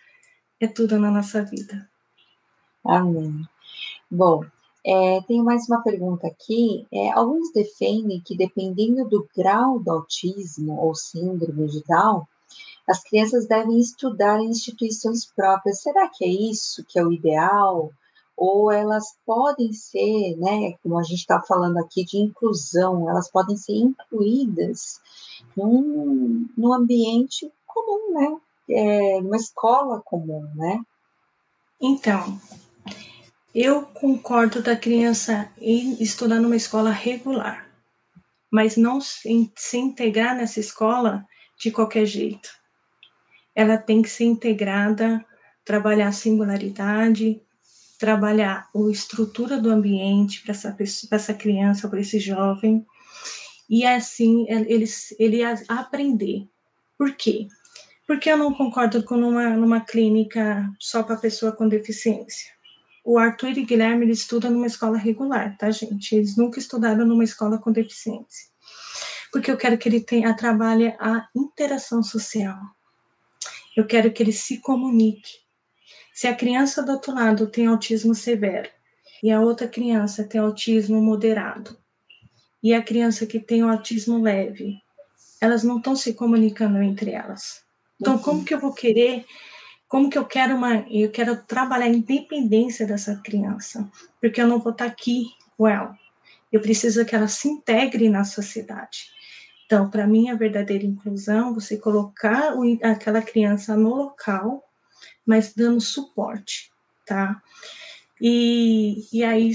é 0.60 0.68
tudo 0.68 1.00
na 1.00 1.10
nossa 1.10 1.44
vida. 1.44 1.90
Amém. 2.84 3.48
Bom, 4.10 4.44
é, 4.84 5.22
tenho 5.28 5.44
mais 5.44 5.68
uma 5.70 5.82
pergunta 5.84 6.28
aqui. 6.28 6.88
É, 6.92 7.12
alguns 7.12 7.54
defendem 7.54 8.22
que, 8.26 8.36
dependendo 8.36 9.08
do 9.08 9.28
grau 9.36 9.80
do 9.80 9.92
autismo 9.92 10.74
ou 10.80 10.96
síndrome 10.96 11.68
de 11.68 11.84
Down, 11.84 12.26
as 12.92 13.02
crianças 13.04 13.48
devem 13.48 13.80
estudar 13.80 14.40
em 14.42 14.50
instituições 14.50 15.26
próprias. 15.26 15.82
Será 15.82 16.10
que 16.10 16.26
é 16.26 16.28
isso 16.28 16.86
que 16.88 17.00
é 17.00 17.04
o 17.04 17.14
ideal? 17.14 17.90
Ou 18.36 18.70
elas 18.70 19.16
podem 19.26 19.72
ser, 19.72 20.36
né, 20.38 20.74
como 20.84 21.00
a 21.00 21.04
gente 21.04 21.20
está 21.20 21.42
falando 21.42 21.78
aqui 21.78 22.04
de 22.04 22.18
inclusão, 22.18 23.10
elas 23.10 23.32
podem 23.32 23.56
ser 23.56 23.76
incluídas 23.76 25.00
num, 25.56 26.50
num 26.58 26.74
ambiente 26.74 27.50
comum, 27.66 28.14
né? 28.14 28.38
É, 28.70 29.22
numa 29.22 29.38
escola 29.38 30.02
comum, 30.04 30.50
né? 30.56 30.82
Então, 31.80 32.40
eu 33.56 33.84
concordo 33.84 34.62
da 34.62 34.76
criança 34.76 35.50
ir 35.60 36.02
estudar 36.02 36.40
numa 36.40 36.56
escola 36.56 36.90
regular, 36.90 37.70
mas 38.52 38.76
não 38.76 39.00
se, 39.00 39.52
se 39.56 39.78
integrar 39.78 40.36
nessa 40.36 40.60
escola 40.60 41.26
de 41.58 41.72
qualquer 41.72 42.06
jeito 42.06 42.61
ela 43.62 43.78
tem 43.78 44.02
que 44.02 44.10
ser 44.10 44.26
integrada, 44.26 45.24
trabalhar 45.64 46.08
a 46.08 46.12
singularidade, 46.12 47.42
trabalhar 48.00 48.68
a 48.76 48.92
estrutura 48.92 49.60
do 49.60 49.70
ambiente 49.70 50.42
para 50.42 50.52
essa, 50.52 50.76
essa 51.12 51.34
criança, 51.34 51.88
para 51.88 52.02
esse 52.02 52.20
jovem, 52.20 52.86
e 53.70 53.86
assim 53.86 54.46
ele, 54.50 54.86
ele 55.20 55.42
aprender. 55.70 56.48
Por 56.98 57.16
quê? 57.16 57.48
Porque 58.06 58.30
eu 58.30 58.38
não 58.38 58.54
concordo 58.54 59.04
com 59.04 59.16
uma, 59.16 59.52
numa 59.52 59.80
clínica 59.80 60.70
só 60.80 61.04
para 61.04 61.16
pessoa 61.16 61.52
com 61.52 61.68
deficiência. 61.68 62.52
O 63.06 63.18
Arthur 63.18 63.58
e 63.58 63.64
Guilherme 63.64 64.06
eles 64.06 64.20
estudam 64.20 64.52
numa 64.52 64.68
escola 64.68 64.98
regular, 64.98 65.56
tá, 65.58 65.72
gente? 65.72 66.16
Eles 66.16 66.36
nunca 66.36 66.60
estudaram 66.60 67.06
numa 67.06 67.24
escola 67.24 67.58
com 67.58 67.72
deficiência. 67.72 68.52
Porque 69.32 69.50
eu 69.50 69.58
quero 69.58 69.78
que 69.78 69.88
ele 69.88 70.02
tenha, 70.02 70.36
trabalhe 70.36 70.88
a 71.00 71.28
interação 71.36 72.04
social, 72.04 72.60
eu 73.76 73.86
quero 73.86 74.12
que 74.12 74.22
ele 74.22 74.34
se 74.34 74.60
comunique. 74.60 75.40
Se 76.14 76.28
a 76.28 76.36
criança 76.36 76.84
do 76.84 76.92
outro 76.92 77.14
lado 77.14 77.48
tem 77.48 77.68
autismo 77.68 78.14
severo 78.14 78.70
e 79.24 79.32
a 79.32 79.40
outra 79.40 79.68
criança 79.68 80.24
tem 80.24 80.42
autismo 80.42 81.02
moderado 81.02 81.78
e 82.62 82.74
a 82.74 82.82
criança 82.82 83.26
que 83.26 83.40
tem 83.40 83.64
o 83.64 83.70
autismo 83.70 84.22
leve, 84.22 84.78
elas 85.40 85.64
não 85.64 85.78
estão 85.78 85.96
se 85.96 86.14
comunicando 86.14 86.82
entre 86.82 87.12
elas. 87.12 87.64
Então, 88.00 88.18
como 88.18 88.40
uhum. 88.40 88.46
que 88.46 88.54
eu 88.54 88.60
vou 88.60 88.74
querer 88.74 89.26
como 89.88 90.10
que 90.10 90.18
eu 90.18 90.26
quero 90.26 90.56
uma 90.56 90.86
eu 90.90 91.12
quero 91.12 91.36
trabalhar 91.44 91.86
a 91.86 91.90
independência 91.90 92.88
dessa 92.88 93.18
criança 93.18 93.92
porque 94.22 94.42
eu 94.42 94.48
não 94.48 94.58
vou 94.58 94.72
estar 94.72 94.86
aqui 94.86 95.26
com 95.58 95.68
ela 95.68 95.98
eu 96.50 96.62
preciso 96.62 97.06
que 97.06 97.14
ela 97.14 97.28
se 97.28 97.50
integre 97.50 98.08
na 98.08 98.24
sociedade 98.24 99.12
então, 99.72 99.90
para 99.90 100.06
mim, 100.06 100.30
a 100.30 100.36
verdadeira 100.36 100.86
inclusão, 100.86 101.54
você 101.54 101.78
colocar 101.78 102.58
o, 102.58 102.78
aquela 102.84 103.22
criança 103.22 103.74
no 103.78 103.96
local, 103.96 104.62
mas 105.26 105.54
dando 105.54 105.80
suporte, 105.80 106.70
tá? 107.06 107.42
E, 108.20 109.08
e 109.14 109.24
aí, 109.24 109.54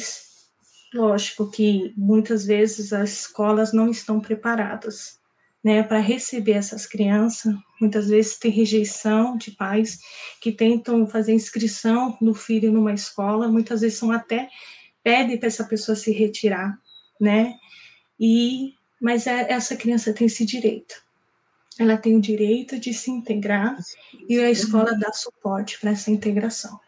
lógico 0.95 1.51
que 1.51 1.93
muitas 1.99 2.47
vezes 2.47 2.95
as 2.95 3.11
escolas 3.11 3.75
não 3.75 3.91
estão 3.91 4.19
preparadas, 4.19 5.21
né, 5.63 5.83
para 5.83 5.99
receber 5.99 6.53
essas 6.53 6.87
crianças. 6.87 7.55
Muitas 7.79 8.09
vezes 8.09 8.39
tem 8.39 8.51
rejeição 8.51 9.37
de 9.37 9.51
pais 9.51 10.01
que 10.41 10.51
tentam 10.51 11.07
fazer 11.07 11.35
inscrição 11.35 12.17
no 12.23 12.33
filho 12.33 12.73
numa 12.73 12.95
escola, 12.95 13.49
muitas 13.49 13.83
vezes 13.83 13.99
são 13.99 14.11
até 14.11 14.49
pedem 15.05 15.37
para 15.37 15.49
essa 15.49 15.65
pessoa 15.65 15.95
se 15.95 16.11
retirar, 16.11 16.79
né? 17.21 17.53
E 18.19 18.76
mas 19.01 19.27
é, 19.27 19.53
essa 19.53 19.77
criança 19.77 20.13
tem 20.13 20.27
esse 20.27 20.45
direito. 20.45 21.05
Ela 21.79 21.97
tem 21.97 22.17
o 22.17 22.21
direito 22.21 22.79
de 22.79 22.95
se 22.95 23.11
integrar 23.11 23.77
e 24.29 24.39
a 24.39 24.51
escola 24.51 24.99
dá 24.99 25.13
suporte 25.13 25.79
para 25.79 25.91
essa 25.91 26.11
integração. 26.11 26.81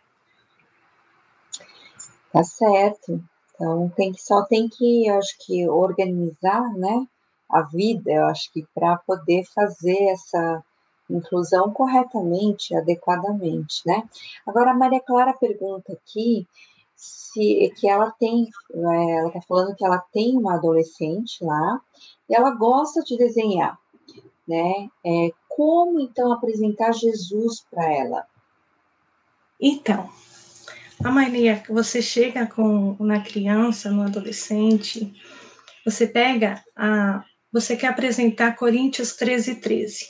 Tá 2.33 2.43
certo. 2.43 3.23
Então 3.55 3.93
tem 3.97 4.13
que 4.13 4.23
só 4.23 4.45
tem 4.45 4.69
que, 4.69 5.09
eu 5.09 5.19
acho 5.19 5.37
que 5.41 5.69
organizar, 5.69 6.73
né, 6.75 7.07
a 7.51 7.63
vida, 7.63 8.11
eu 8.11 8.27
acho 8.27 8.53
que 8.53 8.65
para 8.75 8.97
poder 8.99 9.45
fazer 9.55 9.99
essa 10.11 10.63
inclusão 11.11 11.73
corretamente, 11.73 12.77
adequadamente, 12.77 13.81
né? 13.87 14.07
Agora 14.47 14.71
a 14.73 14.75
Maria 14.75 15.01
Clara 15.01 15.33
pergunta 15.33 15.93
aqui 15.93 16.47
se 16.99 17.73
que 17.77 17.89
ela 17.89 18.11
tem, 18.11 18.49
é, 18.75 19.19
ela 19.19 19.29
está 19.29 19.41
falando 19.43 19.77
que 19.77 19.87
ela 19.87 19.99
tem 20.13 20.37
uma 20.37 20.55
adolescente 20.55 21.45
lá 21.45 21.81
e 22.29 22.35
ela 22.35 22.51
gosta 22.51 23.03
de 23.03 23.17
desenhar, 23.17 23.79
né? 24.47 24.91
É, 25.07 25.31
como 25.49 26.01
então 26.01 26.33
apresentar 26.33 26.93
Jesus 26.93 27.65
para 27.71 27.93
ela? 27.93 28.27
Então, 29.61 30.11
a 31.05 31.11
Maria, 31.11 31.63
você 31.69 32.03
chega 32.03 32.47
com 32.49 32.97
na 32.99 33.23
criança, 33.23 33.91
no 33.91 34.03
adolescente, 34.03 35.15
você 35.85 36.05
pega 36.05 36.65
a, 36.75 37.25
você 37.53 37.77
quer 37.77 37.89
apresentar 37.89 38.57
Coríntios 38.57 39.15
13, 39.15 39.57
13. 39.57 40.07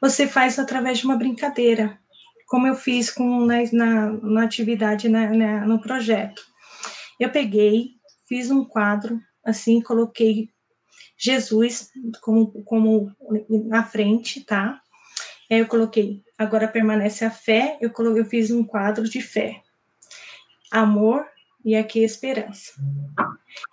Você 0.00 0.26
faz 0.26 0.58
através 0.58 0.98
de 0.98 1.04
uma 1.04 1.16
brincadeira 1.16 2.00
como 2.50 2.66
eu 2.66 2.74
fiz 2.74 3.12
com 3.12 3.46
na, 3.46 3.62
na, 3.72 4.10
na 4.10 4.42
atividade 4.42 5.08
na, 5.08 5.30
na, 5.30 5.64
no 5.64 5.80
projeto. 5.80 6.42
Eu 7.18 7.30
peguei, 7.30 7.90
fiz 8.28 8.50
um 8.50 8.64
quadro, 8.64 9.20
assim, 9.44 9.80
coloquei 9.80 10.50
Jesus 11.16 11.90
como, 12.20 12.64
como 12.64 13.14
na 13.68 13.84
frente, 13.84 14.40
tá? 14.40 14.80
Aí 15.48 15.60
eu 15.60 15.68
coloquei, 15.68 16.24
agora 16.36 16.66
permanece 16.66 17.24
a 17.24 17.30
fé, 17.30 17.78
eu, 17.80 17.88
coloquei, 17.88 18.22
eu 18.22 18.26
fiz 18.26 18.50
um 18.50 18.64
quadro 18.64 19.08
de 19.08 19.20
fé, 19.20 19.62
amor 20.72 21.24
e 21.64 21.76
aqui 21.76 22.02
esperança. 22.02 22.72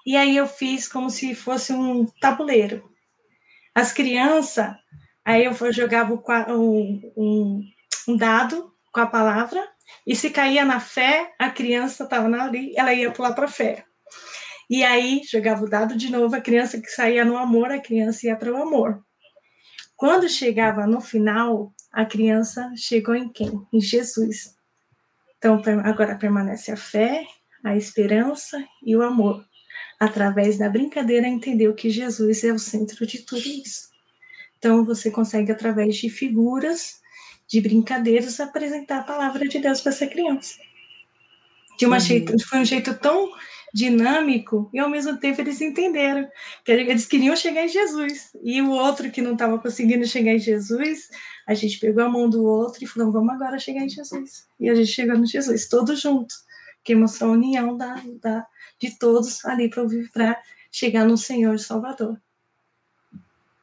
E 0.06 0.16
aí 0.16 0.38
eu 0.38 0.46
fiz 0.46 0.88
como 0.88 1.10
se 1.10 1.34
fosse 1.34 1.74
um 1.74 2.06
tabuleiro. 2.22 2.88
As 3.74 3.92
crianças, 3.92 4.76
aí 5.26 5.46
eu 5.46 5.74
jogava 5.74 6.14
um, 6.54 7.02
um, 7.18 7.62
um 8.08 8.16
dado 8.16 8.74
com 8.92 9.00
a 9.00 9.08
palavra, 9.08 9.64
e 10.06 10.16
se 10.16 10.30
caía 10.30 10.66
na 10.66 10.80
fé, 10.80 11.34
a 11.38 11.50
criança 11.50 12.04
estava 12.04 12.28
ali, 12.42 12.74
ela 12.76 12.94
ia 12.94 13.12
pular 13.12 13.34
para 13.34 13.46
a 13.46 13.50
fé. 13.50 13.86
E 14.70 14.84
aí 14.84 15.22
jogava 15.30 15.64
o 15.64 15.70
dado 15.70 15.96
de 15.96 16.12
novo, 16.12 16.36
a 16.36 16.42
criança 16.42 16.80
que 16.80 16.90
saía 16.90 17.24
no 17.24 17.38
amor, 17.38 17.72
a 17.72 17.80
criança 17.80 18.28
ia 18.28 18.36
para 18.36 18.52
o 18.52 18.62
amor. 18.62 19.02
Quando 19.96 20.30
chegava 20.30 20.86
no 20.86 21.02
final, 21.02 21.74
a 21.92 22.06
criança 22.06 22.72
chegou 22.76 23.16
em 23.16 23.30
quem? 23.30 23.52
Em 23.74 23.80
Jesus. 23.80 24.56
Então 25.38 25.62
agora 25.84 26.18
permanece 26.18 26.72
a 26.72 26.78
fé, 26.78 27.26
a 27.64 27.76
esperança 27.76 28.64
e 28.84 28.96
o 28.96 29.02
amor. 29.02 29.46
Através 30.00 30.58
da 30.58 30.70
brincadeira 30.70 31.28
entendeu 31.28 31.74
que 31.74 31.90
Jesus 31.90 32.44
é 32.44 32.52
o 32.52 32.60
centro 32.60 33.06
de 33.08 33.20
tudo 33.20 33.42
isso. 33.42 33.88
Então 34.58 34.86
você 34.86 35.10
consegue 35.10 35.52
através 35.52 35.96
de 35.96 36.10
figuras 36.10 37.00
de 37.48 37.62
brincadeiras, 37.62 38.40
apresentar 38.40 39.00
a 39.00 39.04
palavra 39.04 39.48
de 39.48 39.60
Deus 39.60 39.82
para 39.82 39.92
essa 39.92 40.08
criança. 40.08 40.56
De 41.78 41.86
uma 41.86 41.98
uhum. 41.98 42.02
jeito, 42.02 42.48
foi 42.48 42.60
um 42.60 42.66
jeito 42.66 42.94
tão 42.96 43.32
dinâmico 43.74 44.70
e 44.74 44.80
ao 44.80 44.90
mesmo 44.90 45.18
tempo 45.18 45.42
eles 45.42 45.62
entenderam 45.62 46.28
que 46.64 46.72
eles 46.72 47.06
queriam 47.06 47.36
chegar 47.36 47.66
em 47.66 47.68
Jesus 47.68 48.32
e 48.42 48.62
o 48.62 48.72
outro 48.72 49.12
que 49.12 49.22
não 49.22 49.34
estava 49.34 49.60
conseguindo 49.60 50.06
chegar 50.08 50.34
em 50.34 50.40
Jesus, 50.40 51.10
a 51.46 51.54
gente 51.54 51.80
pegou 51.80 52.04
a 52.04 52.10
mão 52.10 52.30
do 52.30 52.44
outro 52.44 52.84
e 52.84 52.88
falou 52.88 53.12
vamos 53.12 53.34
agora 53.34 53.60
chegar 53.60 53.84
em 53.84 53.90
Jesus 53.90 54.48
e 54.60 54.70
a 54.70 54.76
gente 54.76 54.92
chegou 54.92 55.18
no 55.18 55.26
Jesus 55.26 55.68
todos 55.68 56.02
juntos, 56.02 56.38
que 56.84 56.96
mostrou 56.96 57.32
a 57.32 57.34
união 57.34 57.78
da, 57.78 58.02
da 58.22 58.48
de 58.80 58.98
todos 58.98 59.44
ali 59.46 59.70
para 60.12 60.42
chegar 60.72 61.06
no 61.06 61.18
Senhor 61.18 61.60
Salvador. 61.60 62.20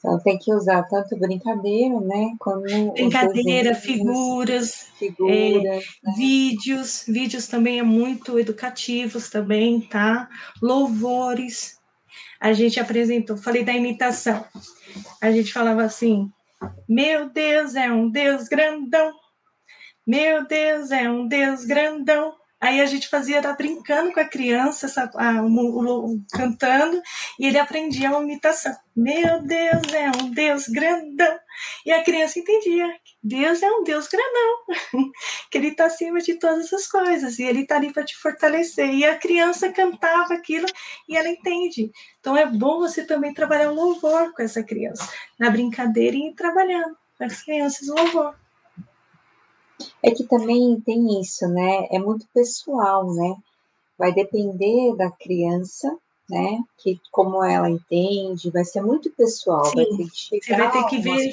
Então 0.05 0.19
tem 0.19 0.37
que 0.37 0.53
usar 0.53 0.83
tanto 0.83 1.17
brincadeira, 1.17 1.99
né? 1.99 2.37
Como 2.39 2.61
brincadeira, 2.93 3.75
figuras, 3.75 4.89
figuras 4.99 5.35
é, 5.35 5.63
né? 5.63 5.81
vídeos, 6.15 7.07
vídeos 7.09 7.47
também 7.47 7.79
é 7.79 7.83
muito 7.83 8.39
educativos 8.39 9.31
também, 9.31 9.81
tá? 9.81 10.29
Louvores. 10.61 11.81
A 12.39 12.53
gente 12.53 12.79
apresentou, 12.79 13.39
falei 13.39 13.65
da 13.65 13.73
imitação. 13.73 14.45
A 15.23 15.33
gente 15.33 15.51
falava 15.51 15.83
assim: 15.83 16.31
Meu 16.87 17.31
Deus 17.31 17.75
é 17.75 17.91
um 17.91 18.11
Deus 18.11 18.47
grandão. 18.47 19.11
Meu 20.07 20.47
Deus 20.47 20.91
é 20.91 21.11
um 21.11 21.27
Deus 21.27 21.65
grandão. 21.65 22.35
Aí 22.65 22.81
a 22.81 22.87
gente 22.87 23.11
fazia, 23.11 23.37
era 23.37 23.53
brincando 23.53 24.11
com 24.11 24.21
a 24.21 24.25
criança, 24.25 24.87
a, 25.17 25.43
o, 25.43 26.15
o, 26.15 26.25
cantando, 26.33 26.99
e 27.39 27.47
ele 27.47 27.59
aprendia 27.59 28.09
a 28.09 28.23
imitação. 28.23 28.75
Meu 28.97 29.43
Deus 29.43 29.93
é 29.93 30.11
um 30.23 30.31
Deus 30.31 30.67
grandão. 30.69 31.39
E 31.85 31.93
a 31.93 32.03
criança 32.03 32.39
entendia. 32.39 32.91
Deus 33.23 33.63
é 33.63 33.71
um 33.71 33.85
Deus 33.85 34.09
grandão, 34.09 34.57
que 35.51 35.59
ele 35.59 35.69
está 35.69 35.85
acima 35.85 36.21
de 36.21 36.39
todas 36.39 36.73
as 36.73 36.87
coisas, 36.87 37.39
e 37.39 37.43
ele 37.43 37.65
está 37.65 37.77
ali 37.77 37.93
para 37.93 38.03
te 38.03 38.17
fortalecer. 38.17 38.89
E 38.95 39.05
a 39.05 39.19
criança 39.19 39.71
cantava 39.71 40.33
aquilo 40.33 40.67
e 41.07 41.19
ela 41.19 41.29
entende. 41.29 41.93
Então 42.19 42.35
é 42.35 42.47
bom 42.47 42.79
você 42.79 43.05
também 43.05 43.35
trabalhar 43.35 43.73
o 43.73 43.75
louvor 43.75 44.33
com 44.33 44.43
essa 44.43 44.63
criança, 44.63 45.07
na 45.39 45.51
brincadeira 45.51 46.17
e 46.17 46.35
trabalhando 46.35 46.97
com 47.19 47.25
as 47.25 47.43
crianças 47.43 47.89
o 47.89 47.95
louvor. 47.95 48.44
É 50.05 50.11
que 50.11 50.25
também 50.25 50.79
tem 50.83 51.19
isso, 51.19 51.49
né? 51.49 51.87
É 51.91 51.99
muito 51.99 52.27
pessoal, 52.35 53.13
né? 53.15 53.37
Vai 53.99 54.13
depender 54.13 54.95
da 54.97 55.11
criança, 55.11 55.97
né? 56.29 56.59
Que 56.77 57.01
como 57.11 57.43
ela 57.43 57.71
entende, 57.71 58.51
vai 58.51 58.65
ser 58.67 58.83
muito 58.83 59.11
pessoal, 59.13 59.65
Sim, 59.65 59.77
vai 59.77 59.87
ter 59.87 60.11
que 60.11 60.17
chegar 60.17 60.45
você 60.45 60.57
vai 60.57 60.73
ter 60.73 60.89
que 60.91 60.99
ver 60.99 61.33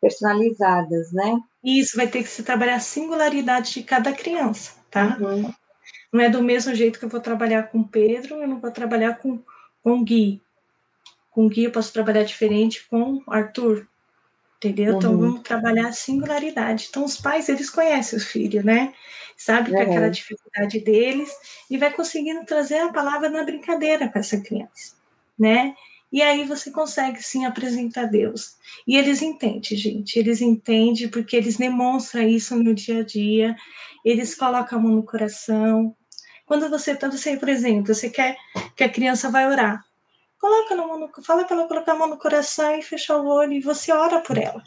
personalizadas, 0.00 1.12
né? 1.12 1.38
Isso, 1.62 1.98
vai 1.98 2.08
ter 2.08 2.22
que 2.22 2.30
se 2.30 2.42
trabalhar 2.42 2.76
a 2.76 2.80
singularidade 2.80 3.74
de 3.74 3.82
cada 3.82 4.10
criança, 4.12 4.72
tá? 4.90 5.18
Uhum. 5.20 5.52
Não 6.10 6.20
é 6.20 6.30
do 6.30 6.42
mesmo 6.42 6.74
jeito 6.74 6.98
que 6.98 7.04
eu 7.04 7.10
vou 7.10 7.20
trabalhar 7.20 7.64
com 7.64 7.82
Pedro, 7.82 8.36
eu 8.36 8.48
não 8.48 8.58
vou 8.58 8.70
trabalhar 8.70 9.18
com, 9.18 9.38
com 9.82 10.02
Gui. 10.02 10.42
Com 11.30 11.46
Gui 11.46 11.64
eu 11.64 11.70
posso 11.70 11.92
trabalhar 11.92 12.24
diferente 12.24 12.88
com 12.88 13.22
Arthur 13.26 13.86
entendeu? 14.60 14.96
Então, 14.96 15.12
uhum. 15.12 15.16
Então 15.16 15.30
vamos 15.30 15.42
trabalhar 15.42 15.88
a 15.88 15.92
singularidade. 15.92 16.88
Então 16.90 17.04
os 17.04 17.16
pais 17.16 17.48
eles 17.48 17.70
conhecem 17.70 18.18
os 18.18 18.26
filhos, 18.26 18.64
né? 18.64 18.92
Sabe 19.36 19.70
uhum. 19.70 19.76
que 19.76 19.82
é 19.82 19.86
aquela 19.86 20.10
dificuldade 20.10 20.80
deles 20.80 21.30
e 21.70 21.78
vai 21.78 21.90
conseguindo 21.90 22.44
trazer 22.44 22.78
a 22.78 22.92
palavra 22.92 23.30
na 23.30 23.42
brincadeira 23.42 24.08
para 24.08 24.20
essa 24.20 24.38
criança, 24.38 24.94
né? 25.38 25.74
E 26.12 26.20
aí 26.22 26.44
você 26.44 26.70
consegue 26.70 27.22
sim 27.22 27.46
apresentar 27.46 28.06
Deus. 28.06 28.56
E 28.86 28.96
eles 28.96 29.22
entendem, 29.22 29.62
gente. 29.62 30.18
Eles 30.18 30.40
entendem 30.40 31.08
porque 31.08 31.36
eles 31.36 31.56
demonstram 31.56 32.22
isso 32.22 32.56
no 32.56 32.74
dia 32.74 33.00
a 33.00 33.04
dia. 33.04 33.56
Eles 34.04 34.34
colocam 34.34 34.78
a 34.78 34.82
mão 34.82 34.92
no 34.92 35.04
coração. 35.04 35.94
Quando 36.44 36.68
você 36.68 36.94
você, 36.94 37.36
por 37.36 37.48
exemplo, 37.48 37.94
você 37.94 38.10
quer 38.10 38.36
que 38.76 38.82
a 38.82 38.88
criança 38.88 39.30
vai 39.30 39.46
orar. 39.46 39.84
Coloca 40.40 40.74
no, 40.74 40.98
no, 40.98 41.10
fala 41.22 41.44
para 41.44 41.54
ela 41.54 41.68
colocar 41.68 41.92
a 41.92 41.94
mão 41.96 42.08
no 42.08 42.16
coração 42.16 42.74
e 42.74 42.82
fechar 42.82 43.18
o 43.18 43.26
olho 43.26 43.52
e 43.52 43.60
você 43.60 43.92
ora 43.92 44.20
por 44.20 44.38
ela. 44.38 44.64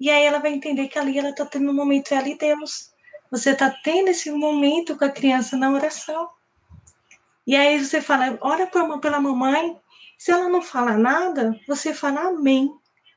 E 0.00 0.10
aí 0.10 0.24
ela 0.24 0.40
vai 0.40 0.52
entender 0.52 0.88
que 0.88 0.98
ali 0.98 1.16
ela 1.18 1.30
está 1.30 1.46
tendo 1.46 1.70
um 1.70 1.74
momento 1.74 2.12
ela 2.12 2.28
e 2.28 2.36
Deus. 2.36 2.92
Você 3.30 3.50
está 3.50 3.70
tendo 3.84 4.08
esse 4.08 4.28
momento 4.32 4.96
com 4.96 5.04
a 5.04 5.10
criança 5.10 5.56
na 5.56 5.70
oração. 5.70 6.28
E 7.46 7.54
aí 7.54 7.82
você 7.82 8.00
fala, 8.00 8.36
ora 8.40 8.66
por, 8.66 9.00
pela 9.00 9.20
mamãe. 9.20 9.78
Se 10.18 10.32
ela 10.32 10.48
não 10.48 10.60
fala 10.60 10.96
nada, 10.96 11.58
você 11.68 11.94
fala 11.94 12.22
amém. 12.22 12.68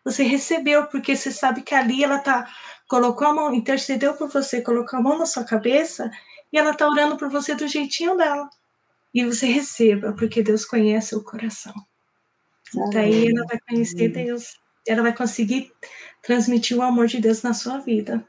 Você 0.06 0.22
recebeu, 0.24 0.86
porque 0.86 1.16
você 1.16 1.32
sabe 1.32 1.64
que 1.64 1.74
ali 1.74 2.04
ela 2.04 2.20
tá 2.20 2.48
colocou 2.88 3.28
a 3.28 3.34
mão, 3.34 3.54
intercedeu 3.56 4.14
por 4.14 4.30
você, 4.30 4.62
colocou 4.62 5.00
a 5.00 5.02
mão 5.02 5.18
na 5.18 5.26
sua 5.26 5.44
cabeça 5.44 6.12
e 6.54 6.60
ela 6.60 6.76
tá 6.76 6.88
orando 6.88 7.18
por 7.18 7.30
você 7.30 7.56
do 7.56 7.68
jeitinho 7.68 8.16
dela 8.18 8.50
e 9.14 9.26
você 9.26 9.46
receba, 9.48 10.14
porque 10.14 10.44
Deus 10.44 10.66
conhece 10.66 11.16
o 11.16 11.24
coração. 11.24 11.74
Daí 12.94 13.28
ela 13.28 13.46
vai 13.46 13.60
conhecer 13.68 14.10
Deus, 14.10 14.58
ela 14.88 15.02
vai 15.02 15.16
conseguir 15.16 15.72
transmitir 16.22 16.78
o 16.78 16.82
amor 16.82 17.08
de 17.08 17.20
Deus 17.20 17.42
na 17.42 17.54
sua 17.54 17.80
vida. 17.80 18.26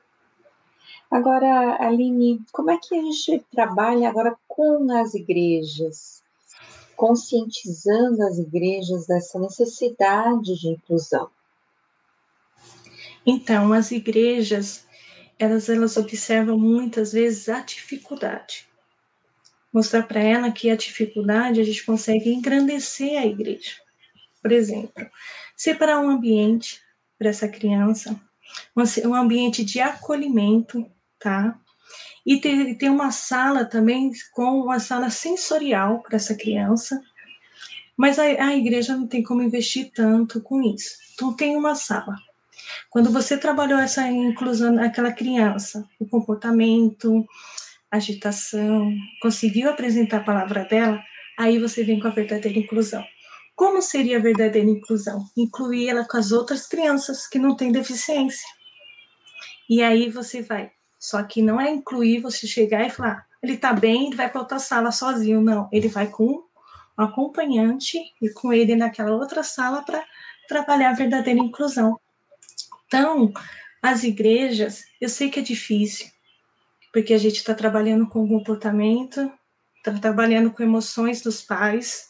Agora, 1.11 1.77
Aline, 1.81 2.41
como 2.53 2.71
é 2.71 2.79
que 2.79 2.95
a 2.95 3.03
gente 3.03 3.45
trabalha 3.53 4.09
agora 4.09 4.35
com 4.49 4.91
as 4.93 5.15
igrejas? 5.15 6.23
conscientizando 7.03 8.23
as 8.23 8.39
igrejas 8.39 9.09
dessa 9.09 9.37
necessidade 9.37 10.57
de 10.57 10.69
inclusão? 10.69 11.29
Então, 13.27 13.73
as 13.73 13.91
igrejas, 13.91 14.87
elas, 15.37 15.69
elas 15.69 15.97
observam 15.97 16.57
muitas 16.57 17.13
vezes 17.13 17.49
a 17.49 17.59
dificuldade. 17.59 18.69
Mostrar 19.73 20.03
para 20.03 20.21
ela 20.21 20.51
que 20.51 20.71
a 20.71 20.77
dificuldade 20.77 21.61
a 21.61 21.65
gente 21.65 21.85
consegue 21.85 22.31
engrandecer 22.31 23.19
a 23.19 23.27
igreja. 23.27 23.73
Por 24.43 24.53
exemplo, 24.53 25.07
separar 25.57 26.01
um 26.01 26.11
ambiente 26.11 26.81
para 27.19 27.31
essa 27.31 27.49
criança, 27.49 28.21
um 29.05 29.15
ambiente 29.15 29.65
de 29.65 29.81
acolhimento, 29.81 30.85
tá? 31.19 31.59
E 32.27 32.39
ter, 32.39 32.77
ter 32.77 32.91
uma 32.91 33.11
sala 33.11 33.65
também 33.65 34.11
com 34.33 34.61
uma 34.61 34.79
sala 34.79 35.09
sensorial 35.11 36.03
para 36.03 36.17
essa 36.17 36.35
criança. 36.35 37.01
Mas 37.97 38.19
a, 38.19 38.25
a 38.25 38.57
igreja 38.57 38.97
não 38.97 39.07
tem 39.07 39.23
como 39.23 39.43
investir 39.43 39.91
tanto 39.95 40.41
com 40.41 40.61
isso. 40.63 40.97
Então 41.15 41.33
tem 41.33 41.57
uma 41.57 41.75
sala. 41.75 42.17
Quando 42.91 43.11
você 43.11 43.37
trabalhou 43.37 43.79
essa 43.79 44.09
inclusão 44.09 44.75
daquela 44.75 45.13
criança, 45.13 45.89
o 45.99 46.07
comportamento, 46.07 47.27
agitação, 47.93 48.91
conseguiu 49.21 49.69
apresentar 49.69 50.19
a 50.19 50.25
palavra 50.25 50.65
dela, 50.65 51.03
aí 51.39 51.59
você 51.59 51.85
vem 51.85 52.01
com 52.01 52.09
a 52.09 52.11
verdadeira 52.11 52.59
inclusão. 52.59 53.05
Como 53.55 53.83
seria 53.83 54.17
a 54.17 54.21
verdadeira 54.21 54.69
inclusão? 54.69 55.25
Incluir 55.37 55.91
ela 55.91 56.07
com 56.09 56.17
as 56.17 56.33
outras 56.33 56.67
crianças 56.67 57.27
que 57.29 57.39
não 57.39 57.55
têm 57.55 57.71
deficiência. 57.71 58.49
E 59.69 59.83
aí 59.83 60.09
você 60.09 60.41
vai. 60.41 60.73
Só 60.99 61.23
que 61.23 61.43
não 61.43 61.61
é 61.61 61.71
incluir 61.71 62.21
você 62.21 62.47
chegar 62.47 62.87
e 62.87 62.91
falar, 62.91 63.27
ele 63.43 63.57
tá 63.57 63.73
bem, 63.73 64.07
ele 64.07 64.17
vai 64.17 64.31
para 64.31 64.41
outra 64.41 64.59
sala 64.59 64.91
sozinho. 64.91 65.43
Não, 65.43 65.69
ele 65.71 65.89
vai 65.89 66.07
com 66.07 66.25
um 66.25 66.43
acompanhante 66.97 67.99
e 68.21 68.31
com 68.31 68.53
ele 68.53 68.75
naquela 68.75 69.15
outra 69.15 69.43
sala 69.43 69.83
para 69.83 70.03
trabalhar 70.49 70.91
a 70.91 70.95
verdadeira 70.95 71.41
inclusão. 71.41 72.01
Então, 72.87 73.33
as 73.83 74.05
igrejas, 74.05 74.85
eu 75.01 75.09
sei 75.09 75.29
que 75.29 75.41
é 75.41 75.43
difícil, 75.43 76.07
porque 76.93 77.15
a 77.15 77.19
gente 77.19 77.37
está 77.37 77.55
trabalhando 77.55 78.07
com 78.07 78.29
comportamento, 78.29 79.33
está 79.79 79.99
trabalhando 79.99 80.51
com 80.51 80.63
emoções 80.63 81.23
dos 81.23 81.43
pais, 81.43 82.09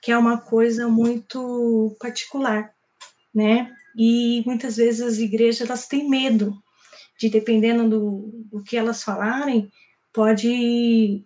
que 0.00 0.10
é 0.10 0.18
uma 0.18 0.38
coisa 0.38 0.88
muito 0.88 1.96
particular, 2.00 2.72
né? 3.34 3.70
E 3.96 4.42
muitas 4.46 4.76
vezes 4.76 5.00
as 5.02 5.18
igrejas 5.18 5.68
elas 5.68 5.86
têm 5.86 6.08
medo 6.08 6.60
de, 7.18 7.28
dependendo 7.28 7.88
do, 7.88 8.30
do 8.50 8.62
que 8.62 8.76
elas 8.76 9.02
falarem, 9.02 9.70
pode 10.12 11.24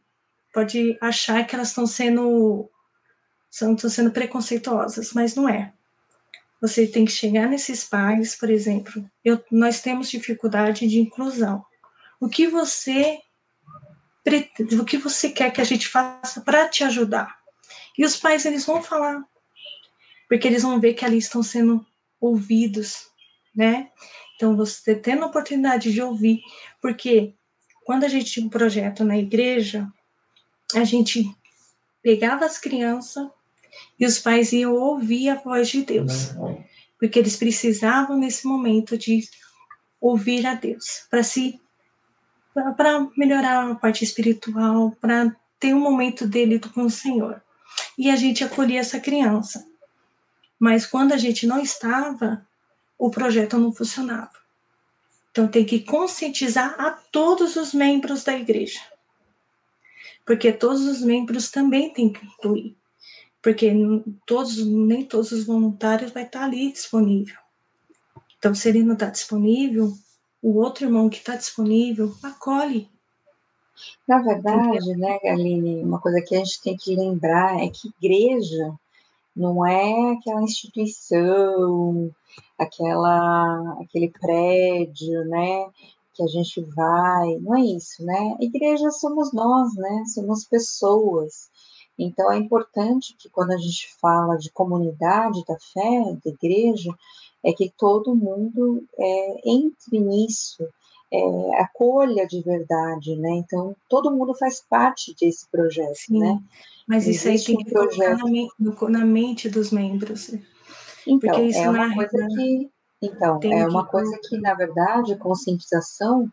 pode 0.52 0.96
achar 1.02 1.46
que 1.46 1.54
elas 1.54 1.68
estão 1.68 1.86
sendo 1.86 2.70
estão 3.50 3.76
sendo 3.90 4.10
preconceituosas, 4.10 5.12
mas 5.12 5.34
não 5.34 5.48
é. 5.48 5.72
Você 6.60 6.86
tem 6.86 7.04
que 7.04 7.12
chegar 7.12 7.48
nesses 7.48 7.84
pais, 7.84 8.34
por 8.34 8.50
exemplo, 8.50 9.08
eu, 9.24 9.42
nós 9.50 9.80
temos 9.80 10.10
dificuldade 10.10 10.88
de 10.88 10.98
inclusão. 10.98 11.64
O 12.20 12.28
que 12.28 12.46
você 12.46 13.18
o 14.80 14.84
que 14.84 14.98
você 14.98 15.30
quer 15.30 15.52
que 15.52 15.60
a 15.60 15.64
gente 15.64 15.86
faça 15.86 16.40
para 16.40 16.68
te 16.68 16.82
ajudar? 16.82 17.38
E 17.96 18.04
os 18.04 18.16
pais 18.16 18.44
eles 18.44 18.66
vão 18.66 18.82
falar, 18.82 19.22
porque 20.28 20.48
eles 20.48 20.62
vão 20.62 20.80
ver 20.80 20.94
que 20.94 21.04
ali 21.04 21.18
estão 21.18 21.42
sendo 21.42 21.86
ouvidos, 22.20 23.06
né? 23.54 23.90
Então 24.34 24.56
você 24.56 24.94
tendo 24.94 25.24
a 25.24 25.28
oportunidade 25.28 25.92
de 25.92 26.02
ouvir, 26.02 26.40
porque 26.82 27.34
quando 27.84 28.04
a 28.04 28.08
gente 28.08 28.32
tinha 28.32 28.46
um 28.46 28.50
projeto 28.50 29.04
na 29.04 29.16
igreja, 29.16 29.86
a 30.74 30.84
gente 30.84 31.24
pegava 32.02 32.44
as 32.44 32.58
crianças 32.58 33.28
e 33.98 34.04
os 34.04 34.18
pais 34.18 34.52
iam 34.52 34.74
ouvir 34.74 35.28
a 35.28 35.36
voz 35.36 35.68
de 35.68 35.82
Deus, 35.82 36.34
porque 36.98 37.18
eles 37.18 37.36
precisavam 37.36 38.18
nesse 38.18 38.46
momento 38.46 38.98
de 38.98 39.22
ouvir 40.00 40.46
a 40.46 40.54
Deus 40.54 41.06
para 41.08 41.22
se 41.22 41.60
para 42.76 43.06
melhorar 43.16 43.70
a 43.70 43.74
parte 43.74 44.04
espiritual, 44.04 44.92
para 45.00 45.34
ter 45.58 45.74
um 45.74 45.80
momento 45.80 46.26
dele 46.26 46.58
com 46.58 46.82
o 46.82 46.90
Senhor. 46.90 47.42
E 47.98 48.10
a 48.10 48.16
gente 48.16 48.44
acolhia 48.44 48.80
essa 48.80 49.00
criança. 49.00 49.66
Mas 50.58 50.86
quando 50.86 51.12
a 51.12 51.16
gente 51.16 51.46
não 51.46 51.60
estava, 51.60 52.46
o 52.98 53.10
projeto 53.10 53.58
não 53.58 53.72
funcionava. 53.72 54.32
Então 55.30 55.46
tem 55.46 55.64
que 55.64 55.80
conscientizar 55.80 56.74
a 56.78 56.90
todos 56.90 57.56
os 57.56 57.74
membros 57.74 58.24
da 58.24 58.36
igreja. 58.36 58.80
Porque 60.24 60.50
todos 60.50 60.82
os 60.86 61.02
membros 61.02 61.50
também 61.50 61.92
têm 61.92 62.12
que 62.12 62.24
incluir 62.24 62.76
porque 63.46 63.70
todos, 64.26 64.66
nem 64.66 65.04
todos 65.04 65.30
os 65.30 65.44
voluntários 65.44 66.10
vai 66.10 66.24
estar 66.24 66.42
ali 66.42 66.72
disponível. 66.72 67.36
Então, 68.36 68.52
se 68.52 68.68
ele 68.68 68.82
não 68.82 68.94
está 68.94 69.06
disponível, 69.06 69.96
o 70.46 70.58
outro 70.58 70.84
irmão 70.84 71.08
que 71.08 71.16
está 71.16 71.34
disponível 71.34 72.14
acolhe. 72.22 72.88
Na 74.06 74.22
verdade, 74.22 74.96
né, 74.96 75.18
Galine, 75.18 75.82
uma 75.82 76.00
coisa 76.00 76.22
que 76.22 76.36
a 76.36 76.38
gente 76.38 76.62
tem 76.62 76.76
que 76.76 76.94
lembrar 76.94 77.60
é 77.60 77.68
que 77.68 77.90
igreja 78.00 78.72
não 79.34 79.66
é 79.66 80.12
aquela 80.12 80.40
instituição, 80.44 82.14
aquela, 82.56 83.76
aquele 83.82 84.08
prédio, 84.08 85.24
né, 85.24 85.68
que 86.14 86.22
a 86.22 86.28
gente 86.28 86.60
vai, 86.60 87.36
não 87.40 87.56
é 87.56 87.62
isso, 87.62 88.04
né? 88.04 88.36
Igreja 88.40 88.88
somos 88.92 89.32
nós, 89.32 89.74
né? 89.74 90.04
Somos 90.14 90.44
pessoas. 90.44 91.50
Então, 91.98 92.30
é 92.30 92.38
importante 92.38 93.16
que 93.18 93.28
quando 93.28 93.50
a 93.50 93.58
gente 93.58 93.92
fala 94.00 94.36
de 94.38 94.50
comunidade 94.52 95.44
da 95.44 95.58
fé, 95.58 96.16
da 96.24 96.30
igreja, 96.30 96.90
é 97.44 97.52
que 97.52 97.72
todo 97.76 98.14
mundo 98.14 98.84
é, 98.98 99.36
entre 99.44 100.00
nisso, 100.00 100.66
é, 101.12 101.60
acolha 101.60 102.26
de 102.26 102.42
verdade, 102.42 103.16
né? 103.16 103.30
Então, 103.30 103.76
todo 103.88 104.10
mundo 104.10 104.34
faz 104.34 104.60
parte 104.68 105.14
desse 105.20 105.48
projeto, 105.50 105.94
Sim, 105.94 106.18
né? 106.18 106.42
Mas 106.86 107.06
isso 107.06 107.28
Existe 107.28 107.52
aí 107.52 107.56
tem 107.56 107.64
que 107.64 107.70
um 107.70 107.74
projeto... 107.74 108.24
na, 108.58 108.98
na, 108.98 109.04
mente 109.04 109.48
dos 109.48 109.70
membros. 109.70 110.34
Então, 111.06 111.34
é 111.34 111.70
uma 111.70 111.94
coisa 111.94 112.26
que... 112.28 112.70
Então, 113.02 113.40
é 113.42 113.66
uma 113.66 113.84
que... 113.84 113.90
coisa 113.90 114.18
que, 114.28 114.38
na 114.38 114.54
verdade, 114.54 115.12
a 115.12 115.18
conscientização 115.18 116.30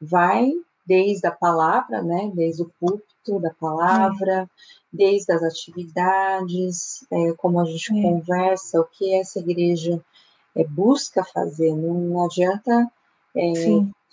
vai 0.00 0.50
desde 0.86 1.26
a 1.26 1.32
palavra, 1.32 2.02
né? 2.02 2.30
Desde 2.34 2.62
o 2.62 2.70
púlpito 2.80 3.40
da 3.40 3.50
palavra, 3.50 4.42
é 4.42 4.46
desde 4.96 5.32
as 5.32 5.42
atividades, 5.42 7.04
é, 7.10 7.32
como 7.34 7.60
a 7.60 7.64
gente 7.64 7.96
é. 7.96 8.02
conversa, 8.02 8.80
o 8.80 8.84
que 8.84 9.14
essa 9.14 9.38
igreja 9.38 10.02
é, 10.56 10.64
busca 10.64 11.24
fazer. 11.24 11.74
Não 11.74 12.24
adianta 12.24 12.90
é, 13.36 13.52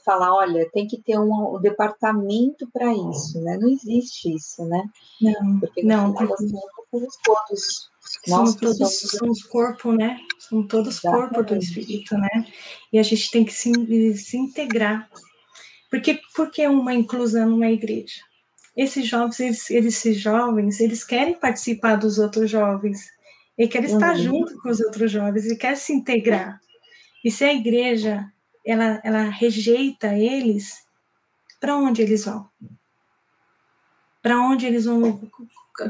falar, 0.05 0.33
olha, 0.35 0.69
tem 0.71 0.85
que 0.85 1.01
ter 1.01 1.17
um, 1.17 1.55
um 1.55 1.59
departamento 1.59 2.69
para 2.71 2.91
isso, 2.93 3.41
né? 3.41 3.57
Não 3.57 3.69
existe 3.69 4.35
isso, 4.35 4.65
né? 4.65 4.83
Não, 5.21 5.59
Porque 5.59 5.83
não. 5.83 6.15
Final, 6.15 6.37
somos 6.91 7.17
todos. 7.23 7.93
Nós 8.27 8.49
somos 8.49 8.55
todos 8.55 8.77
somos... 8.77 9.11
somos 9.11 9.43
corpo, 9.43 9.93
né? 9.93 10.19
Somos 10.37 10.67
todos 10.67 10.97
Exatamente. 10.97 11.33
corpo 11.33 11.43
do 11.43 11.55
Espírito, 11.57 12.15
né? 12.17 12.45
E 12.91 12.99
a 12.99 13.03
gente 13.03 13.31
tem 13.31 13.45
que 13.45 13.53
se, 13.53 13.71
se 14.17 14.37
integrar. 14.37 15.09
Porque, 15.89 16.19
porque 16.35 16.67
uma 16.67 16.93
inclusão 16.93 17.49
numa 17.49 17.69
igreja? 17.69 18.21
esses 18.75 19.07
jovens, 19.07 19.39
eles, 19.39 19.69
esses 19.69 20.17
jovens, 20.17 20.79
eles 20.79 21.03
querem 21.03 21.35
participar 21.35 21.95
dos 21.95 22.17
outros 22.17 22.49
jovens, 22.49 23.07
e 23.57 23.67
querem 23.67 23.89
uhum. 23.89 23.95
estar 23.95 24.15
junto 24.15 24.59
com 24.61 24.69
os 24.69 24.79
outros 24.79 25.11
jovens, 25.11 25.45
e 25.45 25.55
querem 25.55 25.75
se 25.75 25.93
integrar. 25.93 26.59
E 27.23 27.31
se 27.31 27.43
a 27.43 27.53
igreja 27.53 28.31
ela, 28.65 29.01
ela 29.03 29.23
rejeita 29.23 30.17
eles, 30.17 30.83
para 31.59 31.77
onde 31.77 32.01
eles 32.01 32.25
vão? 32.25 32.49
Para 34.21 34.39
onde 34.39 34.65
eles 34.65 34.85
vão? 34.85 35.29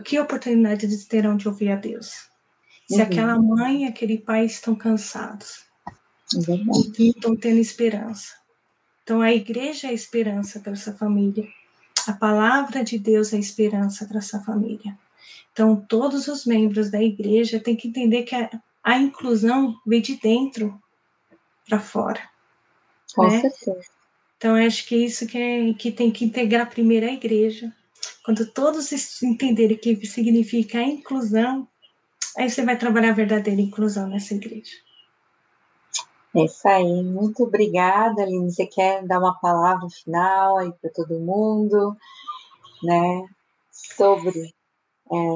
Que 0.04 0.20
oportunidade 0.20 0.86
eles 0.86 1.06
terão 1.06 1.36
de 1.36 1.48
ouvir 1.48 1.72
a 1.72 1.76
Deus? 1.76 2.30
Se 2.88 2.96
uhum. 2.96 3.02
aquela 3.02 3.40
mãe 3.40 3.84
e 3.84 3.88
aquele 3.88 4.18
pai 4.18 4.46
estão 4.46 4.76
cansados, 4.76 5.64
uhum. 6.48 6.66
e 6.98 7.10
estão 7.10 7.36
tendo 7.36 7.60
esperança. 7.60 8.34
Então 9.04 9.22
a 9.22 9.34
igreja 9.34 9.88
é 9.88 9.90
a 9.92 9.94
esperança 9.94 10.60
para 10.60 10.74
essa 10.74 10.94
família. 10.94 11.48
A 12.08 12.14
palavra 12.14 12.84
de 12.84 12.98
Deus 12.98 13.34
é 13.34 13.38
esperança 13.38 14.06
para 14.06 14.18
essa 14.18 14.40
família. 14.42 14.98
Então, 15.54 15.76
todos 15.88 16.28
os 16.28 16.46
membros 16.46 16.90
da 16.90 17.02
igreja 17.02 17.60
têm 17.60 17.76
que 17.76 17.88
entender 17.88 18.24
que 18.24 18.36
a, 18.36 18.50
a 18.84 18.98
inclusão 18.98 19.80
vem 19.86 20.02
de 20.02 20.18
dentro 20.18 20.82
para 21.70 21.80
fora. 21.80 22.20
Com 23.16 23.28
né? 23.28 23.40
certeza. 23.40 23.86
Então, 24.36 24.56
acho 24.56 24.86
que 24.88 24.96
é 24.96 24.98
isso 24.98 25.28
que, 25.28 25.38
é, 25.38 25.74
que 25.76 25.92
tem 25.92 26.12
que 26.12 26.26
integrar 26.26 26.70
primeiro 26.70 27.06
a 27.06 27.14
igreja. 27.14 27.72
Quando 28.26 28.46
todos 28.52 28.92
entenderem 29.22 29.78
o 29.78 29.80
que 29.80 30.06
significa 30.08 30.80
a 30.80 30.84
inclusão, 30.84 31.68
aí 32.36 32.50
você 32.50 32.64
vai 32.64 32.78
trabalhar 32.78 33.10
a 33.10 33.14
verdadeira 33.14 33.62
inclusão 33.62 34.10
nessa 34.10 34.34
igreja. 34.34 34.74
É 36.36 36.46
isso 36.46 36.68
aí, 36.68 37.04
muito 37.04 37.44
obrigada, 37.44 38.24
Aline. 38.24 38.52
Você 38.52 38.66
quer 38.66 39.06
dar 39.06 39.20
uma 39.20 39.40
palavra 39.40 39.88
final 39.90 40.58
aí 40.58 40.74
para 40.82 40.90
todo 40.90 41.20
mundo, 41.20 41.96
né? 42.82 43.28
Sobre 43.72 44.52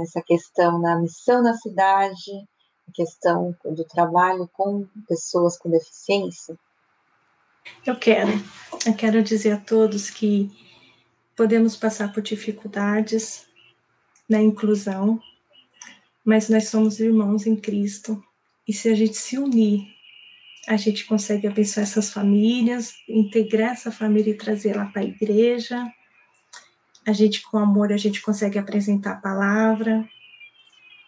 essa 0.02 0.22
questão 0.22 0.80
na 0.80 1.00
missão 1.00 1.42
na 1.42 1.54
cidade, 1.54 2.32
a 2.88 2.92
questão 2.94 3.56
do 3.66 3.84
trabalho 3.84 4.50
com 4.54 4.88
pessoas 5.08 5.58
com 5.58 5.70
deficiência? 5.70 6.58
Eu 7.86 7.98
quero. 7.98 8.32
Eu 8.86 8.94
quero 8.96 9.22
dizer 9.22 9.52
a 9.52 9.58
todos 9.58 10.10
que 10.10 10.50
podemos 11.36 11.76
passar 11.76 12.12
por 12.12 12.24
dificuldades 12.24 13.46
na 14.28 14.42
inclusão, 14.42 15.22
mas 16.26 16.50
nós 16.50 16.70
somos 16.70 17.00
irmãos 17.00 17.46
em 17.46 17.56
Cristo. 17.56 18.22
E 18.68 18.74
se 18.74 18.90
a 18.90 18.96
gente 18.96 19.16
se 19.16 19.38
unir, 19.38 19.88
a 20.68 20.76
gente 20.76 21.06
consegue 21.06 21.48
abençoar 21.48 21.84
essas 21.84 22.12
famílias, 22.12 22.94
integrar 23.08 23.72
essa 23.72 23.92
família 23.92 24.32
e 24.32 24.38
trazer 24.38 24.72
ela 24.72 24.86
para 24.88 25.02
a 25.02 25.06
igreja. 25.06 25.82
A 27.08 27.14
gente, 27.14 27.42
com 27.42 27.58
amor, 27.58 27.94
a 27.94 27.96
gente 27.96 28.22
consegue 28.22 28.60
apresentar 28.60 29.14
a 29.14 29.22
palavra, 29.22 30.06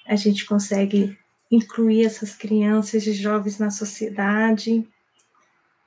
a 0.07 0.15
gente 0.15 0.45
consegue 0.45 1.19
incluir 1.51 2.05
essas 2.05 2.33
crianças 2.33 3.05
e 3.05 3.11
jovens 3.11 3.59
na 3.59 3.69
sociedade 3.69 4.87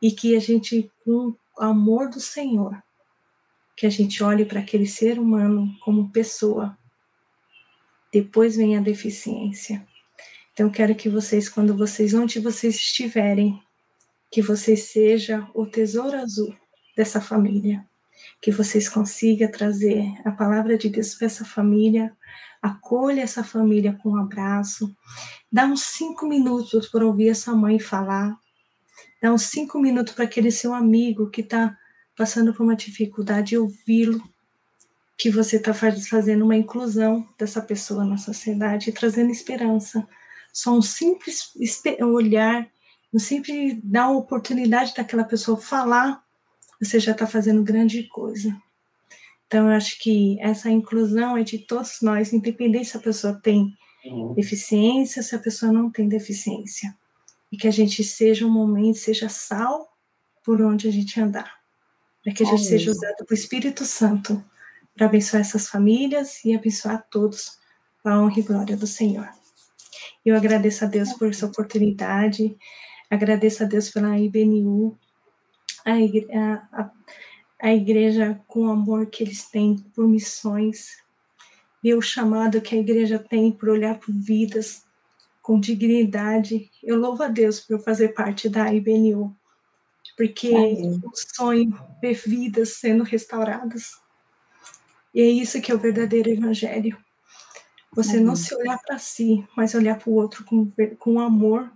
e 0.02 0.12
que 0.12 0.36
a 0.36 0.38
gente, 0.38 0.92
com 1.02 1.34
o 1.58 1.62
amor 1.62 2.10
do 2.10 2.20
Senhor, 2.20 2.76
que 3.74 3.86
a 3.86 3.90
gente 3.90 4.22
olhe 4.22 4.44
para 4.44 4.60
aquele 4.60 4.86
ser 4.86 5.18
humano 5.18 5.74
como 5.80 6.10
pessoa. 6.10 6.76
Depois 8.12 8.54
vem 8.54 8.76
a 8.76 8.82
deficiência. 8.82 9.82
Então, 10.52 10.68
quero 10.68 10.94
que 10.94 11.08
vocês, 11.08 11.48
quando 11.48 11.74
vocês, 11.74 12.12
onde 12.12 12.38
vocês 12.38 12.74
estiverem, 12.74 13.62
que 14.30 14.42
vocês 14.42 14.90
seja 14.90 15.48
o 15.54 15.64
tesouro 15.64 16.18
azul 16.18 16.54
dessa 16.94 17.18
família, 17.18 17.82
que 18.40 18.50
vocês 18.50 18.88
consigam 18.88 19.50
trazer 19.50 20.04
a 20.24 20.30
palavra 20.30 20.76
de 20.76 20.88
Deus 20.88 21.14
para 21.14 21.26
essa 21.26 21.44
família, 21.44 22.12
acolha 22.60 23.22
essa 23.22 23.42
família 23.42 23.98
com 24.02 24.10
um 24.10 24.16
abraço, 24.16 24.94
dá 25.50 25.66
uns 25.66 25.82
cinco 25.82 26.26
minutos 26.26 26.88
para 26.88 27.06
ouvir 27.06 27.28
essa 27.28 27.54
mãe 27.54 27.78
falar, 27.78 28.36
Dá 29.22 29.32
uns 29.32 29.42
cinco 29.42 29.78
minutos 29.78 30.14
para 30.14 30.24
aquele 30.24 30.50
seu 30.50 30.74
amigo 30.74 31.30
que 31.30 31.42
está 31.42 31.78
passando 32.16 32.52
por 32.52 32.64
uma 32.64 32.74
dificuldade 32.74 33.56
ouvi-lo, 33.56 34.20
que 35.16 35.30
você 35.30 35.58
está 35.58 35.72
fazendo 35.72 36.44
uma 36.44 36.56
inclusão 36.56 37.24
dessa 37.38 37.62
pessoa 37.62 38.04
na 38.04 38.16
sociedade 38.16 38.90
trazendo 38.90 39.30
esperança. 39.30 40.04
Só 40.52 40.76
um 40.76 40.82
simples 40.82 41.52
olhar, 42.00 42.68
um 43.14 43.18
simples 43.20 43.78
dar 43.84 44.06
a 44.06 44.10
oportunidade 44.10 44.92
daquela 44.92 45.22
pessoa 45.22 45.56
falar, 45.56 46.20
você 46.84 46.98
já 46.98 47.12
está 47.12 47.26
fazendo 47.26 47.62
grande 47.62 48.04
coisa. 48.04 48.56
Então, 49.46 49.68
eu 49.68 49.76
acho 49.76 49.98
que 50.00 50.38
essa 50.40 50.70
inclusão 50.70 51.36
é 51.36 51.42
de 51.42 51.58
todos 51.58 51.98
nós, 52.00 52.32
independente 52.32 52.88
se 52.88 52.96
a 52.96 53.00
pessoa 53.00 53.38
tem 53.42 53.72
uhum. 54.04 54.34
deficiência, 54.34 55.22
se 55.22 55.34
a 55.34 55.38
pessoa 55.38 55.70
não 55.70 55.90
tem 55.90 56.08
deficiência 56.08 56.96
e 57.52 57.56
que 57.56 57.68
a 57.68 57.70
gente 57.70 58.02
seja 58.02 58.46
um 58.46 58.50
momento, 58.50 58.98
seja 58.98 59.28
sal 59.28 59.94
por 60.42 60.60
onde 60.62 60.88
a 60.88 60.90
gente 60.90 61.20
andar, 61.20 61.60
para 62.24 62.32
que 62.32 62.42
a 62.42 62.46
gente 62.46 62.60
Amém. 62.60 62.68
seja 62.68 62.90
usado 62.90 63.26
pelo 63.26 63.38
Espírito 63.38 63.84
Santo 63.84 64.42
para 64.96 65.06
abençoar 65.06 65.42
essas 65.42 65.68
famílias 65.68 66.42
e 66.44 66.54
abençoar 66.54 67.06
todos 67.10 67.58
para 68.02 68.14
a 68.14 68.20
honra 68.20 68.40
e 68.40 68.42
glória 68.42 68.76
do 68.76 68.86
Senhor. 68.86 69.28
Eu 70.24 70.34
agradeço 70.34 70.84
a 70.84 70.88
Deus 70.88 71.12
por 71.12 71.28
essa 71.28 71.46
oportunidade, 71.46 72.56
agradeço 73.10 73.62
a 73.62 73.66
Deus 73.66 73.90
pela 73.90 74.18
IBNU, 74.18 74.98
a, 75.84 76.80
a, 76.80 76.90
a 77.60 77.74
igreja 77.74 78.40
com 78.46 78.66
o 78.66 78.70
amor 78.70 79.06
que 79.06 79.22
eles 79.22 79.48
têm 79.48 79.76
por 79.94 80.08
missões, 80.08 81.02
e 81.82 81.92
o 81.94 82.00
chamado 82.00 82.60
que 82.60 82.76
a 82.76 82.78
igreja 82.78 83.18
tem 83.18 83.50
por 83.50 83.68
olhar 83.68 83.98
por 83.98 84.14
vidas, 84.14 84.84
com 85.40 85.58
dignidade. 85.58 86.70
Eu 86.82 86.96
louvo 86.96 87.24
a 87.24 87.28
Deus 87.28 87.58
por 87.58 87.80
fazer 87.80 88.10
parte 88.10 88.48
da 88.48 88.72
IBNU, 88.72 89.36
porque 90.16 90.48
Amém. 90.48 91.00
o 91.04 91.10
sonho 91.14 91.76
ver 92.00 92.14
vidas 92.14 92.74
sendo 92.76 93.02
restauradas. 93.02 94.00
E 95.12 95.20
é 95.20 95.28
isso 95.28 95.60
que 95.60 95.72
é 95.72 95.74
o 95.74 95.78
verdadeiro 95.78 96.30
evangelho. 96.30 96.96
Você 97.94 98.12
Amém. 98.12 98.24
não 98.24 98.36
se 98.36 98.54
olhar 98.54 98.78
para 98.78 98.98
si, 98.98 99.46
mas 99.56 99.74
olhar 99.74 99.98
para 99.98 100.08
o 100.08 100.14
outro 100.14 100.44
com, 100.44 100.72
com 100.98 101.20
amor 101.20 101.70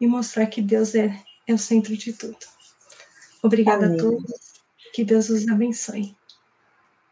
e 0.00 0.06
mostrar 0.06 0.46
que 0.46 0.62
Deus 0.62 0.94
é, 0.94 1.22
é 1.46 1.52
o 1.52 1.58
centro 1.58 1.94
de 1.96 2.12
tudo. 2.12 2.38
Obrigada 3.42 3.86
Amém. 3.86 3.98
a 3.98 4.02
todos. 4.02 4.48
Que 4.92 5.04
Deus 5.04 5.28
os 5.28 5.46
abençoe. 5.48 6.16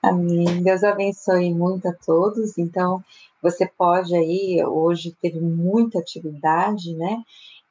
Amém. 0.03 0.63
Deus 0.63 0.85
abençoe 0.85 1.53
muito 1.53 1.89
a 1.89 1.93
todos. 1.93 2.57
Então, 2.59 3.03
você 3.43 3.67
pode 3.67 4.15
aí, 4.15 4.65
hoje 4.65 5.17
teve 5.21 5.41
muita 5.41 5.99
atividade, 5.99 6.95
né? 6.95 7.23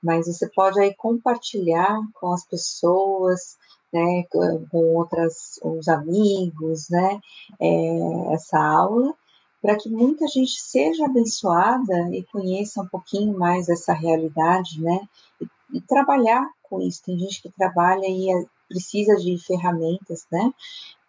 Mas 0.01 0.27
você 0.27 0.47
pode 0.49 0.79
aí 0.79 0.93
compartilhar 0.95 1.99
com 2.13 2.31
as 2.31 2.45
pessoas, 2.45 3.57
né? 3.91 4.23
Com 4.29 4.95
outras, 4.95 5.59
os 5.63 5.87
amigos, 5.87 6.89
né? 6.89 7.19
É, 7.59 8.33
essa 8.33 8.59
aula, 8.59 9.13
para 9.61 9.75
que 9.75 9.89
muita 9.89 10.27
gente 10.27 10.61
seja 10.61 11.05
abençoada 11.05 12.09
e 12.15 12.23
conheça 12.23 12.81
um 12.81 12.87
pouquinho 12.87 13.37
mais 13.37 13.67
essa 13.67 13.93
realidade, 13.93 14.81
né? 14.81 15.07
E, 15.41 15.47
e 15.73 15.81
trabalhar 15.81 16.47
com 16.63 16.81
isso. 16.81 17.03
Tem 17.03 17.17
gente 17.17 17.41
que 17.41 17.51
trabalha 17.51 18.05
e 18.07 18.31
é, 18.31 18.45
precisa 18.67 19.15
de 19.15 19.37
ferramentas, 19.45 20.25
né? 20.31 20.51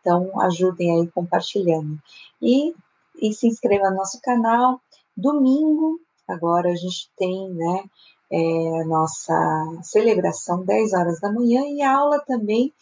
Então, 0.00 0.40
ajudem 0.40 1.00
aí 1.00 1.08
compartilhando. 1.08 1.98
E, 2.40 2.74
e 3.20 3.32
se 3.32 3.46
inscreva 3.46 3.90
no 3.90 3.96
nosso 3.96 4.20
canal. 4.20 4.80
Domingo, 5.16 5.98
agora 6.28 6.70
a 6.70 6.76
gente 6.76 7.10
tem, 7.16 7.50
né, 7.54 7.84
é, 8.30 8.84
nossa 8.84 9.34
celebração 9.82 10.64
10 10.64 10.92
horas 10.92 11.20
da 11.20 11.32
manhã 11.32 11.62
e 11.66 11.82
aula 11.82 12.20
também 12.20 12.72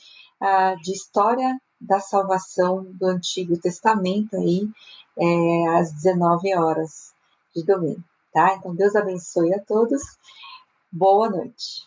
ah, 0.41 0.75
de 0.83 0.93
história 0.93 1.59
da 1.81 2.01
salvação 2.01 2.85
do 2.93 3.07
Antigo 3.07 3.59
Testamento 3.59 4.37
aí 4.37 4.69
é, 5.19 5.69
às 5.79 5.93
19 5.93 6.55
horas 6.57 7.13
de 7.55 7.65
domingo, 7.65 8.03
tá? 8.33 8.57
Então 8.57 8.75
Deus 8.75 8.97
abençoe 8.97 9.55
a 9.55 9.61
todos. 9.61 10.03
Boa 10.95 11.29
noite. 11.29 11.83